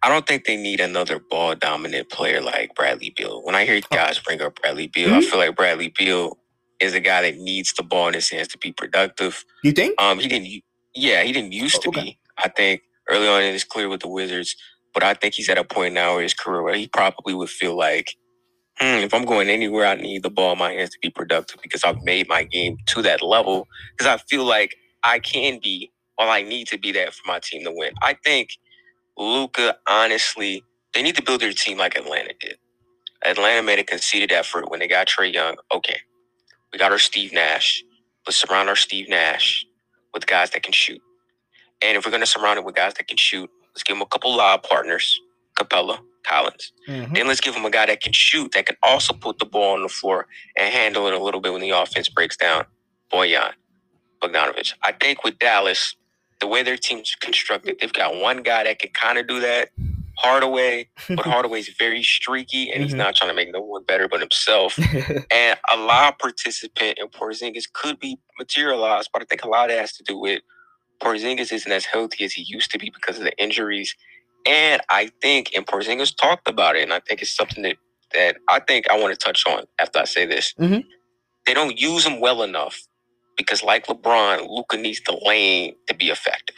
I 0.04 0.08
don't 0.08 0.24
think 0.24 0.44
they 0.44 0.56
need 0.56 0.78
another 0.78 1.18
ball 1.18 1.56
dominant 1.56 2.10
player 2.10 2.40
like 2.40 2.76
Bradley 2.76 3.12
Beal. 3.16 3.42
When 3.42 3.56
I 3.56 3.64
hear 3.64 3.80
guys 3.90 4.20
bring 4.20 4.40
up 4.40 4.60
Bradley 4.62 4.86
Beal, 4.86 5.08
mm-hmm. 5.08 5.18
I 5.18 5.22
feel 5.22 5.40
like 5.40 5.56
Bradley 5.56 5.92
Beal 5.98 6.38
is 6.78 6.94
a 6.94 7.00
guy 7.00 7.22
that 7.22 7.38
needs 7.38 7.72
the 7.72 7.82
ball 7.82 8.06
in 8.06 8.14
his 8.14 8.30
hands 8.30 8.46
to 8.48 8.58
be 8.58 8.70
productive. 8.70 9.44
You 9.64 9.72
think? 9.72 10.00
Um, 10.00 10.20
he 10.20 10.28
didn't. 10.28 10.62
Yeah, 10.94 11.24
he 11.24 11.32
didn't 11.32 11.52
used 11.52 11.82
oh, 11.84 11.90
to 11.90 12.00
be. 12.00 12.20
I 12.38 12.48
think 12.48 12.82
early 13.08 13.26
on 13.26 13.42
in 13.42 13.52
his 13.52 13.64
career 13.64 13.88
with 13.88 14.00
the 14.00 14.08
Wizards, 14.08 14.54
but 14.94 15.02
I 15.02 15.14
think 15.14 15.34
he's 15.34 15.48
at 15.48 15.58
a 15.58 15.64
point 15.64 15.92
now 15.92 16.18
in 16.18 16.22
his 16.22 16.34
career 16.34 16.62
where 16.62 16.76
he 16.76 16.86
probably 16.86 17.34
would 17.34 17.50
feel 17.50 17.76
like, 17.76 18.14
hmm, 18.80 19.04
if 19.04 19.14
I'm 19.14 19.26
going 19.26 19.50
anywhere, 19.50 19.86
I 19.86 19.96
need 19.96 20.24
the 20.24 20.30
ball 20.30 20.54
in 20.54 20.58
my 20.60 20.72
hands 20.72 20.90
to 20.92 21.00
be 21.02 21.10
productive 21.10 21.60
because 21.62 21.84
I've 21.84 22.02
made 22.04 22.28
my 22.28 22.44
game 22.44 22.78
to 22.88 23.02
that 23.02 23.22
level. 23.22 23.68
Because 23.96 24.12
I 24.12 24.18
feel 24.28 24.44
like 24.44 24.76
I 25.04 25.20
can 25.20 25.60
be, 25.62 25.92
all 26.18 26.30
I 26.30 26.42
need 26.42 26.68
to 26.68 26.78
be 26.78 26.92
that 26.92 27.14
for 27.14 27.22
my 27.28 27.40
team 27.40 27.64
to 27.64 27.72
win. 27.72 27.94
I 28.02 28.14
think 28.24 28.50
Luka, 29.18 29.76
honestly, 29.88 30.64
they 30.94 31.02
need 31.02 31.16
to 31.16 31.22
build 31.22 31.42
their 31.42 31.52
team 31.52 31.78
like 31.78 31.96
Atlanta 31.96 32.34
did. 32.40 32.58
Atlanta 33.24 33.62
made 33.62 33.80
a 33.80 33.84
conceded 33.84 34.32
effort 34.32 34.70
when 34.70 34.80
they 34.80 34.88
got 34.88 35.08
Trae 35.08 35.32
Young. 35.32 35.56
Okay, 35.74 35.98
we 36.72 36.78
got 36.78 36.92
our 36.92 36.98
Steve 36.98 37.32
Nash. 37.32 37.84
Let's 38.26 38.38
surround 38.38 38.68
our 38.68 38.76
Steve 38.76 39.08
Nash 39.08 39.66
with 40.14 40.26
guys 40.26 40.50
that 40.52 40.62
can 40.64 40.72
shoot. 40.72 41.00
And 41.82 41.96
if 41.96 42.04
we're 42.04 42.10
going 42.12 42.22
to 42.22 42.26
surround 42.26 42.58
it 42.58 42.64
with 42.64 42.74
guys 42.74 42.94
that 42.94 43.08
can 43.08 43.16
shoot, 43.18 43.50
let's 43.74 43.84
give 43.84 43.96
him 43.96 44.02
a 44.02 44.06
couple 44.06 44.36
lob 44.36 44.64
partners, 44.64 45.20
Capela, 45.60 45.98
Collins. 46.26 46.72
Mm-hmm. 46.88 47.14
Then 47.14 47.28
let's 47.28 47.40
give 47.40 47.54
him 47.54 47.64
a 47.64 47.70
guy 47.70 47.86
that 47.86 48.00
can 48.00 48.12
shoot, 48.12 48.52
that 48.52 48.66
can 48.66 48.76
also 48.82 49.12
put 49.12 49.38
the 49.38 49.44
ball 49.44 49.74
on 49.74 49.82
the 49.82 49.88
floor 49.88 50.26
and 50.56 50.72
handle 50.72 51.06
it 51.06 51.14
a 51.14 51.18
little 51.18 51.40
bit 51.40 51.52
when 51.52 51.60
the 51.60 51.70
offense 51.70 52.08
breaks 52.08 52.36
down. 52.36 52.64
Bojan 53.12 53.52
Bogdanovic. 54.22 54.74
I 54.82 54.92
think 54.92 55.24
with 55.24 55.38
Dallas, 55.38 55.96
the 56.40 56.46
way 56.46 56.62
their 56.62 56.76
team's 56.76 57.14
constructed, 57.20 57.76
they've 57.80 57.92
got 57.92 58.16
one 58.16 58.42
guy 58.42 58.64
that 58.64 58.78
can 58.78 58.90
kind 58.90 59.18
of 59.18 59.26
do 59.26 59.40
that, 59.40 59.70
Hardaway, 60.16 60.88
but 61.08 61.20
Hardaway's 61.26 61.68
very 61.78 62.02
streaky 62.02 62.70
and 62.70 62.76
mm-hmm. 62.76 62.82
he's 62.84 62.94
not 62.94 63.16
trying 63.16 63.30
to 63.30 63.34
make 63.34 63.52
no 63.52 63.60
one 63.60 63.84
better 63.84 64.08
but 64.08 64.20
himself. 64.20 64.78
and 65.30 65.58
a 65.72 65.76
lot 65.76 66.12
of 66.12 66.18
participant 66.18 66.98
in 66.98 67.08
Porzingis 67.08 67.64
could 67.72 67.98
be 67.98 68.18
materialized, 68.38 69.10
but 69.12 69.22
I 69.22 69.24
think 69.24 69.44
a 69.44 69.48
lot 69.48 69.70
of 69.70 69.76
that 69.76 69.80
has 69.80 69.94
to 69.94 70.04
do 70.04 70.18
with 70.18 70.40
Porzingis 71.00 71.52
isn't 71.52 71.72
as 71.72 71.86
healthy 71.86 72.24
as 72.24 72.32
he 72.32 72.42
used 72.46 72.70
to 72.72 72.78
be 72.78 72.90
because 72.90 73.18
of 73.18 73.24
the 73.24 73.36
injuries. 73.42 73.96
And 74.46 74.82
I 74.90 75.10
think, 75.22 75.52
and 75.56 75.66
Porzingis 75.66 76.16
talked 76.16 76.48
about 76.48 76.76
it, 76.76 76.82
and 76.82 76.92
I 76.92 77.00
think 77.00 77.22
it's 77.22 77.34
something 77.34 77.62
that 77.64 77.76
that 78.14 78.36
I 78.48 78.60
think 78.60 78.90
I 78.90 78.98
want 78.98 79.18
to 79.18 79.24
touch 79.24 79.46
on 79.46 79.64
after 79.78 80.00
I 80.00 80.04
say 80.04 80.26
this. 80.26 80.54
Mm-hmm. 80.58 80.80
They 81.46 81.54
don't 81.54 81.78
use 81.80 82.06
him 82.06 82.20
well 82.20 82.42
enough 82.42 82.78
because, 83.36 83.62
like 83.62 83.86
LeBron, 83.86 84.48
Luka 84.48 84.76
needs 84.76 85.00
the 85.06 85.18
lane 85.24 85.76
to 85.88 85.94
be 85.94 86.10
effective. 86.10 86.56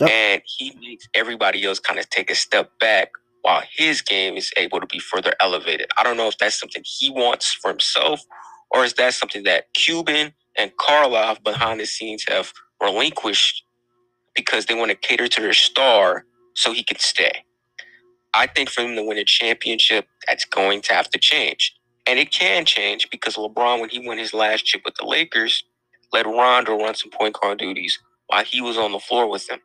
Yep. 0.00 0.10
And 0.10 0.42
he 0.46 0.76
makes 0.80 1.08
everybody 1.14 1.64
else 1.64 1.78
kind 1.80 1.98
of 2.00 2.08
take 2.10 2.30
a 2.30 2.34
step 2.34 2.70
back 2.80 3.10
while 3.42 3.62
his 3.76 4.02
game 4.02 4.36
is 4.36 4.52
able 4.56 4.80
to 4.80 4.86
be 4.86 4.98
further 4.98 5.34
elevated. 5.40 5.88
I 5.98 6.04
don't 6.04 6.16
know 6.16 6.28
if 6.28 6.38
that's 6.38 6.58
something 6.58 6.82
he 6.84 7.10
wants 7.10 7.52
for 7.54 7.70
himself 7.70 8.22
or 8.70 8.84
is 8.84 8.94
that 8.94 9.14
something 9.14 9.44
that 9.44 9.72
Cuban 9.74 10.32
and 10.58 10.76
Carlisle 10.78 11.38
behind 11.44 11.80
the 11.80 11.86
scenes 11.86 12.24
have 12.28 12.52
relinquished 12.82 13.64
because 14.34 14.66
they 14.66 14.74
want 14.74 14.90
to 14.90 14.96
cater 14.96 15.28
to 15.28 15.40
their 15.40 15.54
star 15.54 16.24
so 16.58 16.72
he 16.72 16.84
can 16.84 16.98
stay. 16.98 17.44
I 18.34 18.46
think 18.48 18.70
for 18.70 18.82
him 18.82 18.96
to 18.96 19.04
win 19.04 19.18
a 19.18 19.24
championship, 19.24 20.06
that's 20.28 20.44
going 20.46 20.82
to 20.82 20.94
have 20.94 21.10
to 21.10 21.18
change. 21.18 21.74
And 22.06 22.18
it 22.18 22.32
can 22.32 22.64
change 22.66 23.08
because 23.10 23.36
LeBron, 23.36 23.80
when 23.80 23.90
he 23.90 24.00
won 24.06 24.18
his 24.18 24.34
last 24.34 24.64
chip 24.66 24.82
with 24.84 24.94
the 24.96 25.06
Lakers, 25.06 25.64
let 26.12 26.26
Rondo 26.26 26.78
run 26.78 26.94
some 26.94 27.10
point 27.10 27.38
guard 27.40 27.58
duties 27.58 27.98
while 28.28 28.44
he 28.44 28.60
was 28.60 28.78
on 28.78 28.92
the 28.92 29.00
floor 29.00 29.30
with 29.30 29.46
them 29.48 29.60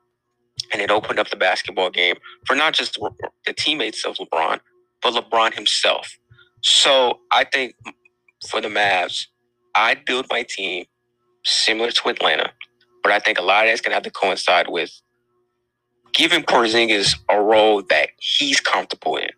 and 0.74 0.82
it 0.82 0.91
opened 0.91 1.20
up 1.20 1.30
the 1.30 1.38
basketball 1.38 1.91
game 1.91 2.18
for 2.45 2.56
not 2.56 2.74
just 2.74 2.99
the 3.45 3.53
teammates 3.53 4.06
of 4.06 4.18
LeBron, 4.18 4.61
but 5.03 5.14
LeBron 5.14 5.56
himself. 5.56 6.18
So 6.64 7.22
I 7.32 7.45
think 7.45 7.76
for 8.49 8.61
the 8.61 8.70
Mavs, 8.70 9.28
I'd 9.76 10.06
build 10.06 10.28
my 10.32 10.44
team 10.48 10.86
similar 11.45 11.91
to 11.91 12.10
Atlanta, 12.10 12.52
but 13.03 13.14
I 13.14 13.20
think 13.20 13.40
a 13.40 13.44
lot 13.44 13.65
of 13.65 13.72
that's 13.72 13.82
going 13.82 13.91
to 13.91 13.95
have 13.95 14.03
to 14.03 14.11
coincide 14.11 14.68
with 14.70 14.91
giving 16.14 16.44
Porzingis 16.44 17.18
a 17.30 17.41
role 17.41 17.84
that 17.90 18.10
he's 18.19 18.60
comfortable 18.60 19.18
in. 19.18 19.30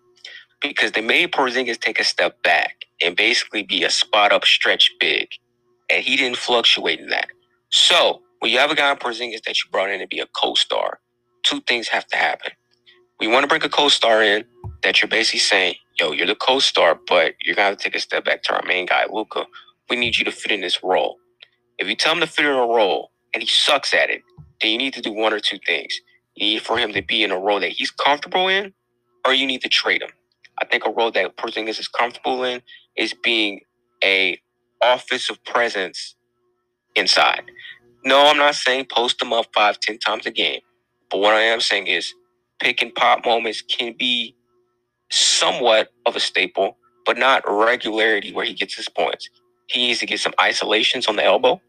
Because 0.61 0.93
they 0.93 1.01
made 1.01 1.31
Porzingis 1.33 1.79
take 1.79 1.99
a 1.99 2.05
step 2.05 2.41
back 2.43 2.85
and 3.01 3.15
basically 3.15 3.63
be 3.63 3.83
a 3.83 3.89
spot 3.91 4.31
up 4.31 4.45
stretch 4.45 4.91
big, 4.99 5.29
and 5.89 6.03
he 6.03 6.17
didn't 6.17 6.37
fluctuate 6.37 6.99
in 6.99 7.09
that. 7.09 7.27
So 7.71 8.21
when 8.39 8.51
you 8.51 8.59
have 8.59 8.71
a 8.71 8.75
guy 8.75 8.91
in 8.91 8.97
Porzingis 8.97 9.43
that 9.45 9.57
you 9.63 9.71
brought 9.71 9.91
in 9.91 9.99
to 10.01 10.07
be 10.07 10.19
a 10.19 10.27
co-star, 10.27 10.99
two 11.43 11.61
things 11.61 11.89
have 11.89 12.07
to 12.07 12.17
happen. 12.17 12.51
We 13.19 13.27
want 13.27 13.43
to 13.43 13.47
bring 13.47 13.63
a 13.63 13.69
co-star 13.69 14.23
in 14.23 14.45
that 14.83 15.01
you're 15.01 15.09
basically 15.09 15.39
saying, 15.39 15.75
yo, 15.99 16.11
you're 16.11 16.27
the 16.27 16.35
co-star, 16.35 16.99
but 17.07 17.35
you're 17.41 17.55
have 17.57 17.77
to 17.77 17.83
take 17.83 17.95
a 17.95 18.01
step 18.01 18.25
back 18.25 18.43
to 18.43 18.55
our 18.55 18.63
main 18.67 18.87
guy, 18.87 19.05
Luka. 19.11 19.45
We 19.89 19.95
need 19.97 20.17
you 20.17 20.25
to 20.25 20.31
fit 20.31 20.51
in 20.51 20.61
this 20.61 20.83
role. 20.83 21.17
If 21.77 21.87
you 21.89 21.95
tell 21.95 22.13
him 22.13 22.21
to 22.21 22.27
fit 22.27 22.45
in 22.45 22.51
a 22.53 22.55
role 22.57 23.11
and 23.33 23.43
he 23.43 23.47
sucks 23.49 23.93
at 23.93 24.09
it, 24.09 24.21
then 24.61 24.71
you 24.71 24.79
need 24.79 24.93
to 24.95 25.01
do 25.01 25.13
one 25.13 25.33
or 25.33 25.41
two 25.41 25.59
things. 25.65 25.99
You 26.35 26.47
need 26.55 26.63
for 26.63 26.77
him 26.79 26.93
to 26.93 27.03
be 27.03 27.23
in 27.23 27.31
a 27.31 27.39
role 27.39 27.61
that 27.61 27.71
he's 27.71 27.91
comfortable 27.91 28.49
in, 28.49 28.73
or 29.25 29.33
you 29.33 29.47
need 29.47 29.61
to 29.63 29.69
trade 29.69 30.03
him. 30.03 30.11
I 30.61 30.65
think 30.65 30.85
a 30.87 30.91
role 30.91 31.11
that 31.11 31.37
Porzingis 31.37 31.79
is 31.79 31.89
comfortable 31.89 32.43
in 32.45 32.61
is 32.97 33.13
being 33.23 33.61
a 34.03 34.39
offensive 34.83 35.43
presence 35.45 36.15
inside. 36.95 37.43
No, 38.05 38.27
I'm 38.27 38.37
not 38.37 38.55
saying 38.55 38.87
post 38.91 39.21
him 39.21 39.33
up 39.33 39.47
five, 39.53 39.79
ten 39.79 39.99
times 39.99 40.25
a 40.25 40.31
game. 40.31 40.61
But 41.11 41.19
what 41.19 41.35
I 41.35 41.41
am 41.41 41.61
saying 41.61 41.87
is 41.87 42.13
pick 42.61 42.81
and 42.81 42.95
pop 42.95 43.25
moments 43.25 43.61
can 43.61 43.95
be 43.97 44.35
somewhat 45.11 45.89
of 46.05 46.17
a 46.17 46.21
staple, 46.21 46.77
but 47.05 47.17
not 47.17 47.43
regularity 47.47 48.33
where 48.33 48.45
he 48.45 48.53
gets 48.55 48.75
his 48.75 48.89
points. 48.89 49.29
He 49.67 49.87
needs 49.87 49.99
to 50.01 50.07
get 50.07 50.21
some 50.21 50.33
isolations 50.41 51.07
on 51.07 51.17
the 51.17 51.25
elbow. 51.25 51.61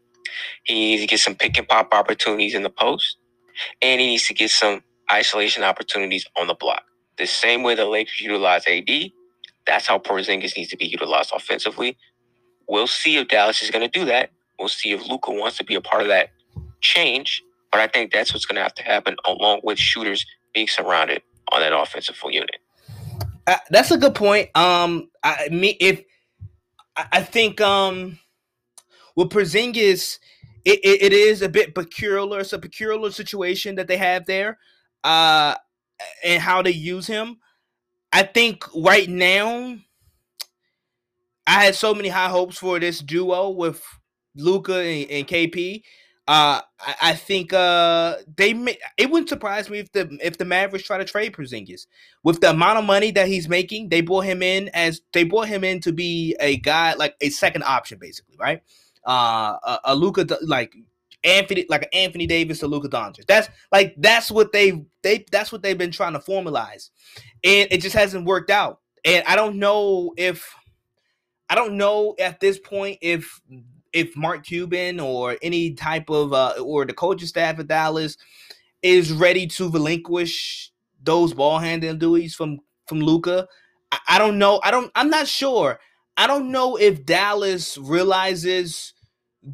He 0.63 0.73
needs 0.75 1.03
to 1.03 1.07
get 1.07 1.21
some 1.21 1.35
pick 1.35 1.57
and 1.57 1.67
pop 1.67 1.93
opportunities 1.93 2.55
in 2.55 2.63
the 2.63 2.71
post. 2.71 3.17
And 3.81 4.01
he 4.01 4.07
needs 4.07 4.27
to 4.27 4.33
get 4.33 4.51
some 4.51 4.83
isolation 5.11 5.63
opportunities 5.63 6.25
on 6.37 6.47
the 6.47 6.53
block. 6.55 6.83
The 7.17 7.27
same 7.27 7.63
way 7.63 7.75
the 7.75 7.85
Lakers 7.85 8.21
utilize 8.21 8.65
AD, 8.67 8.89
that's 9.65 9.87
how 9.87 9.99
Porzingis 9.99 10.55
needs 10.57 10.69
to 10.69 10.77
be 10.77 10.85
utilized 10.85 11.31
offensively. 11.35 11.97
We'll 12.67 12.87
see 12.87 13.17
if 13.17 13.27
Dallas 13.27 13.61
is 13.61 13.71
going 13.71 13.89
to 13.89 13.99
do 13.99 14.05
that. 14.05 14.31
We'll 14.59 14.69
see 14.69 14.91
if 14.91 15.07
Luka 15.07 15.31
wants 15.31 15.57
to 15.57 15.63
be 15.63 15.75
a 15.75 15.81
part 15.81 16.01
of 16.01 16.09
that 16.09 16.29
change. 16.81 17.43
But 17.71 17.81
I 17.81 17.87
think 17.87 18.11
that's 18.11 18.33
what's 18.33 18.45
going 18.45 18.55
to 18.57 18.61
have 18.61 18.75
to 18.75 18.83
happen 18.83 19.15
along 19.25 19.61
with 19.63 19.79
shooters 19.79 20.25
being 20.53 20.67
surrounded 20.67 21.21
on 21.51 21.61
that 21.61 21.77
offensive 21.77 22.17
unit. 22.29 22.57
Uh, 23.45 23.57
that's 23.69 23.91
a 23.91 23.97
good 23.97 24.15
point. 24.15 24.49
Um, 24.55 25.09
I 25.23 25.47
me 25.51 25.77
if 25.79 26.03
I 26.97 27.21
think 27.23 27.61
um 27.61 28.19
with 29.15 29.29
Porzingis, 29.29 30.19
it, 30.67 30.79
it, 30.83 31.03
it 31.03 31.13
is 31.13 31.41
a 31.41 31.49
bit 31.49 31.75
peculiar. 31.75 32.41
It's 32.41 32.53
a 32.53 32.59
peculiar 32.59 33.11
situation 33.11 33.75
that 33.75 33.87
they 33.87 33.97
have 33.97 34.25
there, 34.27 34.59
uh, 35.03 35.55
and 36.23 36.41
how 36.41 36.61
they 36.61 36.71
use 36.71 37.07
him. 37.07 37.37
I 38.13 38.23
think 38.23 38.63
right 38.75 39.09
now, 39.09 39.77
I 41.47 41.65
had 41.65 41.75
so 41.75 41.93
many 41.93 42.09
high 42.09 42.29
hopes 42.29 42.57
for 42.57 42.79
this 42.79 42.99
duo 42.99 43.49
with 43.51 43.83
Luka 44.35 44.75
and, 44.79 45.09
and 45.11 45.27
KP. 45.27 45.83
Uh, 46.27 46.61
I, 46.79 46.95
I 47.01 47.13
think 47.15 47.53
uh 47.53 48.15
they 48.35 48.53
may, 48.53 48.77
it 48.97 49.09
wouldn't 49.09 49.29
surprise 49.29 49.69
me 49.69 49.79
if 49.79 49.91
the 49.93 50.17
if 50.21 50.37
the 50.37 50.45
Mavericks 50.45 50.85
try 50.85 50.97
to 50.97 51.05
trade 51.05 51.33
Porzingis 51.33 51.87
with 52.23 52.41
the 52.41 52.49
amount 52.49 52.79
of 52.79 52.85
money 52.85 53.11
that 53.11 53.29
he's 53.29 53.47
making. 53.49 53.89
They 53.89 54.01
brought 54.01 54.25
him 54.25 54.43
in 54.43 54.69
as 54.73 55.01
they 55.13 55.23
brought 55.23 55.47
him 55.47 55.63
in 55.63 55.79
to 55.81 55.93
be 55.93 56.35
a 56.41 56.57
guy 56.57 56.95
like 56.95 57.15
a 57.21 57.29
second 57.29 57.63
option, 57.63 57.97
basically, 57.99 58.35
right? 58.39 58.61
Uh, 59.07 59.57
a, 59.63 59.79
a 59.85 59.95
Luka 59.95 60.27
like 60.43 60.75
Anthony, 61.23 61.65
like 61.69 61.83
an 61.83 61.89
Anthony 61.93 62.27
Davis 62.27 62.59
to 62.59 62.67
Luka 62.67 62.89
Doncic. 62.89 63.25
That's 63.25 63.49
like 63.71 63.95
that's 63.97 64.29
what 64.29 64.51
they 64.51 64.85
they 65.01 65.25
that's 65.31 65.51
what 65.51 65.63
they've 65.63 65.77
been 65.77 65.91
trying 65.91 66.13
to 66.13 66.19
formalize, 66.19 66.89
and 67.43 67.67
it 67.71 67.81
just 67.81 67.95
hasn't 67.95 68.25
worked 68.25 68.49
out. 68.49 68.81
And 69.05 69.23
I 69.25 69.35
don't 69.35 69.57
know 69.57 70.13
if 70.17 70.53
I 71.49 71.55
don't 71.55 71.77
know 71.77 72.15
at 72.19 72.39
this 72.39 72.59
point 72.59 72.99
if 73.01 73.41
if 73.93 74.15
Mark 74.15 74.45
Cuban 74.45 74.99
or 74.99 75.37
any 75.41 75.73
type 75.73 76.09
of 76.09 76.33
uh, 76.33 76.55
or 76.61 76.85
the 76.85 76.93
coaching 76.93 77.27
staff 77.27 77.59
at 77.59 77.67
Dallas 77.67 78.17
is 78.81 79.11
ready 79.11 79.47
to 79.47 79.69
relinquish 79.69 80.71
those 81.01 81.33
ball 81.33 81.59
handling 81.59 81.97
duties 81.97 82.35
from 82.35 82.59
from 82.85 82.99
Luka. 82.99 83.47
I, 83.91 83.99
I 84.09 84.19
don't 84.19 84.37
know. 84.37 84.59
I 84.63 84.71
don't. 84.71 84.91
I'm 84.95 85.09
not 85.09 85.27
sure. 85.27 85.79
I 86.15 86.27
don't 86.27 86.51
know 86.51 86.77
if 86.77 87.05
Dallas 87.05 87.77
realizes 87.77 88.93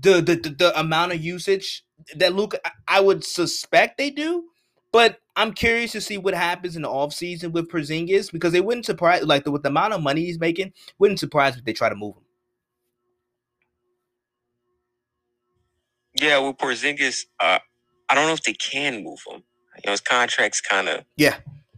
the 0.02 0.22
the, 0.22 0.36
the, 0.38 0.50
the 0.52 0.80
amount 0.82 1.14
of 1.14 1.24
usage 1.24 1.86
that 2.18 2.36
Luka. 2.36 2.60
I 2.88 3.02
would 3.02 3.26
suspect 3.26 4.00
they 4.00 4.12
do, 4.12 4.46
but 4.94 5.20
I'm 5.38 5.54
curious 5.54 5.94
to 5.94 6.02
see 6.02 6.20
what 6.20 6.36
happens 6.36 6.78
in 6.78 6.84
the 6.84 6.90
offseason 6.90 7.54
with 7.54 7.70
Porzingis 7.72 8.32
because 8.32 8.54
they 8.54 8.62
wouldn't 8.62 8.88
surprise 8.88 9.24
like 9.26 9.46
the, 9.46 9.52
with 9.52 9.64
the 9.64 9.70
amount 9.70 9.94
of 9.94 10.04
money 10.04 10.26
he's 10.26 10.40
making, 10.40 10.74
wouldn't 11.00 11.22
surprise 11.22 11.58
if 11.58 11.66
they 11.66 11.74
try 11.74 11.90
to 11.90 11.96
move 11.96 12.18
him. 12.18 12.24
Yeah, 16.16 16.40
with 16.40 16.58
Porzingis, 16.58 17.26
uh, 17.40 17.60
I 18.10 18.16
don't 18.16 18.28
know 18.28 18.34
if 18.34 18.44
they 18.44 18.54
can 18.54 19.04
move 19.04 19.20
him. 19.28 19.44
You 19.78 19.84
know, 19.88 19.92
his 19.92 20.02
contract's 20.02 20.62
kind 20.62 20.90
of 20.90 21.06
yeah 21.18 21.38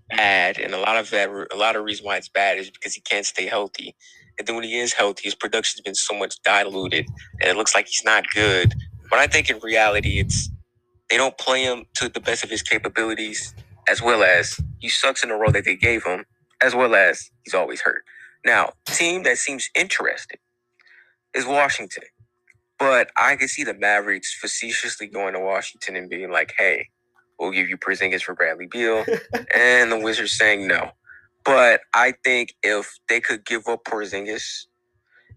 bad, 0.09 0.59
and 0.59 0.73
a 0.73 0.79
lot 0.79 0.97
of 0.97 1.09
that, 1.11 1.29
a 1.29 1.57
lot 1.57 1.75
of 1.77 1.85
reason 1.85 2.05
why 2.05 2.17
it's 2.17 2.29
bad 2.29 2.57
is 2.59 2.71
because 2.71 2.95
he 2.95 3.01
can't 3.01 3.25
stay 3.25 3.47
healthy. 3.47 3.95
And 4.39 4.47
then 4.47 4.55
when 4.55 4.65
he 4.65 4.79
is 4.79 4.93
healthy, 4.93 5.23
his 5.25 5.35
production's 5.35 5.81
been 5.81 5.95
so 5.95 6.17
much 6.17 6.41
diluted, 6.43 7.07
and 7.41 7.49
it 7.49 7.57
looks 7.57 7.75
like 7.75 7.87
he's 7.87 8.05
not 8.05 8.25
good. 8.33 8.73
But 9.09 9.19
I 9.19 9.27
think 9.27 9.49
in 9.49 9.59
reality, 9.61 10.19
it's 10.19 10.49
they 11.09 11.17
don't 11.17 11.37
play 11.37 11.63
him 11.63 11.85
to 11.95 12.09
the 12.09 12.19
best 12.21 12.43
of 12.43 12.49
his 12.49 12.63
capabilities, 12.63 13.53
as 13.89 14.01
well 14.01 14.23
as 14.23 14.59
he 14.79 14.89
sucks 14.89 15.23
in 15.23 15.29
the 15.29 15.35
role 15.35 15.51
that 15.51 15.65
they 15.65 15.75
gave 15.77 16.03
him, 16.05 16.25
as 16.63 16.75
well 16.75 16.95
as 16.95 17.31
he's 17.45 17.53
always 17.55 17.81
hurt. 17.81 18.03
Now, 18.45 18.73
team 18.87 19.23
that 19.23 19.37
seems 19.37 19.69
interested 19.75 20.39
is 21.35 21.45
Washington. 21.45 22.03
But 22.79 23.11
I 23.17 23.35
can 23.37 23.47
see 23.47 23.63
the 23.63 23.73
Mavericks 23.73 24.33
facetiously 24.35 25.07
going 25.07 25.33
to 25.33 25.39
Washington 25.39 25.95
and 25.95 26.09
being 26.09 26.31
like, 26.31 26.53
hey, 26.57 26.89
we'll 27.39 27.51
give 27.51 27.69
you 27.69 27.77
Porzingis 27.77 28.23
for 28.23 28.35
Bradley 28.35 28.67
Beal. 28.67 29.05
and 29.55 29.91
the 29.91 29.99
Wizards 29.99 30.37
saying 30.37 30.67
no. 30.67 30.91
But 31.45 31.81
I 31.93 32.15
think 32.25 32.55
if 32.63 32.99
they 33.09 33.21
could 33.21 33.45
give 33.45 33.67
up 33.67 33.85
Porzingis 33.85 34.65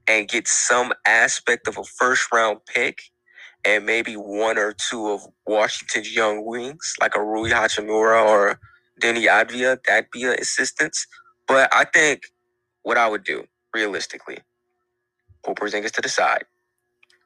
and 0.08 0.28
get 0.28 0.48
some 0.48 0.92
aspect 1.06 1.68
of 1.68 1.78
a 1.78 1.84
first 1.84 2.32
round 2.32 2.60
pick 2.66 3.00
and 3.64 3.86
maybe 3.86 4.14
one 4.14 4.58
or 4.58 4.74
two 4.74 5.08
of 5.08 5.22
Washington's 5.46 6.14
young 6.14 6.46
wings, 6.46 6.94
like 7.00 7.16
a 7.16 7.24
Rui 7.24 7.50
Hachimura 7.50 8.24
or 8.26 8.60
Deni 9.02 9.26
Avdija, 9.28 9.78
that'd 9.86 10.10
be 10.12 10.24
an 10.24 10.36
assistance. 10.40 11.06
But 11.48 11.74
I 11.74 11.84
think 11.84 12.22
what 12.82 12.98
I 12.98 13.08
would 13.08 13.24
do, 13.24 13.44
realistically, 13.74 14.38
pull 15.44 15.54
Porzingis 15.56 15.92
to 15.92 16.02
the 16.02 16.08
side, 16.10 16.44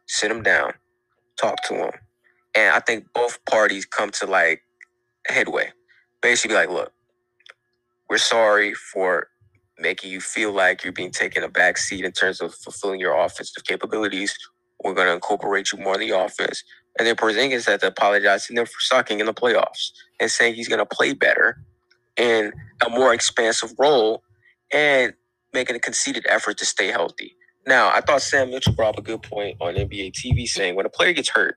sit 0.08 0.30
him 0.30 0.42
down, 0.42 0.74
talk 1.38 1.62
to 1.64 1.74
him. 1.76 1.92
And 2.56 2.74
I 2.74 2.80
think 2.80 3.06
both 3.14 3.44
parties 3.46 3.86
come 3.86 4.10
to 4.12 4.26
like 4.26 4.62
headway. 5.28 5.72
Basically, 6.22 6.54
be 6.54 6.60
like, 6.60 6.70
look, 6.70 6.92
we're 8.12 8.18
sorry 8.18 8.74
for 8.74 9.28
making 9.78 10.10
you 10.10 10.20
feel 10.20 10.52
like 10.52 10.84
you're 10.84 10.92
being 10.92 11.10
taken 11.10 11.42
a 11.42 11.48
back 11.48 11.78
seat 11.78 12.04
in 12.04 12.12
terms 12.12 12.42
of 12.42 12.54
fulfilling 12.54 13.00
your 13.00 13.18
offensive 13.18 13.64
capabilities. 13.64 14.36
We're 14.84 14.92
going 14.92 15.06
to 15.06 15.14
incorporate 15.14 15.72
you 15.72 15.78
more 15.78 15.94
in 15.94 16.00
the 16.06 16.10
offense. 16.10 16.62
And 16.98 17.08
then 17.08 17.16
Porzingis 17.16 17.64
had 17.64 17.80
to 17.80 17.86
apologize 17.86 18.46
to 18.48 18.54
them 18.54 18.66
for 18.66 18.80
sucking 18.80 19.20
in 19.20 19.24
the 19.24 19.32
playoffs 19.32 19.92
and 20.20 20.30
saying 20.30 20.56
he's 20.56 20.68
going 20.68 20.78
to 20.78 20.84
play 20.84 21.14
better 21.14 21.64
in 22.18 22.52
a 22.84 22.90
more 22.90 23.14
expansive 23.14 23.72
role 23.78 24.22
and 24.70 25.14
making 25.54 25.74
a 25.74 25.80
conceded 25.80 26.26
effort 26.28 26.58
to 26.58 26.66
stay 26.66 26.88
healthy. 26.88 27.34
Now, 27.66 27.88
I 27.94 28.02
thought 28.02 28.20
Sam 28.20 28.50
Mitchell 28.50 28.74
brought 28.74 28.90
up 28.90 28.98
a 28.98 29.02
good 29.02 29.22
point 29.22 29.56
on 29.58 29.72
NBA 29.72 30.12
TV 30.12 30.46
saying 30.46 30.74
when 30.74 30.84
a 30.84 30.90
player 30.90 31.14
gets 31.14 31.30
hurt, 31.30 31.56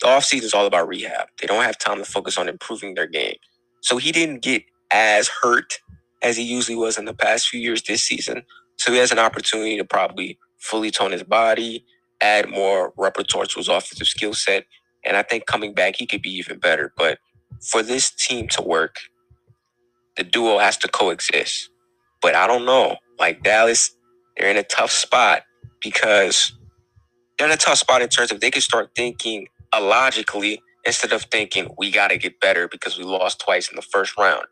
the 0.00 0.06
offseason 0.06 0.44
is 0.44 0.54
all 0.54 0.64
about 0.64 0.88
rehab. 0.88 1.28
They 1.38 1.46
don't 1.46 1.62
have 1.62 1.76
time 1.76 1.98
to 1.98 2.06
focus 2.06 2.38
on 2.38 2.48
improving 2.48 2.94
their 2.94 3.06
game. 3.06 3.36
So 3.82 3.98
he 3.98 4.12
didn't 4.12 4.40
get 4.40 4.62
as 4.92 5.28
hurt 5.42 5.80
as 6.22 6.38
he 6.38 6.44
usually 6.44 6.76
was 6.76 6.98
in 6.98 7.06
the 7.06 7.14
past 7.14 7.48
few 7.48 7.60
years 7.60 7.82
this 7.82 8.02
season. 8.02 8.44
So 8.78 8.92
he 8.92 8.98
has 8.98 9.12
an 9.12 9.20
opportunity 9.20 9.78
to 9.78 9.86
probably 9.86 10.38
fully 10.58 10.92
tone 10.92 11.12
his 11.12 11.24
body, 11.24 11.86
add 12.22 12.50
more 12.50 12.94
repertoire 12.98 13.46
to 13.46 13.60
his 13.60 13.68
offensive 13.68 14.08
skill 14.08 14.34
set. 14.34 14.66
And 15.04 15.16
I 15.16 15.24
think 15.24 15.46
coming 15.46 15.74
back, 15.74 15.96
he 15.96 16.06
could 16.06 16.22
be 16.22 16.36
even 16.36 16.60
better. 16.60 16.92
But 16.96 17.20
for 17.62 17.82
this 17.84 18.10
team 18.10 18.48
to 18.50 18.62
work, 18.62 18.96
the 20.16 20.24
duo 20.24 20.58
has 20.58 20.76
to 20.78 20.88
coexist. 20.88 21.70
But 22.22 22.34
I 22.36 22.46
don't 22.46 22.66
know. 22.66 22.96
Like 23.18 23.42
Dallas, 23.44 23.92
they're 24.36 24.50
in 24.50 24.58
a 24.58 24.62
tough 24.64 24.92
spot 24.92 25.42
because 25.82 26.52
they're 27.38 27.48
in 27.48 27.54
a 27.54 27.58
tough 27.58 27.78
spot 27.78 28.02
in 28.02 28.08
terms 28.08 28.32
of 28.32 28.40
they 28.40 28.50
can 28.50 28.62
start 28.62 28.90
thinking 28.96 29.48
illogically 29.76 30.62
instead 30.86 31.12
of 31.12 31.22
thinking 31.24 31.74
we 31.78 31.90
got 31.90 32.08
to 32.10 32.18
get 32.18 32.40
better 32.40 32.68
because 32.68 32.98
we 32.98 33.04
lost 33.04 33.40
twice 33.40 33.70
in 33.70 33.76
the 33.76 33.82
first 33.82 34.16
round. 34.18 34.44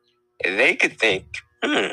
They 0.45 0.77
could 0.77 0.99
think, 0.99 1.27
hmm, 1.65 1.93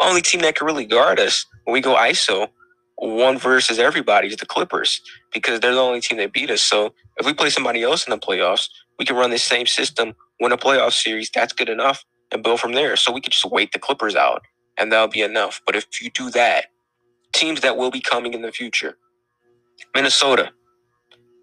only 0.00 0.22
team 0.22 0.42
that 0.42 0.56
can 0.56 0.66
really 0.66 0.86
guard 0.86 1.20
us 1.20 1.46
when 1.64 1.74
we 1.74 1.82
go 1.82 1.96
ISO 1.96 2.48
one 2.96 3.38
versus 3.38 3.78
everybody 3.78 4.28
is 4.28 4.36
the 4.38 4.46
Clippers 4.46 5.02
because 5.34 5.60
they're 5.60 5.74
the 5.74 5.80
only 5.80 6.00
team 6.00 6.18
that 6.18 6.32
beat 6.32 6.50
us. 6.50 6.62
So 6.62 6.94
if 7.18 7.26
we 7.26 7.34
play 7.34 7.50
somebody 7.50 7.82
else 7.82 8.06
in 8.06 8.12
the 8.12 8.18
playoffs, 8.18 8.68
we 8.98 9.04
can 9.06 9.16
run 9.16 9.30
the 9.30 9.38
same 9.38 9.66
system, 9.66 10.14
win 10.40 10.52
a 10.52 10.58
playoff 10.58 10.92
series. 10.94 11.30
That's 11.30 11.52
good 11.52 11.68
enough 11.70 12.04
and 12.32 12.42
build 12.42 12.60
from 12.60 12.72
there. 12.74 12.96
So 12.96 13.12
we 13.12 13.20
could 13.20 13.32
just 13.32 13.46
wait 13.46 13.72
the 13.72 13.80
Clippers 13.80 14.16
out 14.16 14.42
and 14.78 14.92
that'll 14.92 15.08
be 15.08 15.22
enough. 15.22 15.60
But 15.66 15.76
if 15.76 16.02
you 16.02 16.10
do 16.10 16.30
that, 16.32 16.66
teams 17.34 17.62
that 17.62 17.76
will 17.78 17.92
be 17.92 18.02
coming 18.02 18.34
in 18.34 18.42
the 18.42 18.52
future. 18.52 18.96
Minnesota, 19.94 20.52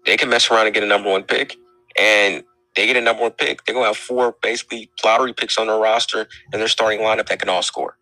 they 0.06 0.16
can 0.16 0.30
mess 0.30 0.50
around 0.50 0.66
and 0.66 0.74
get 0.74 0.84
a 0.84 0.88
number 0.88 1.10
one 1.10 1.24
pick, 1.24 1.56
and 1.98 2.44
they 2.78 2.86
get 2.86 2.96
a 2.96 3.02
number 3.02 3.22
one 3.22 3.32
pick. 3.32 3.64
They're 3.64 3.74
gonna 3.74 3.88
have 3.88 3.98
four 3.98 4.36
basically 4.42 4.90
lottery 5.04 5.34
picks 5.34 5.58
on 5.58 5.68
their 5.68 5.78
roster, 5.78 6.28
and 6.52 6.60
their 6.62 6.68
starting 6.68 7.00
lineup 7.00 7.28
that 7.28 7.40
can 7.40 7.50
all 7.50 7.62
score. 7.62 7.98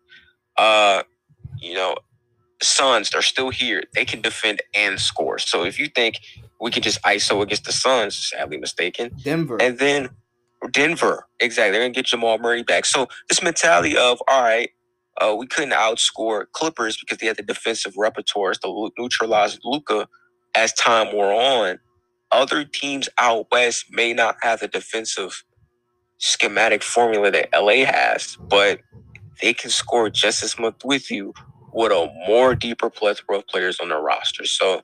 Uh, 0.57 1.03
you 1.59 1.75
know, 1.75 1.95
Suns, 2.63 3.11
they're 3.11 3.21
still 3.21 3.49
here. 3.51 3.83
They 3.93 4.05
can 4.05 4.21
defend 4.21 4.61
and 4.73 4.99
score. 4.99 5.39
So 5.39 5.63
if 5.63 5.79
you 5.79 5.87
think 5.89 6.19
we 6.59 6.71
can 6.71 6.83
just 6.83 7.01
ISO 7.03 7.41
against 7.43 7.65
the 7.65 7.71
Suns, 7.73 8.31
sadly 8.31 8.57
mistaken. 8.57 9.11
Denver. 9.23 9.57
And 9.61 9.77
then 9.79 10.09
Denver, 10.71 11.27
exactly. 11.39 11.71
They're 11.73 11.81
gonna 11.81 11.93
get 11.93 12.07
Jamal 12.07 12.39
Murray 12.39 12.63
back. 12.63 12.85
So 12.85 13.07
this 13.29 13.43
mentality 13.43 13.97
of 13.97 14.21
all 14.27 14.43
right, 14.43 14.71
uh, 15.21 15.35
we 15.37 15.47
couldn't 15.47 15.71
outscore 15.73 16.45
Clippers 16.53 16.97
because 16.97 17.19
they 17.19 17.27
had 17.27 17.37
the 17.37 17.43
defensive 17.43 17.93
repertoires 17.95 18.59
to 18.61 18.91
neutralize 18.97 19.59
Luka 19.63 20.07
as 20.55 20.73
time 20.73 21.13
wore 21.13 21.33
on. 21.33 21.79
Other 22.31 22.65
teams 22.65 23.09
out 23.17 23.47
west 23.51 23.87
may 23.91 24.13
not 24.13 24.37
have 24.43 24.61
the 24.61 24.67
defensive 24.67 25.43
schematic 26.19 26.83
formula 26.83 27.31
that 27.31 27.49
LA 27.53 27.85
has, 27.85 28.37
but 28.41 28.81
they 29.41 29.53
can 29.53 29.71
score 29.71 30.09
just 30.09 30.43
as 30.43 30.59
much 30.59 30.75
with 30.85 31.11
you 31.11 31.33
with 31.73 31.91
a 31.91 32.11
more 32.27 32.55
deeper 32.55 32.89
plethora 32.89 33.37
of 33.39 33.47
players 33.47 33.79
on 33.79 33.89
their 33.89 34.01
roster. 34.01 34.45
So 34.45 34.81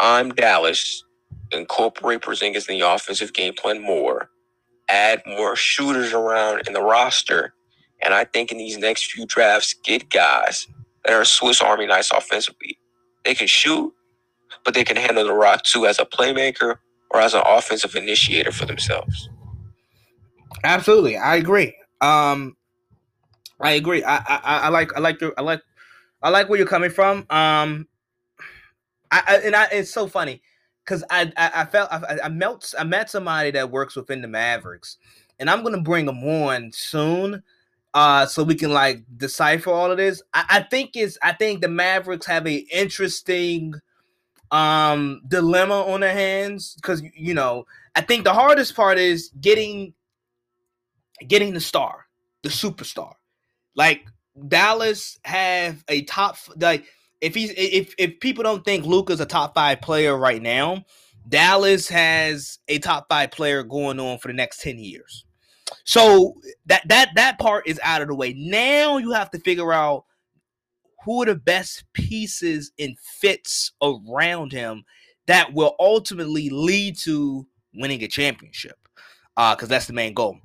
I'm 0.00 0.30
Dallas. 0.34 1.04
Incorporate 1.52 2.22
Porzingis 2.22 2.68
in 2.68 2.78
the 2.78 2.88
offensive 2.88 3.32
game 3.34 3.54
plan 3.54 3.82
more. 3.82 4.30
Add 4.88 5.22
more 5.26 5.56
shooters 5.56 6.12
around 6.12 6.66
in 6.68 6.74
the 6.74 6.82
roster 6.82 7.54
and 8.02 8.14
I 8.14 8.24
think 8.24 8.52
in 8.52 8.58
these 8.58 8.78
next 8.78 9.12
few 9.12 9.26
drafts, 9.26 9.74
get 9.84 10.10
guys 10.10 10.68
that 11.04 11.14
are 11.14 11.24
Swiss 11.24 11.62
Army 11.62 11.86
knives 11.86 12.12
offensively. 12.16 12.78
They 13.24 13.34
can 13.34 13.46
shoot, 13.46 13.92
but 14.64 14.74
they 14.74 14.84
can 14.84 14.96
handle 14.96 15.24
the 15.24 15.32
rock 15.32 15.62
too 15.62 15.86
as 15.86 15.98
a 15.98 16.04
playmaker 16.04 16.78
or 17.10 17.20
as 17.20 17.34
an 17.34 17.42
offensive 17.44 17.94
initiator 17.94 18.52
for 18.52 18.66
themselves. 18.66 19.28
Absolutely, 20.64 21.16
I 21.16 21.36
agree. 21.36 21.76
Um, 22.00 22.56
I 23.60 23.72
agree. 23.72 24.04
I, 24.04 24.16
I, 24.16 24.40
I 24.44 24.68
like 24.68 24.96
I 24.96 25.00
like 25.00 25.20
your 25.20 25.32
I 25.38 25.42
like 25.42 25.62
I 26.22 26.30
like 26.30 26.48
where 26.48 26.58
you're 26.58 26.66
coming 26.66 26.90
from. 26.90 27.18
Um, 27.30 27.88
I, 29.10 29.22
I 29.26 29.36
and 29.44 29.56
I 29.56 29.66
it's 29.72 29.92
so 29.92 30.06
funny 30.06 30.42
because 30.84 31.04
I, 31.10 31.32
I, 31.36 31.50
I 31.62 31.64
felt 31.66 31.92
I, 31.92 32.18
I 32.24 32.28
met 32.28 32.74
I 32.78 32.84
met 32.84 33.10
somebody 33.10 33.50
that 33.52 33.70
works 33.70 33.96
within 33.96 34.22
the 34.22 34.28
Mavericks, 34.28 34.98
and 35.38 35.48
I'm 35.48 35.62
gonna 35.62 35.80
bring 35.80 36.06
them 36.06 36.24
on 36.24 36.72
soon 36.72 37.42
uh, 37.94 38.26
so 38.26 38.42
we 38.42 38.56
can 38.56 38.72
like 38.72 39.04
decipher 39.16 39.70
all 39.70 39.90
of 39.90 39.98
this. 39.98 40.20
I, 40.34 40.44
I 40.48 40.62
think 40.62 40.90
it's 40.96 41.16
I 41.22 41.32
think 41.32 41.60
the 41.60 41.68
Mavericks 41.68 42.26
have 42.26 42.46
a 42.46 42.56
interesting 42.72 43.74
um 44.54 45.20
dilemma 45.26 45.82
on 45.82 45.98
their 45.98 46.12
hands 46.12 46.76
because 46.76 47.02
you 47.16 47.34
know 47.34 47.66
I 47.96 48.02
think 48.02 48.22
the 48.22 48.32
hardest 48.32 48.76
part 48.76 48.98
is 48.98 49.30
getting 49.40 49.94
getting 51.26 51.52
the 51.52 51.60
star, 51.60 52.06
the 52.44 52.50
superstar. 52.50 53.14
Like 53.74 54.06
Dallas 54.46 55.18
have 55.24 55.84
a 55.88 56.02
top 56.02 56.36
like 56.56 56.86
if 57.20 57.34
he's 57.34 57.52
if 57.56 57.94
if 57.98 58.20
people 58.20 58.44
don't 58.44 58.64
think 58.64 58.86
Luka's 58.86 59.20
a 59.20 59.26
top 59.26 59.56
five 59.56 59.80
player 59.80 60.16
right 60.16 60.40
now, 60.40 60.84
Dallas 61.28 61.88
has 61.88 62.60
a 62.68 62.78
top 62.78 63.08
five 63.08 63.32
player 63.32 63.64
going 63.64 63.98
on 63.98 64.18
for 64.18 64.28
the 64.28 64.34
next 64.34 64.60
10 64.62 64.78
years. 64.78 65.24
So 65.82 66.36
that 66.66 66.86
that 66.86 67.10
that 67.16 67.40
part 67.40 67.66
is 67.66 67.80
out 67.82 68.02
of 68.02 68.08
the 68.08 68.14
way. 68.14 68.34
Now 68.34 68.98
you 68.98 69.10
have 69.10 69.32
to 69.32 69.40
figure 69.40 69.72
out 69.72 70.04
who 71.04 71.22
are 71.22 71.26
the 71.26 71.34
best 71.34 71.84
pieces 71.92 72.72
and 72.78 72.98
fits 72.98 73.72
around 73.82 74.52
him 74.52 74.84
that 75.26 75.52
will 75.52 75.74
ultimately 75.78 76.50
lead 76.50 76.96
to 76.98 77.46
winning 77.74 78.02
a 78.02 78.08
championship. 78.08 78.76
Uh, 79.36 79.54
because 79.54 79.68
that's 79.68 79.86
the 79.86 79.92
main 79.92 80.14
goal. 80.14 80.38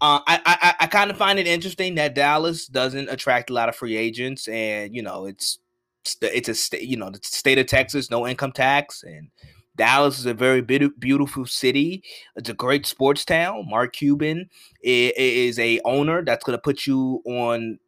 Uh, 0.00 0.20
I 0.26 0.40
I, 0.44 0.74
I 0.80 0.86
kind 0.86 1.10
of 1.10 1.16
find 1.16 1.38
it 1.38 1.46
interesting 1.46 1.94
that 1.94 2.14
Dallas 2.14 2.66
doesn't 2.66 3.08
attract 3.08 3.48
a 3.48 3.54
lot 3.54 3.70
of 3.70 3.76
free 3.76 3.96
agents, 3.96 4.48
and 4.48 4.94
you 4.94 5.02
know 5.02 5.24
it's 5.24 5.58
it's 6.20 6.50
a 6.50 6.54
state 6.54 6.82
you 6.82 6.98
know 6.98 7.08
the 7.08 7.20
state 7.22 7.58
of 7.58 7.66
Texas, 7.66 8.10
no 8.10 8.26
income 8.26 8.52
tax, 8.52 9.02
and 9.02 9.30
Dallas 9.76 10.18
is 10.18 10.26
a 10.26 10.34
very 10.34 10.60
beautiful 10.60 11.46
city. 11.46 12.02
It's 12.36 12.48
a 12.48 12.54
great 12.54 12.86
sports 12.86 13.24
town. 13.24 13.66
Mark 13.68 13.94
Cuban 13.94 14.48
is 14.82 15.58
a 15.58 15.80
owner 15.84 16.24
that's 16.24 16.44
going 16.44 16.56
to 16.56 16.62
put 16.62 16.86
you 16.86 17.22
on, 17.24 17.78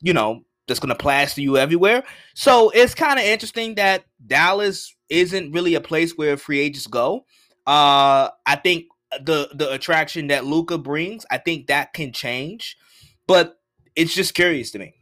you 0.00 0.12
know, 0.12 0.42
that's 0.72 0.80
going 0.80 0.88
to 0.88 0.94
plaster 0.94 1.42
you 1.42 1.58
everywhere. 1.58 2.02
So 2.34 2.70
it's 2.70 2.94
kind 2.94 3.18
of 3.18 3.26
interesting 3.26 3.74
that 3.74 4.06
Dallas 4.26 4.96
isn't 5.10 5.52
really 5.52 5.74
a 5.74 5.82
place 5.82 6.16
where 6.16 6.38
free 6.38 6.60
agents 6.60 6.86
go. 6.86 7.26
Uh, 7.66 8.30
I 8.46 8.56
think 8.56 8.86
the 9.22 9.50
the 9.54 9.70
attraction 9.70 10.28
that 10.28 10.46
Luka 10.46 10.78
brings, 10.78 11.26
I 11.30 11.36
think 11.36 11.66
that 11.66 11.92
can 11.92 12.12
change, 12.14 12.78
but 13.26 13.60
it's 13.94 14.14
just 14.14 14.32
curious 14.32 14.70
to 14.70 14.78
me. 14.78 14.94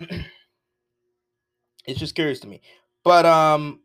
it's 1.86 2.00
just 2.00 2.14
curious 2.14 2.40
to 2.40 2.48
me. 2.48 2.62
But 3.04 3.26
um, 3.26 3.80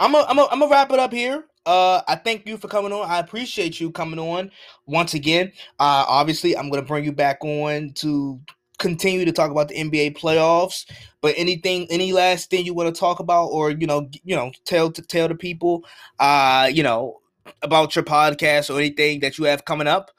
I'm 0.00 0.16
a, 0.16 0.26
I'm 0.28 0.38
a, 0.38 0.48
I'm 0.50 0.58
gonna 0.58 0.70
wrap 0.70 0.90
it 0.90 0.98
up 0.98 1.12
here. 1.12 1.44
Uh, 1.64 2.02
I 2.08 2.16
thank 2.16 2.48
you 2.48 2.56
for 2.56 2.66
coming 2.66 2.92
on. 2.92 3.08
I 3.08 3.20
appreciate 3.20 3.78
you 3.78 3.92
coming 3.92 4.18
on 4.18 4.50
once 4.86 5.14
again. 5.14 5.52
Uh, 5.78 6.04
obviously, 6.08 6.56
I'm 6.56 6.68
gonna 6.68 6.82
bring 6.82 7.04
you 7.04 7.12
back 7.12 7.38
on 7.44 7.92
to 7.96 8.40
continue 8.78 9.24
to 9.24 9.32
talk 9.32 9.50
about 9.50 9.68
the 9.68 9.76
NBA 9.76 10.16
playoffs. 10.18 10.90
But 11.20 11.34
anything, 11.36 11.86
any 11.90 12.12
last 12.12 12.50
thing 12.50 12.64
you 12.64 12.74
want 12.74 12.94
to 12.94 12.98
talk 12.98 13.20
about, 13.20 13.46
or 13.46 13.70
you 13.70 13.86
know, 13.86 14.08
you 14.24 14.36
know, 14.36 14.52
tell 14.64 14.90
to 14.92 15.02
tell 15.02 15.28
the 15.28 15.34
people, 15.34 15.84
uh, 16.18 16.70
you 16.72 16.82
know, 16.82 17.18
about 17.62 17.96
your 17.96 18.04
podcast 18.04 18.74
or 18.74 18.78
anything 18.78 19.20
that 19.20 19.38
you 19.38 19.44
have 19.44 19.64
coming 19.64 19.88
up. 19.88 20.10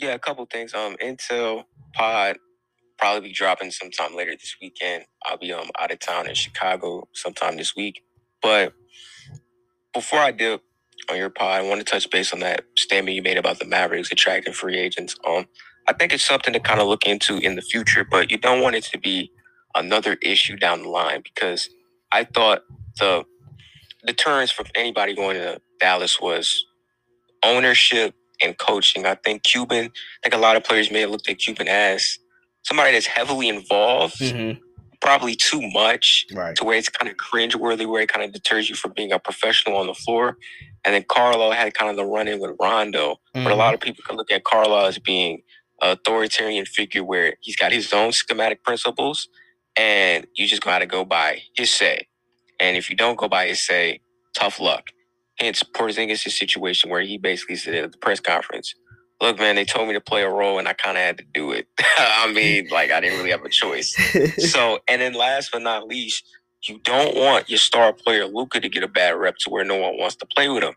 Yeah, 0.00 0.14
a 0.14 0.18
couple 0.18 0.44
things. 0.46 0.74
Um, 0.74 0.96
Intel 0.96 1.64
Pod 1.94 2.38
probably 2.98 3.28
be 3.28 3.34
dropping 3.34 3.70
sometime 3.70 4.14
later 4.14 4.32
this 4.32 4.56
weekend. 4.60 5.04
I'll 5.24 5.36
be 5.36 5.52
um 5.52 5.70
out 5.78 5.90
of 5.90 5.98
town 5.98 6.28
in 6.28 6.34
Chicago 6.34 7.08
sometime 7.12 7.56
this 7.56 7.74
week. 7.74 8.02
But 8.40 8.74
before 9.92 10.20
I 10.20 10.30
dip 10.30 10.62
on 11.10 11.16
your 11.16 11.30
pod, 11.30 11.60
I 11.60 11.68
want 11.68 11.80
to 11.80 11.84
touch 11.84 12.08
base 12.10 12.32
on 12.32 12.40
that 12.40 12.64
statement 12.76 13.16
you 13.16 13.22
made 13.22 13.36
about 13.36 13.58
the 13.58 13.64
Mavericks 13.64 14.12
attracting 14.12 14.52
free 14.52 14.78
agents. 14.78 15.16
Um, 15.26 15.46
I 15.88 15.92
think 15.92 16.12
it's 16.12 16.24
something 16.24 16.52
to 16.52 16.60
kind 16.60 16.80
of 16.80 16.86
look 16.86 17.06
into 17.06 17.38
in 17.38 17.56
the 17.56 17.62
future, 17.62 18.04
but 18.08 18.30
you 18.30 18.38
don't 18.38 18.62
want 18.62 18.76
it 18.76 18.84
to 18.84 18.98
be 18.98 19.30
another 19.74 20.14
issue 20.22 20.56
down 20.56 20.82
the 20.82 20.88
line 20.88 21.22
because 21.22 21.68
I 22.12 22.24
thought 22.24 22.62
the 22.98 23.24
deterrence 24.06 24.50
from 24.50 24.66
anybody 24.74 25.14
going 25.14 25.36
to 25.36 25.60
Dallas 25.80 26.20
was 26.20 26.64
ownership 27.42 28.14
and 28.42 28.56
coaching. 28.58 29.06
I 29.06 29.14
think 29.14 29.42
Cuban, 29.42 29.86
I 29.86 29.90
think 30.22 30.34
a 30.34 30.38
lot 30.38 30.56
of 30.56 30.64
players 30.64 30.90
may 30.90 31.00
have 31.00 31.10
looked 31.10 31.28
at 31.28 31.38
Cuban 31.38 31.68
as 31.68 32.18
somebody 32.62 32.92
that's 32.92 33.06
heavily 33.06 33.48
involved, 33.48 34.18
mm-hmm. 34.18 34.60
probably 35.00 35.34
too 35.34 35.60
much, 35.72 36.26
right. 36.32 36.54
to 36.56 36.64
where 36.64 36.76
it's 36.76 36.88
kind 36.88 37.10
of 37.10 37.16
cringeworthy, 37.16 37.86
where 37.86 38.02
it 38.02 38.08
kind 38.08 38.24
of 38.24 38.32
deters 38.32 38.68
you 38.68 38.76
from 38.76 38.92
being 38.94 39.12
a 39.12 39.18
professional 39.18 39.76
on 39.76 39.86
the 39.86 39.94
floor. 39.94 40.36
And 40.84 40.94
then 40.94 41.04
Carlo 41.08 41.52
had 41.52 41.74
kind 41.74 41.90
of 41.90 41.96
the 41.96 42.04
run 42.04 42.28
in 42.28 42.40
with 42.40 42.56
Rondo, 42.60 43.20
mm-hmm. 43.34 43.44
but 43.44 43.52
a 43.52 43.56
lot 43.56 43.68
mm-hmm. 43.68 43.74
of 43.74 43.80
people 43.80 44.04
can 44.06 44.16
look 44.16 44.30
at 44.30 44.44
Carlo 44.44 44.84
as 44.84 44.98
being 44.98 45.42
authoritarian 45.82 46.64
figure 46.64 47.04
where 47.04 47.36
he's 47.40 47.56
got 47.56 47.72
his 47.72 47.92
own 47.92 48.12
schematic 48.12 48.62
principles, 48.64 49.28
and 49.76 50.26
you 50.34 50.46
just 50.46 50.62
got 50.62 50.80
to 50.80 50.86
go 50.86 51.04
by 51.04 51.42
his 51.56 51.70
say. 51.70 52.06
And 52.60 52.76
if 52.76 52.88
you 52.90 52.96
don't 52.96 53.18
go 53.18 53.28
by 53.28 53.48
his 53.48 53.62
say, 53.62 54.00
tough 54.34 54.60
luck. 54.60 54.88
Hence 55.38 55.62
Porzingis' 55.62 56.30
situation 56.30 56.90
where 56.90 57.02
he 57.02 57.18
basically 57.18 57.56
said 57.56 57.74
at 57.74 57.92
the 57.92 57.98
press 57.98 58.20
conference, 58.20 58.74
look, 59.20 59.38
man, 59.38 59.56
they 59.56 59.64
told 59.64 59.88
me 59.88 59.94
to 59.94 60.00
play 60.00 60.22
a 60.22 60.30
role 60.30 60.58
and 60.58 60.68
I 60.68 60.74
kind 60.74 60.96
of 60.96 61.02
had 61.02 61.18
to 61.18 61.24
do 61.32 61.52
it. 61.52 61.66
I 61.98 62.32
mean, 62.32 62.68
like 62.70 62.90
I 62.90 63.00
didn't 63.00 63.18
really 63.18 63.30
have 63.30 63.44
a 63.44 63.48
choice. 63.48 63.94
so, 64.52 64.80
and 64.88 65.02
then 65.02 65.14
last 65.14 65.50
but 65.52 65.62
not 65.62 65.88
least, 65.88 66.24
you 66.68 66.78
don't 66.84 67.16
want 67.16 67.50
your 67.50 67.58
star 67.58 67.92
player 67.92 68.26
Luka 68.26 68.60
to 68.60 68.68
get 68.68 68.84
a 68.84 68.88
bad 68.88 69.16
rep 69.16 69.36
to 69.38 69.50
where 69.50 69.64
no 69.64 69.76
one 69.76 69.98
wants 69.98 70.16
to 70.16 70.26
play 70.26 70.48
with 70.48 70.62
him. 70.62 70.74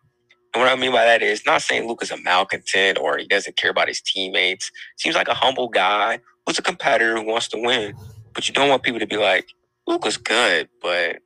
And 0.55 0.63
what 0.63 0.71
I 0.71 0.77
mean 0.77 0.93
by 0.93 1.03
that 1.03 1.21
is 1.21 1.45
not 1.45 1.61
saying 1.61 1.85
Luka's 1.85 2.11
a 2.11 2.17
malcontent 2.21 2.97
or 2.97 3.17
he 3.17 3.27
doesn't 3.27 3.57
care 3.57 3.69
about 3.69 3.89
his 3.89 3.99
teammates. 4.01 4.71
Seems 4.97 5.13
like 5.13 5.27
a 5.27 5.33
humble 5.33 5.67
guy 5.67 6.19
who's 6.45 6.57
a 6.57 6.61
competitor 6.61 7.17
who 7.17 7.27
wants 7.27 7.49
to 7.49 7.57
win. 7.57 7.93
But 8.33 8.47
you 8.47 8.53
don't 8.53 8.69
want 8.69 8.81
people 8.81 9.01
to 9.01 9.05
be 9.07 9.17
like, 9.17 9.47
Luka's 9.85 10.15
good, 10.15 10.69
but 10.81 11.17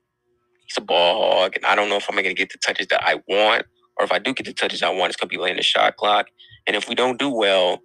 he's 0.66 0.78
a 0.78 0.82
ball 0.82 1.42
hog, 1.42 1.56
and 1.56 1.66
I 1.66 1.76
don't 1.76 1.90
know 1.90 1.98
if 1.98 2.10
I'm 2.10 2.16
gonna 2.16 2.34
get 2.34 2.52
the 2.52 2.58
touches 2.58 2.88
that 2.88 3.04
I 3.04 3.22
want, 3.28 3.66
or 3.98 4.06
if 4.06 4.12
I 4.12 4.20
do 4.20 4.34
get 4.34 4.48
the 4.48 4.54
touches 4.54 4.84
I 4.84 4.90
want, 4.90 5.12
it's 5.12 5.16
gonna 5.20 5.30
be 5.30 5.38
late 5.38 5.52
in 5.52 5.58
the 5.58 5.64
shot 5.64 5.96
clock. 5.96 6.28
And 6.68 6.76
if 6.76 6.90
we 6.90 6.96
don't 6.96 7.20
do 7.20 7.30
well, 7.30 7.80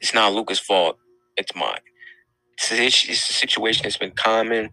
it's 0.00 0.14
not 0.14 0.32
Luka's 0.32 0.60
fault. 0.60 0.96
It's 1.36 1.54
mine. 1.56 1.80
It's 2.54 2.72
a, 2.72 2.86
it's 2.86 3.30
a 3.30 3.32
situation 3.32 3.82
that's 3.82 3.96
been 3.96 4.12
common 4.12 4.70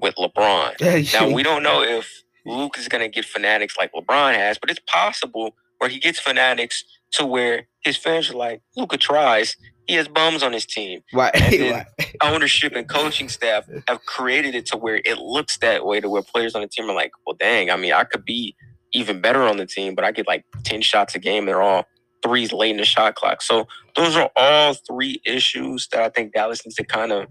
with 0.00 0.14
LeBron. 0.16 0.80
now 1.12 1.28
we 1.34 1.42
don't 1.42 1.62
know 1.62 1.82
if 1.82 2.22
Luke 2.46 2.78
is 2.78 2.88
gonna 2.88 3.08
get 3.08 3.24
fanatics 3.24 3.76
like 3.76 3.92
LeBron 3.92 4.34
has, 4.34 4.58
but 4.58 4.70
it's 4.70 4.80
possible 4.86 5.54
where 5.78 5.90
he 5.90 5.98
gets 5.98 6.18
fanatics 6.18 6.84
to 7.12 7.26
where 7.26 7.66
his 7.82 7.96
fans 7.96 8.30
are 8.30 8.36
like, 8.36 8.62
Luka 8.76 8.96
tries. 8.96 9.56
He 9.86 9.94
has 9.94 10.08
bums 10.08 10.42
on 10.42 10.52
his 10.52 10.64
team. 10.64 11.00
Right. 11.12 11.34
And 11.34 11.52
then 11.52 11.72
right. 11.98 12.16
ownership 12.22 12.74
and 12.74 12.88
coaching 12.88 13.28
staff 13.28 13.68
have 13.86 14.04
created 14.06 14.54
it 14.54 14.66
to 14.66 14.76
where 14.76 15.00
it 15.04 15.18
looks 15.18 15.58
that 15.58 15.84
way 15.84 16.00
to 16.00 16.08
where 16.08 16.22
players 16.22 16.54
on 16.54 16.62
the 16.62 16.68
team 16.68 16.88
are 16.88 16.94
like, 16.94 17.12
well, 17.26 17.36
dang, 17.38 17.70
I 17.70 17.76
mean, 17.76 17.92
I 17.92 18.04
could 18.04 18.24
be 18.24 18.56
even 18.92 19.20
better 19.20 19.42
on 19.42 19.58
the 19.58 19.66
team, 19.66 19.94
but 19.94 20.04
I 20.04 20.12
get 20.12 20.26
like 20.26 20.44
10 20.64 20.80
shots 20.82 21.14
a 21.14 21.18
game. 21.18 21.40
And 21.40 21.48
they're 21.48 21.62
all 21.62 21.84
threes 22.22 22.52
late 22.52 22.70
in 22.70 22.78
the 22.78 22.84
shot 22.84 23.14
clock. 23.14 23.42
So 23.42 23.68
those 23.94 24.16
are 24.16 24.30
all 24.34 24.74
three 24.74 25.20
issues 25.26 25.88
that 25.92 26.02
I 26.02 26.08
think 26.08 26.32
Dallas 26.32 26.64
needs 26.64 26.76
to 26.76 26.84
kind 26.84 27.12
of 27.12 27.26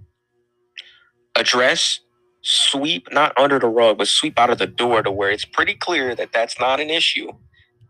address, 1.36 1.99
sweep 2.41 3.07
not 3.11 3.38
under 3.38 3.60
the 3.60 3.68
rug, 3.68 3.98
but 3.98 4.07
sweep 4.07 4.38
out 4.38 4.52
of 4.52 4.60
the 4.60 4.68
door 4.68 5.02
to 5.02 5.11
where 5.11 5.32
it's 5.32 5.45
pretty 5.45 5.74
clear 5.74 6.15
that 6.15 6.32
that's 6.32 6.60
not 6.60 6.80
an 6.80 6.90
issue, 6.90 7.32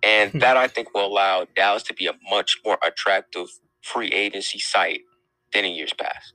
and 0.03 0.31
hmm. 0.31 0.39
that 0.39 0.57
I 0.57 0.67
think 0.67 0.93
will 0.93 1.05
allow 1.05 1.47
Dallas 1.55 1.83
to 1.83 1.93
be 1.93 2.07
a 2.07 2.13
much 2.29 2.59
more 2.65 2.77
attractive 2.85 3.47
free 3.81 4.09
agency 4.09 4.59
site 4.59 5.01
than 5.53 5.65
in 5.65 5.73
years 5.73 5.93
past. 5.93 6.33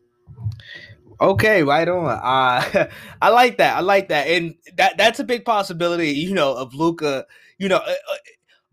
Okay, 1.20 1.62
right 1.62 1.88
on. 1.88 2.06
Uh, 2.06 2.88
I 3.22 3.28
like 3.30 3.58
that. 3.58 3.76
I 3.76 3.80
like 3.80 4.08
that, 4.08 4.28
and 4.28 4.54
that 4.76 4.96
that's 4.96 5.18
a 5.18 5.24
big 5.24 5.44
possibility. 5.44 6.10
You 6.10 6.34
know, 6.34 6.54
of 6.54 6.74
Luka, 6.74 7.26
You 7.58 7.68
know, 7.68 7.78
uh, 7.78 7.90
uh 7.90 8.16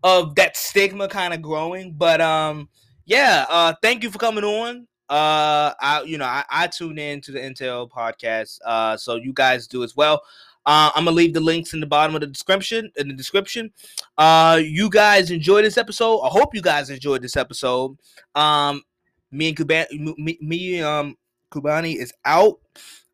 of 0.02 0.36
that 0.36 0.56
stigma 0.56 1.08
kind 1.08 1.34
of 1.34 1.42
growing. 1.42 1.92
But 1.92 2.20
um, 2.20 2.68
yeah, 3.04 3.46
uh, 3.48 3.74
thank 3.82 4.04
you 4.04 4.10
for 4.10 4.18
coming 4.18 4.44
on. 4.44 4.86
Uh, 5.08 5.74
I 5.80 6.02
you 6.06 6.18
know 6.18 6.24
I, 6.24 6.44
I 6.48 6.66
tune 6.68 6.98
in 6.98 7.20
to 7.22 7.32
the 7.32 7.40
Intel 7.40 7.90
podcast. 7.90 8.58
Uh, 8.64 8.96
so 8.96 9.16
you 9.16 9.32
guys 9.32 9.66
do 9.66 9.82
as 9.82 9.96
well. 9.96 10.22
Uh, 10.66 10.90
I'm 10.94 11.04
gonna 11.04 11.16
leave 11.16 11.32
the 11.32 11.40
links 11.40 11.72
in 11.72 11.80
the 11.80 11.86
bottom 11.86 12.14
of 12.14 12.20
the 12.20 12.26
description 12.26 12.90
in 12.96 13.08
the 13.08 13.14
description. 13.14 13.72
Uh, 14.18 14.60
you 14.62 14.90
guys 14.90 15.30
enjoy 15.30 15.62
this 15.62 15.78
episode. 15.78 16.20
I 16.20 16.28
hope 16.28 16.54
you 16.54 16.62
guys 16.62 16.90
enjoyed 16.90 17.22
this 17.22 17.36
episode. 17.36 17.96
Um, 18.34 18.82
me 19.30 19.48
and 19.48 19.56
Kuban, 19.56 20.16
me, 20.18 20.38
me 20.40 20.82
um, 20.82 21.16
Kubani 21.52 21.96
is 21.96 22.12
out. 22.24 22.58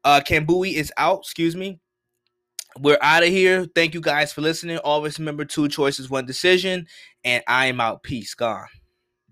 Uh, 0.03 0.21
Kambui 0.21 0.75
is 0.75 0.93
out. 0.97 1.21
Excuse 1.21 1.55
me 1.55 1.79
we're 2.81 2.99
out 3.01 3.23
of 3.23 3.29
here. 3.29 3.67
Thank 3.75 3.95
you 3.95 4.01
guys 4.01 4.33
for 4.33 4.41
listening. 4.41 4.79
Always 4.79 5.19
remember 5.19 5.45
two 5.45 5.69
choices, 5.69 6.09
one 6.09 6.27
decision. 6.27 6.87
And 7.25 7.43
I 7.47 7.67
am 7.67 7.81
out. 7.81 8.03
Peace. 8.03 8.35
Gone. 8.35 8.67